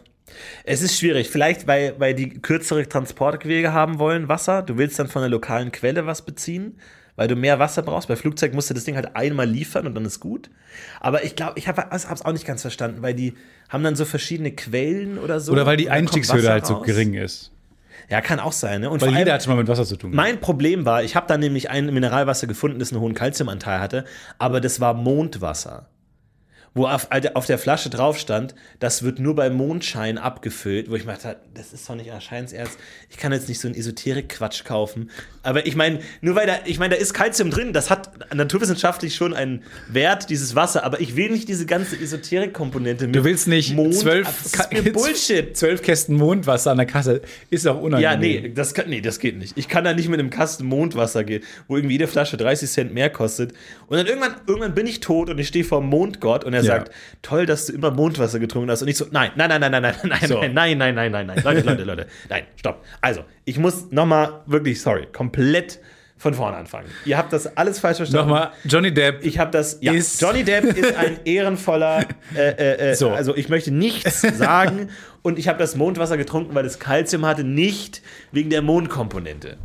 Es 0.64 0.82
ist 0.82 0.98
schwierig. 0.98 1.30
Vielleicht, 1.30 1.68
weil, 1.68 1.96
weil 2.00 2.14
die 2.14 2.30
kürzere 2.30 2.88
Transportwege 2.88 3.74
haben 3.74 4.00
wollen, 4.00 4.28
Wasser. 4.28 4.64
Du 4.64 4.78
willst 4.78 4.98
dann 5.00 5.08
von 5.08 5.22
der 5.22 5.30
lokalen 5.30 5.72
Quelle 5.72 6.06
was 6.06 6.24
beziehen, 6.24 6.80
weil 7.16 7.28
du 7.28 7.36
mehr 7.36 7.60
Wasser 7.60 7.82
brauchst. 7.82 8.08
Bei 8.08 8.16
Flugzeug 8.16 8.54
musst 8.54 8.70
du 8.70 8.74
das 8.74 8.84
Ding 8.84 8.96
halt 8.96 9.16
einmal 9.16 9.48
liefern 9.48 9.86
und 9.88 9.96
dann 9.96 10.06
ist 10.06 10.20
gut. 10.20 10.50
Aber 11.00 11.24
ich 11.24 11.36
glaube, 11.36 11.60
ich 11.60 11.68
habe 11.68 11.86
es 11.92 12.06
auch 12.06 12.32
nicht 12.34 12.46
ganz 12.46 12.62
verstanden, 12.62 13.02
weil 13.02 13.14
die 13.14 13.34
haben 13.70 13.84
dann 13.84 13.96
so 13.96 14.06
verschiedene 14.06 14.52
Quellen 14.52 15.18
oder 15.18 15.40
so. 15.40 15.52
Oder 15.52 15.66
weil 15.66 15.78
die 15.78 15.90
Einstiegshürde 15.90 16.44
Wasser 16.44 16.52
halt 16.52 16.66
so 16.66 16.82
gering 16.82 17.14
ist. 17.14 17.52
Ja, 18.10 18.22
kann 18.22 18.40
auch 18.40 18.52
sein. 18.52 18.82
Ne? 18.82 18.90
Und 18.90 19.02
Weil 19.02 19.16
jeder 19.16 19.34
hat 19.34 19.44
schon 19.44 19.54
mal 19.54 19.60
mit 19.60 19.68
Wasser 19.68 19.86
zu 19.86 19.96
tun. 19.96 20.12
mein 20.14 20.40
Problem 20.40 20.86
war, 20.86 21.04
ich 21.04 21.16
habe 21.16 21.28
da 21.28 21.38
nämlich 21.38 21.70
ein 21.70 21.92
Mineralwasser 21.92 22.46
gefunden, 22.46 22.80
das 22.80 22.92
einen 22.92 23.02
hohen 23.02 23.16
Kalziumanteil 23.16 23.80
hatte, 23.80 24.06
aber 24.38 24.62
das 24.62 24.80
war 24.80 24.94
Mondwasser. 24.94 25.88
Wo 26.78 26.88
auf, 26.88 27.08
auf 27.36 27.46
der 27.46 27.58
Flasche 27.58 27.90
drauf 27.90 28.20
stand, 28.20 28.54
das 28.80 29.02
wird 29.02 29.18
nur 29.18 29.34
bei 29.34 29.50
Mondschein 29.50 30.18
abgefüllt, 30.18 30.90
wo 30.92 30.96
ich 30.98 31.06
mir 31.06 31.14
dachte, 31.14 31.38
das 31.54 31.72
ist 31.72 31.90
doch 31.90 31.96
nicht 31.96 32.08
Erscheinserz. 32.08 32.72
Ich 33.10 33.16
kann 33.16 33.32
jetzt 33.32 33.48
nicht 33.48 33.62
so 33.62 33.70
einen 33.70 33.78
Esoterik-Quatsch 33.78 34.66
kaufen. 34.66 35.10
Aber 35.42 35.66
ich 35.66 35.78
meine, 35.78 36.00
nur 36.20 36.36
weil 36.36 36.48
da, 36.48 36.58
ich 36.66 36.78
meine, 36.78 36.96
da 36.96 37.00
ist 37.02 37.14
Kalzium 37.14 37.50
drin, 37.50 37.72
das 37.72 37.90
hat 37.90 38.34
naturwissenschaftlich 38.36 39.16
schon 39.16 39.34
einen 39.34 39.64
Wert, 39.88 40.30
dieses 40.30 40.54
Wasser, 40.54 40.84
aber 40.84 41.00
ich 41.00 41.16
will 41.16 41.30
nicht 41.32 41.48
diese 41.48 41.66
ganze 41.66 41.96
Esoterik-Komponente 41.96 43.06
mit 43.08 43.16
Du 43.16 43.24
willst 43.24 43.48
nicht 43.48 43.74
Mond. 43.74 43.96
zwölf, 43.96 44.28
das 44.28 44.68
ist 44.70 44.94
Bullshit. 44.94 45.56
zwölf 45.56 45.82
Kästen 45.82 46.18
Mondwasser 46.18 46.72
an 46.72 46.78
der 46.78 46.88
Kasse. 46.88 47.22
Ist 47.52 47.66
auch 47.68 47.80
unangenehm. 47.80 48.02
Ja, 48.36 48.42
nee 48.42 48.52
das, 48.54 48.74
kann, 48.74 48.90
nee, 48.90 49.00
das 49.00 49.20
geht 49.20 49.38
nicht. 49.38 49.58
Ich 49.58 49.70
kann 49.70 49.86
da 49.86 49.94
nicht 49.94 50.10
mit 50.10 50.20
einem 50.20 50.30
Kasten 50.30 50.66
Mondwasser 50.66 51.24
gehen, 51.24 51.42
wo 51.70 51.78
irgendwie 51.78 51.94
jede 51.94 52.08
Flasche 52.08 52.36
30 52.36 52.70
Cent 52.70 52.94
mehr 52.94 53.10
kostet. 53.10 53.54
Und 53.88 53.96
dann 53.96 54.08
irgendwann, 54.08 54.36
irgendwann 54.46 54.76
bin 54.76 54.88
ich 54.88 55.00
tot 55.00 55.30
und 55.30 55.38
ich 55.40 55.48
stehe 55.48 55.64
vor 55.64 55.80
dem 55.80 55.88
Mondgott 55.90 56.44
und 56.44 56.54
er. 56.54 56.65
Sagt, 56.68 56.92
toll, 57.22 57.46
dass 57.46 57.68
du 57.68 57.74
immer 57.74 57.92
Mondwasser 57.92 58.40
getrunken 58.40 58.70
hast. 58.72 58.82
Und 58.82 58.88
ich 58.88 58.98
so, 58.98 59.06
nein, 59.12 59.32
nein, 59.36 59.50
nein, 59.50 59.60
nein, 59.62 59.72
nein, 59.72 59.82
nein, 59.84 59.96
nein, 60.04 60.28
So. 60.30 60.40
nein, 60.40 60.54
nein, 60.54 60.78
nein, 60.78 60.96
nein, 60.96 61.12
nein, 61.12 61.28
nein. 61.28 61.42
Leute, 61.44 61.62
Leute, 61.62 61.84
Leute. 61.84 62.08
Nein, 62.30 62.44
stopp. 62.56 62.84
Also, 63.02 63.22
ich 63.46 63.58
muss 63.60 63.92
nochmal 63.92 64.42
wirklich, 64.46 64.82
sorry, 64.82 65.08
komplett 65.12 65.80
von 66.18 66.34
vorne 66.34 66.56
anfangen. 66.56 66.88
Ihr 67.04 67.18
habt 67.18 67.34
das 67.34 67.58
alles 67.58 67.80
falsch 67.80 67.98
verstanden. 67.98 68.30
Nochmal, 68.30 68.52
Johnny 68.64 68.94
Depp. 68.94 69.26
Ich 69.26 69.38
habe 69.38 69.52
das. 69.52 69.80
Ja, 69.82 69.92
Ist- 69.92 70.22
Johnny 70.22 70.44
Depp 70.46 70.64
ist 70.78 70.96
ein 70.96 71.20
ehrenvoller. 71.26 72.06
Äh, 72.34 72.40
äh, 72.52 72.92
äh, 72.92 72.96
So. 72.96 73.12
Also 73.12 73.36
ich 73.36 73.50
möchte 73.50 73.72
nichts 73.72 74.22
sagen 74.38 74.90
und 75.24 75.38
ich 75.38 75.50
habe 75.50 75.60
das 75.60 75.76
Mondwasser 75.76 76.16
getrunken, 76.18 76.56
weil 76.56 76.66
es 76.66 76.80
Kalzium 76.80 77.26
hatte, 77.26 77.44
nicht 77.44 78.02
wegen 78.32 78.50
der 78.50 78.62
Mondkomponente. 78.62 79.58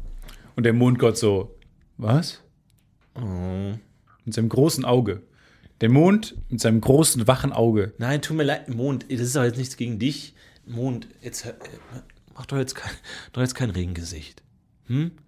Und 0.56 0.64
der 0.64 0.72
Mondgott 0.72 1.16
so, 1.16 1.56
was? 1.98 2.42
Oh. 3.14 3.72
Mit 4.24 4.34
seinem 4.34 4.48
großen 4.48 4.84
Auge. 4.84 5.22
Der 5.80 5.88
Mond 5.88 6.36
mit 6.50 6.60
seinem 6.60 6.80
großen, 6.80 7.26
wachen 7.26 7.52
Auge. 7.52 7.94
Nein, 7.98 8.20
tut 8.20 8.36
mir 8.36 8.42
leid, 8.44 8.68
Mond. 8.68 9.06
Das 9.10 9.20
ist 9.20 9.36
doch 9.36 9.44
jetzt 9.44 9.56
nichts 9.58 9.76
gegen 9.76 9.98
dich. 9.98 10.34
Mond, 10.66 11.08
jetzt 11.22 11.44
hör- 11.44 11.52
äh, 11.54 12.00
mach 12.34 12.46
doch 12.46 12.58
jetzt 12.58 12.74
kein, 12.74 12.92
doch 13.32 13.40
jetzt 13.40 13.54
kein 13.54 13.70
Regengesicht. 13.70 14.42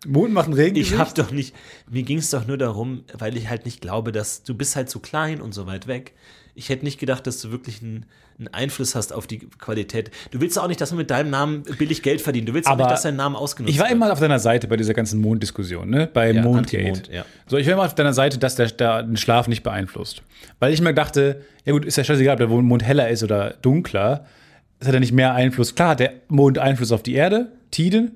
Mond 0.05 0.32
macht 0.34 0.46
einen 0.46 0.55
Regen. 0.55 0.74
Ich 0.76 0.98
hab 0.98 1.14
doch 1.14 1.30
nicht. 1.30 1.55
Mir 1.88 2.03
ging 2.03 2.18
es 2.18 2.30
doch 2.30 2.48
nur 2.48 2.59
darum, 2.59 3.05
weil 3.16 3.36
ich 3.36 3.48
halt 3.48 3.64
nicht 3.64 3.80
glaube, 3.80 4.11
dass 4.11 4.42
du 4.42 4.55
bist 4.57 4.74
halt 4.74 4.90
so 4.90 4.98
klein 4.98 5.40
und 5.40 5.53
so 5.55 5.66
weit 5.66 5.86
weg. 5.86 6.14
Ich 6.55 6.68
hätte 6.68 6.84
nicht 6.84 6.98
gedacht, 7.00 7.26
dass 7.26 7.40
du 7.40 7.50
wirklich 7.50 7.80
einen, 7.82 8.05
einen 8.38 8.48
Einfluss 8.48 8.94
hast 8.94 9.12
auf 9.14 9.26
die 9.26 9.38
Qualität. 9.38 10.11
Du 10.32 10.40
willst 10.40 10.59
auch 10.59 10.68
nicht, 10.68 10.80
dass 10.82 10.90
man 10.90 10.98
mit 10.98 11.11
deinem 11.11 11.30
Namen 11.30 11.62
billig 11.78 12.03
Geld 12.03 12.20
verdient. 12.20 12.48
Du 12.48 12.53
willst 12.55 12.68
auch 12.68 12.72
Aber 12.72 12.82
nicht, 12.84 12.92
dass 12.92 13.03
dein 13.03 13.16
Name 13.16 13.38
ausgenutzt 13.38 13.72
Ich 13.72 13.78
war 13.80 13.86
wird. 13.88 13.96
immer 13.96 14.12
auf 14.12 14.20
deiner 14.20 14.38
Seite 14.38 14.68
bei 14.68 14.76
dieser 14.76 14.92
ganzen 14.92 15.20
Monddiskussion, 15.22 15.88
ne? 15.88 16.07
Bei 16.12 16.30
Ja, 16.30 16.42
Mondgate. 16.42 16.78
Anti-Mond, 16.78 17.09
ja. 17.09 17.24
So, 17.46 17.57
ich 17.57 17.66
war 17.66 17.72
immer 17.74 17.84
auf 17.84 17.94
deiner 17.94 18.12
Seite, 18.12 18.36
dass 18.38 18.55
der, 18.57 18.66
der 18.66 19.03
den 19.03 19.16
Schlaf 19.16 19.48
nicht 19.48 19.62
beeinflusst. 19.62 20.22
Weil 20.59 20.74
ich 20.74 20.80
mir 20.82 20.92
dachte, 20.92 21.42
ja 21.64 21.72
gut, 21.72 21.84
ist 21.86 21.96
ja 21.96 22.05
scheißegal, 22.05 22.34
ob 22.34 22.38
der 22.38 22.48
Mond 22.48 22.82
heller 22.82 23.09
ist 23.09 23.22
oder 23.22 23.55
dunkler. 23.62 24.26
Es 24.78 24.86
hat 24.88 24.94
ja 24.94 25.00
nicht 25.00 25.12
mehr 25.12 25.32
Einfluss. 25.34 25.74
Klar 25.74 25.90
hat 25.90 26.00
der 26.00 26.12
Mond 26.28 26.59
Einfluss 26.59 26.92
auf 26.92 27.03
die 27.03 27.14
Erde, 27.14 27.50
Tide, 27.70 28.11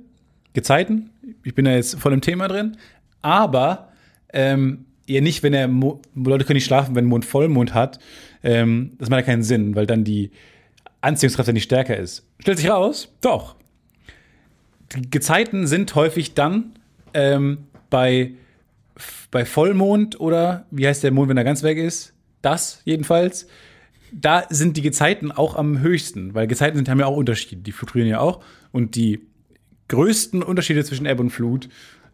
Gezeiten. 0.53 1.11
Ich 1.43 1.55
bin 1.55 1.65
da 1.65 1.71
jetzt 1.73 1.99
voll 1.99 2.13
im 2.13 2.21
Thema 2.21 2.49
drin. 2.49 2.77
Aber 3.23 3.89
ähm, 4.33 4.85
eher 5.07 5.23
nicht, 5.23 5.43
wenn 5.43 5.55
er 5.55 5.69
Mo 5.69 6.01
Leute 6.15 6.45
können 6.45 6.57
nicht 6.57 6.67
schlafen, 6.67 6.95
wenn 6.95 7.05
Mond 7.05 7.25
Vollmond 7.25 7.75
hat. 7.75 7.99
Ähm, 8.43 8.93
das 8.99 9.09
macht 9.09 9.21
ja 9.21 9.27
keinen 9.27 9.43
Sinn, 9.43 9.75
weil 9.75 9.87
dann 9.87 10.05
die 10.05 10.31
Anziehungskraft 11.01 11.47
ja 11.47 11.53
nicht 11.53 11.65
stärker 11.65 11.97
ist. 11.97 12.27
Stellt 12.39 12.59
sich 12.59 12.69
raus, 12.69 13.13
doch. 13.21 13.57
Die 14.95 15.11
Gezeiten 15.11 15.67
sind 15.67 15.95
häufig 15.95 16.35
dann 16.35 16.73
ähm, 17.15 17.59
bei, 17.91 18.33
bei 19.31 19.45
Vollmond 19.45 20.21
oder 20.21 20.67
wie 20.71 20.87
heißt 20.87 21.03
der 21.03 21.13
Mond, 21.13 21.29
wenn 21.29 21.37
er 21.37 21.45
ganz 21.45 21.63
weg 21.63 21.79
ist? 21.79 22.13
Das 22.43 22.81
jedenfalls. 22.85 23.47
Da 24.13 24.45
sind 24.51 24.77
die 24.77 24.83
Gezeiten 24.83 25.33
auch 25.33 25.57
am 25.57 25.81
höchsten, 25.81 26.35
weil 26.35 26.47
Gezeiten 26.47 26.77
sind, 26.77 26.89
haben 26.89 27.01
ja 27.01 27.07
auch 27.07 27.17
Unterschiede. 27.17 27.61
Die 27.63 27.73
fluktuieren 27.73 28.09
ja 28.09 28.21
auch. 28.21 28.41
Und 28.71 28.95
die 28.95 29.21
größten 29.89 30.43
Unterschiede 30.43 30.85
zwischen 30.85 31.07
Ebbe 31.07 31.23
und 31.23 31.31
Flut 31.31 31.69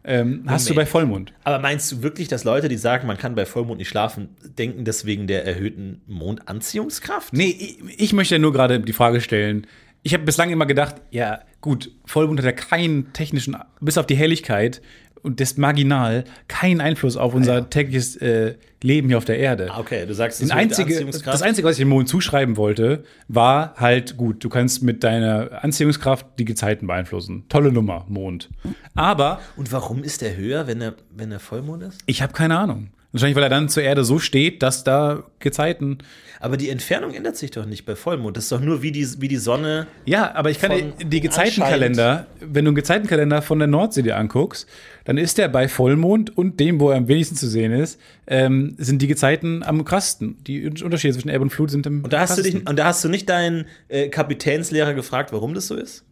ähm, 0.05 0.43
hast 0.47 0.69
du 0.69 0.75
bei 0.75 0.85
Vollmond. 0.85 1.33
Aber 1.43 1.59
meinst 1.59 1.91
du 1.91 2.03
wirklich, 2.03 2.27
dass 2.27 2.43
Leute, 2.43 2.67
die 2.67 2.77
sagen, 2.77 3.07
man 3.07 3.17
kann 3.17 3.35
bei 3.35 3.45
Vollmond 3.45 3.77
nicht 3.77 3.89
schlafen, 3.89 4.29
denken 4.57 4.85
das 4.85 5.05
wegen 5.05 5.27
der 5.27 5.45
erhöhten 5.45 6.01
Mondanziehungskraft? 6.07 7.33
Nee, 7.33 7.55
ich, 7.57 7.99
ich 7.99 8.13
möchte 8.13 8.35
ja 8.35 8.39
nur 8.39 8.51
gerade 8.51 8.79
die 8.79 8.93
Frage 8.93 9.21
stellen. 9.21 9.67
Ich 10.01 10.13
habe 10.13 10.25
bislang 10.25 10.49
immer 10.49 10.65
gedacht, 10.65 10.95
ja, 11.11 11.39
gut, 11.61 11.91
Vollmond 12.05 12.39
hat 12.39 12.45
ja 12.45 12.51
keinen 12.51 13.13
technischen, 13.13 13.55
bis 13.79 13.97
auf 13.97 14.05
die 14.05 14.15
Helligkeit 14.15 14.81
und 15.23 15.39
das 15.39 15.57
marginal, 15.57 16.25
keinen 16.47 16.81
Einfluss 16.81 17.17
auf 17.17 17.33
unser 17.33 17.69
tägliches 17.69 18.15
äh, 18.17 18.55
Leben 18.81 19.07
hier 19.07 19.17
auf 19.17 19.25
der 19.25 19.39
Erde. 19.39 19.69
Ah, 19.71 19.79
Okay, 19.79 20.05
du 20.05 20.13
sagst, 20.13 20.41
das 20.41 20.51
einzige, 20.51 21.05
das 21.05 21.41
Einzige, 21.41 21.67
was 21.67 21.75
ich 21.75 21.79
dem 21.79 21.89
Mond 21.89 22.07
zuschreiben 22.09 22.57
wollte, 22.57 23.03
war 23.27 23.73
halt 23.77 24.17
gut, 24.17 24.43
du 24.43 24.49
kannst 24.49 24.83
mit 24.83 25.03
deiner 25.03 25.63
Anziehungskraft 25.63 26.25
die 26.37 26.45
Gezeiten 26.45 26.87
beeinflussen. 26.87 27.45
Tolle 27.49 27.71
Nummer, 27.71 28.05
Mond. 28.09 28.49
Aber 28.93 29.39
Und 29.55 29.71
warum 29.71 30.03
ist 30.03 30.21
der 30.21 30.35
höher, 30.35 30.67
wenn 30.67 30.81
er, 30.81 30.93
wenn 31.15 31.31
er 31.31 31.39
Vollmond 31.39 31.83
ist? 31.83 32.01
ich 32.05 32.21
habe 32.21 32.33
keine 32.33 32.57
Ahnung. 32.59 32.89
Wahrscheinlich, 33.13 33.35
weil 33.35 33.43
er 33.43 33.49
dann 33.49 33.69
zur 33.69 33.83
Erde 33.83 34.03
so 34.03 34.17
steht, 34.17 34.63
dass 34.63 34.83
da 34.83 35.23
Gezeiten. 35.37 35.99
Aber 36.39 36.57
die 36.57 36.69
Entfernung 36.69 37.13
ändert 37.13 37.37
sich 37.37 37.51
doch 37.51 37.67
nicht 37.67 37.85
bei 37.85 37.95
Vollmond. 37.95 38.35
Das 38.35 38.45
ist 38.45 38.51
doch 38.51 38.59
nur 38.59 38.81
wie 38.81 38.91
die, 38.91 39.07
wie 39.21 39.27
die 39.27 39.37
Sonne. 39.37 39.85
Ja, 40.05 40.33
aber 40.33 40.49
ich 40.49 40.59
kann 40.59 40.71
dir 40.71 40.93
die 41.05 41.21
Gezeitenkalender, 41.21 42.25
wenn 42.39 42.65
du 42.65 42.69
einen 42.69 42.75
Gezeitenkalender 42.75 43.43
von 43.43 43.59
der 43.59 43.67
Nordsee 43.67 44.01
dir 44.01 44.17
anguckst, 44.17 44.67
dann 45.05 45.19
ist 45.19 45.37
der 45.37 45.47
bei 45.47 45.67
Vollmond 45.67 46.35
und 46.35 46.59
dem, 46.59 46.79
wo 46.79 46.89
er 46.89 46.97
am 46.97 47.07
wenigsten 47.07 47.35
zu 47.35 47.47
sehen 47.47 47.71
ist, 47.71 47.99
ähm, 48.25 48.73
sind 48.79 48.99
die 49.03 49.07
Gezeiten 49.07 49.61
am 49.61 49.85
krassten. 49.85 50.43
Die 50.47 50.65
Unterschiede 50.67 51.13
zwischen 51.13 51.29
Ebbe 51.29 51.43
und 51.43 51.51
Flut 51.51 51.69
sind 51.69 51.85
am 51.85 52.03
Und 52.03 52.11
da 52.11 52.21
hast, 52.21 52.31
du 52.31 52.41
krassesten. 52.41 52.61
dich, 52.61 52.69
und 52.69 52.79
da 52.79 52.85
hast 52.85 53.03
du 53.03 53.09
nicht 53.09 53.29
deinen 53.29 53.65
äh, 53.89 54.09
Kapitänslehrer 54.09 54.95
gefragt, 54.95 55.31
warum 55.31 55.53
das 55.53 55.67
so 55.67 55.75
ist? 55.75 56.03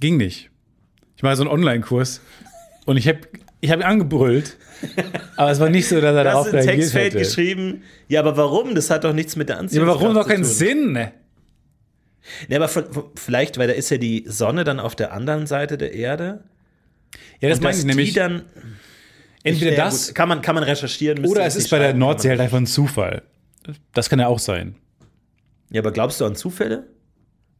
Ging 0.00 0.16
nicht. 0.16 0.48
Ich 1.18 1.22
mache 1.22 1.36
so 1.36 1.42
einen 1.42 1.50
Online-Kurs 1.50 2.22
und 2.86 2.96
ich 2.96 3.06
habe 3.06 3.20
ich 3.62 3.70
hab 3.70 3.78
ihn 3.78 3.84
angebrüllt, 3.84 4.58
aber 5.36 5.50
es 5.50 5.58
war 5.60 5.70
nicht 5.70 5.88
so, 5.88 6.00
dass 6.00 6.14
er 6.14 6.24
Du 6.24 6.30
darauf 6.30 6.52
reagiert 6.52 6.74
Textfeld 6.76 7.14
hätte. 7.14 7.18
geschrieben, 7.24 7.82
ja, 8.08 8.20
aber 8.20 8.36
warum? 8.36 8.74
Das 8.74 8.90
hat 8.90 9.04
doch 9.04 9.14
nichts 9.14 9.36
mit 9.36 9.48
der 9.48 9.56
Ja, 9.56 9.60
Anziehungskraft 9.60 9.96
aber 9.96 10.02
warum 10.10 10.14
doch 10.22 10.28
keinen. 10.28 10.44
Sinn? 10.44 10.98
Ja, 12.48 12.56
aber 12.62 12.68
vielleicht, 13.16 13.58
weil 13.58 13.68
da 13.68 13.74
ist 13.74 13.90
ja 13.90 13.96
die 13.98 14.24
Sonne 14.28 14.64
dann 14.64 14.78
auf 14.80 14.94
der 14.94 15.12
anderen 15.12 15.46
Seite 15.46 15.78
der 15.78 15.92
Erde. 15.94 16.44
Ja, 17.40 17.48
das 17.48 17.60
meine 17.60 17.76
ich 17.76 17.84
nämlich. 17.84 18.12
Dann, 18.12 18.42
entweder 19.42 19.72
Ja, 19.72 19.84
das 19.84 20.08
gut, 20.08 20.14
kann, 20.16 20.28
man, 20.28 20.42
kann 20.42 20.54
man 20.54 20.64
recherchieren. 20.64 21.24
oder 21.26 21.44
es 21.44 21.56
ist 21.56 21.70
bei 21.70 21.78
der 21.78 21.94
Nordsee 21.94 22.28
halt 22.30 22.40
einfach 22.40 22.58
ein 22.58 22.66
Zufall. 22.66 23.22
Das 23.94 24.08
kann 24.10 24.18
ja 24.20 24.26
auch 24.28 24.38
sein. 24.38 24.74
Ja, 25.70 25.80
aber 25.80 25.90
glaubst 25.92 26.20
du 26.20 26.24
an 26.24 26.34
Zufälle? 26.36 26.86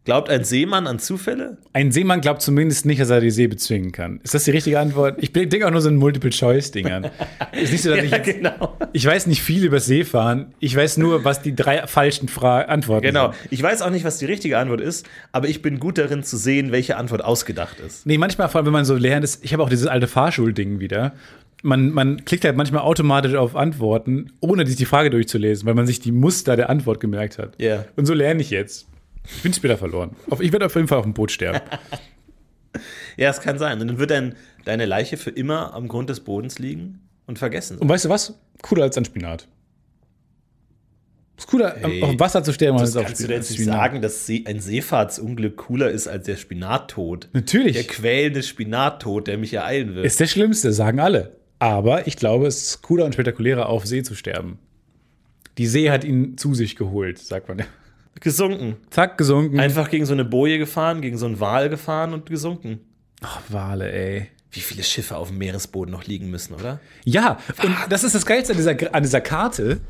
Glaubt 0.04 0.28
ein 0.30 0.42
Seemann 0.42 0.88
an 0.88 0.98
Zufälle? 0.98 1.58
Ein 1.72 1.92
Seemann 1.92 2.20
glaubt 2.20 2.42
zumindest 2.42 2.86
nicht, 2.86 3.00
dass 3.00 3.10
er 3.10 3.20
die 3.20 3.30
See 3.30 3.46
bezwingen 3.46 3.92
kann. 3.92 4.18
Ist 4.24 4.34
das 4.34 4.42
die 4.42 4.50
richtige 4.50 4.80
Antwort? 4.80 5.16
Ich 5.22 5.32
denke 5.32 5.64
auch 5.64 5.70
nur 5.70 5.80
so 5.80 5.88
in 5.88 5.94
Multiple-Choice-Dingern. 5.96 7.08
ist 7.52 7.70
nicht 7.70 7.82
so, 7.84 7.90
dass 7.94 8.02
ich 8.04 8.10
Ja, 8.10 8.16
jetzt, 8.16 8.26
genau. 8.36 8.76
Ich 8.92 9.06
weiß 9.06 9.28
nicht 9.28 9.42
viel 9.42 9.64
über 9.64 9.78
Seefahren. 9.78 10.46
Ich 10.58 10.74
weiß 10.74 10.96
nur, 10.96 11.24
was 11.24 11.40
die 11.40 11.54
drei 11.54 11.86
falschen 11.86 12.26
Fra 12.28 12.62
Antworten 12.62 13.06
Genau. 13.06 13.26
sind. 13.30 13.52
Ich 13.52 13.62
weiß 13.62 13.80
auch 13.82 13.90
nicht, 13.90 14.04
was 14.04 14.18
die 14.18 14.24
richtige 14.24 14.58
Antwort 14.58 14.80
ist, 14.80 15.06
aber 15.30 15.46
ich 15.48 15.62
bin 15.62 15.78
gut 15.78 15.98
darin 15.98 16.24
zu 16.24 16.36
sehen, 16.36 16.72
welche 16.72 16.96
Antwort 16.96 17.22
ausgedacht 17.24 17.78
ist. 17.78 18.04
Nee, 18.04 18.18
manchmal, 18.18 18.48
vor 18.48 18.58
allem, 18.58 18.66
wenn 18.66 18.72
man 18.72 18.84
so 18.84 18.96
lernt, 18.96 19.22
ist, 19.22 19.44
ich 19.44 19.52
habe 19.52 19.62
auch 19.62 19.70
dieses 19.70 19.86
alte 19.86 20.08
Fahrschulding 20.08 20.80
wieder. 20.80 21.12
Man, 21.62 21.92
man 21.92 22.24
klickt 22.24 22.44
halt 22.44 22.56
manchmal 22.56 22.82
automatisch 22.82 23.34
auf 23.36 23.54
Antworten, 23.54 24.32
ohne 24.40 24.66
sich 24.66 24.74
die 24.74 24.84
Frage 24.84 25.10
durchzulesen, 25.10 25.64
weil 25.64 25.74
man 25.74 25.86
sich 25.86 26.00
die 26.00 26.10
Muster 26.10 26.56
der 26.56 26.70
Antwort 26.70 26.98
gemerkt 26.98 27.38
hat. 27.38 27.52
Ja. 27.58 27.84
Und 27.94 28.06
so 28.06 28.14
lerne 28.14 28.40
ich 28.42 28.50
jetzt. 28.50 28.88
Ich 29.24 29.42
bin 29.42 29.52
später 29.52 29.78
verloren. 29.78 30.16
Ich 30.40 30.52
werde 30.52 30.66
auf 30.66 30.74
jeden 30.74 30.88
Fall 30.88 30.98
auf 30.98 31.04
dem 31.04 31.14
Boot 31.14 31.30
sterben. 31.30 31.60
Ja, 33.18 33.28
es 33.28 33.40
kann 33.42 33.58
sein. 33.58 33.78
Und 33.82 33.88
dann 33.88 33.98
wird 33.98 34.10
dein, 34.10 34.34
deine 34.64 34.86
Leiche 34.86 35.18
für 35.18 35.28
immer 35.28 35.74
am 35.74 35.88
Grund 35.88 36.08
des 36.08 36.20
Bodens 36.20 36.58
liegen 36.58 37.00
und 37.26 37.38
vergessen. 37.38 37.76
Und 37.76 37.86
weißt 37.86 38.06
du 38.06 38.08
was? 38.08 38.38
Cooler 38.62 38.84
als 38.84 38.96
an 38.96 39.04
Spinat. 39.04 39.46
Ist 41.36 41.46
cooler, 41.48 41.76
Hey, 41.78 42.02
auf 42.02 42.08
dem 42.10 42.20
Wasser 42.20 42.42
zu 42.42 42.54
sterben, 42.54 42.78
als 42.78 42.96
auf 42.96 43.04
kannst 43.04 43.20
du 43.20 43.24
Spinat. 43.24 43.42
jetzt 43.42 43.50
nicht 43.50 43.64
sagen, 43.66 44.00
dass 44.00 44.26
ein 44.46 44.60
Seefahrtsunglück 44.60 45.58
cooler 45.58 45.90
ist 45.90 46.08
als 46.08 46.24
der 46.24 46.36
Spinattod. 46.36 47.28
Natürlich. 47.34 47.74
Der 47.74 47.84
quälende 47.84 48.42
Spinattod, 48.42 49.26
der 49.26 49.36
mich 49.36 49.52
ereilen 49.52 49.94
wird. 49.94 50.06
Ist 50.06 50.18
der 50.20 50.26
Schlimmste, 50.26 50.72
sagen 50.72 50.98
alle. 50.98 51.36
Aber 51.58 52.06
ich 52.06 52.16
glaube, 52.16 52.46
es 52.46 52.62
ist 52.62 52.82
cooler 52.82 53.04
und 53.04 53.12
spektakulärer, 53.12 53.68
auf 53.68 53.84
See 53.86 54.02
zu 54.02 54.14
sterben. 54.14 54.58
Die 55.58 55.66
See 55.66 55.90
hat 55.90 56.04
ihn 56.04 56.38
zu 56.38 56.54
sich 56.54 56.76
geholt, 56.76 57.18
sagt 57.18 57.48
man. 57.48 57.64
Gesunken. 58.20 58.76
Zack, 58.90 59.18
gesunken. 59.18 59.58
Einfach 59.60 59.90
gegen 59.90 60.06
so 60.06 60.12
eine 60.12 60.24
Boje 60.24 60.58
gefahren, 60.58 61.00
gegen 61.00 61.18
so 61.18 61.26
einen 61.26 61.40
Wal 61.40 61.68
gefahren 61.68 62.14
und 62.14 62.28
gesunken. 62.28 62.80
Ach, 63.22 63.40
Wale, 63.48 63.92
ey. 63.92 64.28
Wie 64.50 64.60
viele 64.60 64.82
Schiffe 64.82 65.16
auf 65.16 65.28
dem 65.28 65.38
Meeresboden 65.38 65.90
noch 65.92 66.04
liegen 66.04 66.30
müssen, 66.30 66.54
oder? 66.54 66.80
Ja, 67.04 67.38
und 67.62 67.74
das 67.88 68.04
ist 68.04 68.14
das 68.14 68.26
Geilste 68.26 68.52
an 68.52 68.58
dieser, 68.58 68.94
an 68.94 69.02
dieser 69.02 69.20
Karte. 69.20 69.80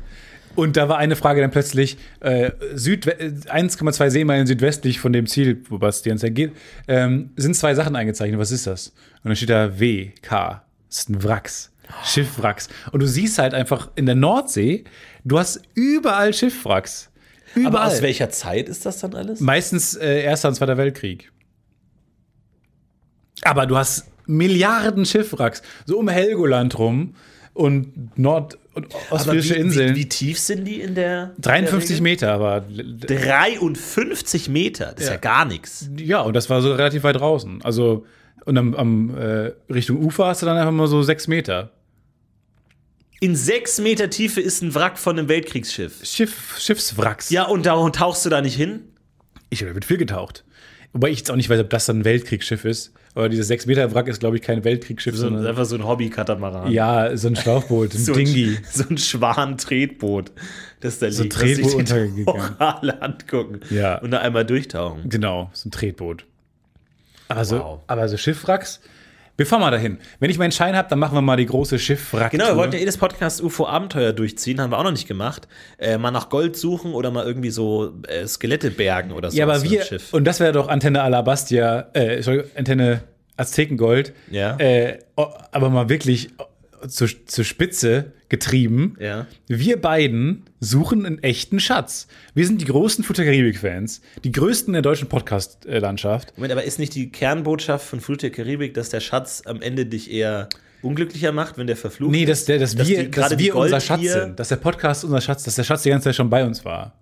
Und 0.55 0.77
da 0.77 0.87
war 0.87 0.97
eine 0.99 1.15
Frage 1.15 1.41
dann 1.41 1.51
plötzlich, 1.51 1.97
äh, 2.19 2.51
Süd 2.75 3.07
1,2 3.07 4.09
Seemeilen 4.09 4.45
südwestlich 4.45 4.99
von 4.99 5.11
dem 5.11 5.25
Ziel, 5.25 5.63
wo 5.69 5.79
ganze 5.79 6.03
Zeit 6.17 6.35
geht, 6.35 6.51
ähm, 6.87 7.31
sind 7.35 7.55
zwei 7.55 7.73
Sachen 7.73 7.95
eingezeichnet. 7.95 8.39
Was 8.39 8.51
ist 8.51 8.67
das? 8.67 8.89
Und 9.23 9.29
dann 9.29 9.35
steht 9.35 9.49
da 9.49 9.79
W, 9.79 10.11
K. 10.21 10.63
Das 10.87 10.99
ist 10.99 11.09
ein 11.09 11.23
Wracks. 11.23 11.71
Schiffwracks. 12.05 12.69
Und 12.91 13.01
du 13.01 13.07
siehst 13.07 13.37
halt 13.39 13.53
einfach 13.53 13.89
in 13.95 14.05
der 14.05 14.15
Nordsee, 14.15 14.83
du 15.23 15.39
hast 15.39 15.61
überall 15.73 16.33
Schiffwracks. 16.33 17.09
Überall. 17.55 17.67
Aber 17.67 17.85
aus 17.85 18.01
welcher 18.01 18.29
Zeit 18.29 18.69
ist 18.69 18.85
das 18.85 18.99
dann 18.99 19.13
alles? 19.13 19.39
Meistens 19.39 19.95
äh, 19.95 20.21
Erster 20.21 20.49
und 20.49 20.55
Zweiter 20.55 20.77
Weltkrieg. 20.77 21.31
Aber 23.43 23.65
du 23.65 23.77
hast 23.77 24.07
Milliarden 24.25 25.05
Schiffwracks, 25.05 25.61
so 25.85 25.97
um 25.97 26.07
Helgoland 26.07 26.77
rum 26.79 27.15
und 27.53 28.17
Nord- 28.17 28.57
und 28.73 28.87
ostfriesische 29.11 29.55
Inseln. 29.55 29.95
Wie, 29.95 30.01
wie 30.01 30.09
tief 30.09 30.39
sind 30.39 30.65
die 30.65 30.81
in 30.81 30.95
der? 30.95 31.33
53 31.39 31.97
in 31.97 32.03
Meter, 32.03 32.31
aber 32.31 32.61
der 32.61 33.19
Regel? 33.19 33.27
53 33.27 34.49
Meter, 34.49 34.93
das 34.95 35.05
ist 35.05 35.09
ja, 35.11 35.17
gar 35.17 35.45
nichts. 35.45 35.89
ja, 35.97 36.21
und 36.21 36.33
das 36.33 36.49
war 36.49 36.61
so 36.61 36.73
relativ 36.73 37.03
weit 37.03 37.17
draußen. 37.17 37.61
Also, 37.63 38.05
und 38.45 38.57
am, 38.57 38.73
am 38.73 39.17
äh, 39.17 39.51
Richtung 39.71 40.03
Ufer 40.03 40.27
hast 40.27 40.41
du 40.41 40.45
dann 40.45 40.57
einfach 40.57 40.71
mal 40.71 40.87
so 40.87 41.03
sechs 41.03 41.27
Meter. 41.27 41.69
In 43.23 43.37
sechs 43.37 43.79
Meter 43.79 44.09
Tiefe 44.09 44.41
ist 44.41 44.61
ein 44.61 44.75
Wrack 44.75 44.97
von 44.99 45.17
einem 45.17 45.29
Weltkriegsschiff. 45.29 46.03
Schiff, 46.03 46.57
Schiffswracks. 46.59 47.29
Ja, 47.29 47.43
und 47.45 47.65
da 47.65 47.89
tauchst 47.91 48.25
du 48.25 48.29
da 48.29 48.41
nicht 48.41 48.55
hin? 48.57 48.81
Ich 49.49 49.61
habe 49.61 49.73
mit 49.73 49.85
viel 49.85 49.95
getaucht. 49.95 50.43
Wobei 50.91 51.09
ich 51.09 51.19
jetzt 51.19 51.31
auch 51.31 51.37
nicht 51.37 51.49
weiß, 51.49 51.61
ob 51.61 51.69
das 51.69 51.85
dann 51.85 51.99
ein 51.99 52.03
Weltkriegsschiff 52.05 52.65
ist. 52.65 52.91
Aber 53.15 53.29
dieses 53.29 53.47
6 53.47 53.65
Meter 53.67 53.93
Wrack 53.93 54.09
ist, 54.09 54.19
glaube 54.19 54.35
ich, 54.35 54.41
kein 54.41 54.65
Weltkriegsschiff, 54.65 55.15
So, 55.15 55.21
sondern 55.21 55.47
einfach 55.47 55.63
so 55.63 55.75
ein 55.75 55.85
Hobby-Katamaran. 55.87 56.69
ja, 56.69 57.15
so 57.15 57.29
ein 57.29 57.37
Schlauchboot, 57.37 57.93
ein 57.93 57.97
so 58.03 58.13
Dingi. 58.13 58.57
Ein, 58.57 58.65
so 58.69 58.83
ein 58.89 58.97
Schwan-Tretboot, 58.97 60.33
das 60.81 60.99
da 60.99 61.09
So 61.09 61.21
ein 61.21 61.29
liegt. 61.29 61.35
Tretboot 61.37 61.63
das 61.63 61.71
sich 61.71 61.71
die 61.71 61.79
untergegangen. 61.79 62.25
Korale 62.57 63.01
angucken 63.01 63.59
Ja. 63.69 63.99
und 63.99 64.11
da 64.11 64.17
einmal 64.19 64.45
durchtauchen. 64.45 65.07
Genau, 65.07 65.49
so 65.53 65.69
ein 65.69 65.71
Tretboot. 65.71 66.25
Aber 67.29 67.45
so, 67.45 67.57
Wow. 67.59 67.79
aber 67.87 68.09
so 68.09 68.17
Schiffwracks. 68.17 68.81
Wir 69.35 69.47
fahren 69.47 69.61
mal 69.61 69.71
dahin. 69.71 69.97
Wenn 70.19 70.29
ich 70.29 70.37
meinen 70.37 70.51
Schein 70.51 70.75
habe, 70.75 70.87
dann 70.89 70.99
machen 70.99 71.15
wir 71.17 71.21
mal 71.21 71.37
die 71.37 71.47
große 71.47 71.79
Schiffwrack. 71.79 72.31
Genau, 72.31 72.45
wir 72.49 72.55
wollten 72.55 72.73
ja 72.73 72.79
jedes 72.79 72.97
Podcast 72.97 73.41
UFO-Abenteuer 73.41 74.13
durchziehen, 74.13 74.61
haben 74.61 74.69
wir 74.71 74.77
auch 74.77 74.83
noch 74.83 74.91
nicht 74.91 75.07
gemacht. 75.07 75.47
Äh, 75.79 75.97
mal 75.97 76.11
nach 76.11 76.29
Gold 76.29 76.55
suchen 76.55 76.93
oder 76.93 77.09
mal 77.09 77.25
irgendwie 77.25 77.49
so 77.49 77.93
äh, 78.07 78.27
Skelette 78.27 78.69
bergen 78.69 79.11
oder 79.11 79.31
so. 79.31 79.37
Ja, 79.37 79.45
aber 79.45 79.63
wir, 79.63 79.81
Schiff. 79.81 80.13
und 80.13 80.25
das 80.25 80.39
wäre 80.39 80.51
doch 80.51 80.67
Antenne 80.67 81.01
Alabastia, 81.01 81.87
äh, 81.93 82.17
Entschuldigung, 82.17 82.51
Antenne 82.55 83.01
Aztekengold. 83.35 84.13
Ja. 84.29 84.55
Äh, 84.57 84.99
o- 85.17 85.33
aber 85.51 85.69
mal 85.71 85.89
wirklich 85.89 86.29
zur, 86.87 87.09
zur 87.25 87.45
Spitze 87.45 88.13
getrieben. 88.29 88.95
Ja. 88.99 89.27
Wir 89.47 89.79
beiden 89.81 90.43
suchen 90.59 91.05
einen 91.05 91.21
echten 91.21 91.59
Schatz. 91.59 92.07
Wir 92.33 92.45
sind 92.47 92.61
die 92.61 92.65
großen 92.65 93.03
Flutter 93.03 93.23
Karibik-Fans, 93.23 94.01
die 94.23 94.31
größten 94.31 94.69
in 94.69 94.73
der 94.73 94.81
deutschen 94.81 95.07
Podcast-Landschaft. 95.09 96.33
Moment, 96.37 96.51
aber 96.51 96.63
ist 96.63 96.79
nicht 96.79 96.95
die 96.95 97.11
Kernbotschaft 97.11 97.85
von 97.87 97.99
Flut 98.01 98.21
der 98.23 98.31
Karibik, 98.31 98.73
dass 98.73 98.89
der 98.89 98.99
Schatz 99.01 99.43
am 99.45 99.61
Ende 99.61 99.85
dich 99.85 100.11
eher 100.11 100.49
unglücklicher 100.81 101.31
macht, 101.31 101.57
wenn 101.57 101.67
der 101.67 101.77
verflucht 101.77 102.11
Nee, 102.11 102.25
dass, 102.25 102.39
ist? 102.39 102.49
der, 102.49 102.59
dass, 102.59 102.75
Dass 102.75 102.87
wir, 102.87 103.09
dass 103.09 103.37
wir 103.37 103.55
unser 103.55 103.79
Schatz 103.79 104.01
sind. 104.01 104.39
Dass 104.39 104.49
der 104.49 104.57
Podcast 104.57 105.03
unser 105.05 105.21
Schatz, 105.21 105.43
dass 105.43 105.55
der 105.55 105.63
Schatz 105.63 105.83
die 105.83 105.89
ganze 105.89 106.05
Zeit 106.05 106.15
schon 106.15 106.29
bei 106.29 106.43
uns 106.45 106.65
war. 106.65 106.97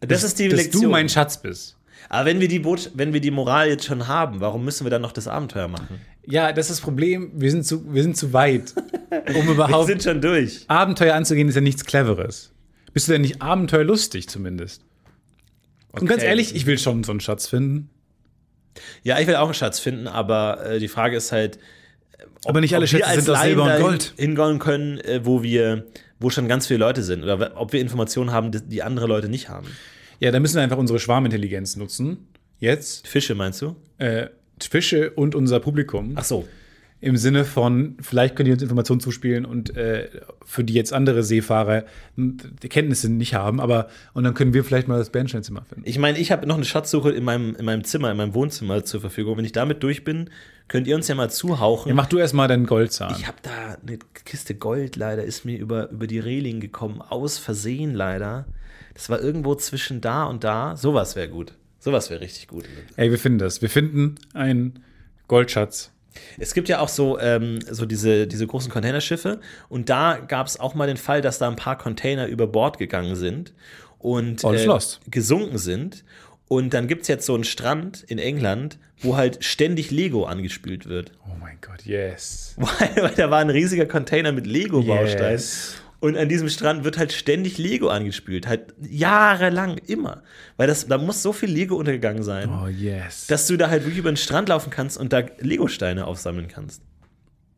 Das 0.00 0.24
ist 0.24 0.38
die 0.38 0.48
dass 0.48 0.58
Lektion. 0.60 0.82
du 0.84 0.90
mein 0.90 1.08
Schatz 1.08 1.40
bist. 1.40 1.78
aber 2.08 2.26
wenn 2.26 2.40
wir, 2.40 2.48
die 2.48 2.58
Bot 2.58 2.90
wenn 2.94 3.12
wir 3.12 3.20
die 3.20 3.30
Moral 3.30 3.68
jetzt 3.68 3.84
schon 3.84 4.08
haben, 4.08 4.40
warum 4.40 4.64
müssen 4.64 4.84
wir 4.84 4.90
dann 4.90 5.02
noch 5.02 5.12
das 5.12 5.28
Abenteuer 5.28 5.68
machen? 5.68 6.00
Ja, 6.26 6.52
das 6.52 6.70
ist 6.70 6.78
das 6.78 6.80
Problem. 6.80 7.32
Wir 7.34 7.50
sind 7.50 7.66
zu, 7.66 7.92
wir 7.92 8.02
sind 8.02 8.16
zu 8.16 8.32
weit, 8.32 8.74
um 8.76 9.34
Wir 9.46 9.52
überhaupt 9.52 9.88
sind 9.88 10.02
schon 10.02 10.20
durch. 10.20 10.64
Abenteuer 10.68 11.14
anzugehen, 11.14 11.48
ist 11.48 11.54
ja 11.56 11.60
nichts 11.60 11.84
Cleveres. 11.84 12.52
Bist 12.92 13.08
du 13.08 13.12
denn 13.12 13.22
nicht 13.22 13.42
abenteuerlustig 13.42 14.28
zumindest? 14.28 14.82
Und 15.92 16.06
ganz 16.06 16.20
Okay. 16.22 16.28
ehrlich, 16.30 16.54
ich 16.54 16.66
will 16.66 16.78
schon 16.78 17.02
so 17.04 17.10
einen 17.12 17.20
Schatz 17.20 17.48
finden. 17.48 17.90
Ja, 19.02 19.18
ich 19.18 19.26
will 19.26 19.36
auch 19.36 19.46
einen 19.46 19.54
Schatz 19.54 19.78
finden, 19.80 20.06
aber 20.06 20.64
äh, 20.64 20.78
die 20.78 20.88
Frage 20.88 21.16
ist 21.16 21.32
halt, 21.32 21.58
Aber 22.44 22.60
nicht 22.60 22.74
alle 22.74 22.84
ob 22.86 22.92
wir 22.92 22.98
Schätze 23.00 23.20
sind 23.20 23.30
aus 23.34 23.42
Silber 23.42 23.64
und 23.76 23.80
Gold. 23.82 24.14
hingehen 24.16 24.58
können, 24.58 24.98
äh, 25.00 25.20
wo 25.24 25.42
wir, 25.42 25.86
wo 26.20 26.30
schon 26.30 26.48
ganz 26.48 26.66
viele 26.66 26.78
Leute 26.78 27.02
sind 27.02 27.22
oder 27.24 27.52
ob 27.60 27.72
wir 27.72 27.80
Informationen 27.80 28.30
haben, 28.32 28.52
die, 28.52 28.60
die 28.62 28.82
andere 28.82 29.06
Leute 29.06 29.28
nicht 29.28 29.48
haben. 29.48 29.66
Ja, 30.20 30.30
da 30.30 30.38
müssen 30.40 30.54
wir 30.54 30.62
einfach 30.62 30.78
unsere 30.78 30.98
Schwarmintelligenz 31.00 31.76
nutzen. 31.76 32.28
Jetzt 32.58 33.06
Fische 33.08 33.34
meinst 33.34 33.60
du? 33.60 33.74
äh, 33.98 34.28
Fische 34.66 35.10
und 35.10 35.34
unser 35.34 35.60
Publikum. 35.60 36.12
Ach 36.16 36.24
so. 36.24 36.46
Im 37.00 37.16
Sinne 37.16 37.44
von, 37.44 37.96
vielleicht 38.00 38.36
können 38.36 38.46
die 38.46 38.52
uns 38.52 38.62
Informationen 38.62 39.00
zuspielen 39.00 39.44
und 39.44 39.76
äh, 39.76 40.08
für 40.44 40.62
die 40.62 40.72
jetzt 40.72 40.92
andere 40.92 41.24
Seefahrer 41.24 41.84
die 42.16 42.68
Kenntnisse 42.68 43.10
nicht 43.10 43.34
haben, 43.34 43.60
aber 43.60 43.88
und 44.14 44.22
dann 44.22 44.34
können 44.34 44.54
wir 44.54 44.62
vielleicht 44.62 44.86
mal 44.86 44.98
das 44.98 45.10
Bernsteinzimmer 45.10 45.64
finden. 45.64 45.82
Ich 45.84 45.98
meine, 45.98 46.20
ich 46.20 46.30
habe 46.30 46.46
noch 46.46 46.54
eine 46.54 46.64
Schatzsuche 46.64 47.10
in 47.10 47.24
meinem, 47.24 47.56
in 47.56 47.64
meinem 47.64 47.82
Zimmer, 47.82 48.12
in 48.12 48.16
meinem 48.16 48.34
Wohnzimmer 48.34 48.84
zur 48.84 49.00
Verfügung. 49.00 49.36
Wenn 49.36 49.44
ich 49.44 49.50
damit 49.50 49.82
durch 49.82 50.04
bin, 50.04 50.30
könnt 50.68 50.86
ihr 50.86 50.94
uns 50.94 51.08
ja 51.08 51.16
mal 51.16 51.28
zuhauchen. 51.28 51.88
Ja, 51.88 51.94
mach 51.96 52.06
du 52.06 52.18
erstmal 52.18 52.46
deinen 52.46 52.66
Goldzahn. 52.66 53.16
Ich 53.18 53.26
habe 53.26 53.38
da 53.42 53.78
eine 53.84 53.98
Kiste 54.24 54.54
Gold 54.54 54.94
leider, 54.94 55.24
ist 55.24 55.44
mir 55.44 55.58
über, 55.58 55.90
über 55.90 56.06
die 56.06 56.20
Reling 56.20 56.60
gekommen, 56.60 57.02
aus 57.02 57.36
Versehen 57.36 57.94
leider. 57.94 58.46
Das 58.94 59.10
war 59.10 59.20
irgendwo 59.20 59.56
zwischen 59.56 60.00
da 60.00 60.22
und 60.26 60.44
da. 60.44 60.76
Sowas 60.76 61.16
wäre 61.16 61.28
gut. 61.28 61.54
Sowas 61.82 62.10
wäre 62.10 62.20
richtig 62.20 62.46
gut. 62.46 62.64
Ey, 62.94 63.10
wir 63.10 63.18
finden 63.18 63.40
das. 63.40 63.60
Wir 63.60 63.68
finden 63.68 64.14
einen 64.34 64.84
Goldschatz. 65.26 65.90
Es 66.38 66.54
gibt 66.54 66.68
ja 66.68 66.78
auch 66.78 66.88
so, 66.88 67.18
ähm, 67.18 67.58
so 67.68 67.86
diese, 67.86 68.28
diese 68.28 68.46
großen 68.46 68.70
Containerschiffe 68.70 69.40
und 69.68 69.88
da 69.88 70.18
gab 70.18 70.46
es 70.46 70.60
auch 70.60 70.74
mal 70.74 70.86
den 70.86 70.96
Fall, 70.96 71.22
dass 71.22 71.38
da 71.38 71.48
ein 71.48 71.56
paar 71.56 71.76
Container 71.76 72.28
über 72.28 72.46
Bord 72.46 72.78
gegangen 72.78 73.16
sind 73.16 73.52
und 73.98 74.44
is 74.44 74.64
lost. 74.64 75.00
gesunken 75.10 75.58
sind. 75.58 76.04
Und 76.46 76.72
dann 76.72 76.86
gibt 76.86 77.02
es 77.02 77.08
jetzt 77.08 77.26
so 77.26 77.34
einen 77.34 77.44
Strand 77.44 78.04
in 78.04 78.18
England, 78.18 78.78
wo 79.00 79.16
halt 79.16 79.42
ständig 79.44 79.90
Lego 79.90 80.24
angespült 80.24 80.86
wird. 80.88 81.10
Oh 81.26 81.34
mein 81.40 81.58
Gott, 81.62 81.84
yes. 81.84 82.54
Weil, 82.58 82.96
weil 83.02 83.14
da 83.16 83.28
war 83.28 83.40
ein 83.40 83.50
riesiger 83.50 83.86
Container 83.86 84.30
mit 84.30 84.46
Lego-Bausteinen. 84.46 85.32
Yes. 85.32 85.81
Und 86.02 86.16
an 86.16 86.28
diesem 86.28 86.48
Strand 86.48 86.82
wird 86.82 86.98
halt 86.98 87.12
ständig 87.12 87.58
Lego 87.58 87.86
angespült. 87.88 88.48
Halt 88.48 88.74
jahrelang, 88.80 89.78
immer. 89.86 90.24
Weil 90.56 90.66
das, 90.66 90.88
da 90.88 90.98
muss 90.98 91.22
so 91.22 91.32
viel 91.32 91.48
Lego 91.48 91.76
untergegangen 91.76 92.24
sein, 92.24 92.50
Oh 92.50 92.66
yes. 92.66 93.28
dass 93.28 93.46
du 93.46 93.56
da 93.56 93.70
halt 93.70 93.84
wirklich 93.84 93.98
über 93.98 94.10
den 94.10 94.16
Strand 94.16 94.48
laufen 94.48 94.70
kannst 94.70 94.98
und 94.98 95.12
da 95.12 95.22
Lego-Steine 95.38 96.04
aufsammeln 96.04 96.48
kannst. 96.48 96.82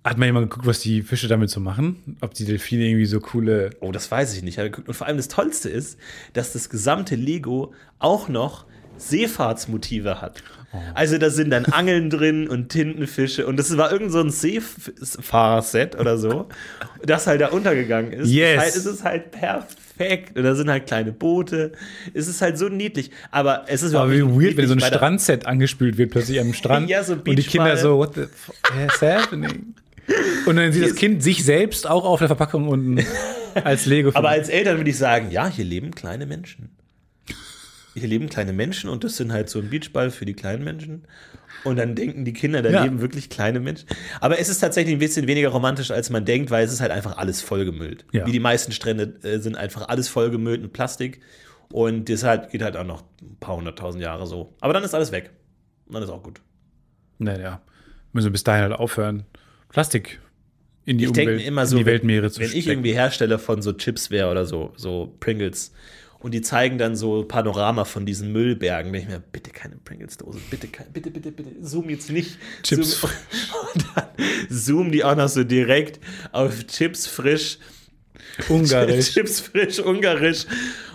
Hat 0.04 0.18
mal 0.18 0.26
jemand 0.26 0.50
geguckt, 0.50 0.66
was 0.66 0.80
die 0.80 1.00
Fische 1.00 1.26
damit 1.26 1.48
so 1.48 1.58
machen? 1.58 2.18
Ob 2.20 2.34
die 2.34 2.44
Delfine 2.44 2.84
irgendwie 2.86 3.06
so 3.06 3.18
coole. 3.18 3.70
Oh, 3.80 3.92
das 3.92 4.10
weiß 4.10 4.36
ich 4.36 4.42
nicht. 4.42 4.58
Und 4.58 4.94
vor 4.94 5.06
allem 5.06 5.16
das 5.16 5.28
Tollste 5.28 5.70
ist, 5.70 5.98
dass 6.34 6.52
das 6.52 6.68
gesamte 6.68 7.16
Lego 7.16 7.72
auch 7.98 8.28
noch 8.28 8.66
Seefahrtsmotive 8.98 10.20
hat. 10.20 10.42
Also 10.94 11.18
da 11.18 11.30
sind 11.30 11.50
dann 11.50 11.64
Angeln 11.66 12.10
drin 12.10 12.48
und 12.48 12.68
Tintenfische 12.68 13.46
und 13.46 13.58
das 13.58 13.76
war 13.76 13.92
irgend 13.92 14.12
so 14.12 14.20
ein 14.20 14.30
Seefahrerset 14.30 15.98
oder 15.98 16.18
so, 16.18 16.48
das 17.04 17.26
halt 17.26 17.40
da 17.40 17.48
untergegangen 17.48 18.12
ist. 18.12 18.30
Yes. 18.30 18.60
Heißt, 18.60 18.76
es 18.76 18.86
ist 18.86 19.04
halt 19.04 19.30
perfekt 19.30 20.36
und 20.36 20.44
da 20.44 20.54
sind 20.54 20.70
halt 20.70 20.86
kleine 20.86 21.12
Boote. 21.12 21.72
Es 22.12 22.28
ist 22.28 22.42
halt 22.42 22.58
so 22.58 22.68
niedlich, 22.68 23.10
aber 23.30 23.64
es 23.68 23.82
ist 23.82 23.94
Aber 23.94 24.12
wie 24.12 24.22
weird, 24.22 24.56
wenn 24.56 24.66
so 24.66 24.74
ein 24.74 24.80
Strandset 24.80 25.46
angespült 25.46 25.98
wird, 25.98 26.10
plötzlich 26.10 26.40
am 26.40 26.52
Strand. 26.52 26.88
Ja, 26.94 27.02
so 27.02 27.14
und 27.14 27.26
die 27.26 27.42
Kinder 27.42 27.76
so, 27.76 27.98
what 27.98 28.14
the 28.14 28.22
fuck 28.22 28.56
is 28.86 29.00
happening? 29.00 29.74
Und 30.46 30.56
dann 30.56 30.70
sieht 30.70 30.84
das 30.84 30.96
Kind 30.96 31.22
sich 31.22 31.44
selbst 31.44 31.88
auch 31.88 32.04
auf 32.04 32.18
der 32.18 32.28
Verpackung 32.28 32.68
unten 32.68 33.02
als 33.64 33.86
Lego. 33.86 34.10
Aber 34.12 34.28
als 34.28 34.50
Eltern 34.50 34.76
würde 34.76 34.90
ich 34.90 34.98
sagen, 34.98 35.30
ja, 35.30 35.48
hier 35.48 35.64
leben 35.64 35.92
kleine 35.92 36.26
Menschen. 36.26 36.68
Hier 37.94 38.08
leben 38.08 38.28
kleine 38.28 38.52
Menschen 38.52 38.90
und 38.90 39.04
das 39.04 39.16
sind 39.16 39.32
halt 39.32 39.48
so 39.48 39.60
ein 39.60 39.70
Beachball 39.70 40.10
für 40.10 40.24
die 40.24 40.34
kleinen 40.34 40.64
Menschen. 40.64 41.06
Und 41.62 41.76
dann 41.76 41.94
denken 41.94 42.24
die 42.24 42.32
Kinder, 42.32 42.60
da 42.60 42.70
Ja. 42.70 42.82
leben 42.82 43.00
wirklich 43.00 43.30
kleine 43.30 43.60
Menschen. 43.60 43.88
Aber 44.20 44.38
es 44.40 44.48
ist 44.48 44.58
tatsächlich 44.58 44.94
ein 44.96 44.98
bisschen 44.98 45.26
weniger 45.28 45.48
romantisch, 45.50 45.90
als 45.92 46.10
man 46.10 46.24
denkt, 46.24 46.50
weil 46.50 46.64
es 46.64 46.72
ist 46.72 46.80
halt 46.80 46.90
einfach 46.90 47.16
alles 47.16 47.40
vollgemüllt. 47.40 48.04
Ja. 48.12 48.26
Wie 48.26 48.32
die 48.32 48.40
meisten 48.40 48.72
Strände 48.72 49.14
äh, 49.22 49.38
sind 49.38 49.56
einfach 49.56 49.88
alles 49.88 50.08
vollgemüllt 50.08 50.60
mit 50.60 50.72
Plastik. 50.72 51.20
Und 51.72 52.08
deshalb 52.08 52.50
geht 52.50 52.62
halt 52.62 52.76
auch 52.76 52.84
noch 52.84 53.04
ein 53.22 53.36
paar 53.40 53.56
hunderttausend 53.56 54.02
Jahre 54.02 54.26
so. 54.26 54.54
Aber 54.60 54.72
dann 54.72 54.82
ist 54.84 54.94
alles 54.94 55.12
weg. 55.12 55.30
Und 55.86 55.94
dann 55.94 56.02
ist 56.02 56.10
auch 56.10 56.22
gut. 56.22 56.40
naja, 57.18 57.60
müssen 58.12 58.26
wir 58.26 58.32
bis 58.32 58.44
dahin 58.44 58.62
halt 58.62 58.72
aufhören, 58.72 59.24
Plastik 59.68 60.20
in 60.84 60.98
die 60.98 61.04
Ich 61.04 61.12
denke 61.12 61.32
Umwelt, 61.32 61.48
immer 61.48 61.66
so, 61.66 61.76
in 61.76 61.80
die 61.80 61.86
wenn, 61.86 61.92
Weltmeere 61.94 62.30
zu 62.30 62.40
wenn 62.40 62.52
ich 62.52 62.66
irgendwie 62.66 62.92
Hersteller 62.92 63.38
von 63.38 63.62
so 63.62 63.72
Chips 63.72 64.10
wäre 64.10 64.30
oder 64.30 64.44
so, 64.46 64.72
so 64.76 65.14
Pringles, 65.20 65.72
und 66.24 66.32
die 66.32 66.40
zeigen 66.40 66.78
dann 66.78 66.96
so 66.96 67.22
Panorama 67.22 67.84
von 67.84 68.06
diesen 68.06 68.32
Müllbergen, 68.32 68.94
denke 68.94 69.06
ich 69.08 69.14
mir, 69.14 69.22
bitte 69.30 69.50
keine 69.50 69.76
Pringles-Dose, 69.76 70.38
bitte, 70.50 70.68
kein, 70.68 70.86
bitte, 70.90 71.10
bitte, 71.10 71.30
bitte, 71.30 71.50
zoom 71.60 71.90
jetzt 71.90 72.08
nicht. 72.08 72.38
Chips 72.62 73.00
Zoom, 73.02 73.10
und 73.74 73.84
dann 73.94 74.04
zoomen 74.48 74.90
die 74.90 75.04
auch 75.04 75.14
noch 75.16 75.28
so 75.28 75.44
direkt 75.44 76.00
auf 76.32 76.66
Chips 76.66 77.06
frisch, 77.06 77.58
Ungarisch. 78.48 79.10
Chips 79.14 79.40
frisch, 79.40 79.78
ungarisch. 79.80 80.46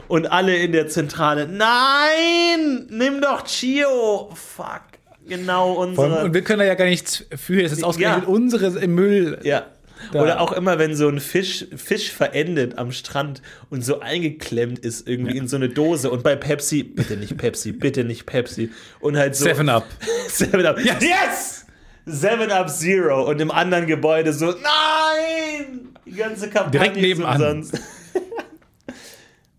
Und 0.07 0.25
alle 0.31 0.57
in 0.57 0.71
der 0.71 0.87
Zentrale, 0.87 1.47
nein, 1.47 2.87
nimm 2.89 3.21
doch 3.21 3.43
Chio. 3.45 4.31
Fuck, 4.33 4.81
genau 5.27 5.73
unsere. 5.73 6.23
und 6.25 6.33
wir 6.33 6.41
können 6.41 6.57
da 6.59 6.65
ja 6.65 6.73
gar 6.73 6.85
nichts 6.85 7.23
für. 7.35 7.61
Es 7.63 7.71
ist 7.71 7.83
ausgerechnet 7.83 8.23
Ja. 8.23 8.29
unsere 8.29 8.79
im 8.79 8.95
Müll. 8.95 9.39
ja. 9.43 9.67
Da- 10.11 10.21
Oder 10.21 10.41
auch 10.41 10.51
immer, 10.53 10.79
wenn 10.79 10.95
so 10.95 11.07
ein 11.07 11.19
Fisch, 11.19 11.65
Fisch 11.75 12.11
verendet 12.11 12.77
am 12.77 12.91
Strand 12.91 13.41
und 13.69 13.83
so 13.83 13.99
eingeklemmt 13.99 14.79
ist 14.79 15.07
irgendwie 15.07 15.37
in 15.37 15.47
so 15.47 15.55
eine 15.57 15.69
Dose 15.69 16.09
und 16.09 16.23
bei 16.23 16.35
Pepsi, 16.35 16.83
bitte 16.83 17.17
nicht 17.17 17.37
Pepsi, 17.37 17.71
bitte 17.73 18.03
nicht 18.03 18.25
Pepsi. 18.25 18.71
Und 18.99 19.17
halt 19.17 19.35
so. 19.35 19.45
Seven 19.45 19.69
Up. 19.69 19.85
Seven 20.29 20.65
Up. 20.65 20.79
Yes! 20.79 21.65
Seven 22.05 22.49
Up 22.51 22.69
Zero. 22.69 23.29
Und 23.29 23.39
im 23.41 23.51
anderen 23.51 23.85
Gebäude 23.87 24.33
so, 24.33 24.47
nein! 24.47 25.89
Die 26.05 26.13
ganze 26.15 26.49
Kampagne 26.49 26.71
Direkt 26.71 26.95
nebenan. 26.97 27.67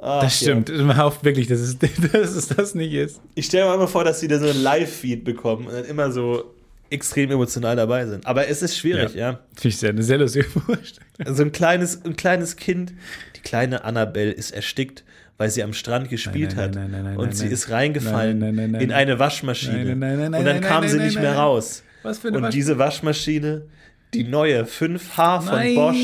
Ach, 0.02 0.22
Das 0.22 0.36
stimmt. 0.38 0.68
Man 0.70 0.96
hofft 0.96 1.24
wirklich, 1.24 1.46
dass 1.46 1.60
es, 1.60 1.78
dass 2.12 2.30
es 2.34 2.48
das 2.48 2.74
nicht 2.74 2.92
ist. 2.94 3.20
Ich 3.34 3.46
stelle 3.46 3.66
mir 3.68 3.74
immer 3.74 3.88
vor, 3.88 4.02
dass 4.04 4.20
sie 4.20 4.28
da 4.28 4.38
so 4.38 4.46
ein 4.48 4.60
Live-Feed 4.62 5.24
bekommen 5.24 5.66
und 5.66 5.74
dann 5.74 5.84
immer 5.84 6.10
so 6.10 6.54
extrem 6.90 7.30
emotional 7.30 7.76
dabei 7.76 8.06
sind. 8.06 8.26
Aber 8.26 8.48
es 8.48 8.62
ist 8.62 8.76
schwierig, 8.76 9.14
ja. 9.14 9.40
Finde 9.54 9.68
ich 9.68 9.76
sehr, 9.78 9.90
eine 9.90 10.02
sehr 10.02 10.18
lustige 10.18 10.46
Vorstellung. 10.48 11.06
So 11.36 11.42
ein 11.42 11.52
kleines, 11.52 12.04
ein 12.04 12.16
kleines 12.16 12.56
Kind, 12.56 12.92
die 13.36 13.40
kleine 13.40 13.84
Annabelle 13.84 14.32
ist 14.32 14.50
erstickt, 14.52 15.04
weil 15.36 15.50
sie 15.50 15.62
am 15.62 15.72
Strand 15.74 16.08
gespielt 16.08 16.54
Nein, 16.56 16.64
hat. 16.64 16.74
nein, 16.74 16.90
nein, 16.90 17.04
nein, 17.04 17.16
und 17.18 17.36
sie 17.36 17.46
ist 17.46 17.70
reingefallen 17.70 18.42
in 18.80 18.92
eine 18.92 19.18
Waschmaschine. 19.18 19.92
Und 19.92 20.00
dann 20.44 20.60
kam 20.60 20.86
sie 20.88 20.98
nicht 20.98 21.20
mehr 21.20 21.36
raus. 21.36 21.82
Was 22.02 22.18
für 22.18 22.28
eine 22.28 22.38
Und 22.38 22.44
Wasch- 22.44 22.50
diese 22.52 22.78
Waschmaschine, 22.78 23.66
die 24.14 24.24
neue 24.24 24.64
5H 24.64 25.40
von 25.42 25.74
Bosch 25.74 25.96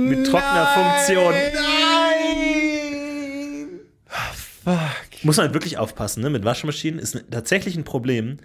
mit 0.00 0.26
Trocknerfunktion. 0.26 1.32
nein. 1.32 1.58
Fuck. 4.64 5.24
Muss 5.24 5.36
man 5.38 5.46
halt 5.46 5.54
wirklich 5.54 5.78
aufpassen, 5.78 6.22
ne? 6.22 6.30
Mit 6.30 6.44
Waschmaschinen 6.44 7.00
ist 7.00 7.24
tatsächlich 7.30 7.76
ein 7.76 7.84
Problem. 7.84 8.36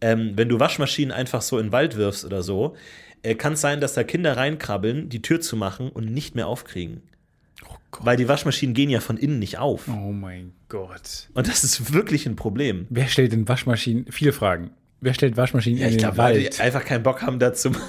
Ähm, 0.00 0.32
wenn 0.36 0.48
du 0.48 0.58
Waschmaschinen 0.60 1.12
einfach 1.12 1.42
so 1.42 1.58
in 1.58 1.66
den 1.66 1.72
Wald 1.72 1.96
wirfst 1.96 2.24
oder 2.24 2.42
so, 2.42 2.74
äh, 3.22 3.34
kann 3.34 3.52
es 3.54 3.60
sein, 3.60 3.80
dass 3.80 3.94
da 3.94 4.02
Kinder 4.04 4.36
reinkrabbeln, 4.36 5.08
die 5.08 5.22
Tür 5.22 5.40
zu 5.40 5.56
machen 5.56 5.90
und 5.90 6.10
nicht 6.12 6.34
mehr 6.34 6.46
aufkriegen. 6.46 7.02
Weil 8.00 8.16
die 8.16 8.28
Waschmaschinen 8.28 8.74
gehen 8.74 8.88
ja 8.88 9.00
von 9.00 9.16
innen 9.16 9.38
nicht 9.40 9.58
auf. 9.58 9.88
Oh 9.88 10.12
mein 10.12 10.52
Gott. 10.68 11.28
Und 11.34 11.48
das 11.48 11.64
ist 11.64 11.92
wirklich 11.92 12.24
ein 12.26 12.36
Problem. 12.36 12.86
Wer 12.88 13.08
stellt 13.08 13.32
denn 13.32 13.48
Waschmaschinen? 13.48 14.06
Viele 14.10 14.32
Fragen. 14.32 14.70
Wer 15.00 15.12
stellt 15.12 15.36
Waschmaschinen 15.36 15.78
Ja, 15.80 15.86
in 15.86 15.92
den 15.94 15.98
glaube, 15.98 16.16
weil 16.18 16.34
Wald? 16.36 16.56
die 16.58 16.62
einfach 16.62 16.84
keinen 16.84 17.02
Bock 17.02 17.22
haben 17.22 17.38
dazu. 17.38 17.72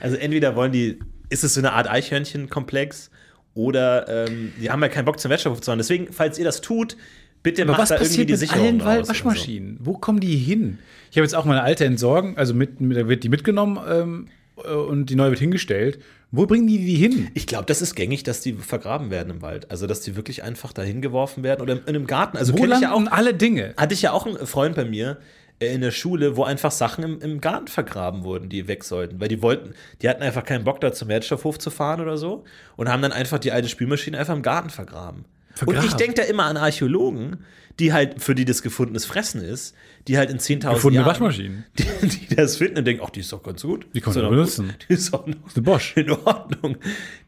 Also 0.00 0.16
entweder 0.16 0.56
wollen 0.56 0.72
die, 0.72 0.98
ist 1.28 1.44
es 1.44 1.52
so 1.52 1.60
eine 1.60 1.74
Art 1.74 1.90
Eichhörnchen-Komplex 1.90 3.10
oder 3.52 4.26
ähm, 4.26 4.52
die 4.58 4.70
haben 4.70 4.80
ja 4.80 4.88
keinen 4.88 5.04
Bock 5.04 5.20
zum 5.20 5.30
Wertstoffhof 5.30 5.60
zu 5.60 5.70
machen. 5.70 5.78
Deswegen, 5.78 6.10
falls 6.10 6.38
ihr 6.38 6.44
das 6.46 6.62
tut, 6.62 6.96
bitte 7.42 7.62
Aber 7.62 7.78
was 7.78 7.90
passiert 7.90 8.28
die 8.28 8.36
mit 8.36 8.52
allen 8.52 8.80
oder 8.80 9.04
so. 9.04 9.08
Waschmaschinen? 9.10 9.78
Wo 9.80 9.94
kommen 9.94 10.20
die 10.20 10.36
hin? 10.36 10.78
Ich 11.10 11.16
habe 11.16 11.24
jetzt 11.24 11.34
auch 11.34 11.44
meine 11.44 11.62
alte 11.62 11.84
entsorgen, 11.84 12.36
also 12.36 12.54
mit, 12.54 12.80
mit, 12.80 12.96
da 12.96 13.08
wird 13.08 13.24
die 13.24 13.28
mitgenommen 13.28 13.78
ähm, 13.88 14.28
äh, 14.64 14.72
und 14.72 15.06
die 15.06 15.14
neue 15.14 15.30
wird 15.30 15.40
hingestellt. 15.40 15.98
Wo 16.30 16.44
bringen 16.44 16.66
die 16.66 16.78
die 16.78 16.96
hin? 16.96 17.30
Ich 17.32 17.46
glaube, 17.46 17.64
das 17.64 17.80
ist 17.80 17.94
gängig, 17.94 18.22
dass 18.22 18.42
die 18.42 18.52
vergraben 18.52 19.10
werden 19.10 19.30
im 19.30 19.42
Wald. 19.42 19.70
Also, 19.70 19.86
dass 19.86 20.00
die 20.00 20.14
wirklich 20.14 20.42
einfach 20.42 20.74
dahin 20.74 21.00
geworfen 21.00 21.42
werden 21.42 21.62
oder 21.62 21.74
in 21.74 21.86
einem 21.86 22.06
Garten. 22.06 22.36
Also, 22.36 22.52
Wo 22.52 22.64
ich 22.64 22.80
ja 22.80 22.92
auch, 22.92 23.06
alle 23.10 23.32
Dinge? 23.32 23.72
hatte 23.78 23.94
ich 23.94 24.02
ja 24.02 24.12
auch 24.12 24.26
einen 24.26 24.46
Freund 24.46 24.74
bei 24.74 24.84
mir 24.84 25.16
äh, 25.58 25.72
in 25.72 25.80
der 25.80 25.90
Schule, 25.90 26.36
wo 26.36 26.44
einfach 26.44 26.70
Sachen 26.70 27.02
im, 27.02 27.20
im 27.20 27.40
Garten 27.40 27.68
vergraben 27.68 28.24
wurden, 28.24 28.50
die 28.50 28.68
weg 28.68 28.84
sollten. 28.84 29.20
Weil 29.20 29.28
die 29.28 29.40
wollten, 29.40 29.74
die 30.02 30.08
hatten 30.08 30.22
einfach 30.22 30.44
keinen 30.44 30.64
Bock, 30.64 30.82
da 30.82 30.92
zum 30.92 31.08
Wertstoffhof 31.08 31.58
zu 31.58 31.70
fahren 31.70 32.02
oder 32.02 32.18
so 32.18 32.44
und 32.76 32.90
haben 32.90 33.00
dann 33.00 33.12
einfach 33.12 33.38
die 33.38 33.52
alte 33.52 33.68
Spülmaschine 33.68 34.18
einfach 34.18 34.36
im 34.36 34.42
Garten 34.42 34.68
vergraben. 34.68 35.24
Vergraben? 35.58 35.82
Und 35.82 35.86
ich 35.86 35.94
denke 35.94 36.14
da 36.14 36.22
immer 36.22 36.44
an 36.44 36.56
Archäologen, 36.56 37.44
die 37.78 37.92
halt, 37.92 38.22
für 38.22 38.34
die 38.34 38.44
das 38.44 38.62
gefundenes 38.62 39.04
Fressen 39.04 39.42
ist, 39.42 39.74
die 40.08 40.18
halt 40.18 40.30
in 40.30 40.38
10.000 40.38 40.74
Gefundene 40.74 40.94
Jahren, 41.02 41.06
Waschmaschinen. 41.06 41.64
Die, 42.02 42.08
die 42.08 42.34
das 42.34 42.56
finden 42.56 42.78
und 42.78 42.84
denken, 42.86 43.02
ach, 43.04 43.10
die 43.10 43.20
ist 43.20 43.32
doch 43.32 43.42
ganz 43.42 43.62
gut. 43.62 43.86
Die 43.94 43.98
ist 43.98 44.06
man 44.06 44.14
doch 44.16 44.30
benutzen. 44.30 44.66
gut. 44.68 44.76
Die 44.88 44.94
ist 44.94 45.14
auch 45.14 45.26
noch 45.26 45.54
eine 45.54 45.62
Bosch. 45.62 45.96
in 45.96 46.10
Ordnung. 46.10 46.76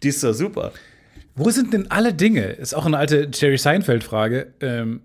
Die 0.03 0.09
ist 0.09 0.25
doch 0.25 0.33
super. 0.33 0.73
Wo 1.37 1.51
sind 1.51 1.73
denn 1.73 1.91
alle 1.91 2.13
Dinge? 2.15 2.47
Ist 2.47 2.75
auch 2.75 2.87
eine 2.87 2.99
alte 2.99 3.31
Jerry 3.33 3.59
Seinfeld-Frage. 3.59 4.55
Ähm, 4.61 5.03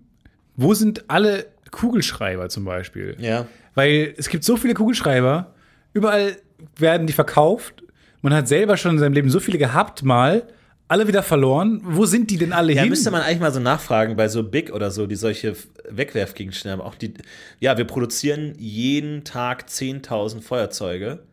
wo 0.56 0.74
sind 0.74 1.10
alle 1.10 1.48
Kugelschreiber 1.72 2.50
zum 2.50 2.66
Beispiel? 2.66 3.16
Ja. 3.20 3.48
Weil 3.76 4.14
es 4.18 4.30
gibt 4.30 4.44
so 4.44 4.58
viele 4.58 4.74
Kugelschreiber, 4.74 5.54
überall 5.94 6.38
werden 6.78 7.08
die 7.08 7.14
verkauft. 7.14 7.84
Man 8.22 8.34
hat 8.34 8.48
selber 8.48 8.78
schon 8.78 8.92
in 8.94 9.00
seinem 9.00 9.14
Leben 9.14 9.30
so 9.30 9.40
viele 9.40 9.58
gehabt, 9.58 10.04
mal, 10.04 10.48
alle 10.88 11.08
wieder 11.08 11.24
verloren. 11.24 11.82
Wo 11.84 12.06
sind 12.06 12.30
die 12.30 12.38
denn 12.38 12.54
alle 12.54 12.74
Ja, 12.74 12.82
hin? 12.82 12.90
müsste 12.90 13.10
man 13.12 13.22
eigentlich 13.22 13.40
mal 13.40 13.52
so 13.52 13.60
nachfragen 13.60 14.16
bei 14.16 14.28
so 14.28 14.44
Big 14.44 14.72
oder 14.72 14.92
so, 14.92 15.08
die 15.08 15.16
solche 15.16 15.56
Wegwerfgegenstände 15.90 16.74
haben. 16.74 16.82
Auch 16.88 16.96
die, 16.96 17.14
ja, 17.60 17.78
wir 17.78 17.86
produzieren 17.86 18.54
jeden 18.58 19.24
Tag 19.24 19.66
10.000 19.68 20.42
Feuerzeuge. 20.42 21.24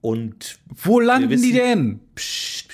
Und 0.00 0.58
Wo 0.68 0.98
landen 0.98 1.30
wissen- 1.30 1.42
die 1.42 1.52
denn? 1.52 2.00
pssst. 2.14 2.66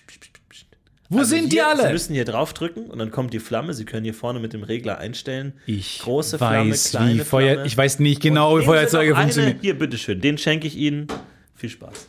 Wo 1.08 1.18
Also 1.18 1.36
sind 1.36 1.52
die 1.52 1.56
hier, 1.56 1.66
Sie 1.76 1.82
alle? 1.82 1.92
müssen 1.92 2.14
hier 2.14 2.24
draufdrücken 2.24 2.86
und 2.90 2.98
dann 2.98 3.12
kommt 3.12 3.32
die 3.32 3.38
Flamme. 3.38 3.74
Sie 3.74 3.84
können 3.84 4.02
hier 4.02 4.14
vorne 4.14 4.40
mit 4.40 4.52
dem 4.52 4.64
Regler 4.64 4.98
einstellen. 4.98 5.52
Ich 5.66 6.00
Große 6.00 6.40
weiß, 6.40 6.88
Flamme, 6.90 7.06
kleine 7.06 7.24
Feuer, 7.24 7.52
Flamme. 7.54 7.66
ich 7.68 7.76
weiß 7.76 8.00
nicht 8.00 8.20
genau, 8.20 8.58
wie 8.58 8.64
Feuerzeuge 8.64 9.14
funktionieren. 9.14 9.58
Hier, 9.60 9.78
bitteschön, 9.78 10.20
den 10.20 10.36
schenke 10.36 10.66
ich 10.66 10.74
Ihnen. 10.76 11.06
Viel 11.54 11.70
Spaß. 11.70 12.08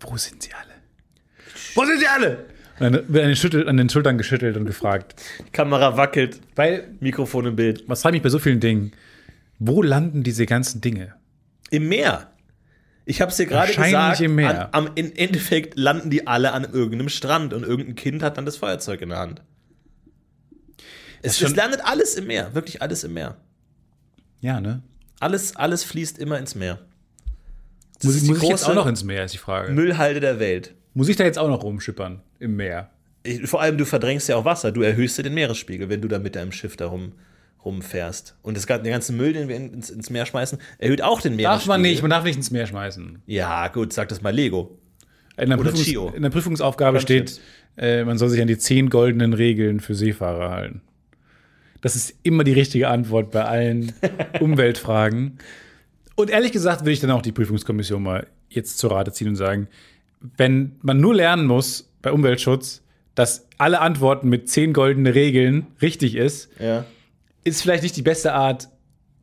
Wo 0.00 0.16
sind 0.16 0.40
sie 0.42 0.52
alle? 0.52 0.73
Wo 1.74 1.84
sind 1.84 1.98
sie 2.00 2.06
alle? 2.06 2.46
Dann 2.78 2.92
wird 3.08 3.24
an 3.24 3.50
den, 3.50 3.68
an 3.68 3.76
den 3.76 3.88
Schultern 3.88 4.18
geschüttelt 4.18 4.56
und 4.56 4.64
gefragt. 4.66 5.14
Die 5.46 5.50
Kamera 5.52 5.96
wackelt, 5.96 6.40
Weil, 6.56 6.88
Mikrofon 7.00 7.46
im 7.46 7.56
Bild. 7.56 7.84
was 7.86 8.02
frage 8.02 8.16
ich 8.16 8.20
mich 8.20 8.24
bei 8.24 8.30
so 8.30 8.38
vielen 8.38 8.60
Dingen? 8.60 8.92
Wo 9.58 9.82
landen 9.82 10.22
diese 10.24 10.46
ganzen 10.46 10.80
Dinge? 10.80 11.14
Im 11.70 11.88
Meer. 11.88 12.30
Ich 13.06 13.20
habe 13.20 13.30
es 13.30 13.36
dir 13.36 13.46
gerade 13.46 13.68
Wahrscheinlich 13.68 13.92
gesagt. 13.92 14.20
im 14.22 14.34
Meer. 14.34 14.74
An, 14.74 14.86
am 14.86 14.90
im 14.94 15.12
Endeffekt 15.14 15.78
landen 15.78 16.10
die 16.10 16.26
alle 16.26 16.52
an 16.52 16.64
irgendeinem 16.64 17.08
Strand 17.08 17.52
und 17.54 17.62
irgendein 17.62 17.94
Kind 17.94 18.22
hat 18.22 18.38
dann 18.38 18.46
das 18.46 18.56
Feuerzeug 18.56 19.02
in 19.02 19.10
der 19.10 19.18
Hand. 19.18 19.42
Es, 21.22 21.40
es 21.40 21.54
landet 21.54 21.80
alles 21.84 22.16
im 22.16 22.26
Meer, 22.26 22.54
wirklich 22.54 22.82
alles 22.82 23.04
im 23.04 23.14
Meer. 23.14 23.36
Ja, 24.40 24.60
ne? 24.60 24.82
Alles, 25.20 25.56
alles 25.56 25.84
fließt 25.84 26.18
immer 26.18 26.38
ins 26.38 26.54
Meer. 26.54 26.80
Das 28.00 28.04
Muss, 28.12 28.22
die 28.22 28.28
muss 28.28 28.42
ich 28.42 28.48
jetzt 28.48 28.68
auch 28.68 28.74
noch 28.74 28.86
ins 28.86 29.04
Meer, 29.04 29.24
ist 29.24 29.32
die 29.32 29.38
Frage. 29.38 29.72
Müllhalde 29.72 30.20
der 30.20 30.38
Welt. 30.38 30.74
Muss 30.94 31.08
ich 31.08 31.16
da 31.16 31.24
jetzt 31.24 31.38
auch 31.38 31.48
noch 31.48 31.62
rumschippern 31.62 32.20
im 32.38 32.56
Meer? 32.56 32.90
Ich, 33.24 33.42
vor 33.48 33.60
allem, 33.60 33.78
du 33.78 33.84
verdrängst 33.84 34.28
ja 34.28 34.36
auch 34.36 34.44
Wasser. 34.44 34.70
Du 34.72 34.82
erhöhst 34.82 35.16
ja 35.16 35.22
den 35.22 35.34
Meeresspiegel, 35.34 35.88
wenn 35.88 36.00
du 36.00 36.08
da 36.08 36.18
mit 36.18 36.36
deinem 36.36 36.52
Schiff 36.52 36.76
da 36.76 36.86
rum, 36.86 37.12
rumfährst. 37.64 38.36
Und 38.42 38.56
das, 38.56 38.66
den 38.66 38.84
ganzen 38.84 39.16
Müll, 39.16 39.32
den 39.32 39.48
wir 39.48 39.56
in- 39.56 39.72
ins, 39.74 39.90
ins 39.90 40.10
Meer 40.10 40.26
schmeißen, 40.26 40.58
erhöht 40.78 41.02
auch 41.02 41.20
den 41.20 41.36
Meeresspiegel. 41.36 41.58
Darf 41.58 41.66
man 41.66 41.82
nicht, 41.82 42.02
man 42.02 42.10
darf 42.10 42.24
nicht 42.24 42.36
ins 42.36 42.50
Meer 42.50 42.66
schmeißen. 42.66 43.22
Ja, 43.26 43.68
gut, 43.68 43.92
sag 43.92 44.08
das 44.08 44.22
mal 44.22 44.30
Lego. 44.34 44.78
In 45.36 45.50
der, 45.50 45.56
Prüfungs 45.56 45.88
in 45.88 46.22
der 46.22 46.30
Prüfungsaufgabe 46.30 47.00
steht, 47.00 47.40
äh, 47.76 48.04
man 48.04 48.18
soll 48.18 48.28
sich 48.28 48.40
an 48.40 48.46
die 48.46 48.56
zehn 48.58 48.88
goldenen 48.88 49.32
Regeln 49.32 49.80
für 49.80 49.96
Seefahrer 49.96 50.50
halten. 50.50 50.80
Das 51.80 51.96
ist 51.96 52.14
immer 52.22 52.44
die 52.44 52.52
richtige 52.52 52.88
Antwort 52.88 53.32
bei 53.32 53.44
allen 53.44 53.92
Umweltfragen. 54.40 55.38
Und 56.14 56.30
ehrlich 56.30 56.52
gesagt 56.52 56.82
würde 56.82 56.92
ich 56.92 57.00
dann 57.00 57.10
auch 57.10 57.22
die 57.22 57.32
Prüfungskommission 57.32 58.02
mal 58.02 58.28
jetzt 58.48 58.78
zur 58.78 58.92
Rate 58.92 59.12
ziehen 59.12 59.28
und 59.28 59.36
sagen, 59.36 59.66
wenn 60.36 60.76
man 60.82 61.00
nur 61.00 61.14
lernen 61.14 61.46
muss 61.46 61.90
bei 62.02 62.10
Umweltschutz, 62.12 62.82
dass 63.14 63.46
alle 63.58 63.80
Antworten 63.80 64.28
mit 64.28 64.48
zehn 64.48 64.72
goldene 64.72 65.14
Regeln 65.14 65.66
richtig 65.82 66.16
ist, 66.16 66.48
Ja. 66.58 66.84
ist 67.44 67.62
vielleicht 67.62 67.82
nicht 67.82 67.96
die 67.96 68.02
beste 68.02 68.32
Art, 68.32 68.68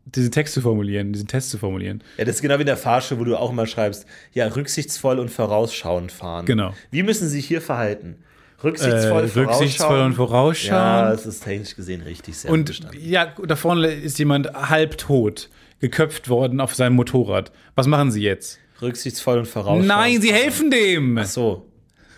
diesen 0.05 0.31
Text 0.31 0.53
zu 0.53 0.61
formulieren, 0.61 1.13
diesen 1.13 1.27
Test 1.27 1.49
zu 1.49 1.57
formulieren. 1.57 2.03
Ja, 2.17 2.25
das 2.25 2.35
ist 2.35 2.41
genau 2.41 2.55
wie 2.57 2.61
in 2.61 2.65
der 2.67 2.77
Fahrschule, 2.77 3.19
wo 3.19 3.23
du 3.25 3.35
auch 3.37 3.51
immer 3.51 3.67
schreibst, 3.67 4.05
ja, 4.33 4.47
rücksichtsvoll 4.47 5.19
und 5.19 5.29
vorausschauend 5.29 6.11
fahren. 6.11 6.45
Genau. 6.45 6.73
Wie 6.89 7.03
müssen 7.03 7.25
sie 7.27 7.35
sich 7.37 7.47
hier 7.47 7.61
verhalten? 7.61 8.15
Rücksichtsvoll, 8.63 9.23
Äh, 9.23 9.27
vorausschauen. 9.27 9.45
rücksichtsvoll 9.47 9.99
und 10.01 10.13
vorausschauen. 10.13 10.75
Ja, 10.77 11.09
das 11.11 11.25
ist 11.25 11.43
technisch 11.43 11.75
gesehen 11.75 12.01
richtig 12.01 12.37
sehr 12.37 12.51
Und 12.51 12.65
bestanden. 12.65 12.97
ja, 13.03 13.33
da 13.45 13.55
vorne 13.55 13.87
ist 13.87 14.19
jemand 14.19 14.53
halb 14.53 14.97
tot, 14.97 15.49
geköpft 15.79 16.29
worden 16.29 16.59
auf 16.59 16.75
seinem 16.75 16.93
Motorrad. 16.95 17.51
Was 17.75 17.87
machen 17.87 18.11
Sie 18.11 18.21
jetzt? 18.21 18.59
Rücksichtsvoll 18.81 19.39
und 19.39 19.47
vorausschauend. 19.47 19.87
Nein, 19.87 20.21
Sie 20.21 20.33
helfen 20.33 20.71
dem! 20.71 21.17
Ach 21.17 21.25
so. 21.25 21.65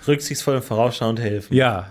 Rücksichtsvoll 0.08 0.56
und 0.56 0.66
vorausschauend 0.66 1.20
helfen. 1.20 1.56
Ja. 1.56 1.88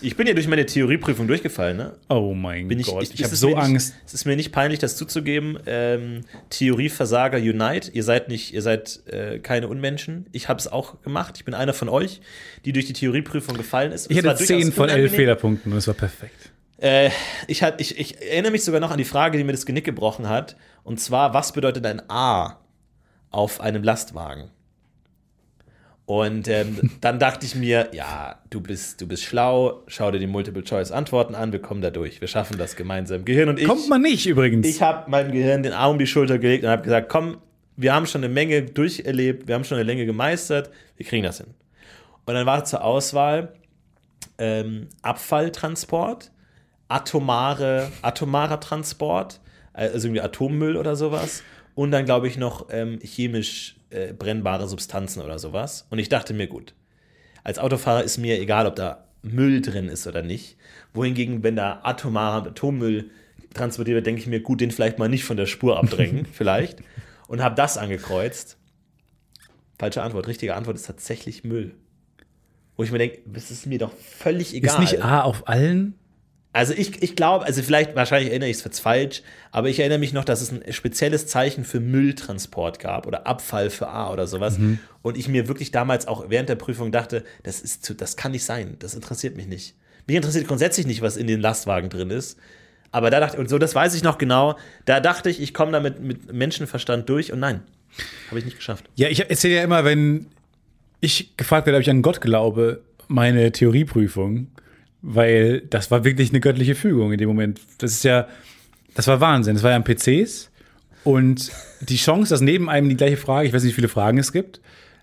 Ich 0.00 0.16
bin 0.16 0.26
ja 0.26 0.34
durch 0.34 0.48
meine 0.48 0.66
Theorieprüfung 0.66 1.26
durchgefallen, 1.26 1.78
ne? 1.78 1.96
Oh 2.10 2.34
mein 2.34 2.68
Bin 2.68 2.78
ich, 2.78 2.88
Gott, 2.88 3.04
ich, 3.04 3.14
ich, 3.14 3.24
habe 3.24 3.34
so 3.34 3.48
nicht, 3.48 3.56
Angst. 3.56 3.94
Es 4.04 4.12
ist 4.12 4.26
mir 4.26 4.36
nicht 4.36 4.52
peinlich, 4.52 4.78
das 4.78 4.96
zuzugeben. 4.96 5.58
Ähm, 5.64 6.24
Theorieversager 6.50 7.38
Unite. 7.38 7.90
Ihr 7.92 8.02
seid 8.02 8.28
nicht, 8.28 8.52
ihr 8.52 8.60
seid 8.60 9.00
äh, 9.06 9.38
keine 9.38 9.68
Unmenschen. 9.68 10.26
Ich 10.32 10.50
habe 10.50 10.58
es 10.58 10.68
auch 10.68 11.00
gemacht. 11.00 11.36
Ich 11.38 11.46
bin 11.46 11.54
einer 11.54 11.72
von 11.72 11.88
euch, 11.88 12.20
die 12.66 12.72
durch 12.72 12.84
die 12.84 12.92
Theorieprüfung 12.92 13.56
gefallen 13.56 13.92
ist. 13.92 14.10
Ich 14.10 14.18
hatte 14.18 14.28
durchaus 14.28 14.46
10 14.46 14.72
von 14.72 14.90
11 14.90 14.92
unangenehm. 14.92 15.10
Fehlerpunkten 15.10 15.72
und 15.72 15.78
es 15.78 15.86
war 15.86 15.94
perfekt. 15.94 16.50
Äh, 16.76 17.08
ich, 17.46 17.62
hat, 17.62 17.80
ich, 17.80 17.98
ich 17.98 18.20
erinnere 18.20 18.52
mich 18.52 18.62
sogar 18.62 18.80
noch 18.80 18.90
an 18.90 18.98
die 18.98 19.04
Frage, 19.04 19.38
die 19.38 19.44
mir 19.44 19.52
das 19.52 19.64
Genick 19.64 19.84
gebrochen 19.84 20.28
hat. 20.28 20.56
Und 20.82 21.00
zwar, 21.00 21.32
was 21.32 21.52
bedeutet 21.52 21.86
ein 21.86 22.02
A 22.10 22.58
auf 23.34 23.60
einem 23.60 23.82
Lastwagen? 23.82 24.50
Und 26.06 26.48
ähm, 26.48 26.90
dann 27.00 27.18
dachte 27.18 27.46
ich 27.46 27.54
mir, 27.54 27.90
ja, 27.92 28.38
du 28.50 28.60
bist, 28.60 29.00
du 29.00 29.08
bist 29.08 29.24
schlau, 29.24 29.82
schau 29.86 30.10
dir 30.10 30.18
die 30.18 30.26
Multiple-Choice-Antworten 30.26 31.34
an, 31.34 31.52
wir 31.52 31.60
kommen 31.60 31.80
da 31.80 31.90
durch. 31.90 32.20
Wir 32.20 32.28
schaffen 32.28 32.58
das 32.58 32.76
gemeinsam. 32.76 33.24
Gehirn 33.24 33.48
und 33.48 33.58
ich. 33.58 33.66
Kommt 33.66 33.88
man 33.88 34.02
nicht 34.02 34.26
übrigens. 34.26 34.66
Ich 34.66 34.82
habe 34.82 35.10
meinem 35.10 35.32
Gehirn 35.32 35.62
den 35.62 35.72
Arm 35.72 35.92
um 35.92 35.98
die 35.98 36.06
Schulter 36.06 36.38
gelegt 36.38 36.64
und 36.64 36.70
habe 36.70 36.82
gesagt, 36.82 37.08
komm, 37.08 37.38
wir 37.76 37.94
haben 37.94 38.06
schon 38.06 38.22
eine 38.22 38.32
Menge 38.32 38.62
durcherlebt, 38.62 39.48
wir 39.48 39.54
haben 39.54 39.64
schon 39.64 39.78
eine 39.78 39.86
Menge 39.86 40.06
gemeistert, 40.06 40.70
wir 40.96 41.06
kriegen 41.06 41.24
das 41.24 41.38
hin. 41.38 41.48
Und 42.26 42.34
dann 42.34 42.46
war 42.46 42.64
zur 42.64 42.84
Auswahl 42.84 43.52
ähm, 44.38 44.88
Abfalltransport, 45.02 46.30
atomare, 46.88 47.90
atomarer 48.02 48.60
Transport, 48.60 49.40
also 49.72 50.06
irgendwie 50.06 50.20
Atommüll 50.20 50.76
oder 50.76 50.96
sowas. 50.96 51.42
Und 51.74 51.90
dann, 51.90 52.04
glaube 52.04 52.28
ich, 52.28 52.36
noch 52.36 52.68
ähm, 52.70 53.00
chemisch 53.02 53.76
äh, 53.90 54.12
brennbare 54.12 54.68
Substanzen 54.68 55.22
oder 55.22 55.38
sowas. 55.38 55.86
Und 55.90 55.98
ich 55.98 56.08
dachte 56.08 56.34
mir, 56.34 56.46
gut, 56.46 56.74
als 57.42 57.58
Autofahrer 57.58 58.02
ist 58.02 58.18
mir 58.18 58.40
egal, 58.40 58.66
ob 58.66 58.76
da 58.76 59.04
Müll 59.22 59.60
drin 59.60 59.88
ist 59.88 60.06
oder 60.06 60.22
nicht. 60.22 60.56
Wohingegen, 60.92 61.42
wenn 61.42 61.56
da 61.56 61.80
atomarer 61.82 62.46
Atommüll 62.46 63.10
transportiert 63.54 63.96
wird, 63.96 64.06
denke 64.06 64.20
ich 64.20 64.26
mir, 64.26 64.40
gut, 64.40 64.60
den 64.60 64.70
vielleicht 64.70 64.98
mal 64.98 65.08
nicht 65.08 65.24
von 65.24 65.36
der 65.36 65.46
Spur 65.46 65.78
abdrängen, 65.78 66.26
vielleicht. 66.32 66.80
Und 67.26 67.42
habe 67.42 67.54
das 67.54 67.78
angekreuzt. 67.78 68.58
Falsche 69.78 70.02
Antwort. 70.02 70.28
Richtige 70.28 70.54
Antwort 70.54 70.76
ist 70.76 70.86
tatsächlich 70.86 71.42
Müll. 71.42 71.74
Wo 72.76 72.82
ich 72.82 72.92
mir 72.92 72.98
denke, 72.98 73.18
das 73.26 73.50
ist 73.50 73.66
mir 73.66 73.78
doch 73.78 73.92
völlig 73.92 74.54
egal. 74.54 74.82
Ist 74.82 74.92
nicht 74.92 75.02
A 75.02 75.22
auf 75.22 75.48
allen? 75.48 75.94
Also 76.54 76.72
ich, 76.72 77.02
ich 77.02 77.16
glaube, 77.16 77.44
also 77.44 77.62
vielleicht, 77.62 77.96
wahrscheinlich 77.96 78.30
erinnere 78.30 78.48
ich 78.48 78.58
es 78.58 78.64
jetzt 78.64 78.78
falsch, 78.78 79.22
aber 79.50 79.68
ich 79.68 79.80
erinnere 79.80 79.98
mich 79.98 80.12
noch, 80.12 80.24
dass 80.24 80.40
es 80.40 80.52
ein 80.52 80.72
spezielles 80.72 81.26
Zeichen 81.26 81.64
für 81.64 81.80
Mülltransport 81.80 82.78
gab 82.78 83.08
oder 83.08 83.26
Abfall 83.26 83.70
für 83.70 83.88
A 83.88 84.12
oder 84.12 84.28
sowas. 84.28 84.56
Mhm. 84.56 84.78
Und 85.02 85.18
ich 85.18 85.26
mir 85.26 85.48
wirklich 85.48 85.72
damals 85.72 86.06
auch 86.06 86.30
während 86.30 86.48
der 86.48 86.54
Prüfung 86.54 86.92
dachte, 86.92 87.24
das 87.42 87.60
ist 87.60 87.84
zu, 87.84 87.92
das 87.92 88.16
kann 88.16 88.30
nicht 88.30 88.44
sein, 88.44 88.76
das 88.78 88.94
interessiert 88.94 89.36
mich 89.36 89.48
nicht. 89.48 89.74
Mich 90.06 90.14
interessiert 90.14 90.46
grundsätzlich 90.46 90.86
nicht, 90.86 91.02
was 91.02 91.16
in 91.16 91.26
den 91.26 91.40
Lastwagen 91.40 91.90
drin 91.90 92.10
ist. 92.10 92.38
Aber 92.92 93.10
da 93.10 93.18
dachte 93.18 93.38
und 93.38 93.50
so, 93.50 93.58
das 93.58 93.74
weiß 93.74 93.92
ich 93.96 94.04
noch 94.04 94.16
genau, 94.16 94.56
da 94.84 95.00
dachte 95.00 95.30
ich, 95.30 95.42
ich 95.42 95.54
komme 95.54 95.72
damit 95.72 96.00
mit 96.00 96.32
Menschenverstand 96.32 97.08
durch 97.08 97.32
und 97.32 97.40
nein, 97.40 97.62
habe 98.28 98.38
ich 98.38 98.44
nicht 98.44 98.58
geschafft. 98.58 98.84
Ja, 98.94 99.08
ich 99.08 99.28
erzähle 99.28 99.56
ja 99.56 99.64
immer, 99.64 99.84
wenn 99.84 100.26
ich 101.00 101.36
gefragt 101.36 101.66
werde, 101.66 101.78
ob 101.78 101.82
ich 101.82 101.90
an 101.90 102.02
Gott 102.02 102.20
glaube, 102.20 102.82
meine 103.08 103.50
Theorieprüfung, 103.50 104.46
weil 105.06 105.60
das 105.60 105.90
war 105.90 106.04
wirklich 106.04 106.30
eine 106.30 106.40
göttliche 106.40 106.74
Fügung 106.74 107.12
in 107.12 107.18
dem 107.18 107.28
Moment. 107.28 107.60
Das 107.78 107.92
ist 107.92 108.04
ja, 108.04 108.26
das 108.94 109.06
war 109.06 109.20
Wahnsinn. 109.20 109.54
Das 109.54 109.62
war 109.62 109.70
ja 109.70 109.76
am 109.76 109.84
PCs 109.84 110.50
und 111.04 111.52
die 111.82 111.96
Chance, 111.96 112.30
dass 112.30 112.40
neben 112.40 112.70
einem 112.70 112.88
die 112.88 112.96
gleiche 112.96 113.18
Frage, 113.18 113.46
ich 113.46 113.52
weiß 113.52 113.62
nicht, 113.62 113.72
wie 113.72 113.76
viele 113.76 113.88
Fragen 113.88 114.16
es 114.16 114.32
gibt, 114.32 114.62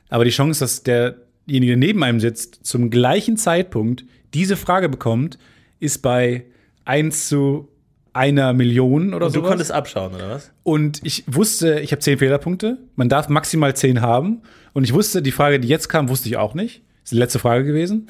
aber 0.10 0.26
die 0.26 0.32
Chance, 0.32 0.62
dass 0.62 0.82
derjenige, 0.82 1.74
der 1.74 1.78
neben 1.78 2.04
einem 2.04 2.20
sitzt, 2.20 2.66
zum 2.66 2.90
gleichen 2.90 3.38
Zeitpunkt 3.38 4.04
diese 4.34 4.58
Frage 4.58 4.90
bekommt, 4.90 5.38
ist 5.80 6.02
bei 6.02 6.46
1 6.86 7.28
zu 7.30 7.70
einer 8.14 8.54
Million 8.54 9.14
oder 9.14 9.28
Und 9.28 9.36
du 9.36 9.40
sowas. 9.40 9.50
konntest 9.50 9.72
abschauen, 9.72 10.16
oder 10.16 10.32
was? 10.32 10.52
Und 10.64 11.00
ich 11.04 11.24
wusste, 11.28 11.80
ich 11.80 11.92
habe 11.92 12.00
zehn 12.00 12.18
Fehlerpunkte. 12.18 12.80
Man 12.96 13.08
darf 13.08 13.30
maximal 13.30 13.76
zehn 13.76 14.02
haben. 14.02 14.42
Und 14.74 14.84
ich 14.84 14.94
wusste, 14.94 15.22
die 15.22 15.32
Frage, 15.32 15.60
die 15.60 15.68
jetzt 15.68 15.88
kam, 15.90 16.10
wusste 16.10 16.28
ich 16.28 16.38
auch 16.38 16.54
nicht. 16.56 16.82
Das 17.04 17.04
ist 17.06 17.12
die 17.14 17.18
letzte 17.20 17.40
Frage 17.40 17.64
gewesen. 17.64 18.08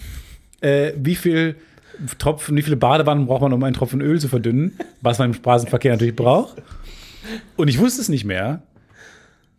Äh, 0.61 0.93
wie 0.97 1.15
viel 1.15 1.55
Tropfen, 2.17 2.57
wie 2.57 2.61
viele 2.61 2.77
Badewannen 2.77 3.27
braucht 3.27 3.41
man, 3.41 3.53
um 3.53 3.63
einen 3.63 3.75
Tropfen 3.75 4.01
Öl 4.01 4.19
zu 4.19 4.27
verdünnen? 4.27 4.77
Was 5.01 5.19
man 5.19 5.29
im 5.29 5.33
Straßenverkehr 5.33 5.91
natürlich 5.91 6.15
braucht. 6.15 6.61
Und 7.55 7.67
ich 7.67 7.79
wusste 7.79 8.01
es 8.01 8.09
nicht 8.09 8.25
mehr. 8.25 8.63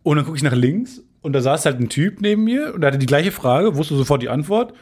Und 0.03 0.17
dann 0.17 0.25
gucke 0.25 0.37
ich 0.37 0.43
nach 0.43 0.53
links 0.53 1.01
und 1.21 1.33
da 1.33 1.41
saß 1.41 1.65
halt 1.65 1.79
ein 1.79 1.89
Typ 1.89 2.19
neben 2.19 2.43
mir 2.43 2.73
und 2.73 2.81
der 2.81 2.89
hatte 2.89 2.97
die 2.97 3.05
gleiche 3.05 3.31
Frage, 3.31 3.75
wusste 3.75 3.95
sofort 3.95 4.21
die 4.21 4.29
Antwort. 4.29 4.73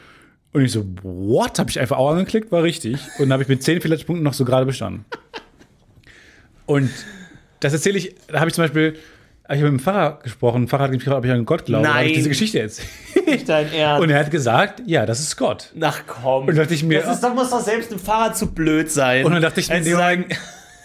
Und 0.52 0.62
ich 0.62 0.72
so, 0.72 0.84
what? 1.02 1.58
Habe 1.58 1.70
ich 1.70 1.80
einfach 1.80 1.96
auch 1.96 2.10
angeklickt, 2.10 2.52
war 2.52 2.62
richtig. 2.62 3.00
Und 3.18 3.26
dann 3.26 3.32
habe 3.32 3.44
ich 3.44 3.48
mit 3.48 3.62
zehn 3.62 3.80
Fehlerpunkten 3.80 4.22
noch 4.22 4.34
so 4.34 4.44
gerade 4.44 4.66
bestanden. 4.66 5.04
Und 6.66 6.90
das 7.60 7.72
erzähle 7.72 7.98
ich, 7.98 8.14
da 8.26 8.40
habe 8.40 8.48
ich 8.48 8.54
zum 8.54 8.64
Beispiel, 8.64 8.96
ich 9.54 9.60
habe 9.62 9.70
mit 9.72 9.80
dem 9.80 9.84
Pfarrer 9.84 10.18
gesprochen, 10.22 10.62
ein 10.64 10.68
Pfarrer 10.68 10.84
hat 10.84 10.90
mich 10.90 11.00
gefragt, 11.00 11.18
ob 11.18 11.24
ich 11.24 11.30
an 11.30 11.44
Gott 11.44 11.64
glaube. 11.64 11.84
Da 11.84 11.94
habe 11.94 12.04
ich 12.04 12.10
Nein. 12.10 12.14
diese 12.16 12.28
Geschichte 12.28 12.60
erzählt. 12.60 12.88
Nicht 13.26 13.48
dein 13.48 13.72
Ernst. 13.72 14.02
Und 14.02 14.10
er 14.10 14.18
hat 14.20 14.30
gesagt, 14.30 14.82
ja, 14.86 15.06
das 15.06 15.20
ist 15.20 15.36
Gott. 15.36 15.72
Ach 15.80 16.00
komm. 16.06 16.48
Und 16.48 16.56
dachte 16.56 16.74
ich 16.74 16.82
mir, 16.82 17.00
das 17.00 17.14
ist 17.16 17.24
doch, 17.24 17.34
muss 17.34 17.50
doch 17.50 17.60
selbst 17.60 17.92
ein 17.92 17.98
Fahrer 17.98 18.32
zu 18.34 18.52
blöd 18.52 18.90
sein. 18.90 19.24
Und 19.24 19.32
dann 19.32 19.42
dachte 19.42 19.60
ich 19.60 19.68
mir, 19.68 19.82
sagen, 19.84 20.22
Moment- 20.22 20.40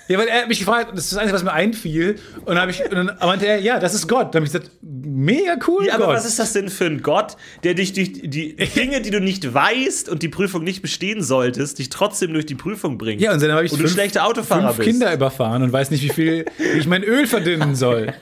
ja, 0.08 0.18
weil 0.18 0.28
er 0.28 0.42
hat 0.42 0.48
mich 0.48 0.60
gefragt, 0.60 0.90
und 0.90 0.98
das 0.98 1.06
ist 1.06 1.14
das 1.14 1.20
Einzige, 1.20 1.36
was 1.36 1.44
mir 1.44 1.54
einfiel. 1.54 2.18
Und 2.46 2.56
dann, 2.56 2.60
hab 2.60 2.70
ich, 2.70 2.84
und 2.84 2.96
dann 2.96 3.18
meinte 3.20 3.46
er, 3.46 3.60
ja, 3.60 3.80
das 3.80 3.94
ist 3.94 4.08
Gott. 4.08 4.34
Dann 4.34 4.44
habe 4.44 4.46
ich 4.46 4.54
gesagt, 4.54 4.72
mega 4.82 5.58
cool, 5.68 5.86
ja, 5.86 5.96
aber 5.96 6.06
Gott. 6.06 6.16
was 6.16 6.26
ist 6.26 6.40
das 6.40 6.54
denn 6.54 6.70
für 6.70 6.86
ein 6.86 7.02
Gott, 7.02 7.36
der 7.64 7.74
dich 7.74 7.94
durch 7.94 8.14
die 8.14 8.56
Dinge, 8.76 9.02
die 9.02 9.10
du 9.12 9.20
nicht 9.20 9.54
weißt 9.54 10.08
und 10.10 10.24
die 10.24 10.30
Prüfung 10.30 10.64
nicht 10.64 10.82
bestehen 10.82 11.22
solltest, 11.22 11.80
dich 11.80 11.90
trotzdem 11.90 12.34
durch 12.34 12.46
die 12.46 12.56
Prüfung 12.56 12.98
bringt? 12.98 13.22
ja, 13.22 13.34
und 13.34 13.42
dann 13.42 13.52
habe 13.52 13.66
ich 13.66 13.72
und 13.72 13.80
du 13.80 13.84
fünf, 13.84 13.94
schlechter 13.94 14.26
Autofahrer 14.26 14.74
fünf 14.74 14.78
bist. 14.78 14.90
Kinder 14.90 15.14
überfahren 15.14 15.64
und 15.64 15.74
weiß 15.74 15.92
nicht, 15.92 16.04
wie 16.04 16.10
viel 16.10 16.46
wie 16.58 16.80
ich 16.80 16.88
mein 16.88 17.04
Öl 17.04 17.28
verdünnen 17.28 17.76
soll. 17.76 18.14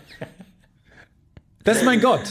Das 1.63 1.77
ist 1.77 1.85
mein 1.85 1.99
Gott. 2.01 2.21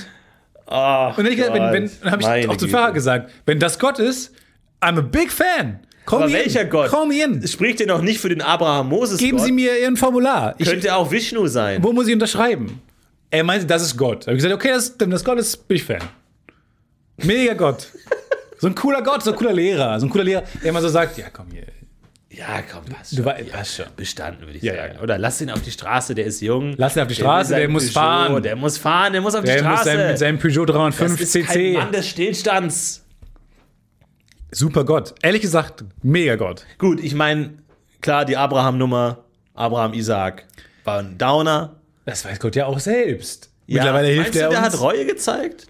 Ach, 0.66 1.16
Und 1.18 1.24
dann, 1.24 1.26
hab 1.26 1.32
ich 1.32 1.36
gesagt, 1.36 1.54
wenn, 1.54 1.72
wenn, 1.72 1.90
dann 2.02 2.10
habe 2.12 2.22
ich 2.22 2.48
auch 2.48 2.56
zum 2.56 2.68
Güte. 2.68 2.78
Fahrer 2.78 2.92
gesagt, 2.92 3.30
wenn 3.46 3.58
das 3.58 3.78
Gott 3.78 3.98
ist, 3.98 4.34
I'm 4.80 4.98
a 4.98 5.02
big 5.02 5.30
fan. 5.30 5.80
Call 6.06 6.24
Aber 6.24 6.32
welcher 6.32 6.62
in. 6.62 6.70
Gott? 6.70 6.90
Call 6.90 7.06
me 7.06 7.22
in. 7.22 7.46
Spricht 7.46 7.80
dir 7.80 7.86
noch 7.86 8.02
nicht 8.02 8.20
für 8.20 8.28
den 8.28 8.42
Abraham 8.42 8.88
Moses 8.90 9.18
Geben 9.18 9.38
Gott. 9.38 9.46
Sie 9.46 9.52
mir 9.52 9.78
Ihren 9.80 9.96
Formular. 9.96 10.54
Ich, 10.58 10.68
Könnte 10.68 10.94
auch 10.94 11.10
Vishnu 11.10 11.46
sein. 11.46 11.82
wo 11.82 11.92
muss 11.92 12.06
ich 12.08 12.14
unterschreiben? 12.14 12.80
Er 13.30 13.42
meinte, 13.44 13.66
das 13.66 13.82
ist 13.82 13.96
Gott. 13.96 14.22
Da 14.22 14.26
habe 14.28 14.36
ich 14.36 14.42
gesagt, 14.42 14.54
okay, 14.54 14.68
das, 14.74 14.94
wenn 14.98 15.10
das 15.10 15.24
Gott 15.24 15.38
ist, 15.38 15.66
bin 15.66 15.76
ich 15.76 15.84
Fan. 15.84 15.98
Mega 17.18 17.54
Gott. 17.54 17.88
So 18.58 18.66
ein 18.68 18.74
cooler 18.74 19.02
Gott, 19.02 19.22
so 19.22 19.32
ein 19.32 19.36
cooler 19.36 19.52
Lehrer. 19.52 19.98
So 20.00 20.06
ein 20.06 20.10
cooler 20.10 20.24
Lehrer, 20.24 20.42
der 20.62 20.70
immer 20.70 20.80
so 20.80 20.88
sagt, 20.88 21.18
ja 21.18 21.26
komm 21.32 21.46
hier. 21.52 21.64
Ja, 22.30 22.62
komm, 22.70 22.84
passt 22.86 23.12
Du 23.12 23.16
schon. 23.18 23.26
weißt 23.26 23.50
passt 23.52 23.74
schon. 23.76 23.86
Bestanden, 23.96 24.44
würde 24.44 24.56
ich 24.58 24.62
Ja, 24.64 24.74
sagen. 24.74 24.94
ja. 24.96 25.02
Oder 25.02 25.18
lass 25.18 25.40
ihn 25.40 25.50
auf 25.50 25.62
die 25.62 25.70
Straße, 25.70 26.14
der 26.16 26.24
ist 26.26 26.40
jung. 26.40 26.74
Lass 26.76 26.96
ihn 26.96 27.02
auf 27.02 27.08
die 27.08 27.14
Der 27.14 27.22
Straße, 27.22 27.50
der 27.54 27.62
sein 27.62 27.70
muss 27.70 27.84
Peugeot, 27.92 28.00
fahren. 28.00 28.42
Der 28.42 28.56
muss 28.56 28.78
fahren, 28.78 29.12
der 29.12 29.22
muss 29.22 29.34
auf 29.36 29.42
die 29.42 29.46
Der 29.52 29.62
muss 29.62 29.72
Straße. 29.80 29.84
sein, 29.84 30.08
mit 30.08 30.18
seinem 30.18 30.38
Peugeot 30.40 30.66
305 30.66 31.20
das 31.20 31.20
ist 31.34 31.46
kein 31.46 31.56
CC. 31.56 31.72
Mann 31.74 31.92
des 31.92 32.08
Stillstands. 32.08 33.03
Super 34.54 34.84
Gott. 34.84 35.14
Ehrlich 35.22 35.42
gesagt, 35.42 35.84
mega 36.02 36.36
Gott. 36.36 36.64
Gut, 36.78 37.02
ich 37.02 37.14
meine, 37.14 37.58
klar, 38.00 38.24
die 38.24 38.36
Abraham-Nummer, 38.36 39.24
Abraham 39.54 39.94
Isaac, 39.94 40.46
war 40.84 41.00
ein 41.00 41.18
Downer. 41.18 41.76
Das 42.04 42.24
weiß 42.24 42.38
Gott 42.38 42.56
ja 42.56 42.66
auch 42.66 42.78
selbst. 42.78 43.50
Mittlerweile 43.66 44.08
hilft 44.08 44.36
er 44.36 44.50
der 44.50 44.60
hat 44.60 44.78
Reue 44.80 45.06
gezeigt? 45.06 45.66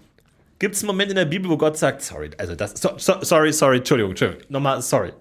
Gibt 0.59 0.75
es 0.75 0.81
einen 0.81 0.87
Moment 0.87 1.09
in 1.09 1.15
der 1.15 1.25
Bibel, 1.25 1.49
wo 1.49 1.57
Gott 1.57 1.77
sagt, 1.77 2.01
sorry, 2.01 2.29
also 2.37 2.55
das, 2.55 2.73
so, 2.79 2.91
so, 2.97 3.15
sorry, 3.21 3.51
sorry, 3.51 3.77
Entschuldigung, 3.77 4.11
Entschuldigung, 4.11 4.43
nochmal, 4.49 4.81
sorry. 4.81 5.11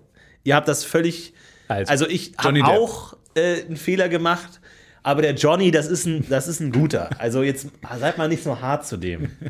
Ihr 0.45 0.55
habt 0.55 0.69
das 0.69 0.85
völlig, 0.85 1.35
Also, 1.69 1.91
also 1.91 2.09
ich 2.09 2.33
habe 2.39 2.65
auch 2.65 3.17
äh, 3.35 3.63
einen 3.63 3.77
Fehler 3.77 4.09
gemacht, 4.09 4.61
aber 5.03 5.23
der 5.23 5.35
Johnny, 5.35 5.71
das 5.71 5.87
ist 5.87 6.07
ein, 6.07 6.25
das 6.29 6.49
ist 6.49 6.61
ein 6.61 6.73
guter. 6.73 7.11
Also 7.19 7.43
jetzt 7.43 7.69
seid 7.99 8.19
mal 8.19 8.29
nicht 8.29 8.43
so 8.43 8.61
hart 8.61 8.87
zu 8.87 8.97
dem. 8.97 9.31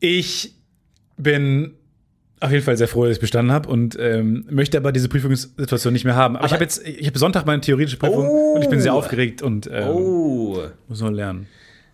Ich 0.00 0.54
bin 1.16 1.78
auf 2.40 2.50
jeden 2.50 2.62
Fall 2.64 2.76
sehr 2.76 2.88
froh, 2.88 3.04
dass 3.06 3.16
ich 3.16 3.20
bestanden 3.20 3.52
habe 3.52 3.68
und 3.68 3.96
ähm, 3.98 4.44
möchte 4.50 4.76
aber 4.76 4.92
diese 4.92 5.08
Prüfungssituation 5.08 5.92
nicht 5.92 6.04
mehr 6.04 6.16
haben. 6.16 6.36
Aber, 6.36 6.46
ich 6.46 6.52
habe 6.52 6.62
jetzt, 6.64 6.86
ich 6.86 7.06
habe 7.06 7.18
Sonntag 7.18 7.46
meine 7.46 7.60
theoretische 7.60 7.96
Prüfung 7.96 8.26
Oh. 8.28 8.54
und 8.56 8.62
ich 8.62 8.68
bin 8.68 8.80
sehr 8.80 8.92
aufgeregt 8.94 9.40
und 9.42 9.68
ähm, 9.72 9.88
Oh. 9.88 10.62
muss 10.88 11.00
noch 11.00 11.10
lernen. 11.10 11.46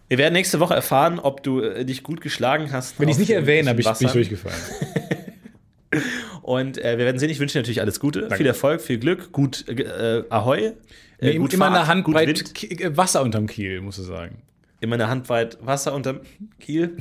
Wir 0.08 0.18
werden 0.18 0.32
nächste 0.34 0.58
Woche 0.58 0.74
erfahren, 0.74 1.20
ob 1.20 1.42
du 1.44 1.60
äh, 1.60 1.84
dich 1.84 2.02
gut 2.02 2.20
geschlagen 2.20 2.72
hast. 2.72 2.98
Wenn 2.98 3.08
ich 3.08 3.12
es 3.14 3.18
nicht 3.20 3.30
erwähne, 3.30 3.70
habe 3.70 3.80
ich, 3.80 3.86
bin 3.86 4.06
ich 4.08 4.12
durchgefallen. 4.12 4.56
Und 6.42 6.78
äh, 6.78 6.98
wir 6.98 7.04
werden 7.04 7.18
sehen, 7.18 7.30
ich 7.30 7.38
wünsche 7.38 7.52
dir 7.54 7.60
natürlich 7.60 7.80
alles 7.80 8.00
Gute, 8.00 8.28
viel 8.30 8.46
Erfolg, 8.46 8.80
viel 8.80 8.98
Glück, 8.98 9.30
gut 9.32 9.68
äh, 9.68 10.24
Ahoi. 10.30 10.58
Äh, 10.66 10.72
Nee, 11.22 11.36
gut 11.36 11.52
immer 11.52 11.66
Fahrt, 11.66 11.76
eine 11.78 11.86
Handbreit 11.86 12.62
äh, 12.80 12.96
Wasser 12.96 13.22
unterm 13.22 13.46
Kiel, 13.46 13.82
muss 13.82 13.98
ich 13.98 14.06
sagen. 14.06 14.40
immer 14.80 14.94
eine 14.94 15.08
Handbreit 15.08 15.58
Wasser 15.60 15.92
unterm 15.94 16.20
Kiel. 16.58 16.96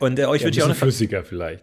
Und 0.00 0.18
äh, 0.18 0.24
euch 0.26 0.40
Ja, 0.40 0.46
wünsche 0.48 0.58
ich 0.58 0.64
auch 0.64 0.68
bisschen 0.68 0.70
eine 0.70 0.74
flüssiger 0.74 1.24
vielleicht. 1.24 1.62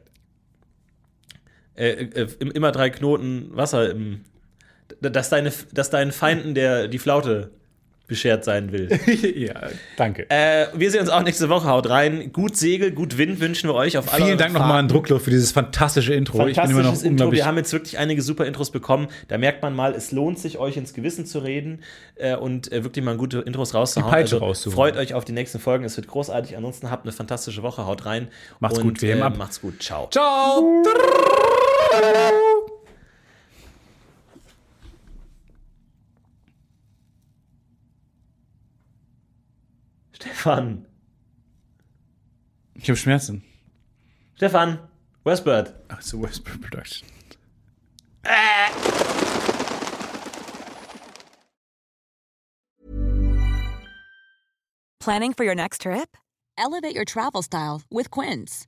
Äh, 1.75 1.89
äh, 2.03 2.27
im- 2.39 2.51
immer 2.51 2.71
drei 2.71 2.89
Knoten 2.89 3.49
Wasser 3.55 3.89
im. 3.91 4.21
Dass, 4.99 5.29
deine, 5.29 5.53
dass 5.73 5.89
deinen 5.89 6.11
Feinden 6.11 6.53
der, 6.53 6.87
die 6.89 6.99
Flaute 6.99 7.51
beschert 8.07 8.43
sein 8.43 8.73
will. 8.73 8.89
ja, 9.37 9.53
danke. 9.95 10.29
äh, 10.29 10.67
wir 10.73 10.91
sehen 10.91 10.99
uns 10.99 11.09
auch 11.09 11.23
nächste 11.23 11.47
Woche. 11.47 11.69
Haut 11.69 11.87
rein. 11.89 12.33
Gut 12.33 12.57
Segel, 12.57 12.91
gut 12.91 13.17
Wind 13.17 13.39
wünschen 13.39 13.69
wir 13.69 13.73
euch 13.73 13.97
auf 13.97 14.13
alle 14.13 14.25
Vielen 14.25 14.37
Dank 14.37 14.51
nochmal 14.51 14.79
an 14.79 14.89
Druckluft 14.89 15.23
für 15.23 15.31
dieses 15.31 15.53
fantastische 15.53 16.13
Intro. 16.13 16.45
Ich 16.45 16.57
bin 16.57 16.65
immer 16.65 16.79
noch 16.79 16.89
Fantastisches 16.89 17.03
Intro. 17.03 17.11
unglaublich. 17.11 17.39
Wir 17.39 17.45
haben 17.45 17.55
jetzt 17.55 17.71
wirklich 17.71 17.97
einige 17.97 18.21
super 18.21 18.45
Intros 18.45 18.69
bekommen. 18.69 19.07
Da 19.29 19.37
merkt 19.37 19.61
man 19.63 19.73
mal, 19.73 19.93
es 19.95 20.11
lohnt 20.11 20.39
sich, 20.39 20.57
euch 20.57 20.75
ins 20.75 20.93
Gewissen 20.93 21.25
zu 21.25 21.39
reden 21.39 21.83
äh, 22.15 22.35
und 22.35 22.69
äh, 22.73 22.83
wirklich 22.83 23.05
mal 23.05 23.15
gute 23.15 23.39
Intros 23.39 23.73
rauszuhauen. 23.73 24.11
Die 24.11 24.13
Peitsche 24.13 24.39
rauszuholen. 24.39 24.75
freut 24.75 24.97
euch 24.97 25.13
auf 25.13 25.23
die 25.23 25.31
nächsten 25.31 25.59
Folgen. 25.59 25.85
Es 25.85 25.95
wird 25.95 26.07
großartig. 26.07 26.57
Ansonsten 26.57 26.91
habt 26.91 27.05
eine 27.05 27.13
fantastische 27.13 27.63
Woche. 27.63 27.85
Haut 27.85 28.05
rein. 28.05 28.27
Macht's 28.59 28.77
und, 28.77 28.83
gut, 28.83 29.01
wir 29.01 29.15
äh, 29.15 29.21
ab. 29.21 29.37
Macht's 29.37 29.61
gut. 29.61 29.81
Ciao. 29.81 30.09
Ciao! 30.11 30.83
Stefan. 40.13 40.87
Ich 42.75 42.89
habe 42.89 42.97
Schmerzen. 42.97 43.43
Stefan. 44.35 44.79
Westbird. 45.23 45.75
Ach, 45.89 46.01
so 46.01 46.17
Whisper 46.17 46.57
Production. 46.57 47.07
Planning 54.99 55.33
for 55.33 55.43
your 55.43 55.55
next 55.55 55.81
trip? 55.81 56.17
Elevate 56.57 56.95
your 56.95 57.05
travel 57.05 57.43
style 57.43 57.81
with 57.91 58.09
Quince. 58.09 58.67